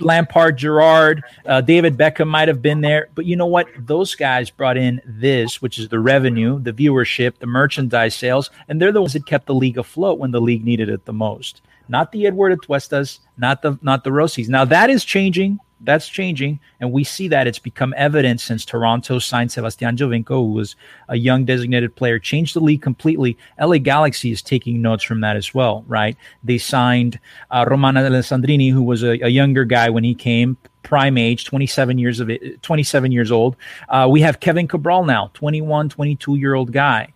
Lampard, 0.00 0.58
Gerrard, 0.58 1.24
uh, 1.46 1.60
David 1.60 1.96
Beckham 1.96 2.28
might 2.28 2.48
have 2.48 2.62
been 2.62 2.80
there, 2.80 3.08
but 3.14 3.24
you 3.24 3.36
know 3.36 3.46
what? 3.46 3.66
Those 3.78 4.14
guys 4.14 4.50
brought 4.50 4.76
in 4.76 5.00
this, 5.04 5.62
which 5.62 5.78
is 5.78 5.88
the 5.88 5.98
revenue, 5.98 6.60
the 6.60 6.72
viewership, 6.72 7.38
the 7.38 7.46
merchandise 7.46 8.14
sales, 8.14 8.50
and 8.68 8.80
they're 8.80 8.92
the 8.92 9.00
ones 9.00 9.14
that 9.14 9.26
kept 9.26 9.46
the 9.46 9.54
league 9.54 9.78
afloat 9.78 10.18
when 10.18 10.30
the 10.30 10.40
league 10.40 10.64
needed 10.64 10.88
it 10.88 11.04
the 11.04 11.12
most. 11.12 11.62
Not 11.88 12.12
the 12.12 12.26
Edward 12.26 12.58
Atuestas, 12.58 13.20
not 13.38 13.62
the 13.62 13.78
not 13.80 14.02
the 14.02 14.10
Rossis. 14.10 14.48
Now 14.48 14.64
that 14.64 14.90
is 14.90 15.04
changing 15.04 15.60
that's 15.80 16.08
changing, 16.08 16.58
and 16.80 16.90
we 16.90 17.04
see 17.04 17.28
that 17.28 17.46
it's 17.46 17.58
become 17.58 17.92
evident 17.96 18.40
since 18.40 18.64
Toronto 18.64 19.18
signed 19.18 19.52
Sebastian 19.52 19.96
Giovinco, 19.96 20.28
who 20.28 20.52
was 20.52 20.74
a 21.08 21.16
young 21.16 21.44
designated 21.44 21.94
player, 21.94 22.18
changed 22.18 22.54
the 22.54 22.60
league 22.60 22.82
completely. 22.82 23.36
LA 23.60 23.78
Galaxy 23.78 24.32
is 24.32 24.40
taking 24.40 24.80
notes 24.80 25.04
from 25.04 25.20
that 25.20 25.36
as 25.36 25.54
well, 25.54 25.84
right? 25.86 26.16
They 26.42 26.58
signed 26.58 27.20
uh, 27.50 27.66
Romain 27.68 27.94
Alessandrini, 27.94 28.72
who 28.72 28.82
was 28.82 29.02
a, 29.02 29.18
a 29.20 29.28
younger 29.28 29.64
guy 29.64 29.90
when 29.90 30.04
he 30.04 30.14
came, 30.14 30.56
prime 30.82 31.18
age 31.18 31.44
27 31.46 31.98
years 31.98 32.20
of 32.20 32.30
it, 32.30 32.62
27 32.62 33.10
years 33.10 33.32
old 33.32 33.56
uh, 33.88 34.06
we 34.08 34.20
have 34.20 34.38
kevin 34.38 34.68
cabral 34.68 35.04
now 35.04 35.28
21 35.34 35.88
22 35.88 36.36
year 36.36 36.54
old 36.54 36.70
guy 36.70 37.12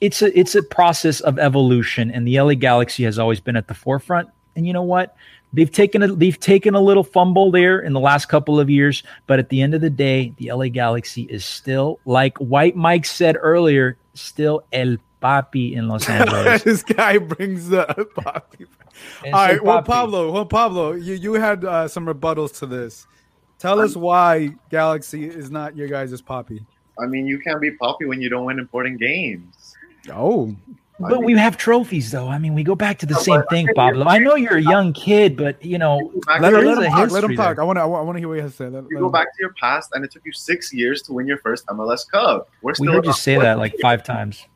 it's 0.00 0.22
a 0.22 0.36
it's 0.36 0.56
a 0.56 0.62
process 0.62 1.20
of 1.20 1.38
evolution 1.38 2.10
and 2.10 2.26
the 2.26 2.40
la 2.40 2.52
galaxy 2.52 3.04
has 3.04 3.16
always 3.16 3.38
been 3.38 3.54
at 3.54 3.68
the 3.68 3.74
forefront 3.74 4.28
and 4.56 4.66
you 4.66 4.72
know 4.72 4.82
what 4.82 5.16
They've 5.54 5.70
taken 5.70 6.02
a 6.02 6.08
they've 6.08 6.38
taken 6.38 6.74
a 6.74 6.80
little 6.80 7.04
fumble 7.04 7.50
there 7.50 7.78
in 7.78 7.92
the 7.92 8.00
last 8.00 8.26
couple 8.26 8.58
of 8.58 8.68
years, 8.68 9.02
but 9.26 9.38
at 9.38 9.48
the 9.48 9.62
end 9.62 9.72
of 9.74 9.80
the 9.80 9.90
day, 9.90 10.34
the 10.38 10.52
LA 10.52 10.66
Galaxy 10.68 11.22
is 11.22 11.44
still 11.44 12.00
like 12.04 12.36
White 12.38 12.74
Mike 12.74 13.06
said 13.06 13.36
earlier, 13.40 13.96
still 14.14 14.64
El 14.72 14.96
Papi 15.22 15.74
in 15.74 15.88
Los 15.88 16.08
Angeles. 16.08 16.64
this 16.64 16.82
guy 16.82 17.18
brings 17.18 17.68
the 17.68 17.86
Papi. 18.16 18.66
All 19.26 19.32
right, 19.32 19.62
well, 19.62 19.82
Pablo, 19.82 20.30
well, 20.32 20.44
Pablo, 20.46 20.92
you 20.92 21.14
you 21.14 21.34
had 21.34 21.64
uh, 21.64 21.86
some 21.88 22.06
rebuttals 22.06 22.58
to 22.58 22.66
this. 22.66 23.06
Tell 23.58 23.80
us 23.80 23.96
why 23.96 24.54
Galaxy 24.70 25.24
is 25.26 25.50
not 25.50 25.76
your 25.76 25.88
guys' 25.88 26.20
poppy. 26.20 26.66
I 27.00 27.06
mean, 27.06 27.26
you 27.26 27.38
can't 27.38 27.60
be 27.60 27.70
poppy 27.72 28.04
when 28.04 28.20
you 28.20 28.28
don't 28.28 28.44
win 28.44 28.58
important 28.58 29.00
games. 29.00 29.74
Oh, 30.12 30.54
but 31.08 31.22
we 31.22 31.34
have 31.34 31.56
trophies, 31.56 32.10
though. 32.10 32.28
I 32.28 32.38
mean, 32.38 32.54
we 32.54 32.62
go 32.62 32.74
back 32.74 32.98
to 33.00 33.06
the 33.06 33.14
same 33.14 33.42
thing, 33.50 33.68
Pablo. 33.74 34.06
I 34.06 34.18
know 34.18 34.34
you're 34.34 34.56
a 34.56 34.62
young 34.62 34.92
kid, 34.92 35.36
but 35.36 35.64
you 35.64 35.78
know, 35.78 36.12
let, 36.26 36.52
let, 36.52 36.78
him 36.78 36.90
talk. 36.90 37.10
Let 37.10 37.24
him 37.24 37.36
talk. 37.36 37.58
I 37.58 37.62
want 37.62 37.76
to. 37.76 37.82
I 37.82 37.86
want 37.86 38.16
to 38.16 38.20
hear 38.20 38.28
what 38.28 38.34
he 38.34 38.42
has 38.42 38.52
to 38.52 38.56
say. 38.56 38.68
Let, 38.68 38.84
you 38.90 38.98
go 38.98 39.08
back 39.08 39.34
to 39.34 39.40
your 39.40 39.52
past, 39.54 39.90
and 39.94 40.04
it 40.04 40.12
took 40.12 40.24
you 40.24 40.32
six 40.32 40.72
years 40.72 41.02
to 41.02 41.12
win 41.12 41.26
your 41.26 41.38
first 41.38 41.66
MLS 41.66 42.08
Cup. 42.10 42.48
We're 42.62 42.74
still 42.74 42.86
we 42.86 42.92
heard 42.92 43.06
you 43.06 43.12
say 43.12 43.38
that 43.38 43.58
like 43.58 43.74
five 43.80 44.02
times. 44.02 44.46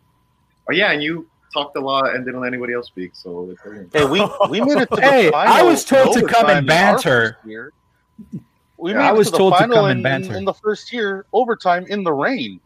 Oh 0.69 0.73
yeah, 0.73 0.93
and 0.93 1.03
you 1.03 1.29
talked 1.53 1.77
a 1.77 1.81
lot 1.81 2.15
and 2.15 2.25
didn't 2.25 2.41
let 2.41 2.49
anybody 2.49 2.75
else 2.75 2.87
speak. 2.87 3.13
So 3.15 3.55
hey, 3.93 4.05
we 4.05 4.27
we 4.51 4.61
made 4.61 4.79
it 4.79 4.91
to 4.91 4.97
the 4.97 5.03
hey, 5.03 5.33
I 5.33 5.63
was 5.63 5.85
told 5.85 6.15
to 6.15 6.27
come 6.27 6.49
and 6.49 6.67
banter. 6.67 7.39
We 8.77 8.95
made 8.95 9.01
I 9.01 9.13
was 9.13 9.31
to 9.31 9.37
told 9.37 9.55
to 9.55 9.67
come 9.67 9.87
and 9.87 10.03
banter 10.03 10.33
in, 10.33 10.39
in 10.39 10.45
the 10.45 10.55
first 10.55 10.93
year 10.93 11.27
overtime 11.33 11.87
in 11.89 12.05
the 12.05 12.13
rain. 12.13 12.61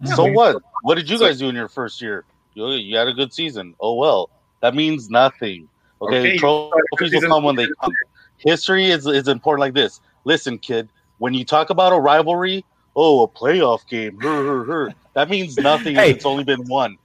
Yeah, 0.00 0.14
so 0.14 0.30
what? 0.32 0.62
What 0.82 0.96
did 0.96 1.08
you 1.08 1.18
guys 1.18 1.38
do 1.38 1.48
in 1.48 1.54
your 1.54 1.68
first 1.68 2.02
year? 2.02 2.24
You, 2.54 2.68
you 2.70 2.96
had 2.96 3.08
a 3.08 3.12
good 3.12 3.32
season. 3.32 3.74
Oh 3.80 3.94
well, 3.94 4.30
that 4.60 4.74
means 4.74 5.10
nothing. 5.10 5.68
Okay, 6.00 6.18
okay 6.18 6.36
trophies 6.38 7.12
will 7.12 7.22
come 7.22 7.44
when 7.44 7.56
they 7.56 7.68
come. 7.80 7.92
History 8.38 8.86
is 8.86 9.06
is 9.06 9.28
important 9.28 9.60
like 9.60 9.74
this. 9.74 10.00
Listen, 10.24 10.58
kid, 10.58 10.88
when 11.18 11.34
you 11.34 11.44
talk 11.44 11.70
about 11.70 11.92
a 11.92 11.98
rivalry, 11.98 12.64
oh, 12.96 13.22
a 13.22 13.28
playoff 13.28 13.86
game, 13.88 14.18
her, 14.20 14.44
her, 14.44 14.64
her, 14.64 14.94
that 15.14 15.30
means 15.30 15.56
nothing. 15.58 15.96
hey, 15.96 16.10
it's 16.10 16.26
only 16.26 16.44
been 16.44 16.64
one. 16.66 16.98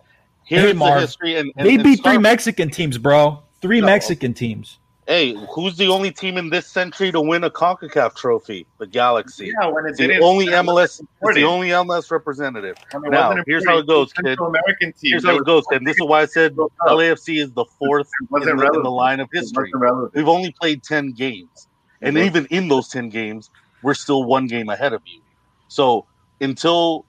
Here's 0.43 0.63
hey, 0.63 0.73
Marv, 0.73 0.95
the 0.95 1.01
history, 1.01 1.35
and, 1.35 1.51
and 1.57 1.67
they 1.67 1.77
beat 1.77 2.03
three 2.03 2.17
Mexican 2.17 2.69
teams, 2.71 2.97
bro. 2.97 3.43
Three 3.61 3.81
no. 3.81 3.85
Mexican 3.85 4.34
teams. 4.34 4.78
Hey, 5.10 5.34
who's 5.56 5.76
the 5.76 5.88
only 5.88 6.11
team 6.11 6.38
in 6.38 6.52
this 6.52 6.68
century 6.68 7.11
to 7.11 7.19
win 7.19 7.44
a 7.44 7.49
CONCACAF 7.49 8.15
trophy? 8.15 8.68
The 8.77 8.86
Galaxy. 8.86 9.52
Yeah, 9.60 9.65
when 9.65 9.88
it 9.88 9.98
the 9.98 10.19
only 10.19 10.45
MLS, 10.45 11.02
it's 11.23 11.36
the 11.36 11.45
only 11.45 11.69
MLS 11.69 12.11
representative. 12.11 12.77
Now, 12.94 13.36
here's 13.48 13.65
how 13.65 13.80
it 13.80 13.88
goes, 13.88 14.14
kid. 14.14 14.38
American 14.38 14.94
team. 14.94 15.14
Here's 15.14 15.26
how 15.26 15.38
it 15.38 15.45
goes, 15.45 15.64
kid. 15.72 15.84
This 15.84 15.95
is 15.95 16.03
why 16.03 16.22
I 16.22 16.26
said 16.27 16.56
LAFC 16.56 17.41
is 17.41 17.52
the 17.53 17.65
fourth 17.80 18.07
in 18.22 18.41
the, 18.41 18.72
in 18.72 18.84
the, 18.84 18.91
line 18.91 19.19
of 19.19 19.27
history. 19.34 19.72
We've 20.14 20.27
only 20.27 20.52
played 20.61 20.84
ten 20.84 21.11
games, 21.14 21.68
and 22.03 22.15
even 22.15 22.45
in 22.52 22.68
those 22.68 22.88
ten 22.90 23.10
games, 23.10 23.49
we're 23.81 23.95
still 23.95 24.26
one 24.26 24.45
game 24.45 24.69
ahead 24.69 24.94
of 24.94 25.02
you. 25.07 25.22
So 25.69 26.06
until 26.40 27.06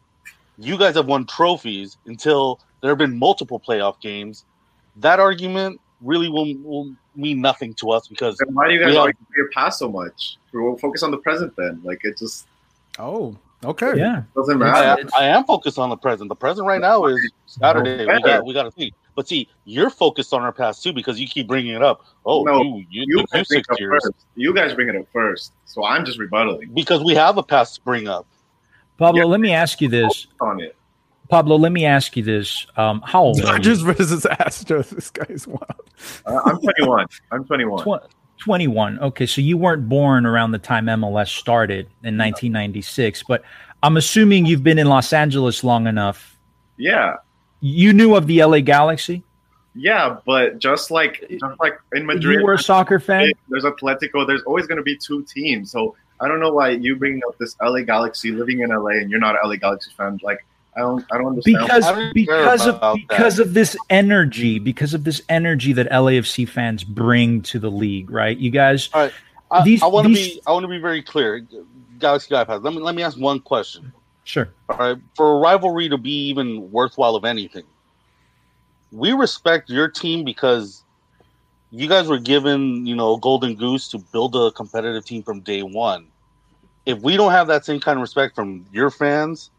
you 0.57 0.79
guys 0.79 0.95
have 0.95 1.07
won 1.07 1.27
trophies, 1.27 1.99
until 2.07 2.61
there 2.81 2.91
have 2.91 2.99
been 2.99 3.19
multiple 3.19 3.61
playoff 3.61 4.01
games, 4.01 4.47
that 4.97 5.21
argument 5.21 5.83
really 6.03 6.29
will, 6.29 6.55
will 6.63 6.95
mean 7.15 7.41
nothing 7.41 7.75
to 7.75 7.91
us 7.91 8.09
because 8.09 8.37
then 8.39 8.55
why 8.55 8.69
do 8.69 8.75
you 8.75 8.81
guys 8.81 8.97
argue 8.97 9.25
for 9.29 9.37
your 9.37 9.51
past 9.51 9.79
so 9.79 9.91
much? 9.91 10.37
We'll 10.53 10.77
focus 10.79 11.03
on 11.03 11.11
the 11.11 11.19
present 11.19 11.55
then. 11.57 11.81
Like 11.85 12.05
it 12.05 12.19
just 12.19 12.47
oh 12.99 13.37
okay 13.65 13.93
yeah 13.97 14.23
doesn't 14.35 14.59
matter. 14.59 15.09
I, 15.15 15.25
I, 15.25 15.27
am 15.27 15.45
focused 15.45 15.79
on 15.79 15.91
the 15.91 15.97
present. 15.97 16.29
The 16.29 16.37
present 16.37 16.67
right 16.67 16.81
now 16.81 17.07
is 17.07 17.31
Saturday. 17.47 18.07
we 18.07 18.23
got 18.23 18.45
we 18.45 18.55
got 18.55 18.65
to 18.65 18.73
see. 18.73 18.93
But 19.15 19.29
see, 19.29 19.49
you're 19.65 19.91
focused 19.91 20.33
on 20.33 20.43
our 20.43 20.53
past 20.53 20.83
too 20.83 20.93
because 20.93 21.21
you 21.21 21.27
keep 21.27 21.47
bringing 21.47 21.75
it 21.75 21.83
up. 21.83 22.07
Oh, 22.25 22.43
no, 22.45 22.63
you 22.63 22.87
you, 22.89 23.05
you, 23.07 23.25
you 23.33 23.45
six 23.45 23.67
years. 23.79 24.03
First. 24.05 24.27
You 24.37 24.55
guys 24.55 24.73
bring 24.73 24.89
it 24.89 24.97
up 24.97 25.07
first, 25.13 25.53
so 25.67 25.85
I'm 25.85 26.05
just 26.05 26.19
rebuttaling 26.19 26.73
because 26.75 27.03
we 27.05 27.15
have 27.15 27.37
a 27.37 27.43
past 27.43 27.77
to 27.77 27.81
bring 27.83 28.09
up. 28.09 28.27
Pablo, 28.97 29.23
yeah. 29.23 29.27
let 29.27 29.41
me 29.41 29.53
ask 29.53 29.81
you 29.81 29.89
this. 29.89 30.27
On 30.41 30.61
it. 30.61 30.77
Pablo, 31.31 31.57
let 31.57 31.73
me 31.73 31.85
ask 31.87 32.17
you 32.17 32.23
this: 32.23 32.67
um, 32.77 33.03
How 33.05 33.23
old 33.23 33.39
Dodgers 33.39 33.81
versus 33.83 34.25
Astros. 34.25 34.91
This 34.95 35.11
guy's 35.11 35.47
wild. 35.47 35.63
Uh, 36.27 36.41
I'm 36.45 36.61
21. 36.61 37.07
I'm 37.31 37.45
21. 37.45 37.85
Tw- 37.85 38.11
21. 38.39 38.99
Okay, 38.99 39.27
so 39.27 39.41
you 39.41 39.57
weren't 39.57 39.89
born 39.89 40.27
around 40.27 40.51
the 40.51 40.59
time 40.59 40.87
MLS 40.87 41.29
started 41.29 41.87
in 42.03 42.17
1996, 42.19 43.23
but 43.29 43.43
I'm 43.83 43.97
assuming 43.97 44.47
you've 44.47 44.65
been 44.65 44.79
in 44.79 44.89
Los 44.89 45.13
Angeles 45.13 45.63
long 45.63 45.87
enough. 45.87 46.37
Yeah. 46.77 47.17
You 47.61 47.93
knew 47.93 48.15
of 48.17 48.27
the 48.27 48.43
LA 48.43 48.61
Galaxy. 48.61 49.23
Yeah, 49.75 50.17
but 50.27 50.59
just 50.59 50.91
like 50.91 51.25
just 51.31 51.61
like 51.61 51.75
in 51.93 52.05
Madrid, 52.05 52.41
you 52.41 52.45
were 52.45 52.55
a 52.55 52.59
soccer 52.59 52.99
fan. 52.99 53.31
There's 53.49 53.65
Atletico. 53.65 54.27
There's 54.27 54.43
always 54.43 54.67
going 54.67 54.79
to 54.79 54.83
be 54.83 54.97
two 54.97 55.23
teams. 55.25 55.71
So 55.71 55.95
I 56.21 56.27
don't 56.27 56.41
know 56.41 56.53
why 56.53 56.71
you 56.71 56.97
bring 56.97 57.21
up 57.29 57.39
this 57.39 57.55
LA 57.63 57.83
Galaxy 57.83 58.33
living 58.33 58.61
in 58.61 58.71
LA 58.71 58.99
and 58.99 59.11
you're 59.11 59.21
not 59.21 59.37
an 59.37 59.49
LA 59.49 59.57
Galaxy 59.57 59.93
fan. 59.97 60.19
Like 60.23 60.45
I 60.77 60.81
don't 60.81 61.05
I 61.11 61.19
don't 61.19 61.29
understand. 61.29 61.59
Because 61.63 62.13
because 62.13 62.67
of 62.67 62.95
because 62.95 63.37
that. 63.37 63.47
of 63.47 63.55
this 63.55 63.77
energy, 63.89 64.59
because 64.59 64.95
of 64.95 65.05
this 65.05 65.21
energy 65.29 65.73
that 65.73 65.91
LAFC 65.91 66.49
fans 66.49 66.85
bring 66.85 67.43
to 67.43 67.59
the 67.59 67.71
league, 67.71 68.11
right? 68.11 68.37
You 68.37 68.51
guys 68.51 68.89
All 68.93 69.03
right. 69.03 69.13
I, 69.51 69.65
these, 69.65 69.83
I 69.83 69.87
want 69.87 70.07
to 70.07 70.15
be 70.15 70.41
I 70.47 70.53
want 70.53 70.63
to 70.65 70.69
be 70.69 70.79
very 70.79 71.03
clear. 71.03 71.45
Galaxy 71.99 72.31
Guy 72.31 72.45
Pass. 72.45 72.61
Let 72.63 72.73
me 72.73 72.81
let 72.81 72.95
me 72.95 73.03
ask 73.03 73.19
one 73.19 73.41
question. 73.41 73.93
Sure. 74.25 74.49
All 74.69 74.77
right. 74.77 74.97
For 75.17 75.37
a 75.37 75.39
rivalry 75.41 75.89
to 75.89 75.99
be 75.99 76.29
even 76.29 76.71
worthwhile 76.71 77.17
of 77.17 77.25
anything, 77.25 77.65
we 78.93 79.13
respect 79.13 79.71
your 79.71 79.89
team 79.89 80.25
because 80.25 80.85
you 81.73 81.89
guys 81.89 82.09
were 82.09 82.19
given, 82.19 82.87
you 82.87 82.95
know, 82.95 83.17
golden 83.17 83.57
goose 83.57 83.89
to 83.89 83.99
build 83.99 84.37
a 84.37 84.53
competitive 84.53 85.05
team 85.05 85.23
from 85.23 85.41
day 85.41 85.63
one. 85.63 86.07
If 86.87 87.01
we 87.01 87.17
don't 87.17 87.33
have 87.33 87.47
that 87.49 87.65
same 87.65 87.81
kind 87.81 87.99
of 87.99 88.03
respect 88.03 88.35
from 88.35 88.67
your 88.73 88.91
fans, 88.91 89.51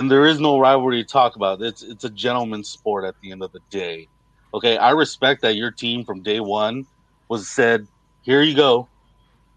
then 0.00 0.08
there 0.08 0.24
is 0.24 0.40
no 0.40 0.58
rivalry 0.58 1.04
to 1.04 1.08
talk 1.08 1.36
about. 1.36 1.60
It's 1.60 1.82
it's 1.82 2.04
a 2.04 2.10
gentleman's 2.10 2.70
sport 2.70 3.04
at 3.04 3.20
the 3.20 3.32
end 3.32 3.42
of 3.42 3.52
the 3.52 3.60
day. 3.68 4.08
Okay, 4.54 4.78
I 4.78 4.92
respect 4.92 5.42
that 5.42 5.56
your 5.56 5.70
team 5.70 6.06
from 6.06 6.22
day 6.22 6.40
one 6.40 6.86
was 7.28 7.46
said, 7.46 7.86
"Here 8.22 8.40
you 8.40 8.56
go. 8.56 8.88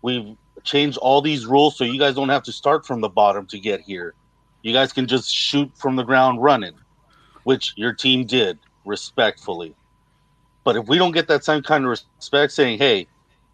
We've 0.02 0.36
changed 0.66 0.98
all 0.98 1.22
these 1.22 1.46
rules 1.46 1.78
so 1.78 1.86
you 1.86 1.98
guys 1.98 2.16
don't 2.16 2.28
have 2.28 2.44
to 2.44 2.52
start 2.52 2.86
from 2.86 3.00
the 3.00 3.08
bottom 3.08 3.46
to 3.48 3.60
get 3.60 3.80
here. 3.80 4.16
You 4.64 4.74
guys 4.74 4.92
can 4.92 5.08
just 5.08 5.34
shoot 5.34 5.72
from 5.76 5.96
the 5.96 6.04
ground 6.04 6.44
running." 6.44 6.76
Which 7.44 7.74
your 7.78 7.94
team 7.94 8.26
did 8.26 8.60
respectfully. 8.86 9.76
But 10.66 10.76
if 10.76 10.88
we 10.88 10.98
don't 10.98 11.12
get 11.14 11.28
that 11.30 11.46
same 11.46 11.62
kind 11.62 11.86
of 11.86 11.90
respect, 11.90 12.52
saying, 12.52 12.80
"Hey, 12.80 13.08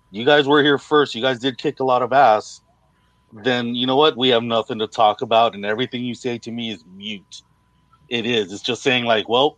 you 0.09 0.25
guys 0.25 0.47
were 0.47 0.63
here 0.63 0.79
first. 0.79 1.13
You 1.13 1.21
guys 1.21 1.39
did 1.39 1.59
kick 1.59 1.79
a 1.79 1.83
lot 1.83 2.01
of 2.01 2.13
ass," 2.13 2.61
then 3.31 3.76
you 3.76 3.88
know 3.88 3.95
what? 3.95 4.18
We 4.18 4.30
have 4.30 4.43
nothing 4.43 4.80
to 4.80 4.88
talk 4.88 5.22
about, 5.22 5.56
and 5.56 5.65
everything 5.65 6.03
you 6.03 6.15
say 6.15 6.38
to 6.39 6.51
me 6.51 6.72
is 6.72 6.84
mute. 6.95 7.41
It 8.10 8.26
is. 8.26 8.51
It's 8.51 8.64
just 8.64 8.81
saying, 8.81 9.06
like, 9.06 9.30
well, 9.30 9.57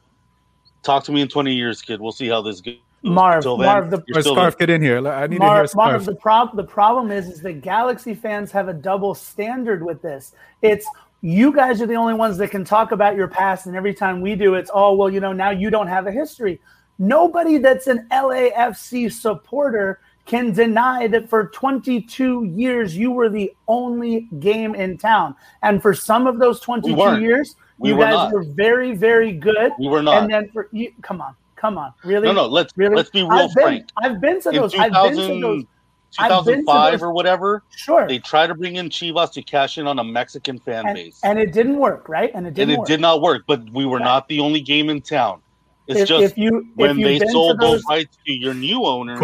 talk 0.84 1.03
to 1.06 1.11
me 1.11 1.22
in 1.22 1.27
twenty 1.27 1.53
years, 1.53 1.81
kid. 1.81 2.02
We'll 2.02 2.11
see 2.11 2.27
how 2.27 2.41
this 2.41 2.61
goes. 2.61 2.76
Marv, 3.03 3.43
then, 3.43 3.57
Marv, 3.57 3.89
the 3.89 4.22
scarf, 4.22 4.60
get 4.60 4.69
in 4.69 4.80
here. 4.80 5.07
I 5.07 5.26
need 5.26 5.39
Marv, 5.39 5.53
to 5.53 5.60
hear 5.61 5.68
scarf. 5.68 5.91
Marv, 5.91 6.06
the 6.06 6.15
problem, 6.15 6.57
the 6.57 6.72
problem 6.72 7.11
is, 7.11 7.27
is 7.30 7.41
that 7.41 7.61
Galaxy 7.61 8.14
fans 8.14 8.52
have 8.52 8.68
a 8.68 8.73
double 8.73 9.15
standard 9.15 9.84
with 9.84 10.03
this. 10.03 10.34
It's 10.61 10.85
you 11.22 11.52
guys 11.52 11.81
are 11.81 11.88
the 11.88 11.95
only 11.95 12.14
ones 12.14 12.38
that 12.38 12.49
can 12.49 12.64
talk 12.64 12.91
about 12.91 13.15
your 13.15 13.27
past, 13.27 13.65
and 13.65 13.76
every 13.76 13.93
time 13.95 14.22
we 14.22 14.35
do, 14.35 14.53
it's 14.53 14.69
oh 14.73 14.93
well, 14.93 15.10
you 15.10 15.19
know, 15.19 15.34
now 15.34 15.49
you 15.49 15.69
don't 15.69 15.88
have 15.88 16.06
a 16.06 16.11
history. 16.11 16.60
Nobody 16.99 17.57
that's 17.57 17.88
an 17.88 18.07
LAFC 18.11 19.11
supporter 19.11 19.99
can 20.31 20.53
deny 20.53 21.07
that 21.07 21.29
for 21.29 21.47
22 21.47 22.45
years 22.45 22.95
you 22.95 23.11
were 23.11 23.27
the 23.27 23.53
only 23.67 24.29
game 24.39 24.73
in 24.75 24.97
town. 24.97 25.35
And 25.61 25.81
for 25.81 25.93
some 25.93 26.25
of 26.25 26.39
those 26.39 26.61
22 26.61 26.95
we 26.95 27.21
years, 27.21 27.57
we 27.77 27.89
you 27.89 27.97
guys 27.97 28.13
not. 28.13 28.31
were 28.31 28.45
very, 28.45 28.95
very 28.95 29.33
good. 29.33 29.73
We 29.77 29.89
were 29.89 30.01
not. 30.01 30.23
And 30.23 30.31
then 30.31 30.49
for 30.53 30.69
you, 30.71 30.93
come 31.01 31.19
on, 31.19 31.35
come 31.57 31.77
on, 31.77 31.93
really? 32.05 32.27
No, 32.27 32.31
no. 32.31 32.47
Let's 32.47 32.71
really. 32.77 32.95
Let's 32.95 33.09
be 33.09 33.23
real 33.23 33.33
I've 33.33 33.51
frank. 33.51 33.91
Been, 34.01 34.11
I've 34.11 34.21
been 34.21 34.41
to 34.43 34.51
those. 34.51 34.73
I've 34.73 34.93
been 34.93 35.17
to 35.17 35.41
those. 35.41 35.63
2005 36.17 37.03
or 37.03 37.11
whatever. 37.13 37.63
Sure. 37.75 38.07
They 38.07 38.19
tried 38.19 38.47
to 38.47 38.55
bring 38.55 38.75
in 38.77 38.89
Chivas 38.89 39.31
to 39.33 39.41
cash 39.41 39.77
in 39.77 39.87
on 39.87 39.99
a 39.99 40.03
Mexican 40.03 40.59
fan 40.59 40.85
and, 40.87 40.95
base, 40.95 41.19
and 41.23 41.39
it 41.39 41.51
didn't 41.51 41.77
work, 41.77 42.07
right? 42.07 42.31
And 42.33 42.47
it 42.47 42.53
didn't. 42.53 42.69
And 42.69 42.71
it 42.71 42.79
work. 42.79 42.87
did 42.87 43.01
not 43.01 43.21
work. 43.21 43.43
But 43.47 43.69
we 43.71 43.85
were 43.85 43.97
right. 43.97 44.05
not 44.05 44.29
the 44.29 44.39
only 44.39 44.61
game 44.61 44.89
in 44.89 45.01
town. 45.01 45.41
It's 45.91 46.01
if, 46.01 46.07
just 46.07 46.23
if 46.34 46.38
you, 46.38 46.68
when 46.76 46.99
if 46.99 47.19
they 47.19 47.27
sold 47.27 47.59
those, 47.59 47.72
those 47.72 47.84
rights 47.89 48.18
to 48.26 48.34
your 48.34 48.53
new 48.53 48.85
owners, 48.85 49.19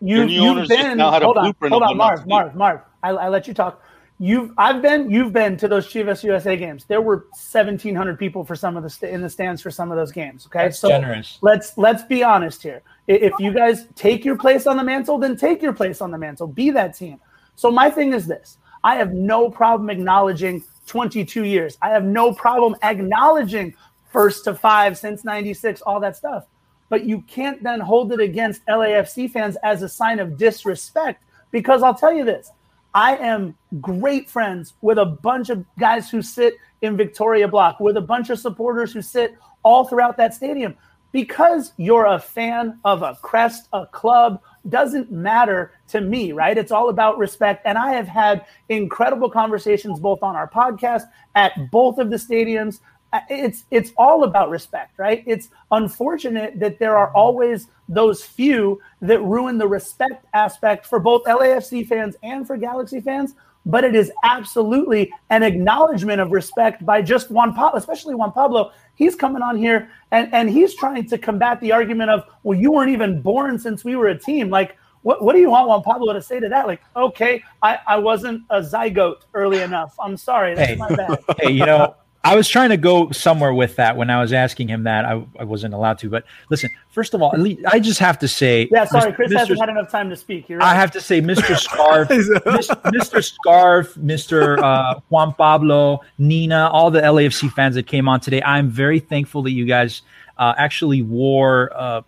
you, 0.00 0.16
your 0.16 0.26
new 0.26 0.32
you've 0.32 0.44
owners 0.44 0.68
been, 0.68 0.98
now 0.98 1.10
had 1.10 1.22
a 1.22 1.26
hold 1.26 1.38
on, 1.38 1.44
blueprint 1.44 1.72
hold 1.72 1.82
of 1.82 1.90
on, 1.90 1.96
Marv, 1.96 2.26
Marv, 2.26 2.54
Marv. 2.54 2.80
I, 3.02 3.10
I 3.10 3.28
let 3.28 3.46
you 3.46 3.54
talk. 3.54 3.82
You've 4.20 4.52
I've 4.56 4.80
been 4.80 5.10
you've 5.10 5.32
been 5.32 5.56
to 5.56 5.66
those 5.66 5.88
Chivas 5.88 6.22
USA 6.22 6.56
games. 6.56 6.84
There 6.84 7.00
were 7.00 7.26
seventeen 7.34 7.96
hundred 7.96 8.18
people 8.18 8.44
for 8.44 8.54
some 8.54 8.76
of 8.76 8.84
the 8.84 8.90
st- 8.90 9.12
in 9.12 9.20
the 9.22 9.28
stands 9.28 9.60
for 9.60 9.72
some 9.72 9.90
of 9.90 9.96
those 9.96 10.12
games. 10.12 10.46
Okay, 10.46 10.64
That's 10.64 10.78
so 10.78 10.88
generous. 10.88 11.38
let's 11.42 11.76
let's 11.76 12.04
be 12.04 12.22
honest 12.22 12.62
here. 12.62 12.82
If 13.08 13.32
you 13.40 13.52
guys 13.52 13.86
take 13.96 14.24
your 14.24 14.36
place 14.36 14.66
on 14.68 14.76
the 14.76 14.84
mantle, 14.84 15.18
then 15.18 15.36
take 15.36 15.60
your 15.62 15.72
place 15.72 16.00
on 16.00 16.12
the 16.12 16.18
mantle. 16.18 16.46
Be 16.46 16.70
that 16.70 16.96
team. 16.96 17.20
So 17.56 17.72
my 17.72 17.90
thing 17.90 18.12
is 18.12 18.26
this: 18.26 18.58
I 18.84 18.94
have 18.94 19.12
no 19.12 19.50
problem 19.50 19.90
acknowledging 19.90 20.62
22 20.86 21.44
years. 21.44 21.76
I 21.82 21.90
have 21.90 22.04
no 22.04 22.32
problem 22.32 22.76
acknowledging 22.82 23.74
first 24.14 24.44
to 24.44 24.54
five 24.54 24.96
since 24.96 25.24
96, 25.24 25.82
all 25.82 25.98
that 25.98 26.16
stuff. 26.16 26.46
But 26.88 27.04
you 27.04 27.22
can't 27.22 27.60
then 27.64 27.80
hold 27.80 28.12
it 28.12 28.20
against 28.20 28.64
LAFC 28.66 29.28
fans 29.28 29.56
as 29.64 29.82
a 29.82 29.88
sign 29.88 30.20
of 30.20 30.38
disrespect 30.38 31.20
because 31.50 31.82
I'll 31.82 31.96
tell 31.96 32.14
you 32.14 32.24
this 32.24 32.52
I 32.94 33.16
am 33.16 33.56
great 33.80 34.30
friends 34.30 34.74
with 34.82 34.98
a 34.98 35.04
bunch 35.04 35.50
of 35.50 35.64
guys 35.80 36.08
who 36.08 36.22
sit 36.22 36.54
in 36.80 36.96
Victoria 36.96 37.48
Block, 37.48 37.80
with 37.80 37.96
a 37.96 38.00
bunch 38.00 38.30
of 38.30 38.38
supporters 38.38 38.92
who 38.92 39.02
sit 39.02 39.34
all 39.64 39.84
throughout 39.84 40.16
that 40.18 40.32
stadium. 40.32 40.76
Because 41.10 41.72
you're 41.76 42.06
a 42.06 42.18
fan 42.18 42.78
of 42.84 43.02
a 43.02 43.16
crest, 43.22 43.68
a 43.72 43.86
club, 43.86 44.40
doesn't 44.68 45.12
matter 45.12 45.72
to 45.88 46.00
me, 46.00 46.32
right? 46.32 46.56
It's 46.56 46.72
all 46.72 46.88
about 46.88 47.18
respect. 47.18 47.62
And 47.66 47.78
I 47.78 47.92
have 47.92 48.08
had 48.08 48.46
incredible 48.68 49.30
conversations 49.30 50.00
both 50.00 50.22
on 50.22 50.34
our 50.34 50.48
podcast, 50.48 51.02
at 51.34 51.70
both 51.70 51.98
of 51.98 52.10
the 52.10 52.16
stadiums, 52.16 52.80
it's 53.28 53.64
it's 53.70 53.92
all 53.96 54.24
about 54.24 54.50
respect, 54.50 54.98
right? 54.98 55.22
It's 55.26 55.48
unfortunate 55.70 56.58
that 56.60 56.78
there 56.78 56.96
are 56.96 57.12
always 57.14 57.68
those 57.88 58.24
few 58.24 58.80
that 59.02 59.20
ruin 59.22 59.58
the 59.58 59.68
respect 59.68 60.26
aspect 60.34 60.86
for 60.86 60.98
both 60.98 61.24
LAFC 61.24 61.86
fans 61.86 62.16
and 62.22 62.46
for 62.46 62.56
Galaxy 62.56 63.00
fans. 63.00 63.34
But 63.66 63.82
it 63.82 63.94
is 63.94 64.12
absolutely 64.22 65.10
an 65.30 65.42
acknowledgement 65.42 66.20
of 66.20 66.32
respect 66.32 66.84
by 66.84 67.00
just 67.00 67.30
Juan 67.30 67.54
Pablo, 67.54 67.78
especially 67.78 68.14
Juan 68.14 68.30
Pablo. 68.30 68.72
He's 68.94 69.14
coming 69.14 69.40
on 69.40 69.56
here 69.56 69.88
and, 70.10 70.32
and 70.34 70.50
he's 70.50 70.74
trying 70.74 71.08
to 71.08 71.16
combat 71.16 71.60
the 71.62 71.72
argument 71.72 72.10
of, 72.10 72.24
well, 72.42 72.58
you 72.58 72.70
weren't 72.72 72.90
even 72.90 73.22
born 73.22 73.58
since 73.58 73.82
we 73.82 73.96
were 73.96 74.08
a 74.08 74.18
team. 74.18 74.50
Like, 74.50 74.76
what, 75.00 75.22
what 75.22 75.34
do 75.34 75.40
you 75.40 75.50
want 75.50 75.68
Juan 75.68 75.82
Pablo 75.82 76.12
to 76.12 76.20
say 76.20 76.40
to 76.40 76.48
that? 76.50 76.66
Like, 76.66 76.82
okay, 76.94 77.42
I, 77.62 77.78
I 77.86 77.96
wasn't 77.96 78.42
a 78.50 78.60
zygote 78.60 79.22
early 79.32 79.60
enough. 79.60 79.94
I'm 79.98 80.18
sorry. 80.18 80.54
That's 80.54 80.72
hey, 80.72 80.76
my 80.76 80.94
bad. 80.94 81.24
Hey, 81.38 81.50
you 81.50 81.64
know, 81.64 81.94
I 82.24 82.34
was 82.34 82.48
trying 82.48 82.70
to 82.70 82.78
go 82.78 83.10
somewhere 83.10 83.52
with 83.52 83.76
that 83.76 83.98
when 83.98 84.08
I 84.08 84.18
was 84.20 84.32
asking 84.32 84.68
him 84.68 84.84
that. 84.84 85.04
I, 85.04 85.22
I 85.38 85.44
wasn't 85.44 85.74
allowed 85.74 85.98
to. 85.98 86.08
But 86.08 86.24
listen, 86.48 86.70
first 86.88 87.12
of 87.12 87.20
all, 87.20 87.34
I 87.66 87.78
just 87.78 88.00
have 88.00 88.18
to 88.20 88.28
say. 88.28 88.66
Yeah, 88.72 88.86
sorry, 88.86 89.12
Chris 89.12 89.30
Mr. 89.30 89.38
hasn't 89.38 89.60
had 89.60 89.68
enough 89.68 89.90
time 89.90 90.08
to 90.08 90.16
speak. 90.16 90.46
Right. 90.48 90.62
I 90.62 90.74
have 90.74 90.90
to 90.92 91.02
say, 91.02 91.20
Mr. 91.20 91.56
Scarf, 91.58 92.08
Mr. 92.08 93.22
Scarf, 93.22 93.94
Mr. 93.96 94.58
Uh, 94.58 95.00
Juan 95.10 95.34
Pablo, 95.34 96.00
Nina, 96.16 96.70
all 96.72 96.90
the 96.90 97.02
LAFC 97.02 97.52
fans 97.52 97.74
that 97.74 97.86
came 97.86 98.08
on 98.08 98.20
today. 98.20 98.40
I'm 98.42 98.70
very 98.70 99.00
thankful 99.00 99.42
that 99.42 99.52
you 99.52 99.66
guys 99.66 100.00
uh, 100.38 100.54
actually 100.56 101.02
wore. 101.02 101.70
Uh, 101.76 102.02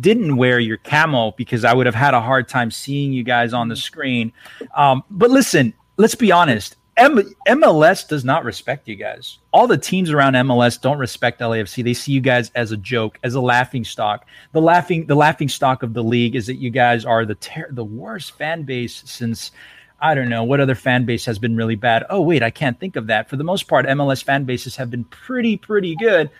didn't 0.00 0.36
wear 0.36 0.60
your 0.60 0.76
camo 0.76 1.32
because 1.32 1.64
I 1.64 1.72
would 1.72 1.86
have 1.86 1.94
had 1.94 2.12
a 2.12 2.20
hard 2.20 2.46
time 2.46 2.70
seeing 2.70 3.12
you 3.12 3.24
guys 3.24 3.54
on 3.54 3.68
the 3.68 3.74
screen. 3.74 4.32
Um, 4.76 5.02
but 5.10 5.30
listen, 5.30 5.72
let's 5.96 6.14
be 6.14 6.30
honest. 6.30 6.76
M- 6.96 7.34
MLS 7.48 8.06
does 8.06 8.24
not 8.24 8.44
respect 8.44 8.86
you 8.86 8.96
guys. 8.96 9.38
All 9.52 9.66
the 9.66 9.78
teams 9.78 10.10
around 10.10 10.34
MLS 10.34 10.80
don't 10.80 10.98
respect 10.98 11.40
LAFC. 11.40 11.82
They 11.82 11.94
see 11.94 12.12
you 12.12 12.20
guys 12.20 12.50
as 12.54 12.70
a 12.70 12.76
joke, 12.76 13.18
as 13.22 13.34
a 13.34 13.40
laughing 13.40 13.84
stock. 13.84 14.26
The 14.52 14.60
laughing 14.60 15.06
the 15.06 15.14
laughing 15.14 15.48
stock 15.48 15.82
of 15.82 15.94
the 15.94 16.04
league 16.04 16.36
is 16.36 16.46
that 16.46 16.56
you 16.56 16.70
guys 16.70 17.04
are 17.04 17.24
the 17.24 17.34
ter- 17.36 17.72
the 17.72 17.84
worst 17.84 18.36
fan 18.36 18.64
base 18.64 19.02
since 19.06 19.52
I 20.00 20.14
don't 20.14 20.28
know 20.28 20.44
what 20.44 20.60
other 20.60 20.74
fan 20.74 21.06
base 21.06 21.24
has 21.24 21.38
been 21.38 21.56
really 21.56 21.76
bad. 21.76 22.04
Oh 22.10 22.20
wait, 22.20 22.42
I 22.42 22.50
can't 22.50 22.78
think 22.78 22.96
of 22.96 23.06
that. 23.06 23.30
For 23.30 23.36
the 23.36 23.44
most 23.44 23.68
part, 23.68 23.86
MLS 23.86 24.22
fan 24.22 24.44
bases 24.44 24.76
have 24.76 24.90
been 24.90 25.04
pretty 25.04 25.56
pretty 25.56 25.96
good. 25.96 26.30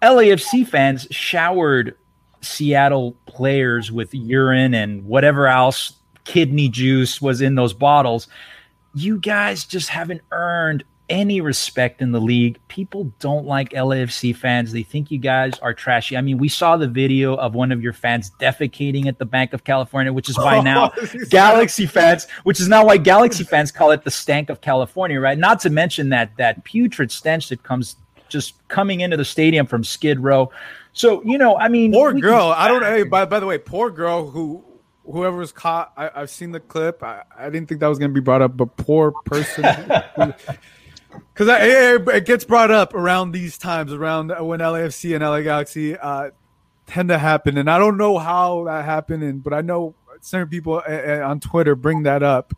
LAFC 0.00 0.66
fans 0.66 1.06
showered 1.10 1.96
Seattle 2.40 3.16
players 3.26 3.92
with 3.92 4.14
urine 4.14 4.72
and 4.72 5.04
whatever 5.04 5.46
else 5.46 5.94
kidney 6.24 6.70
juice 6.70 7.20
was 7.20 7.42
in 7.42 7.54
those 7.54 7.74
bottles 7.74 8.28
you 8.94 9.18
guys 9.18 9.64
just 9.64 9.88
haven't 9.88 10.22
earned 10.30 10.84
any 11.08 11.40
respect 11.40 12.00
in 12.00 12.12
the 12.12 12.20
league. 12.20 12.58
People 12.68 13.12
don't 13.18 13.44
like 13.44 13.70
LAFC 13.70 14.34
fans. 14.34 14.72
They 14.72 14.82
think 14.82 15.10
you 15.10 15.18
guys 15.18 15.58
are 15.58 15.74
trashy. 15.74 16.16
I 16.16 16.22
mean, 16.22 16.38
we 16.38 16.48
saw 16.48 16.76
the 16.76 16.88
video 16.88 17.34
of 17.34 17.54
one 17.54 17.72
of 17.72 17.82
your 17.82 17.92
fans 17.92 18.30
defecating 18.40 19.06
at 19.06 19.18
the 19.18 19.26
Banc 19.26 19.52
of 19.52 19.64
California, 19.64 20.12
which 20.12 20.30
is 20.30 20.38
why 20.38 20.60
now 20.62 20.92
Galaxy 21.28 21.86
fans, 21.86 22.26
which 22.44 22.58
is 22.58 22.68
now 22.68 22.86
why 22.86 22.96
Galaxy 22.96 23.44
fans 23.44 23.70
call 23.70 23.90
it 23.90 24.04
the 24.04 24.10
stank 24.10 24.48
of 24.48 24.60
California, 24.60 25.20
right? 25.20 25.38
Not 25.38 25.60
to 25.60 25.70
mention 25.70 26.08
that 26.10 26.36
that 26.38 26.64
putrid 26.64 27.10
stench 27.12 27.48
that 27.50 27.62
comes 27.62 27.96
just 28.28 28.54
coming 28.68 29.00
into 29.00 29.16
the 29.16 29.24
stadium 29.24 29.66
from 29.66 29.84
Skid 29.84 30.20
Row. 30.20 30.50
So, 30.94 31.22
you 31.24 31.38
know, 31.38 31.56
I 31.58 31.68
mean, 31.68 31.92
poor 31.92 32.12
girl. 32.14 32.54
I 32.56 32.68
don't 32.68 32.80
know. 32.80 33.04
By, 33.04 33.26
by 33.26 33.40
the 33.40 33.46
way, 33.46 33.58
poor 33.58 33.90
girl 33.90 34.30
who 34.30 34.64
whoever 35.04 35.36
was 35.36 35.52
caught. 35.52 35.92
I, 35.96 36.10
have 36.14 36.30
seen 36.30 36.52
the 36.52 36.60
clip. 36.60 37.02
I, 37.02 37.22
I 37.36 37.50
didn't 37.50 37.68
think 37.68 37.80
that 37.80 37.88
was 37.88 37.98
going 37.98 38.10
to 38.10 38.14
be 38.14 38.20
brought 38.20 38.42
up, 38.42 38.56
but 38.56 38.76
poor 38.76 39.12
person. 39.24 39.64
Because 41.32 41.46
it, 41.48 42.08
it, 42.08 42.26
gets 42.26 42.44
brought 42.44 42.72
up 42.72 42.92
around 42.92 43.30
these 43.30 43.56
times, 43.56 43.92
around 43.92 44.30
when 44.30 44.58
LAFC 44.58 45.14
and 45.14 45.22
LA 45.22 45.42
Galaxy 45.42 45.96
uh, 45.96 46.30
tend 46.86 47.08
to 47.10 47.18
happen, 47.18 47.56
and 47.58 47.70
I 47.70 47.78
don't 47.78 47.96
know 47.96 48.18
how 48.18 48.64
that 48.64 48.84
happened, 48.84 49.22
and 49.22 49.42
but 49.42 49.52
I 49.52 49.60
know 49.60 49.94
certain 50.20 50.48
people 50.48 50.82
uh, 50.86 51.20
on 51.24 51.40
Twitter 51.40 51.74
bring 51.74 52.02
that 52.04 52.22
up. 52.22 52.54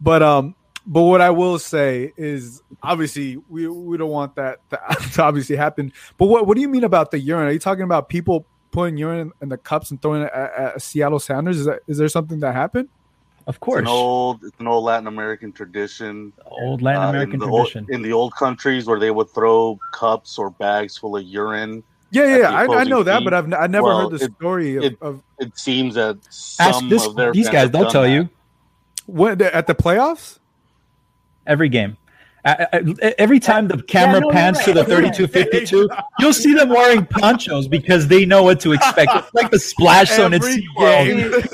But 0.00 0.22
um, 0.22 0.54
but 0.86 1.02
what 1.02 1.20
I 1.20 1.30
will 1.30 1.58
say 1.58 2.12
is, 2.16 2.62
obviously, 2.82 3.36
we 3.48 3.68
we 3.68 3.96
don't 3.96 4.10
want 4.10 4.36
that 4.36 4.60
to 4.70 5.22
obviously 5.22 5.56
happen. 5.56 5.92
But 6.16 6.26
what 6.26 6.46
what 6.46 6.54
do 6.54 6.60
you 6.60 6.68
mean 6.68 6.84
about 6.84 7.10
the 7.10 7.18
urine? 7.18 7.48
Are 7.48 7.52
you 7.52 7.58
talking 7.58 7.84
about 7.84 8.08
people 8.08 8.46
putting 8.70 8.96
urine 8.96 9.32
in 9.40 9.48
the 9.48 9.58
cups 9.58 9.90
and 9.90 10.00
throwing 10.00 10.22
it 10.22 10.32
at, 10.32 10.52
at 10.54 10.82
Seattle 10.82 11.18
Sounders? 11.18 11.58
Is 11.58 11.66
that 11.66 11.80
is 11.86 11.98
there 11.98 12.08
something 12.08 12.40
that 12.40 12.54
happened? 12.54 12.88
Of 13.46 13.60
course, 13.60 13.80
it's 13.80 13.88
an 13.88 13.94
old, 13.94 14.44
it's 14.44 14.60
an 14.60 14.66
old 14.66 14.84
Latin 14.84 15.06
American 15.06 15.52
tradition. 15.52 16.34
Old 16.44 16.82
Latin 16.82 17.08
American 17.08 17.40
uh, 17.40 17.46
in 17.46 17.50
tradition 17.50 17.84
old, 17.84 17.90
in 17.90 18.02
the 18.02 18.12
old 18.12 18.34
countries 18.34 18.84
where 18.84 18.98
they 18.98 19.10
would 19.10 19.30
throw 19.30 19.78
cups 19.92 20.38
or 20.38 20.50
bags 20.50 20.98
full 20.98 21.16
of 21.16 21.24
urine 21.24 21.82
Yeah, 22.10 22.36
yeah, 22.36 22.50
I, 22.50 22.80
I, 22.80 22.84
know 22.84 23.02
that, 23.02 23.24
but 23.24 23.32
I've 23.32 23.50
I 23.54 23.66
never 23.66 23.84
well, 23.84 24.10
heard 24.10 24.18
the 24.18 24.30
story 24.36 24.76
of 24.76 24.84
it, 24.84 24.98
of, 25.00 25.22
it, 25.38 25.58
seems 25.58 25.94
that 25.94 26.18
some 26.28 26.90
this, 26.90 27.06
of 27.06 27.16
their 27.16 27.32
these 27.32 27.48
guys. 27.48 27.70
They'll 27.70 27.90
tell 27.90 28.02
that. 28.02 28.10
you. 28.10 28.28
What 29.06 29.40
at 29.40 29.66
the 29.66 29.74
playoffs? 29.74 30.38
Every 31.46 31.70
game. 31.70 31.96
Every 33.18 33.40
time 33.40 33.68
the 33.68 33.82
camera 33.82 34.16
yeah, 34.16 34.20
no, 34.20 34.30
pans 34.30 34.56
right. 34.58 34.64
to 34.66 34.72
the 34.72 34.84
3252, 34.84 35.88
you'll 36.18 36.32
see 36.32 36.54
them 36.54 36.68
wearing 36.68 37.06
ponchos 37.06 37.68
because 37.68 38.08
they 38.08 38.24
know 38.24 38.42
what 38.42 38.60
to 38.60 38.72
expect. 38.72 39.10
It's 39.14 39.34
like 39.34 39.50
the 39.50 39.58
splash 39.58 40.14
zone 40.14 40.34
at 40.34 40.42
SeaWorld. 40.42 41.44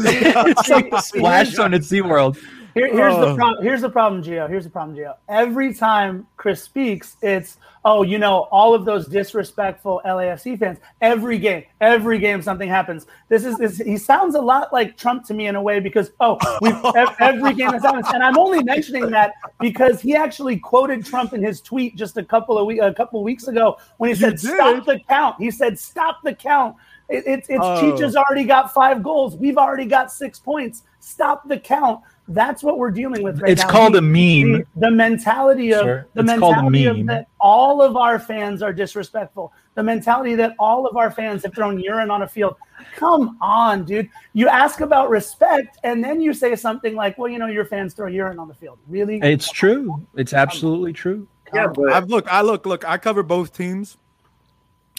it's 0.48 0.68
like 0.68 0.90
the 0.90 1.00
splash 1.04 1.50
zone 1.50 1.74
at 1.74 1.82
SeaWorld. 1.82 2.38
Here, 2.74 2.88
here's 2.92 3.14
the 3.14 3.28
oh. 3.28 3.36
problem. 3.36 3.64
Here's 3.64 3.80
the 3.82 3.90
problem, 3.90 4.22
Gio. 4.22 4.48
Here's 4.48 4.64
the 4.64 4.70
problem, 4.70 4.96
Gio. 4.96 5.14
Every 5.28 5.72
time 5.72 6.26
Chris 6.36 6.62
speaks, 6.62 7.16
it's 7.22 7.58
oh, 7.84 8.02
you 8.02 8.18
know, 8.18 8.48
all 8.50 8.74
of 8.74 8.84
those 8.84 9.06
disrespectful 9.06 10.00
LAFC 10.04 10.58
fans. 10.58 10.78
Every 11.00 11.38
game, 11.38 11.64
every 11.80 12.18
game, 12.18 12.42
something 12.42 12.68
happens. 12.68 13.06
This 13.28 13.44
is 13.44 13.58
this. 13.58 13.78
He 13.78 13.96
sounds 13.96 14.34
a 14.34 14.40
lot 14.40 14.72
like 14.72 14.96
Trump 14.96 15.24
to 15.26 15.34
me 15.34 15.46
in 15.46 15.54
a 15.54 15.62
way 15.62 15.78
because 15.78 16.10
oh, 16.18 16.36
we 16.60 16.72
every 17.20 17.54
game 17.54 17.72
has 17.72 17.82
happened, 17.82 18.06
and 18.12 18.24
I'm 18.24 18.38
only 18.38 18.62
mentioning 18.64 19.08
that 19.10 19.34
because 19.60 20.00
he 20.00 20.16
actually 20.16 20.58
quoted 20.58 21.04
Trump 21.04 21.32
in 21.32 21.42
his 21.42 21.60
tweet 21.60 21.96
just 21.96 22.16
a 22.16 22.24
couple 22.24 22.58
of 22.58 22.66
week, 22.66 22.80
a 22.80 22.92
couple 22.92 23.20
of 23.20 23.24
weeks 23.24 23.46
ago 23.46 23.78
when 23.98 24.10
he 24.10 24.16
said, 24.16 24.40
"Stop 24.40 24.84
the 24.84 24.98
count." 25.08 25.36
He 25.38 25.50
said, 25.52 25.78
"Stop 25.78 26.22
the 26.24 26.34
count." 26.34 26.76
It, 27.08 27.24
it's 27.26 27.48
it's 27.48 27.60
oh. 27.62 28.14
Already 28.16 28.44
got 28.44 28.72
five 28.72 29.02
goals. 29.02 29.36
We've 29.36 29.58
already 29.58 29.84
got 29.84 30.10
six 30.10 30.38
points. 30.38 30.84
Stop 31.00 31.46
the 31.48 31.58
count. 31.58 32.00
That's 32.28 32.62
what 32.62 32.78
we're 32.78 32.90
dealing 32.90 33.22
with 33.22 33.40
right 33.40 33.50
it's 33.50 33.60
now. 33.60 33.66
It's 33.66 33.72
called 33.72 33.94
the, 33.94 33.98
a 33.98 34.02
meme. 34.02 34.52
The, 34.52 34.66
the 34.76 34.90
mentality 34.90 35.74
of 35.74 35.82
sure. 35.82 36.06
the 36.14 36.20
it's 36.20 36.26
mentality 36.26 36.86
of 36.86 37.06
that 37.06 37.28
all 37.38 37.82
of 37.82 37.96
our 37.96 38.18
fans 38.18 38.62
are 38.62 38.72
disrespectful. 38.72 39.52
The 39.74 39.82
mentality 39.82 40.34
that 40.36 40.54
all 40.58 40.86
of 40.86 40.96
our 40.96 41.10
fans 41.10 41.42
have 41.42 41.54
thrown 41.54 41.78
urine 41.78 42.10
on 42.10 42.22
a 42.22 42.28
field. 42.28 42.56
Come 42.96 43.36
on, 43.42 43.84
dude. 43.84 44.08
You 44.32 44.48
ask 44.48 44.80
about 44.80 45.10
respect 45.10 45.78
and 45.84 46.02
then 46.02 46.20
you 46.20 46.32
say 46.32 46.56
something 46.56 46.94
like, 46.94 47.18
"Well, 47.18 47.28
you 47.28 47.38
know, 47.38 47.46
your 47.46 47.66
fans 47.66 47.92
throw 47.92 48.06
urine 48.06 48.38
on 48.38 48.48
the 48.48 48.54
field." 48.54 48.78
Really? 48.88 49.20
It's 49.22 49.50
true. 49.50 50.06
It's 50.14 50.32
absolutely 50.32 50.94
true. 50.94 51.28
Yeah, 51.52 51.66
but 51.68 51.92
I've 51.92 52.08
look, 52.08 52.26
I 52.32 52.40
look, 52.40 52.64
look, 52.64 52.88
I 52.88 52.96
cover 52.96 53.22
both 53.22 53.54
teams. 53.54 53.98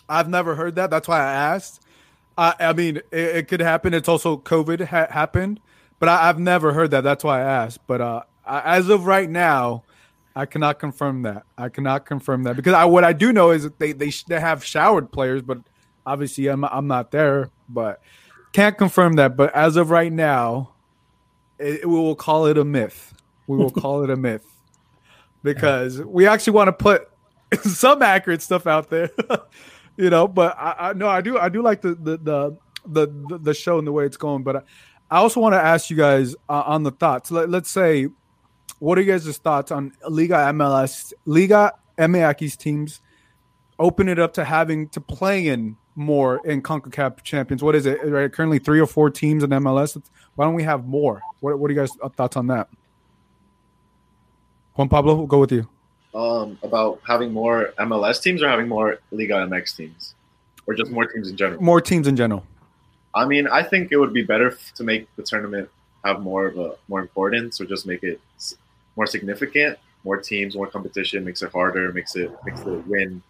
I've 0.08 0.30
never 0.30 0.56
heard 0.56 0.76
that. 0.76 0.90
That's 0.90 1.08
why 1.08 1.20
I 1.20 1.34
asked. 1.34 1.82
I, 2.38 2.54
I 2.60 2.74
mean, 2.74 2.98
it, 2.98 3.04
it, 3.12 3.48
could 3.48 3.62
happen. 3.62 3.94
It's 3.94 4.10
also 4.10 4.38
COVID 4.38 4.88
ha- 4.88 5.08
happened. 5.10 5.60
But 6.00 6.10
I, 6.10 6.28
have 6.28 6.40
never 6.40 6.74
heard 6.74 6.92
that. 6.92 7.02
That's 7.02 7.24
why 7.24 7.40
I 7.40 7.44
asked. 7.44 7.80
But 7.88 8.02
uh, 8.02 8.24
as 8.46 8.90
of 8.90 9.06
right 9.06 9.30
now, 9.30 9.84
I 10.36 10.46
cannot 10.46 10.80
confirm 10.80 11.22
that. 11.22 11.44
I 11.58 11.70
cannot 11.70 12.06
confirm 12.06 12.44
that 12.44 12.58
because 12.58 12.74
I, 12.74 12.86
what 12.86 13.04
I 13.04 13.14
do 13.14 13.32
know 13.32 13.52
is 13.52 13.64
that 13.64 13.80
they 13.80 13.94
they, 13.94 14.12
they 14.28 14.40
have 14.40 14.64
showered 14.64 15.12
players, 15.12 15.42
but 15.42 15.60
obviously 16.06 16.48
I'm 16.48 16.66
I'm 16.66 16.88
not 16.88 17.12
there. 17.12 17.50
But 17.70 18.02
can't 18.52 18.78
confirm 18.78 19.14
that. 19.14 19.38
But 19.38 19.56
as 19.56 19.78
of 19.78 19.90
right 19.90 20.12
now, 20.12 20.72
it, 21.58 21.88
we 21.88 21.96
will 21.96 22.16
call 22.16 22.48
it 22.48 22.58
a 22.58 22.66
myth. 22.66 23.14
We 23.48 23.58
will 23.58 23.72
call 23.72 24.04
it 24.04 24.10
a 24.10 24.18
myth 24.18 24.46
because 25.44 26.02
we 26.02 26.28
actually 26.28 26.54
want 26.54 26.68
to 26.68 26.74
put 26.74 27.10
some 27.62 28.02
accurate 28.02 28.42
stuff 28.42 28.68
out 28.68 28.90
there, 28.90 29.12
you 29.98 30.10
know. 30.10 30.28
But 30.28 30.58
I, 30.58 30.90
I 30.90 30.94
no, 30.94 31.08
I 31.08 31.22
do 31.22 31.38
I 31.38 31.48
do 31.48 31.62
like 31.62 31.82
the 31.82 31.96
the 31.96 32.18
the 32.18 32.58
the, 32.86 33.40
the 33.40 33.54
show 33.54 33.78
and 33.78 33.88
the 33.88 33.92
way 33.92 34.06
it's 34.06 34.18
going. 34.18 34.44
But 34.44 34.58
I 34.58 34.62
also 35.12 35.40
want 35.40 35.54
to 35.54 35.62
ask 35.62 35.90
you 35.90 35.98
guys 35.98 36.36
uh, 36.50 36.64
on 36.66 36.84
the 36.84 36.92
thoughts. 36.92 37.32
Let, 37.32 37.54
us 37.54 37.70
say, 37.70 38.08
what 38.80 38.98
are 38.98 39.02
you 39.02 39.12
guys' 39.12 39.38
thoughts 39.38 39.72
on 39.72 39.94
Liga 40.10 40.36
MLS, 40.36 41.14
Liga 41.26 41.74
MX 41.98 42.58
teams 42.58 43.02
open 43.78 44.08
it 44.08 44.20
up 44.20 44.34
to 44.34 44.44
having 44.44 44.88
to 44.90 45.02
play 45.02 45.48
in 45.48 45.78
more 45.96 46.46
in 46.46 46.62
CONCACAF 46.62 47.24
champions? 47.24 47.64
What 47.64 47.76
is 47.76 47.86
it? 47.86 48.04
Right, 48.04 48.32
currently 48.32 48.60
three 48.60 48.80
or 48.80 48.88
four 48.88 49.10
teams 49.10 49.44
in 49.44 49.50
MLS. 49.52 50.02
Why 50.36 50.46
don't 50.46 50.56
we 50.56 50.64
have 50.64 50.86
more? 50.86 51.22
What, 51.40 51.60
what 51.60 51.70
are 51.70 51.74
you 51.74 51.80
guys' 51.80 51.92
thoughts 52.16 52.36
on 52.36 52.48
that? 52.48 52.70
Juan 54.76 54.90
Pablo, 54.90 55.16
we'll 55.16 55.28
go 55.28 55.40
with 55.40 55.52
you. 55.52 55.68
Um, 56.14 56.58
about 56.64 57.02
having 57.08 57.32
more 57.32 57.74
MLS 57.80 58.22
teams 58.22 58.42
or 58.42 58.50
having 58.50 58.68
more 58.68 59.00
Liga 59.12 59.34
MX 59.34 59.76
teams, 59.76 60.16
or 60.66 60.74
just 60.74 60.92
more 60.92 61.06
teams 61.06 61.30
in 61.30 61.38
general? 61.38 61.62
More 61.62 61.82
teams 61.82 62.08
in 62.08 62.16
general. 62.16 62.46
I 63.16 63.26
mean, 63.26 63.48
I 63.48 63.64
think 63.64 63.92
it 63.92 63.98
would 63.98 64.14
be 64.14 64.24
better 64.24 64.58
to 64.76 64.84
make 64.84 65.08
the 65.16 65.24
tournament 65.24 65.70
have 66.04 66.22
more 66.22 66.46
of 66.48 66.58
a 66.58 66.76
more 66.88 67.00
importance, 67.00 67.60
or 67.60 67.66
just 67.66 67.88
make 67.88 68.04
it 68.04 68.20
more 68.96 69.08
significant. 69.08 69.80
More 70.04 70.18
teams, 70.18 70.56
more 70.56 70.68
competition 70.68 71.24
makes 71.24 71.42
it 71.42 71.52
harder, 71.52 71.92
makes 71.94 72.16
it 72.16 72.32
makes 72.46 72.62
the 72.62 72.84
win 72.88 73.24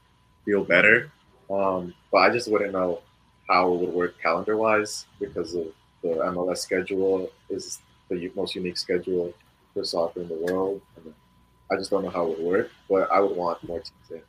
feel 0.43 0.63
better. 0.63 1.11
Um, 1.49 1.93
but 2.11 2.17
I 2.17 2.31
just 2.31 2.51
wouldn't 2.51 2.73
know 2.73 3.01
how 3.47 3.71
it 3.73 3.79
would 3.79 3.93
work 3.93 4.21
calendar 4.21 4.57
wise 4.57 5.05
because 5.19 5.53
of 5.53 5.67
the 6.01 6.09
MLS 6.09 6.57
schedule 6.57 7.29
is 7.49 7.79
the 8.09 8.31
most 8.35 8.55
unique 8.55 8.77
schedule 8.77 9.33
for 9.73 9.85
soccer 9.85 10.21
in 10.21 10.27
the 10.27 10.35
world. 10.35 10.81
And 10.97 11.13
I 11.71 11.75
just 11.77 11.91
don't 11.91 12.03
know 12.03 12.09
how 12.09 12.31
it 12.31 12.39
would 12.39 12.45
work, 12.45 12.71
but 12.89 13.09
I 13.11 13.19
would 13.19 13.35
want 13.37 13.63
more 13.67 13.79
teams 13.79 14.11
in. 14.11 14.21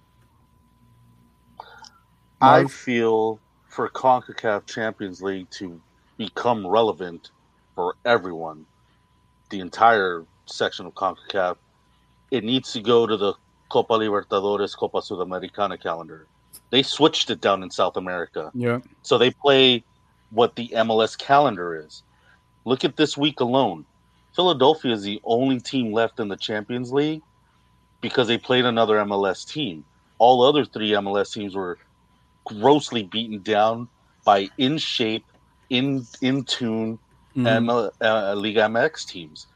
I 2.40 2.66
feel 2.66 3.40
for 3.76 3.90
CONCACAF 3.90 4.64
Champions 4.66 5.20
League 5.20 5.50
to 5.50 5.78
become 6.16 6.66
relevant 6.66 7.30
for 7.74 7.94
everyone, 8.06 8.64
the 9.50 9.60
entire 9.60 10.24
section 10.46 10.86
of 10.86 10.94
CONCACAF, 10.94 11.58
it 12.30 12.42
needs 12.42 12.72
to 12.72 12.80
go 12.80 13.06
to 13.06 13.18
the 13.18 13.34
Copa 13.68 13.92
Libertadores, 13.92 14.74
Copa 14.74 14.98
Sudamericana 15.02 15.80
calendar. 15.80 16.26
They 16.70 16.82
switched 16.82 17.28
it 17.28 17.42
down 17.42 17.62
in 17.62 17.70
South 17.70 17.98
America. 17.98 18.50
Yeah. 18.54 18.80
So 19.02 19.18
they 19.18 19.30
play 19.30 19.84
what 20.30 20.56
the 20.56 20.68
MLS 20.68 21.16
calendar 21.18 21.84
is. 21.84 22.02
Look 22.64 22.82
at 22.82 22.96
this 22.96 23.14
week 23.14 23.40
alone. 23.40 23.84
Philadelphia 24.34 24.92
is 24.92 25.02
the 25.02 25.20
only 25.22 25.60
team 25.60 25.92
left 25.92 26.18
in 26.18 26.28
the 26.28 26.36
Champions 26.36 26.92
League 26.94 27.22
because 28.00 28.26
they 28.26 28.38
played 28.38 28.64
another 28.64 28.96
MLS 29.04 29.46
team. 29.46 29.84
All 30.18 30.42
other 30.42 30.64
three 30.64 30.90
MLS 30.92 31.30
teams 31.34 31.54
were 31.54 31.78
grossly 32.46 33.02
beaten 33.04 33.42
down 33.42 33.88
by 34.24 34.48
in 34.58 34.78
shape, 34.78 35.24
in 35.70 36.06
in 36.20 36.44
tune 36.44 36.98
mm-hmm. 37.36 37.46
M- 37.46 37.68
uh, 37.70 38.34
Liga 38.34 38.62
MX 38.62 39.06
teams. 39.06 39.46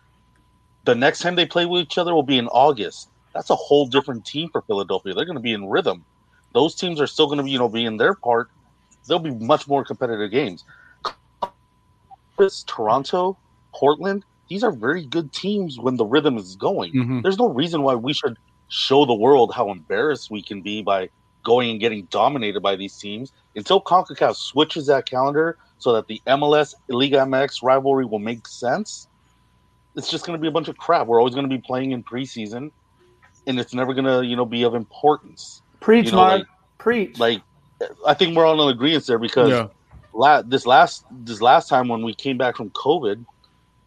The 0.85 0.95
next 0.95 1.21
time 1.21 1.35
they 1.35 1.47
play 1.47 1.67
with 1.67 1.83
each 1.83 1.99
other 1.99 2.15
will 2.15 2.23
be 2.23 2.39
in 2.39 2.49
August. 2.49 3.09
That's 3.35 3.51
a 3.51 3.57
whole 3.57 3.87
different 3.87 4.25
team 4.25 4.49
for 4.51 4.63
Philadelphia. 4.63 5.15
They're 5.15 5.25
going 5.25 5.37
to 5.37 5.43
be 5.43 5.53
in 5.53 5.69
rhythm. 5.69 6.05
Those 6.53 6.75
teams 6.75 7.01
are 7.01 7.07
still 7.07 7.27
going 7.27 7.39
to 7.39 7.45
be, 7.45 7.51
you 7.51 7.59
know, 7.59 7.69
be 7.69 7.85
in 7.85 7.97
their 7.97 8.15
part. 8.15 8.49
They'll 9.07 9.19
be 9.19 9.31
much 9.31 9.69
more 9.69 9.85
competitive 9.85 10.31
games. 10.31 10.65
Toronto, 12.67 13.39
Portland, 13.75 14.25
these 14.49 14.65
are 14.65 14.73
very 14.73 15.07
good 15.07 15.33
teams 15.33 15.79
when 15.79 15.97
the 15.97 16.05
rhythm 16.05 16.37
is 16.37 16.57
going. 16.57 16.93
Mm-hmm. 16.93 17.21
There's 17.21 17.39
no 17.39 17.49
reason 17.49 17.83
why 17.83 17.95
we 17.95 18.13
should 18.13 18.37
show 18.69 19.05
the 19.05 19.15
world 19.15 19.53
how 19.55 19.71
embarrassed 19.71 20.31
we 20.31 20.43
can 20.43 20.63
be 20.63 20.83
by 20.83 21.11
going 21.43 21.71
and 21.71 21.81
getting 21.81 22.05
dominated 22.07 22.61
by 22.61 22.77
these 22.77 22.97
teams 22.97 23.33
until 23.57 23.81
CONCACAF 23.81 24.37
switches 24.37 24.87
that 24.87 25.07
calendar 25.07 25.57
so 25.79 25.93
that 25.95 26.07
the 26.07 26.21
MLS 26.27 26.75
Liga 26.89 27.19
MX 27.19 27.63
rivalry 27.63 28.05
will 28.05 28.19
make 28.19 28.47
sense. 28.47 29.09
It's 29.97 30.11
just 30.11 30.27
going 30.27 30.39
to 30.39 30.41
be 30.41 30.49
a 30.49 30.53
bunch 30.53 30.69
of 30.69 30.77
crap. 30.77 31.07
We're 31.07 31.19
always 31.19 31.35
going 31.35 31.49
to 31.49 31.55
be 31.55 31.61
playing 31.61 31.93
in 31.93 32.03
preseason, 32.05 32.71
and 33.47 33.59
it's 33.59 33.75
never 33.75 33.93
going 33.93 34.05
to, 34.05 34.25
you 34.25 34.37
know, 34.37 34.45
be 34.45 34.63
of 34.63 34.75
importance. 34.75 35.63
Preach, 35.81 36.07
you 36.07 36.13
know, 36.13 36.19
Mark. 36.19 36.39
Like, 36.41 36.47
Preach. 36.79 37.19
Like, 37.19 37.43
I 38.07 38.15
think 38.15 38.37
we're 38.37 38.47
all 38.47 38.69
in 38.69 38.75
agreement 38.75 39.07
there 39.07 39.19
because 39.19 39.51
yeah. 39.51 39.67
la- 40.13 40.43
this 40.43 40.67
last 40.67 41.05
this 41.11 41.41
last 41.41 41.69
time 41.69 41.89
when 41.89 42.03
we 42.03 42.15
came 42.15 42.37
back 42.37 42.57
from 42.57 42.71
COVID, 42.71 43.25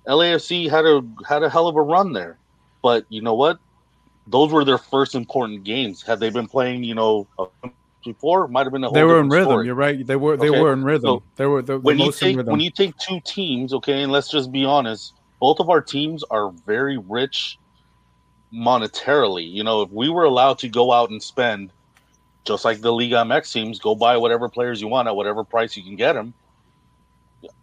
LAFC 0.08 0.70
had 0.70 0.86
a 0.86 1.04
had 1.28 1.44
a 1.44 1.50
hell 1.50 1.68
of 1.68 1.76
a 1.76 1.82
run 1.82 2.14
there. 2.14 2.38
But 2.82 3.06
you 3.10 3.22
know 3.22 3.36
what? 3.36 3.60
Those 4.28 4.52
were 4.52 4.64
their 4.64 4.78
first 4.78 5.16
important 5.16 5.64
games. 5.64 6.02
Had 6.02 6.20
they 6.20 6.30
been 6.30 6.48
playing, 6.48 6.84
you 6.84 6.95
know, 6.95 7.28
before, 8.04 8.48
might 8.48 8.66
have 8.66 8.74
been 8.74 8.84
a 8.84 8.88
whole. 8.88 8.94
They 8.94 9.04
were 9.04 9.20
in 9.20 9.30
rhythm. 9.30 9.48
Story. 9.48 9.66
You're 9.66 9.76
right. 9.76 10.06
They 10.06 10.16
were. 10.16 10.38
They 10.38 10.50
okay? 10.50 10.62
were 10.62 10.74
in 10.74 10.84
rhythm. 10.84 11.20
So 11.20 11.24
they 11.36 11.45
were 11.45 11.62
the, 11.62 11.74
the 11.74 11.80
when 11.80 12.00
you 12.00 12.12
take 12.12 12.38
when 12.45 12.60
you 12.60 12.72
take 12.72 12.98
two 12.98 13.20
teams, 13.22 13.74
okay, 13.74 14.04
and 14.04 14.12
let's 14.12 14.30
just 14.30 14.52
be 14.52 14.66
honest, 14.66 15.14
both 15.40 15.60
of 15.60 15.70
our 15.70 15.82
teams 15.82 16.24
are 16.32 16.52
very 16.66 16.98
rich 16.98 17.58
monetarily. 18.54 19.50
You 19.50 19.64
know, 19.64 19.82
if 19.82 19.91
we 19.91 20.10
were 20.10 20.24
allowed 20.24 20.60
to 20.60 20.70
go 20.70 20.91
out 20.91 21.10
and 21.10 21.22
spend, 21.22 21.72
just 22.45 22.66
like 22.66 22.82
the 22.82 22.94
Liga 22.94 23.16
MX 23.18 23.52
teams, 23.52 23.80
go 23.80 23.95
buy 23.95 24.18
whatever 24.18 24.48
players 24.50 24.80
you 24.82 24.88
want 24.88 25.08
at 25.08 25.16
whatever 25.16 25.44
price 25.44 25.76
you 25.76 25.84
can 25.84 25.95
get 25.95 26.14
them. 26.14 26.34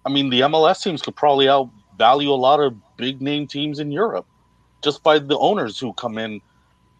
I 0.04 0.10
mean, 0.10 0.28
the 0.28 0.40
MLS 0.40 0.82
teams 0.82 1.00
could 1.00 1.16
probably 1.16 1.46
outvalue 1.46 2.28
a 2.28 2.32
lot 2.32 2.60
of 2.60 2.74
big 2.96 3.22
name 3.22 3.46
teams 3.46 3.78
in 3.78 3.92
Europe 3.92 4.26
just 4.82 5.02
by 5.02 5.18
the 5.18 5.38
owners 5.38 5.78
who 5.78 5.92
come 5.94 6.18
in 6.18 6.40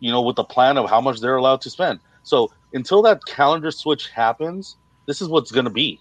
you 0.01 0.11
know, 0.11 0.23
with 0.23 0.37
the 0.37 0.45
plan 0.45 0.79
of 0.79 0.91
how 0.91 1.01
much 1.01 1.21
they're 1.21 1.37
allowed 1.37 1.61
to 1.63 1.71
spend. 1.71 2.01
So 2.23 2.51
until 2.73 3.03
that 3.03 3.25
calendar 3.27 3.71
switch 3.71 4.09
happens, 4.09 4.77
this 5.07 5.23
is 5.23 5.29
what's 5.29 5.53
going 5.53 5.65
to 5.65 5.71
be. 5.71 6.01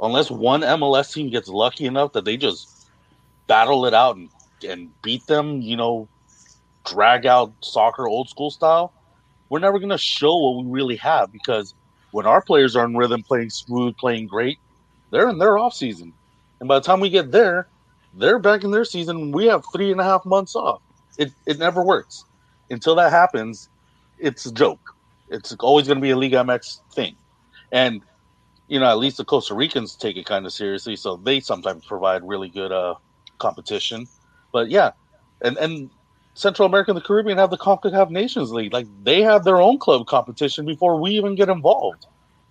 Unless 0.00 0.30
one 0.30 0.60
MLS 0.60 1.12
team 1.12 1.30
gets 1.30 1.48
lucky 1.48 1.86
enough 1.86 2.12
that 2.12 2.24
they 2.24 2.36
just 2.36 2.88
battle 3.46 3.86
it 3.86 3.94
out 3.94 4.16
and, 4.16 4.28
and 4.66 4.90
beat 5.02 5.26
them, 5.26 5.60
you 5.60 5.76
know, 5.76 6.08
drag 6.84 7.26
out 7.26 7.52
soccer 7.60 8.06
old 8.06 8.28
school 8.28 8.50
style, 8.50 8.92
we're 9.48 9.60
never 9.60 9.78
going 9.78 9.90
to 9.90 9.98
show 9.98 10.36
what 10.36 10.64
we 10.64 10.70
really 10.70 10.96
have 10.96 11.32
because 11.32 11.74
when 12.10 12.26
our 12.26 12.42
players 12.42 12.76
are 12.76 12.84
in 12.84 12.96
rhythm, 12.96 13.22
playing 13.22 13.50
smooth, 13.50 13.96
playing 13.96 14.26
great, 14.26 14.58
they're 15.10 15.28
in 15.28 15.38
their 15.38 15.58
off 15.58 15.74
season, 15.74 16.12
and 16.58 16.68
by 16.68 16.78
the 16.78 16.84
time 16.84 17.00
we 17.00 17.10
get 17.10 17.30
there, 17.30 17.68
they're 18.14 18.38
back 18.38 18.64
in 18.64 18.70
their 18.70 18.84
season. 18.84 19.30
We 19.30 19.46
have 19.46 19.62
three 19.72 19.92
and 19.92 20.00
a 20.00 20.04
half 20.04 20.24
months 20.24 20.56
off. 20.56 20.80
It 21.18 21.32
it 21.46 21.58
never 21.58 21.82
works 21.82 22.24
until 22.72 22.94
that 22.96 23.12
happens. 23.12 23.68
It's 24.18 24.46
a 24.46 24.52
joke. 24.52 24.94
It's 25.28 25.54
always 25.60 25.86
going 25.86 25.98
to 25.98 26.02
be 26.02 26.10
a 26.10 26.16
Liga 26.16 26.36
MX 26.38 26.80
thing, 26.92 27.16
and 27.72 28.02
you 28.68 28.78
know 28.80 28.86
at 28.86 28.98
least 28.98 29.16
the 29.16 29.24
Costa 29.24 29.54
Ricans 29.54 29.96
take 29.96 30.16
it 30.16 30.26
kind 30.26 30.46
of 30.46 30.52
seriously, 30.52 30.96
so 30.96 31.16
they 31.16 31.40
sometimes 31.40 31.84
provide 31.86 32.26
really 32.26 32.48
good 32.48 32.72
uh 32.72 32.94
competition. 33.38 34.06
But 34.52 34.70
yeah, 34.70 34.92
and 35.42 35.56
and 35.58 35.90
Central 36.34 36.66
America 36.66 36.90
and 36.90 36.96
the 36.96 37.02
Caribbean 37.02 37.38
have 37.38 37.50
the 37.50 37.58
CONCACAF 37.58 38.10
Nations 38.10 38.52
League. 38.52 38.72
Like 38.72 38.86
they 39.02 39.22
have 39.22 39.44
their 39.44 39.60
own 39.60 39.78
club 39.78 40.06
competition 40.06 40.64
before 40.66 41.00
we 41.00 41.12
even 41.12 41.34
get 41.34 41.48
involved. 41.48 42.06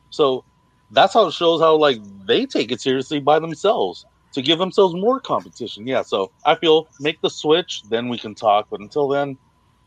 So 0.10 0.46
that's 0.92 1.14
how 1.14 1.28
it 1.28 1.34
shows 1.34 1.62
how 1.62 1.76
like 1.78 2.00
they 2.26 2.46
take 2.46 2.72
it 2.72 2.82
seriously 2.82 3.20
by 3.20 3.40
themselves 3.40 4.06
to 4.34 4.42
give 4.42 4.60
themselves 4.60 4.94
more 4.94 5.20
competition. 5.20 5.88
Yeah, 5.88 6.04
so 6.04 6.32
I 6.46 6.56
feel 6.56 6.88
make 7.00 7.22
the 7.22 7.30
switch, 7.30 7.84
then 7.90 8.10
we 8.10 8.18
can 8.18 8.36
talk. 8.36 8.68
But 8.70 8.82
until 8.82 9.08
then, 9.08 9.38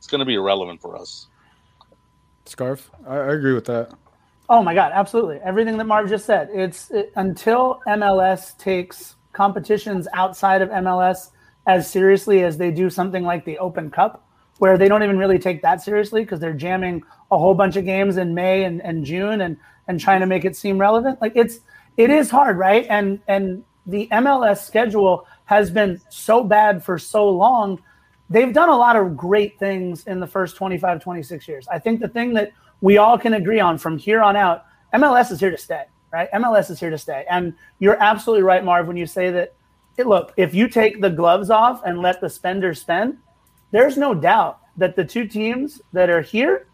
it's 0.05 0.11
going 0.11 0.19
to 0.19 0.27
be 0.27 0.35
irrelevant 0.35 0.83
for 0.83 0.97
us. 0.97 1.29
Scarf, 2.45 2.91
I, 3.09 3.17
I, 3.17 3.33
agree 3.33 3.55
with 3.55 3.65
that. 3.65 3.95
Oh 4.51 4.63
my 4.63 4.75
god, 4.75 4.93
absolutely! 4.95 5.39
Everything 5.43 5.79
that 5.79 5.87
Marv 5.87 6.11
just 6.11 6.27
said. 6.27 6.51
It's 6.53 6.91
it, 6.91 7.11
until 7.17 7.81
MLS 7.89 8.55
takes 8.59 9.17
competitions 9.33 10.07
outside 10.13 10.61
of 10.61 10.69
MLS 10.69 11.31
as 11.67 11.91
seriously 11.91 12.45
as 12.45 12.59
they 12.59 12.71
do 12.71 12.91
something 12.91 13.25
like 13.25 13.47
the 13.47 13.57
Open 13.57 13.91
Cup, 13.91 14.29
where 14.59 14.77
they 14.77 14.89
don't 14.89 15.03
even 15.03 15.17
really 15.17 15.39
take 15.39 15.63
that 15.63 15.81
seriously 15.81 16.21
because 16.21 16.39
they're 16.39 16.53
jamming 16.53 17.03
a 17.31 17.39
whole 17.39 17.55
bunch 17.55 17.77
of 17.77 17.87
games 17.87 18.19
in 18.19 18.35
May 18.35 18.65
and, 18.65 18.83
and 18.83 19.07
June 19.07 19.41
and 19.41 19.57
and 19.89 19.99
trying 19.99 20.21
to 20.21 20.27
make 20.27 20.45
it 20.45 20.55
seem 20.55 20.77
relevant. 20.77 21.19
Like 21.23 21.33
it's 21.35 21.61
it 21.97 22.11
is 22.11 22.29
hard, 22.29 22.59
right? 22.59 22.87
And 22.91 23.21
and 23.27 23.65
the 23.87 24.07
MLS 24.13 24.67
schedule 24.67 25.27
has 25.47 25.71
been 25.71 25.99
so 26.11 26.45
bad 26.45 26.85
for 26.85 26.99
so 26.99 27.27
long. 27.31 27.83
They've 28.31 28.53
done 28.53 28.69
a 28.69 28.77
lot 28.77 28.97
of 28.97 29.17
great 29.17 29.59
things 29.59 30.07
in 30.07 30.21
the 30.21 30.27
first 30.27 30.57
25, 30.57 31.03
26 31.03 31.47
years. 31.47 31.69
I 31.69 31.79
think 31.79 32.01
the 32.01 32.09
thing 32.09 32.35
that 32.35 32.53
we 32.81 32.99
all 32.99 33.19
can 33.19 33.35
agree 33.35 33.61
on 33.61 33.79
from 33.79 33.99
here 33.99 34.23
on 34.23 34.37
out, 34.37 34.65
MLS 34.95 35.31
is 35.31 35.41
here 35.41 35.51
to 35.51 35.59
stay, 35.59 35.85
right? 36.13 36.31
MLS 36.33 36.71
is 36.71 36.81
here 36.81 36.91
to 36.91 36.99
stay. 36.99 37.25
And 37.29 37.55
you're 37.79 38.01
absolutely 38.03 38.43
right, 38.43 38.65
Marv, 38.65 38.87
when 38.87 38.97
you 38.97 39.07
say 39.07 39.31
that, 39.31 39.55
it, 39.97 40.07
look, 40.07 40.33
if 40.37 40.55
you 40.55 40.69
take 40.69 41.01
the 41.01 41.11
gloves 41.11 41.51
off 41.51 41.83
and 41.85 42.01
let 42.01 42.21
the 42.21 42.29
spenders 42.29 42.81
spend, 42.81 43.19
there's 43.71 43.97
no 43.97 44.15
doubt 44.15 44.61
that 44.77 44.97
the 44.97 45.05
two 45.05 45.27
teams 45.27 45.81
that 45.93 46.11
are 46.11 46.21
here, 46.21 46.67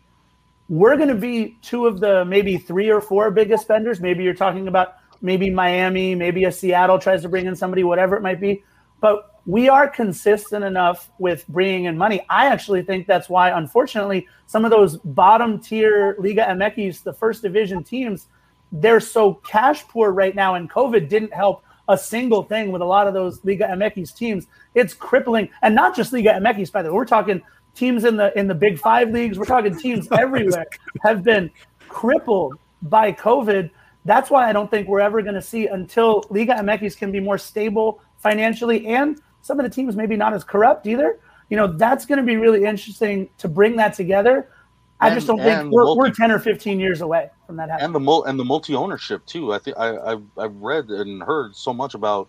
we're 0.69 0.97
going 0.97 1.09
to 1.09 1.15
be 1.15 1.59
two 1.63 1.87
of 1.87 2.01
the 2.01 2.25
maybe 2.25 2.57
three 2.57 2.91
or 2.91 3.01
four 3.01 3.31
biggest 3.31 3.63
spenders. 3.63 4.01
Maybe 4.01 4.23
you're 4.23 4.35
talking 4.35 4.69
about 4.69 4.95
maybe 5.21 5.51
Miami, 5.51 6.15
maybe 6.15 6.45
a 6.45 6.53
Seattle 6.53 6.99
tries 6.99 7.23
to 7.23 7.29
bring 7.29 7.47
in 7.47 7.57
somebody, 7.57 7.85
whatever 7.85 8.17
it 8.17 8.23
might 8.23 8.41
be. 8.41 8.65
But 9.01 9.40
we 9.51 9.69
are 9.69 9.89
consistent 9.89 10.65
enough 10.65 11.11
with 11.19 11.45
bringing 11.49 11.87
in 11.87 11.99
money. 11.99 12.25
I 12.31 12.47
actually 12.47 12.83
think 12.83 13.09
that's 13.09 13.29
why, 13.29 13.51
unfortunately, 13.51 14.29
some 14.47 14.65
of 14.65 14.71
those 14.71 14.99
bottom 14.99 15.59
tier 15.59 16.15
Liga 16.21 16.45
MX, 16.45 17.03
the 17.03 17.13
first 17.13 17.43
division 17.43 17.83
teams, 17.83 18.29
they're 18.71 19.01
so 19.01 19.35
cash 19.35 19.83
poor 19.89 20.13
right 20.13 20.37
now, 20.37 20.55
and 20.55 20.71
COVID 20.71 21.09
didn't 21.09 21.35
help 21.35 21.65
a 21.89 21.99
single 21.99 22.45
thing 22.45 22.71
with 22.71 22.81
a 22.81 22.85
lot 22.85 23.09
of 23.09 23.15
those 23.15 23.45
Liga 23.45 23.67
MX 23.67 24.15
teams. 24.15 24.47
It's 24.77 24.95
crippling, 24.95 25.49
and 25.63 25.75
not 25.75 25.97
just 25.97 26.13
Liga 26.13 26.31
MX. 26.35 26.71
By 26.71 26.83
the 26.83 26.91
way, 26.91 26.95
we're 26.95 27.05
talking 27.05 27.43
teams 27.75 28.05
in 28.05 28.17
the 28.17 28.39
in 28.39 28.47
the 28.47 28.55
Big 28.55 28.79
Five 28.79 29.11
leagues. 29.11 29.37
We're 29.37 29.47
talking 29.47 29.77
teams 29.77 30.07
everywhere 30.13 30.67
have 31.03 31.25
been 31.25 31.51
crippled 31.89 32.57
by 32.83 33.11
COVID 33.13 33.71
that's 34.05 34.31
why 34.31 34.49
I 34.49 34.53
don't 34.55 34.71
think 34.71 34.89
we're 34.89 35.01
ever 35.01 35.21
going 35.21 35.35
to 35.35 35.43
see 35.43 35.67
until 35.67 36.25
Liga 36.31 36.55
MX 36.55 36.97
can 36.97 37.13
be 37.13 37.21
more 37.21 37.37
stable 37.37 38.01
financially 38.17 38.87
and 38.87 39.21
some 39.43 39.59
of 39.59 39.65
the 39.65 39.71
teams 39.71 39.97
maybe 39.97 40.17
not 40.17 40.33
as 40.35 40.45
corrupt 40.45 40.87
either. 40.87 41.19
You 41.49 41.57
know, 41.57 41.67
that's 41.67 42.07
going 42.07 42.19
to 42.19 42.25
be 42.25 42.37
really 42.37 42.65
interesting 42.65 43.29
to 43.39 43.49
bring 43.49 43.77
that 43.77 43.95
together. 43.95 44.49
I 45.03 45.15
just 45.15 45.27
don't 45.27 45.39
think 45.39 45.73
we're, 45.73 45.85
multi- 45.85 45.99
we're 45.99 46.11
10 46.11 46.31
or 46.31 46.39
15 46.39 46.79
years 46.79 47.01
away 47.01 47.31
from 47.47 47.57
that 47.57 47.71
happening. 47.71 47.87
And 47.87 47.95
the 47.95 48.01
mul- 48.01 48.25
and 48.25 48.39
the 48.39 48.45
multi 48.45 48.75
ownership 48.75 49.25
too. 49.25 49.53
I 49.55 49.59
think 49.59 49.79
I 49.79 49.97
I've, 49.97 50.23
I've 50.37 50.57
read 50.57 50.91
and 50.91 51.23
heard 51.23 51.57
so 51.57 51.73
much 51.73 51.95
about 51.95 52.29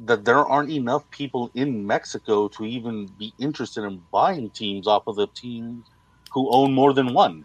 that 0.00 0.24
there 0.24 0.38
aren't 0.38 0.70
enough 0.70 1.08
people 1.10 1.50
in 1.54 1.86
Mexico 1.86 2.48
to 2.48 2.64
even 2.64 3.06
be 3.18 3.32
interested 3.38 3.84
in 3.84 4.02
buying 4.10 4.50
teams 4.50 4.88
off 4.88 5.06
of 5.06 5.14
the 5.14 5.28
teams 5.28 5.86
who 6.32 6.50
own 6.50 6.72
more 6.72 6.92
than 6.92 7.14
one 7.14 7.44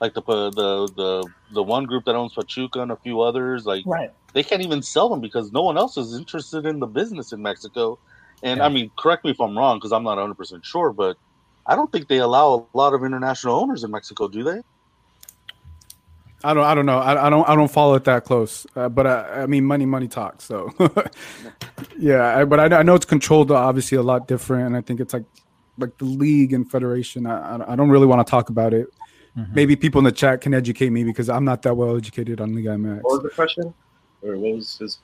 like 0.00 0.14
the 0.14 0.22
the 0.22 0.88
the 0.96 1.26
the 1.52 1.62
one 1.62 1.84
group 1.84 2.04
that 2.04 2.14
owns 2.14 2.34
Pachuca 2.34 2.80
and 2.80 2.92
a 2.92 2.96
few 2.96 3.20
others, 3.20 3.66
like 3.66 3.84
right. 3.86 4.12
They 4.32 4.42
can't 4.42 4.62
even 4.62 4.82
sell 4.82 5.08
them 5.08 5.20
because 5.20 5.52
no 5.52 5.62
one 5.62 5.78
else 5.78 5.96
is 5.96 6.14
interested 6.14 6.66
in 6.66 6.78
the 6.78 6.86
business 6.86 7.32
in 7.32 7.42
Mexico. 7.42 7.98
And 8.42 8.58
yeah. 8.58 8.66
I 8.66 8.68
mean, 8.68 8.90
correct 8.96 9.24
me 9.24 9.30
if 9.30 9.40
I'm 9.40 9.56
wrong 9.56 9.78
because 9.78 9.92
I'm 9.92 10.04
not 10.04 10.16
100 10.16 10.34
percent 10.34 10.64
sure, 10.64 10.92
but 10.92 11.16
I 11.66 11.74
don't 11.74 11.90
think 11.90 12.08
they 12.08 12.18
allow 12.18 12.68
a 12.72 12.76
lot 12.76 12.94
of 12.94 13.04
international 13.04 13.56
owners 13.56 13.84
in 13.84 13.90
Mexico, 13.90 14.28
do 14.28 14.42
they? 14.42 14.60
I 16.44 16.54
don't. 16.54 16.64
I 16.64 16.74
don't 16.74 16.86
know. 16.86 16.98
I, 16.98 17.26
I 17.26 17.30
don't. 17.30 17.48
I 17.48 17.56
don't 17.56 17.70
follow 17.70 17.94
it 17.94 18.04
that 18.04 18.24
close. 18.24 18.64
Uh, 18.76 18.88
but 18.88 19.08
I, 19.08 19.42
I 19.42 19.46
mean, 19.46 19.64
money, 19.64 19.86
money 19.86 20.06
talks. 20.06 20.44
So, 20.44 20.72
yeah. 21.98 22.38
I, 22.38 22.44
but 22.44 22.60
I, 22.60 22.78
I 22.78 22.82
know 22.84 22.94
it's 22.94 23.04
controlled 23.04 23.50
obviously 23.50 23.98
a 23.98 24.02
lot 24.02 24.28
different, 24.28 24.66
and 24.66 24.76
I 24.76 24.82
think 24.82 25.00
it's 25.00 25.12
like 25.12 25.24
like 25.78 25.98
the 25.98 26.04
league 26.04 26.52
and 26.52 26.70
federation. 26.70 27.26
I, 27.26 27.72
I 27.72 27.74
don't 27.74 27.90
really 27.90 28.06
want 28.06 28.24
to 28.24 28.30
talk 28.30 28.50
about 28.50 28.72
it 28.72 28.88
Mm-hmm. 29.38 29.54
Maybe 29.54 29.76
people 29.76 30.00
in 30.00 30.04
the 30.04 30.12
chat 30.12 30.40
can 30.40 30.52
educate 30.52 30.90
me 30.90 31.04
because 31.04 31.28
I'm 31.28 31.44
not 31.44 31.62
that 31.62 31.76
well 31.76 31.96
educated 31.96 32.40
on 32.40 32.54
Liga 32.54 32.70
MX. 32.70 33.02
What 33.02 33.22
was 33.22 33.22
the 33.22 33.30
question? 33.30 33.74
Or 34.22 34.36
what 34.36 34.54
was 34.54 34.78
his? 34.78 34.98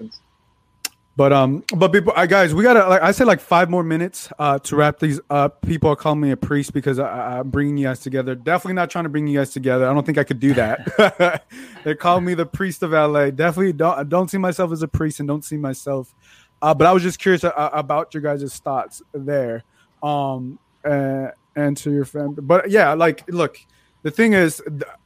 But 1.17 1.33
um, 1.33 1.63
but 1.77 1.93
people, 1.93 2.13
I, 2.17 2.27
guys, 2.27 2.53
we 2.55 2.65
gotta 2.65 2.89
like 2.89 3.03
I 3.03 3.13
said 3.13 3.29
like 3.29 3.41
five 3.41 3.71
more 3.71 3.85
minutes 3.85 4.33
uh 4.39 4.59
to 4.61 4.77
wrap 4.77 4.99
these 4.99 5.21
up. 5.31 5.63
People 5.63 5.91
are 5.91 5.97
calling 5.97 6.21
me 6.21 6.33
a 6.33 6.37
priest 6.37 6.73
because 6.73 6.99
I, 6.99 7.39
am 7.39 7.51
bringing 7.51 7.77
you 7.77 7.87
guys 7.87 8.01
together. 8.01 8.35
Definitely 8.35 8.75
not 8.75 8.91
trying 8.91 9.05
to 9.05 9.09
bring 9.09 9.29
you 9.29 9.39
guys 9.39 9.53
together. 9.53 9.89
I 9.89 9.95
don't 9.95 10.05
think 10.05 10.19
I 10.19 10.25
could 10.25 10.41
do 10.41 10.55
that. 10.55 11.45
they 11.85 11.95
call 11.95 12.21
me 12.21 12.35
the 12.35 12.47
priest 12.47 12.83
of 12.83 12.91
LA. 12.91 13.31
Definitely 13.31 13.75
don't 13.75 14.09
don't 14.09 14.29
see 14.29 14.39
myself 14.39 14.73
as 14.73 14.83
a 14.83 14.89
priest 14.89 15.21
and 15.21 15.29
don't 15.29 15.45
see 15.45 15.57
myself. 15.57 16.13
Uh, 16.61 16.75
but 16.75 16.87
I 16.87 16.93
was 16.93 17.03
just 17.03 17.21
curious 17.21 17.45
uh, 17.45 17.71
about 17.73 18.13
your 18.13 18.23
guys' 18.23 18.59
thoughts 18.59 19.03
there. 19.13 19.63
Um, 20.03 20.59
uh, 20.85 21.29
and 21.57 21.77
to 21.77 21.93
your 21.93 22.05
friend, 22.05 22.37
but 22.43 22.71
yeah, 22.71 22.93
like 22.95 23.23
look, 23.29 23.59
the 24.03 24.11
thing 24.11 24.33
is, 24.33 24.61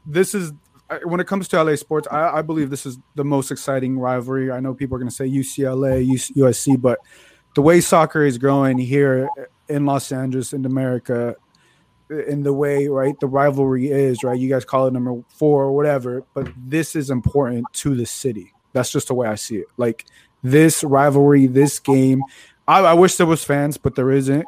this 0.06 0.35
is 0.35 0.52
when 1.05 1.20
it 1.20 1.27
comes 1.27 1.48
to 1.48 1.62
LA 1.62 1.77
sports, 1.77 2.09
I, 2.10 2.39
I, 2.39 2.43
believe 2.43 2.70
this 2.70 2.86
is 2.86 2.98
the 3.15 3.24
most 3.24 3.51
exciting 3.51 3.98
rivalry. 3.98 4.51
I 4.51 4.60
know 4.60 4.74
people 4.74 4.97
are 4.97 4.98
going 4.98 5.10
to 5.10 5.15
say 5.15 5.28
UCLA, 5.28 6.06
USC, 6.06 6.81
but 6.81 6.98
the 7.55 7.62
way 7.62 7.81
soccer 7.81 8.24
is 8.24 8.39
growing 8.39 8.78
here 8.78 9.28
in 9.69 9.85
Los 9.85 10.10
Angeles, 10.12 10.52
in 10.52 10.65
America, 10.65 11.36
in 12.09 12.43
the 12.43 12.52
way 12.52 12.89
right 12.89 13.19
the 13.20 13.27
rivalry 13.27 13.90
is 13.90 14.24
right. 14.24 14.39
You 14.39 14.48
guys 14.48 14.65
call 14.65 14.86
it 14.86 14.93
number 14.93 15.23
four 15.28 15.65
or 15.65 15.73
whatever, 15.73 16.24
but 16.35 16.48
this 16.56 16.97
is 16.97 17.10
important 17.10 17.66
to 17.74 17.94
the 17.94 18.06
city. 18.06 18.52
That's 18.73 18.90
just 18.90 19.09
the 19.09 19.15
way 19.15 19.28
I 19.28 19.35
see 19.35 19.56
it. 19.56 19.66
Like 19.77 20.06
this 20.43 20.82
rivalry, 20.85 21.47
this 21.47 21.78
game. 21.78 22.23
I, 22.66 22.81
I 22.81 22.94
wish 22.94 23.16
there 23.16 23.27
was 23.27 23.44
fans, 23.44 23.77
but 23.77 23.94
there 23.94 24.10
isn't. 24.10 24.47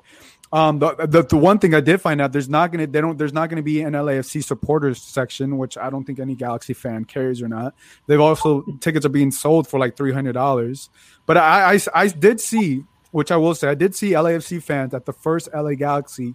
Um, 0.53 0.81
the, 0.81 0.95
the, 1.07 1.23
the 1.23 1.37
one 1.37 1.61
thing 1.61 1.75
I 1.75 1.81
did 1.81 2.01
find 2.01 2.21
out 2.21 2.33
there's 2.33 2.49
not 2.49 2.73
gonna 2.73 2.87
they 2.89 3.01
don't 3.01 3.17
there's 3.17 3.33
not 3.33 3.49
gonna 3.51 3.63
be 3.63 3.83
an 3.83 3.93
LAFC 3.93 4.43
supporters 4.43 5.01
section, 5.01 5.59
which 5.59 5.79
I 5.79 5.91
don't 5.91 6.05
think 6.05 6.19
any 6.19 6.35
Galaxy 6.35 6.73
fan 6.73 7.05
cares 7.05 7.41
or 7.41 7.47
not. 7.47 7.75
They've 8.07 8.21
also 8.21 8.63
tickets 8.81 9.07
are 9.07 9.11
being 9.11 9.31
sold 9.31 9.69
for 9.69 9.79
like 9.79 9.97
three 9.97 10.13
hundred 10.13 10.33
dollars. 10.33 10.91
But 11.27 11.37
I, 11.37 11.75
I 11.75 11.81
I 11.95 12.09
did 12.09 12.41
see, 12.41 12.83
which 13.13 13.31
I 13.31 13.37
will 13.37 13.55
say, 13.55 13.69
I 13.69 13.77
did 13.77 13.95
see 13.95 14.11
LAFC 14.11 14.61
fans 14.61 14.93
at 14.93 15.07
the 15.07 15.13
first 15.13 15.49
LA 15.55 15.75
Galaxy, 15.75 16.35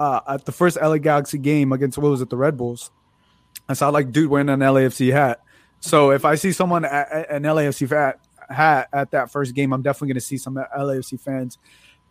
uh, 0.00 0.20
at 0.26 0.44
the 0.46 0.52
first 0.52 0.76
LA 0.80 0.98
Galaxy 0.98 1.38
game 1.38 1.72
against 1.72 1.96
what 1.96 2.10
was 2.10 2.22
it, 2.22 2.30
the 2.30 2.36
Red 2.36 2.56
Bulls. 2.56 2.90
I 3.68 3.74
saw 3.74 3.88
like 3.90 4.10
dude 4.10 4.30
wearing 4.30 4.48
an 4.48 4.60
LAFC 4.60 5.12
hat. 5.12 5.42
So 5.78 6.10
if 6.10 6.24
I 6.24 6.34
see 6.34 6.50
someone 6.50 6.84
at, 6.84 7.30
an 7.30 7.44
LAFC 7.44 7.88
hat 7.88 8.18
hat 8.48 8.88
at 8.92 9.12
that 9.12 9.30
first 9.30 9.54
game, 9.54 9.72
I'm 9.72 9.82
definitely 9.82 10.14
to 10.14 10.20
see 10.20 10.38
some 10.38 10.56
LAFC 10.56 11.20
fans 11.20 11.58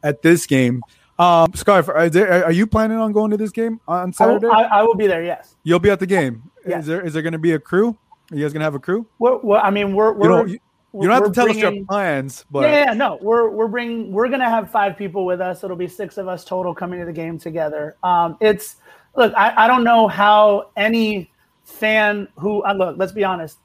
at 0.01 0.21
this 0.21 0.45
game. 0.45 0.81
Um, 1.19 1.53
Scarf, 1.53 1.89
are, 1.89 2.09
there, 2.09 2.45
are, 2.45 2.51
you 2.51 2.65
planning 2.65 2.97
on 2.97 3.11
going 3.11 3.29
to 3.31 3.37
this 3.37 3.51
game 3.51 3.79
on 3.87 4.11
Saturday? 4.13 4.47
I 4.47 4.49
will, 4.49 4.55
I, 4.55 4.63
I 4.63 4.83
will 4.83 4.95
be 4.95 5.05
there. 5.05 5.23
Yes. 5.23 5.55
You'll 5.63 5.79
be 5.79 5.91
at 5.91 5.99
the 5.99 6.07
game. 6.07 6.51
Yes. 6.65 6.81
Is 6.81 6.87
there 6.87 7.01
is 7.01 7.13
there 7.13 7.21
going 7.21 7.33
to 7.33 7.39
be 7.39 7.51
a 7.51 7.59
crew? 7.59 7.95
Are 8.31 8.35
you 8.35 8.43
guys 8.43 8.53
going 8.53 8.61
to 8.61 8.65
have 8.65 8.75
a 8.75 8.79
crew? 8.79 9.05
Well, 9.19 9.39
well 9.43 9.61
I 9.63 9.69
mean, 9.69 9.93
we're, 9.93 10.13
we're 10.13 10.23
you 10.23 10.29
don't, 10.29 10.49
you, 10.49 10.59
you 10.93 11.07
don't 11.07 11.11
have 11.11 11.25
to 11.25 11.31
tell 11.31 11.45
bringing, 11.45 11.65
us 11.65 11.73
your 11.73 11.85
plans, 11.85 12.45
but 12.49 12.61
yeah, 12.61 12.85
yeah, 12.85 12.93
no, 12.93 13.19
we're 13.21 13.49
we're 13.49 13.67
bringing 13.67 14.11
we're 14.11 14.27
going 14.27 14.39
to 14.39 14.49
have 14.49 14.71
five 14.71 14.97
people 14.97 15.25
with 15.25 15.41
us. 15.41 15.63
It'll 15.63 15.75
be 15.75 15.87
six 15.87 16.17
of 16.17 16.27
us 16.27 16.43
total 16.45 16.73
coming 16.73 16.99
to 16.99 17.05
the 17.05 17.13
game 17.13 17.37
together. 17.37 17.95
Um, 18.01 18.37
it's 18.39 18.77
look, 19.15 19.33
I, 19.35 19.65
I 19.65 19.67
don't 19.67 19.83
know 19.83 20.07
how 20.07 20.69
any 20.77 21.29
fan 21.63 22.27
who 22.37 22.63
uh, 22.63 22.73
look. 22.73 22.97
Let's 22.97 23.11
be 23.11 23.23
honest. 23.23 23.57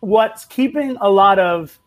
What's 0.00 0.44
keeping 0.46 0.96
a 1.00 1.10
lot 1.10 1.38
of 1.38 1.78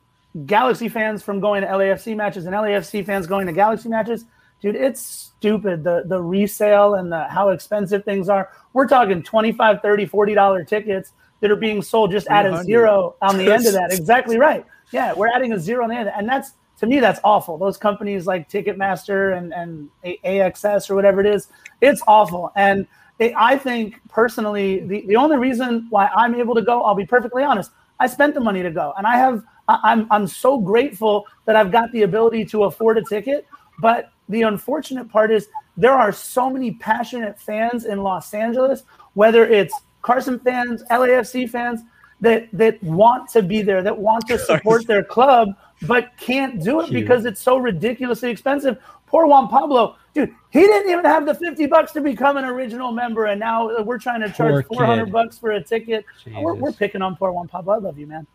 Galaxy 0.45 0.87
fans 0.89 1.23
from 1.23 1.39
going 1.39 1.61
to 1.61 1.67
LAFC 1.67 2.15
matches 2.15 2.45
and 2.45 2.55
LAFC 2.55 3.05
fans 3.05 3.27
going 3.27 3.47
to 3.47 3.53
Galaxy 3.53 3.89
matches 3.89 4.25
dude, 4.61 4.75
it's 4.75 5.01
stupid. 5.01 5.83
The 5.83 6.03
the 6.05 6.21
resale 6.21 6.95
and 6.95 7.11
the 7.11 7.25
how 7.25 7.49
expensive 7.49 8.05
things 8.05 8.29
are. 8.29 8.49
We're 8.73 8.87
talking 8.87 9.21
25, 9.21 9.81
30, 9.81 10.05
40 10.05 10.33
dollar 10.33 10.63
tickets 10.63 11.13
that 11.41 11.51
are 11.51 11.55
being 11.55 11.81
sold. 11.81 12.11
Just 12.11 12.27
add 12.27 12.45
a 12.45 12.63
zero 12.63 13.15
on 13.21 13.37
the 13.37 13.51
end 13.51 13.65
of 13.65 13.73
that. 13.73 13.91
Exactly 13.91 14.37
right. 14.37 14.65
Yeah, 14.91 15.13
we're 15.13 15.29
adding 15.29 15.53
a 15.53 15.59
zero 15.59 15.83
on 15.83 15.89
the 15.89 15.95
end, 15.95 16.11
and 16.15 16.29
that's 16.29 16.53
to 16.79 16.85
me 16.85 16.99
that's 16.99 17.19
awful. 17.23 17.57
Those 17.57 17.77
companies 17.77 18.27
like 18.27 18.49
Ticketmaster 18.49 19.37
and 19.37 19.53
and 19.53 19.89
AXS 20.05 20.89
or 20.89 20.95
whatever 20.95 21.19
it 21.19 21.27
is, 21.27 21.47
it's 21.81 22.01
awful. 22.07 22.51
And 22.55 22.87
it, 23.19 23.33
I 23.35 23.57
think 23.57 23.99
personally, 24.09 24.79
the 24.79 25.05
the 25.07 25.15
only 25.15 25.37
reason 25.37 25.87
why 25.89 26.07
I'm 26.07 26.35
able 26.35 26.55
to 26.55 26.61
go, 26.61 26.83
I'll 26.83 26.95
be 26.95 27.05
perfectly 27.05 27.43
honest, 27.43 27.71
I 27.99 28.07
spent 28.07 28.33
the 28.33 28.41
money 28.41 28.61
to 28.63 28.71
go, 28.71 28.93
and 28.97 29.05
I 29.05 29.17
have. 29.17 29.43
I'm 29.67 30.05
I'm 30.11 30.27
so 30.27 30.57
grateful 30.59 31.25
that 31.45 31.55
I've 31.55 31.71
got 31.71 31.93
the 31.93 32.01
ability 32.01 32.43
to 32.45 32.65
afford 32.65 32.97
a 32.97 33.03
ticket. 33.03 33.47
But 33.79 34.10
the 34.29 34.43
unfortunate 34.43 35.09
part 35.09 35.31
is 35.31 35.47
there 35.77 35.93
are 35.93 36.11
so 36.11 36.49
many 36.49 36.71
passionate 36.71 37.39
fans 37.39 37.85
in 37.85 38.03
Los 38.03 38.33
Angeles, 38.33 38.83
whether 39.13 39.45
it's 39.45 39.73
Carson 40.01 40.39
fans, 40.39 40.83
LAFC 40.89 41.49
fans, 41.49 41.81
that 42.21 42.47
that 42.53 42.81
want 42.83 43.29
to 43.29 43.41
be 43.41 43.61
there, 43.61 43.81
that 43.81 43.97
want 43.97 44.27
to 44.27 44.37
support 44.45 44.87
their 44.87 45.03
club, 45.03 45.49
but 45.87 46.11
can't 46.17 46.63
do 46.63 46.79
it 46.81 46.89
Cute. 46.89 47.01
because 47.01 47.25
it's 47.25 47.41
so 47.41 47.57
ridiculously 47.57 48.29
expensive. 48.29 48.77
Poor 49.07 49.25
Juan 49.25 49.49
Pablo, 49.49 49.97
dude, 50.13 50.33
he 50.51 50.61
didn't 50.61 50.89
even 50.89 51.03
have 51.03 51.25
the 51.25 51.33
50 51.33 51.65
bucks 51.65 51.91
to 51.91 52.01
become 52.01 52.37
an 52.37 52.45
original 52.45 52.93
member, 52.93 53.25
and 53.25 53.39
now 53.39 53.81
we're 53.83 53.97
trying 53.97 54.21
to 54.21 54.31
charge 54.31 54.65
400 54.67 55.11
bucks 55.11 55.37
for 55.37 55.51
a 55.51 55.61
ticket. 55.61 56.05
We're, 56.25 56.53
we're, 56.53 56.71
picking 56.71 57.01
on 57.01 57.17
poor 57.17 57.33
Juan 57.33 57.49
Pablo. 57.49 57.73
I 57.73 57.77
love 57.79 57.97
you, 57.97 58.07
man. 58.07 58.25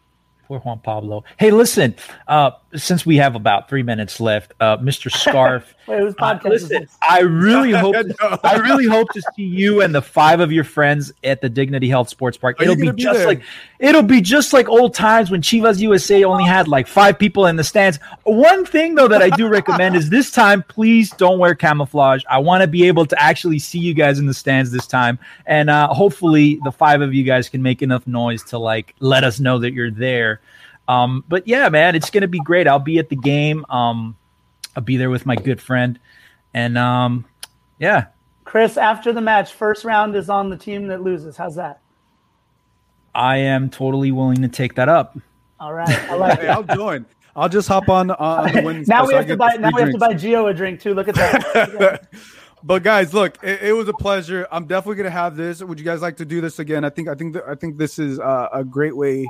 Poor 0.47 0.61
Juan 0.61 0.81
Pablo. 0.81 1.25
Hey, 1.39 1.51
listen, 1.51 1.95
uh, 2.29 2.51
since 2.77 3.07
we 3.07 3.17
have 3.17 3.35
about 3.35 3.69
three 3.69 3.83
minutes 3.83 4.21
left, 4.21 4.53
uh, 4.61 4.77
Mr. 4.79 5.11
Scarf. 5.11 5.75
Wait, 5.87 6.15
uh, 6.19 6.39
listen, 6.45 6.89
I 7.09 7.21
really 7.21 7.71
hope 7.73 7.95
to, 7.95 8.41
I 8.43 8.57
really 8.57 8.87
hope 8.87 9.09
to 9.13 9.23
see 9.35 9.45
you 9.45 9.83
and 9.83 9.95
the 9.95 10.03
five 10.03 10.41
of 10.41 10.51
your 10.51 10.65
friends 10.65 11.13
at 11.23 11.41
the 11.41 11.49
Dignity 11.49 11.89
Health 11.89 12.09
Sports 12.09 12.37
Park. 12.37 12.61
Are 12.61 12.65
it'll 12.65 12.77
be, 12.77 12.91
be 12.91 13.03
just 13.03 13.19
there? 13.19 13.27
like 13.27 13.43
it'll 13.79 14.03
be 14.03 14.21
just 14.21 14.53
like 14.53 14.69
old 14.69 14.95
times 14.95 15.31
when 15.31 15.43
Chivas 15.43 15.81
USA 15.81 16.25
only 16.25 16.45
had 16.45 16.67
like 16.67 16.89
five 16.89 17.19
people 17.19 17.47
in 17.47 17.57
the 17.57 17.65
stands. 17.65 17.99
One 18.25 18.65
thing 18.65 18.97
though 18.97 19.09
that 19.09 19.23
I 19.23 19.31
do 19.31 19.49
recommend 19.49 19.95
is 19.95 20.11
this 20.11 20.31
time, 20.31 20.65
please 20.65 21.11
don't 21.11 21.39
wear 21.39 21.55
camouflage. 21.55 22.25
I 22.29 22.39
want 22.39 22.63
to 22.63 22.67
be 22.67 22.87
able 22.89 23.07
to 23.07 23.23
actually 23.23 23.61
see 23.61 23.79
you 23.79 23.95
guys 23.95 24.19
in 24.19 24.27
the 24.27 24.35
stands 24.35 24.73
this 24.73 24.87
time, 24.87 25.19
and 25.47 25.71
uh, 25.71 25.89
hopefully 25.89 26.59
the 26.65 26.73
five 26.73 27.01
of 27.01 27.15
you 27.15 27.23
guys 27.23 27.49
can 27.49 27.63
make 27.63 27.81
enough 27.83 28.07
noise 28.07 28.43
to 28.45 28.59
like 28.59 28.95
let 28.99 29.23
us 29.23 29.39
know 29.39 29.59
that 29.61 29.73
you're 29.73 29.91
there. 29.91 30.41
Um, 30.89 31.25
but 31.29 31.47
yeah, 31.49 31.69
man, 31.69 31.95
it's 31.95 32.11
gonna 32.11 32.29
be 32.29 32.41
great. 32.41 32.69
I'll 32.69 32.79
be 32.79 32.99
at 32.99 33.09
the 33.09 33.17
game. 33.17 33.65
Um, 33.69 34.17
I'll 34.75 34.83
be 34.83 34.97
there 34.97 35.11
with 35.11 35.27
my 35.27 35.37
good 35.37 35.61
friend, 35.61 35.99
and 36.55 36.79
um, 36.79 37.25
yeah. 37.79 38.07
Chris, 38.45 38.77
after 38.77 39.13
the 39.13 39.21
match, 39.21 39.53
first 39.53 39.85
round 39.85 40.15
is 40.15 40.31
on 40.31 40.51
the 40.51 40.57
team 40.57 40.87
that 40.89 41.03
loses. 41.03 41.37
How's 41.37 41.57
that? 41.57 41.81
I 43.15 43.39
am 43.39 43.71
totally 43.71 44.13
willing 44.13 44.43
to 44.43 44.49
take 44.49 44.75
that 44.75 44.89
up. 44.89 45.19
All 45.59 45.73
right, 45.73 45.89
I 45.89 46.15
like 46.15 46.41
hey, 46.41 46.49
I'll 46.49 46.63
join. 46.63 47.07
I'll 47.35 47.49
just 47.49 47.69
hop 47.69 47.89
on, 47.91 48.11
uh, 48.11 48.15
on 48.15 48.53
the 48.53 48.63
wins. 48.63 48.89
now 48.89 49.07
we 49.07 49.15
have 49.15 49.27
to 49.27 49.37
buy. 49.37 49.57
Now 49.57 49.71
we 49.75 49.83
have 49.83 49.93
to 49.93 49.99
buy 49.99 50.15
Gio 50.15 50.51
a 50.51 50.55
drink 50.55 50.81
too. 50.81 50.95
Look 50.95 51.09
at 51.09 51.15
that. 51.17 52.09
but 52.63 52.83
guys, 52.83 53.13
look, 53.13 53.39
it, 53.43 53.63
it, 53.63 53.73
was 53.73 53.89
a 53.89 53.93
pleasure. 53.93 54.47
I'm 54.51 54.67
definitely 54.67 54.97
gonna 54.97 55.11
have 55.11 55.37
this. 55.37 55.63
Would 55.63 55.79
you 55.79 55.85
guys 55.85 56.01
like 56.01 56.17
to 56.19 56.25
do 56.25 56.41
this 56.41 56.59
again? 56.59 56.85
I 56.85 56.91
think 56.91 57.09
I 57.09 57.15
think 57.15 57.35
th- 57.35 57.45
I 57.47 57.55
think 57.55 57.77
this 57.77 57.99
is 57.99 58.19
uh, 58.19 58.49
a 58.53 58.65
great 58.65 58.97
way 58.97 59.27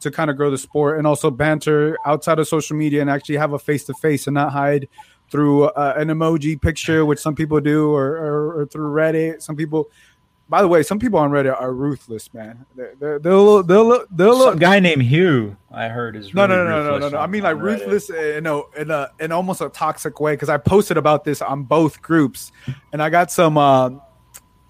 to 0.00 0.10
kind 0.10 0.30
of 0.30 0.36
grow 0.36 0.50
the 0.50 0.58
sport 0.58 0.98
and 0.98 1.06
also 1.06 1.30
banter 1.30 1.96
outside 2.04 2.38
of 2.38 2.48
social 2.48 2.76
media 2.76 3.00
and 3.00 3.10
actually 3.10 3.36
have 3.36 3.52
a 3.52 3.58
face 3.58 3.84
to 3.84 3.94
face 3.94 4.26
and 4.26 4.34
not 4.34 4.52
hide 4.52 4.88
through 5.30 5.64
uh, 5.64 5.94
an 5.96 6.08
emoji 6.08 6.60
picture, 6.60 7.06
which 7.06 7.20
some 7.20 7.34
people 7.34 7.60
do, 7.60 7.92
or, 7.92 8.16
or, 8.16 8.60
or, 8.60 8.66
through 8.66 8.92
Reddit. 8.92 9.40
Some 9.40 9.54
people, 9.54 9.88
by 10.48 10.60
the 10.60 10.68
way, 10.68 10.82
some 10.82 10.98
people 10.98 11.20
on 11.20 11.30
Reddit 11.30 11.58
are 11.58 11.72
ruthless, 11.72 12.34
man. 12.34 12.66
They're, 12.74 13.18
they'll 13.20 13.62
they'll 13.62 14.04
they'll 14.10 14.36
look. 14.36 14.58
guy 14.58 14.80
named 14.80 15.02
Hugh 15.02 15.56
I 15.70 15.88
heard 15.88 16.16
is 16.16 16.34
no 16.34 16.46
no 16.46 16.64
no 16.64 16.82
no 16.82 16.98
no 16.98 17.08
no. 17.10 17.18
I 17.18 17.28
mean 17.28 17.44
like 17.44 17.58
ruthless 17.58 18.10
in 18.10 18.46
a 18.46 18.62
in 18.76 18.90
a 18.90 19.10
in 19.20 19.30
almost 19.30 19.60
a 19.60 19.68
toxic 19.68 20.18
way 20.18 20.32
because 20.32 20.48
I 20.48 20.56
posted 20.56 20.96
about 20.96 21.22
this 21.22 21.40
on 21.40 21.62
both 21.62 22.02
groups, 22.02 22.50
and 22.92 23.00
I 23.00 23.08
got 23.08 23.30
some 23.30 23.56
uh, 23.56 23.90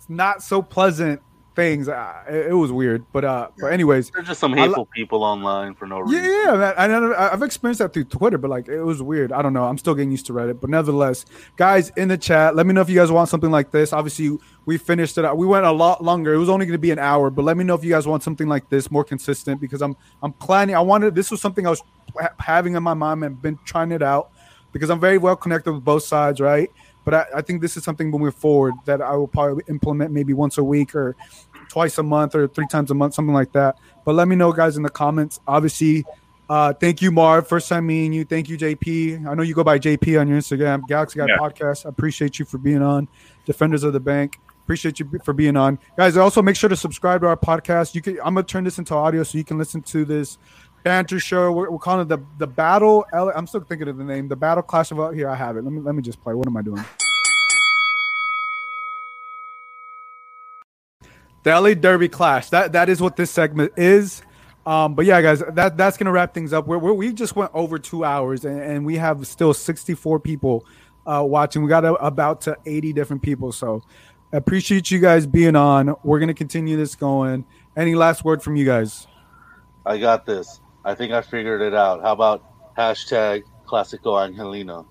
not 0.08 0.42
so 0.42 0.60
pleasant 0.60 1.22
things. 1.60 1.88
Uh, 1.88 2.24
it, 2.28 2.54
was 2.54 2.72
weird, 2.72 3.04
but 3.12 3.24
uh, 3.24 3.48
but 3.58 3.72
anyways, 3.72 4.10
there's 4.10 4.28
just 4.28 4.40
some 4.40 4.52
hateful 4.52 4.86
people 4.86 5.22
online 5.22 5.74
for 5.74 5.86
no 5.86 6.00
reason. 6.00 6.24
Yeah, 6.24 6.54
yeah, 6.54 6.72
I, 6.76 7.32
I've 7.32 7.42
experienced 7.42 7.80
that 7.80 7.92
through 7.92 8.04
Twitter, 8.04 8.38
but 8.38 8.50
like 8.50 8.68
it 8.68 8.82
was 8.82 9.02
weird. 9.02 9.32
I 9.32 9.42
don't 9.42 9.52
know. 9.52 9.64
I'm 9.64 9.78
still 9.78 9.94
getting 9.94 10.10
used 10.10 10.26
to 10.26 10.32
Reddit, 10.32 10.60
but 10.60 10.70
nevertheless, 10.70 11.26
guys 11.56 11.90
in 11.96 12.08
the 12.08 12.18
chat, 12.18 12.56
let 12.56 12.66
me 12.66 12.72
know 12.72 12.80
if 12.80 12.88
you 12.88 12.96
guys 12.96 13.10
want 13.10 13.28
something 13.28 13.50
like 13.50 13.70
this. 13.70 13.92
Obviously, 13.92 14.38
we 14.64 14.78
finished 14.78 15.18
it. 15.18 15.36
We 15.36 15.46
went 15.46 15.66
a 15.66 15.72
lot 15.72 16.02
longer. 16.02 16.32
It 16.32 16.38
was 16.38 16.48
only 16.48 16.66
going 16.66 16.78
to 16.78 16.78
be 16.78 16.90
an 16.90 16.98
hour, 16.98 17.30
but 17.30 17.44
let 17.44 17.56
me 17.56 17.64
know 17.64 17.74
if 17.74 17.84
you 17.84 17.90
guys 17.90 18.06
want 18.06 18.22
something 18.22 18.48
like 18.48 18.68
this, 18.70 18.90
more 18.90 19.04
consistent, 19.04 19.60
because 19.60 19.82
I'm 19.82 19.96
I'm 20.22 20.32
planning. 20.32 20.74
I 20.74 20.80
wanted 20.80 21.14
this 21.14 21.30
was 21.30 21.40
something 21.40 21.66
I 21.66 21.70
was 21.70 21.82
having 22.38 22.74
in 22.74 22.82
my 22.82 22.94
mind 22.94 23.22
and 23.24 23.40
been 23.40 23.58
trying 23.64 23.92
it 23.92 24.02
out 24.02 24.30
because 24.72 24.90
I'm 24.90 25.00
very 25.00 25.18
well 25.18 25.36
connected 25.36 25.72
with 25.72 25.84
both 25.84 26.04
sides, 26.04 26.40
right? 26.40 26.70
But 27.04 27.14
I, 27.14 27.38
I, 27.38 27.42
think 27.42 27.62
this 27.62 27.76
is 27.76 27.84
something 27.84 28.10
moving 28.10 28.30
forward 28.30 28.74
that 28.84 29.00
I 29.00 29.16
will 29.16 29.26
probably 29.26 29.64
implement 29.68 30.12
maybe 30.12 30.34
once 30.34 30.58
a 30.58 30.64
week 30.64 30.94
or 30.94 31.16
twice 31.70 31.96
a 31.98 32.02
month 32.02 32.34
or 32.34 32.48
three 32.48 32.66
times 32.66 32.90
a 32.90 32.94
month, 32.94 33.14
something 33.14 33.34
like 33.34 33.52
that. 33.52 33.78
But 34.04 34.14
let 34.14 34.28
me 34.28 34.36
know, 34.36 34.52
guys, 34.52 34.76
in 34.76 34.82
the 34.82 34.90
comments. 34.90 35.40
Obviously, 35.46 36.04
uh, 36.50 36.72
thank 36.74 37.00
you, 37.00 37.12
Marv. 37.12 37.46
First 37.46 37.68
time 37.68 37.86
meeting 37.86 38.12
you. 38.12 38.24
Thank 38.24 38.48
you, 38.48 38.58
JP. 38.58 39.26
I 39.26 39.34
know 39.34 39.42
you 39.42 39.54
go 39.54 39.64
by 39.64 39.78
JP 39.78 40.20
on 40.20 40.28
your 40.28 40.38
Instagram. 40.38 40.86
Galaxy 40.86 41.18
Guy 41.18 41.26
yeah. 41.28 41.38
Podcast. 41.38 41.86
I 41.86 41.88
appreciate 41.88 42.38
you 42.38 42.44
for 42.44 42.58
being 42.58 42.82
on. 42.82 43.08
Defenders 43.46 43.84
of 43.84 43.92
the 43.92 44.00
Bank. 44.00 44.38
Appreciate 44.64 45.00
you 45.00 45.10
for 45.24 45.32
being 45.32 45.56
on, 45.56 45.78
guys. 45.96 46.16
Also, 46.16 46.42
make 46.42 46.54
sure 46.54 46.68
to 46.68 46.76
subscribe 46.76 47.22
to 47.22 47.26
our 47.26 47.36
podcast. 47.36 47.94
You 47.94 48.02
can. 48.02 48.18
I'm 48.18 48.34
gonna 48.34 48.44
turn 48.44 48.62
this 48.62 48.78
into 48.78 48.94
audio 48.94 49.22
so 49.24 49.36
you 49.38 49.42
can 49.42 49.58
listen 49.58 49.82
to 49.82 50.04
this 50.04 50.38
banter 50.84 51.18
show. 51.18 51.50
We're, 51.50 51.70
we're 51.70 51.78
calling 51.78 52.02
it 52.02 52.08
the 52.08 52.18
the 52.38 52.46
battle. 52.46 53.04
I'm 53.12 53.48
still 53.48 53.62
thinking 53.62 53.88
of 53.88 53.96
the 53.96 54.04
name. 54.04 54.28
The 54.28 54.36
battle 54.36 54.62
clash 54.62 54.92
of 54.92 55.14
here. 55.14 55.28
I 55.28 55.34
have 55.34 55.56
it. 55.56 55.64
Let 55.64 55.72
me 55.72 55.80
let 55.80 55.96
me 55.96 56.02
just 56.02 56.22
play. 56.22 56.34
What 56.34 56.46
am 56.46 56.56
I 56.56 56.62
doing? 56.62 56.84
The 61.42 61.58
LA 61.58 61.74
Derby 61.74 62.08
Clash. 62.08 62.50
That 62.50 62.72
that 62.72 62.88
is 62.88 63.00
what 63.00 63.16
this 63.16 63.30
segment 63.30 63.72
is. 63.76 64.22
Um, 64.66 64.94
but 64.94 65.06
yeah, 65.06 65.22
guys, 65.22 65.42
that 65.52 65.76
that's 65.76 65.96
gonna 65.96 66.12
wrap 66.12 66.34
things 66.34 66.52
up. 66.52 66.66
We're, 66.66 66.78
we're 66.78 66.92
we 66.92 67.12
just 67.12 67.34
went 67.34 67.50
over 67.54 67.78
two 67.78 68.04
hours, 68.04 68.44
and, 68.44 68.60
and 68.60 68.86
we 68.86 68.96
have 68.96 69.26
still 69.26 69.54
64 69.54 70.20
people 70.20 70.66
uh, 71.06 71.24
watching. 71.26 71.62
We 71.62 71.68
got 71.68 71.84
a, 71.84 71.94
about 71.94 72.42
to 72.42 72.56
80 72.66 72.92
different 72.92 73.22
people. 73.22 73.52
So 73.52 73.82
appreciate 74.32 74.90
you 74.90 74.98
guys 74.98 75.26
being 75.26 75.56
on. 75.56 75.94
We're 76.04 76.20
gonna 76.20 76.34
continue 76.34 76.76
this 76.76 76.94
going. 76.94 77.44
Any 77.76 77.94
last 77.94 78.24
word 78.24 78.42
from 78.42 78.56
you 78.56 78.66
guys? 78.66 79.06
I 79.86 79.98
got 79.98 80.26
this. 80.26 80.60
I 80.84 80.94
think 80.94 81.12
I 81.12 81.22
figured 81.22 81.62
it 81.62 81.74
out. 81.74 82.02
How 82.02 82.12
about 82.12 82.74
hashtag 82.76 83.44
Classico 83.66 84.22
Angelino? 84.22 84.86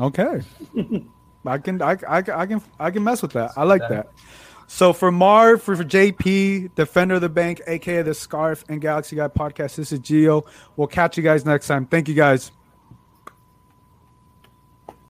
Okay, 0.00 0.42
I 1.46 1.58
can 1.58 1.80
I, 1.80 1.96
I, 2.08 2.18
I 2.18 2.46
can 2.46 2.62
I 2.80 2.90
can 2.90 3.04
mess 3.04 3.22
with 3.22 3.32
that. 3.32 3.52
I 3.56 3.62
like 3.62 3.82
that. 3.88 4.08
So 4.70 4.92
for 4.92 5.10
Marv, 5.10 5.62
for, 5.62 5.74
for 5.74 5.82
JP, 5.82 6.74
Defender 6.74 7.14
of 7.14 7.22
the 7.22 7.30
Bank, 7.30 7.62
aka 7.66 8.02
the 8.02 8.12
Scarf 8.12 8.64
and 8.68 8.80
Galaxy 8.82 9.16
Guy 9.16 9.26
podcast, 9.28 9.76
this 9.76 9.92
is 9.92 9.98
Geo. 9.98 10.44
We'll 10.76 10.86
catch 10.86 11.16
you 11.16 11.22
guys 11.22 11.44
next 11.46 11.66
time. 11.66 11.86
Thank 11.86 12.06
you 12.06 12.14
guys. 12.14 12.52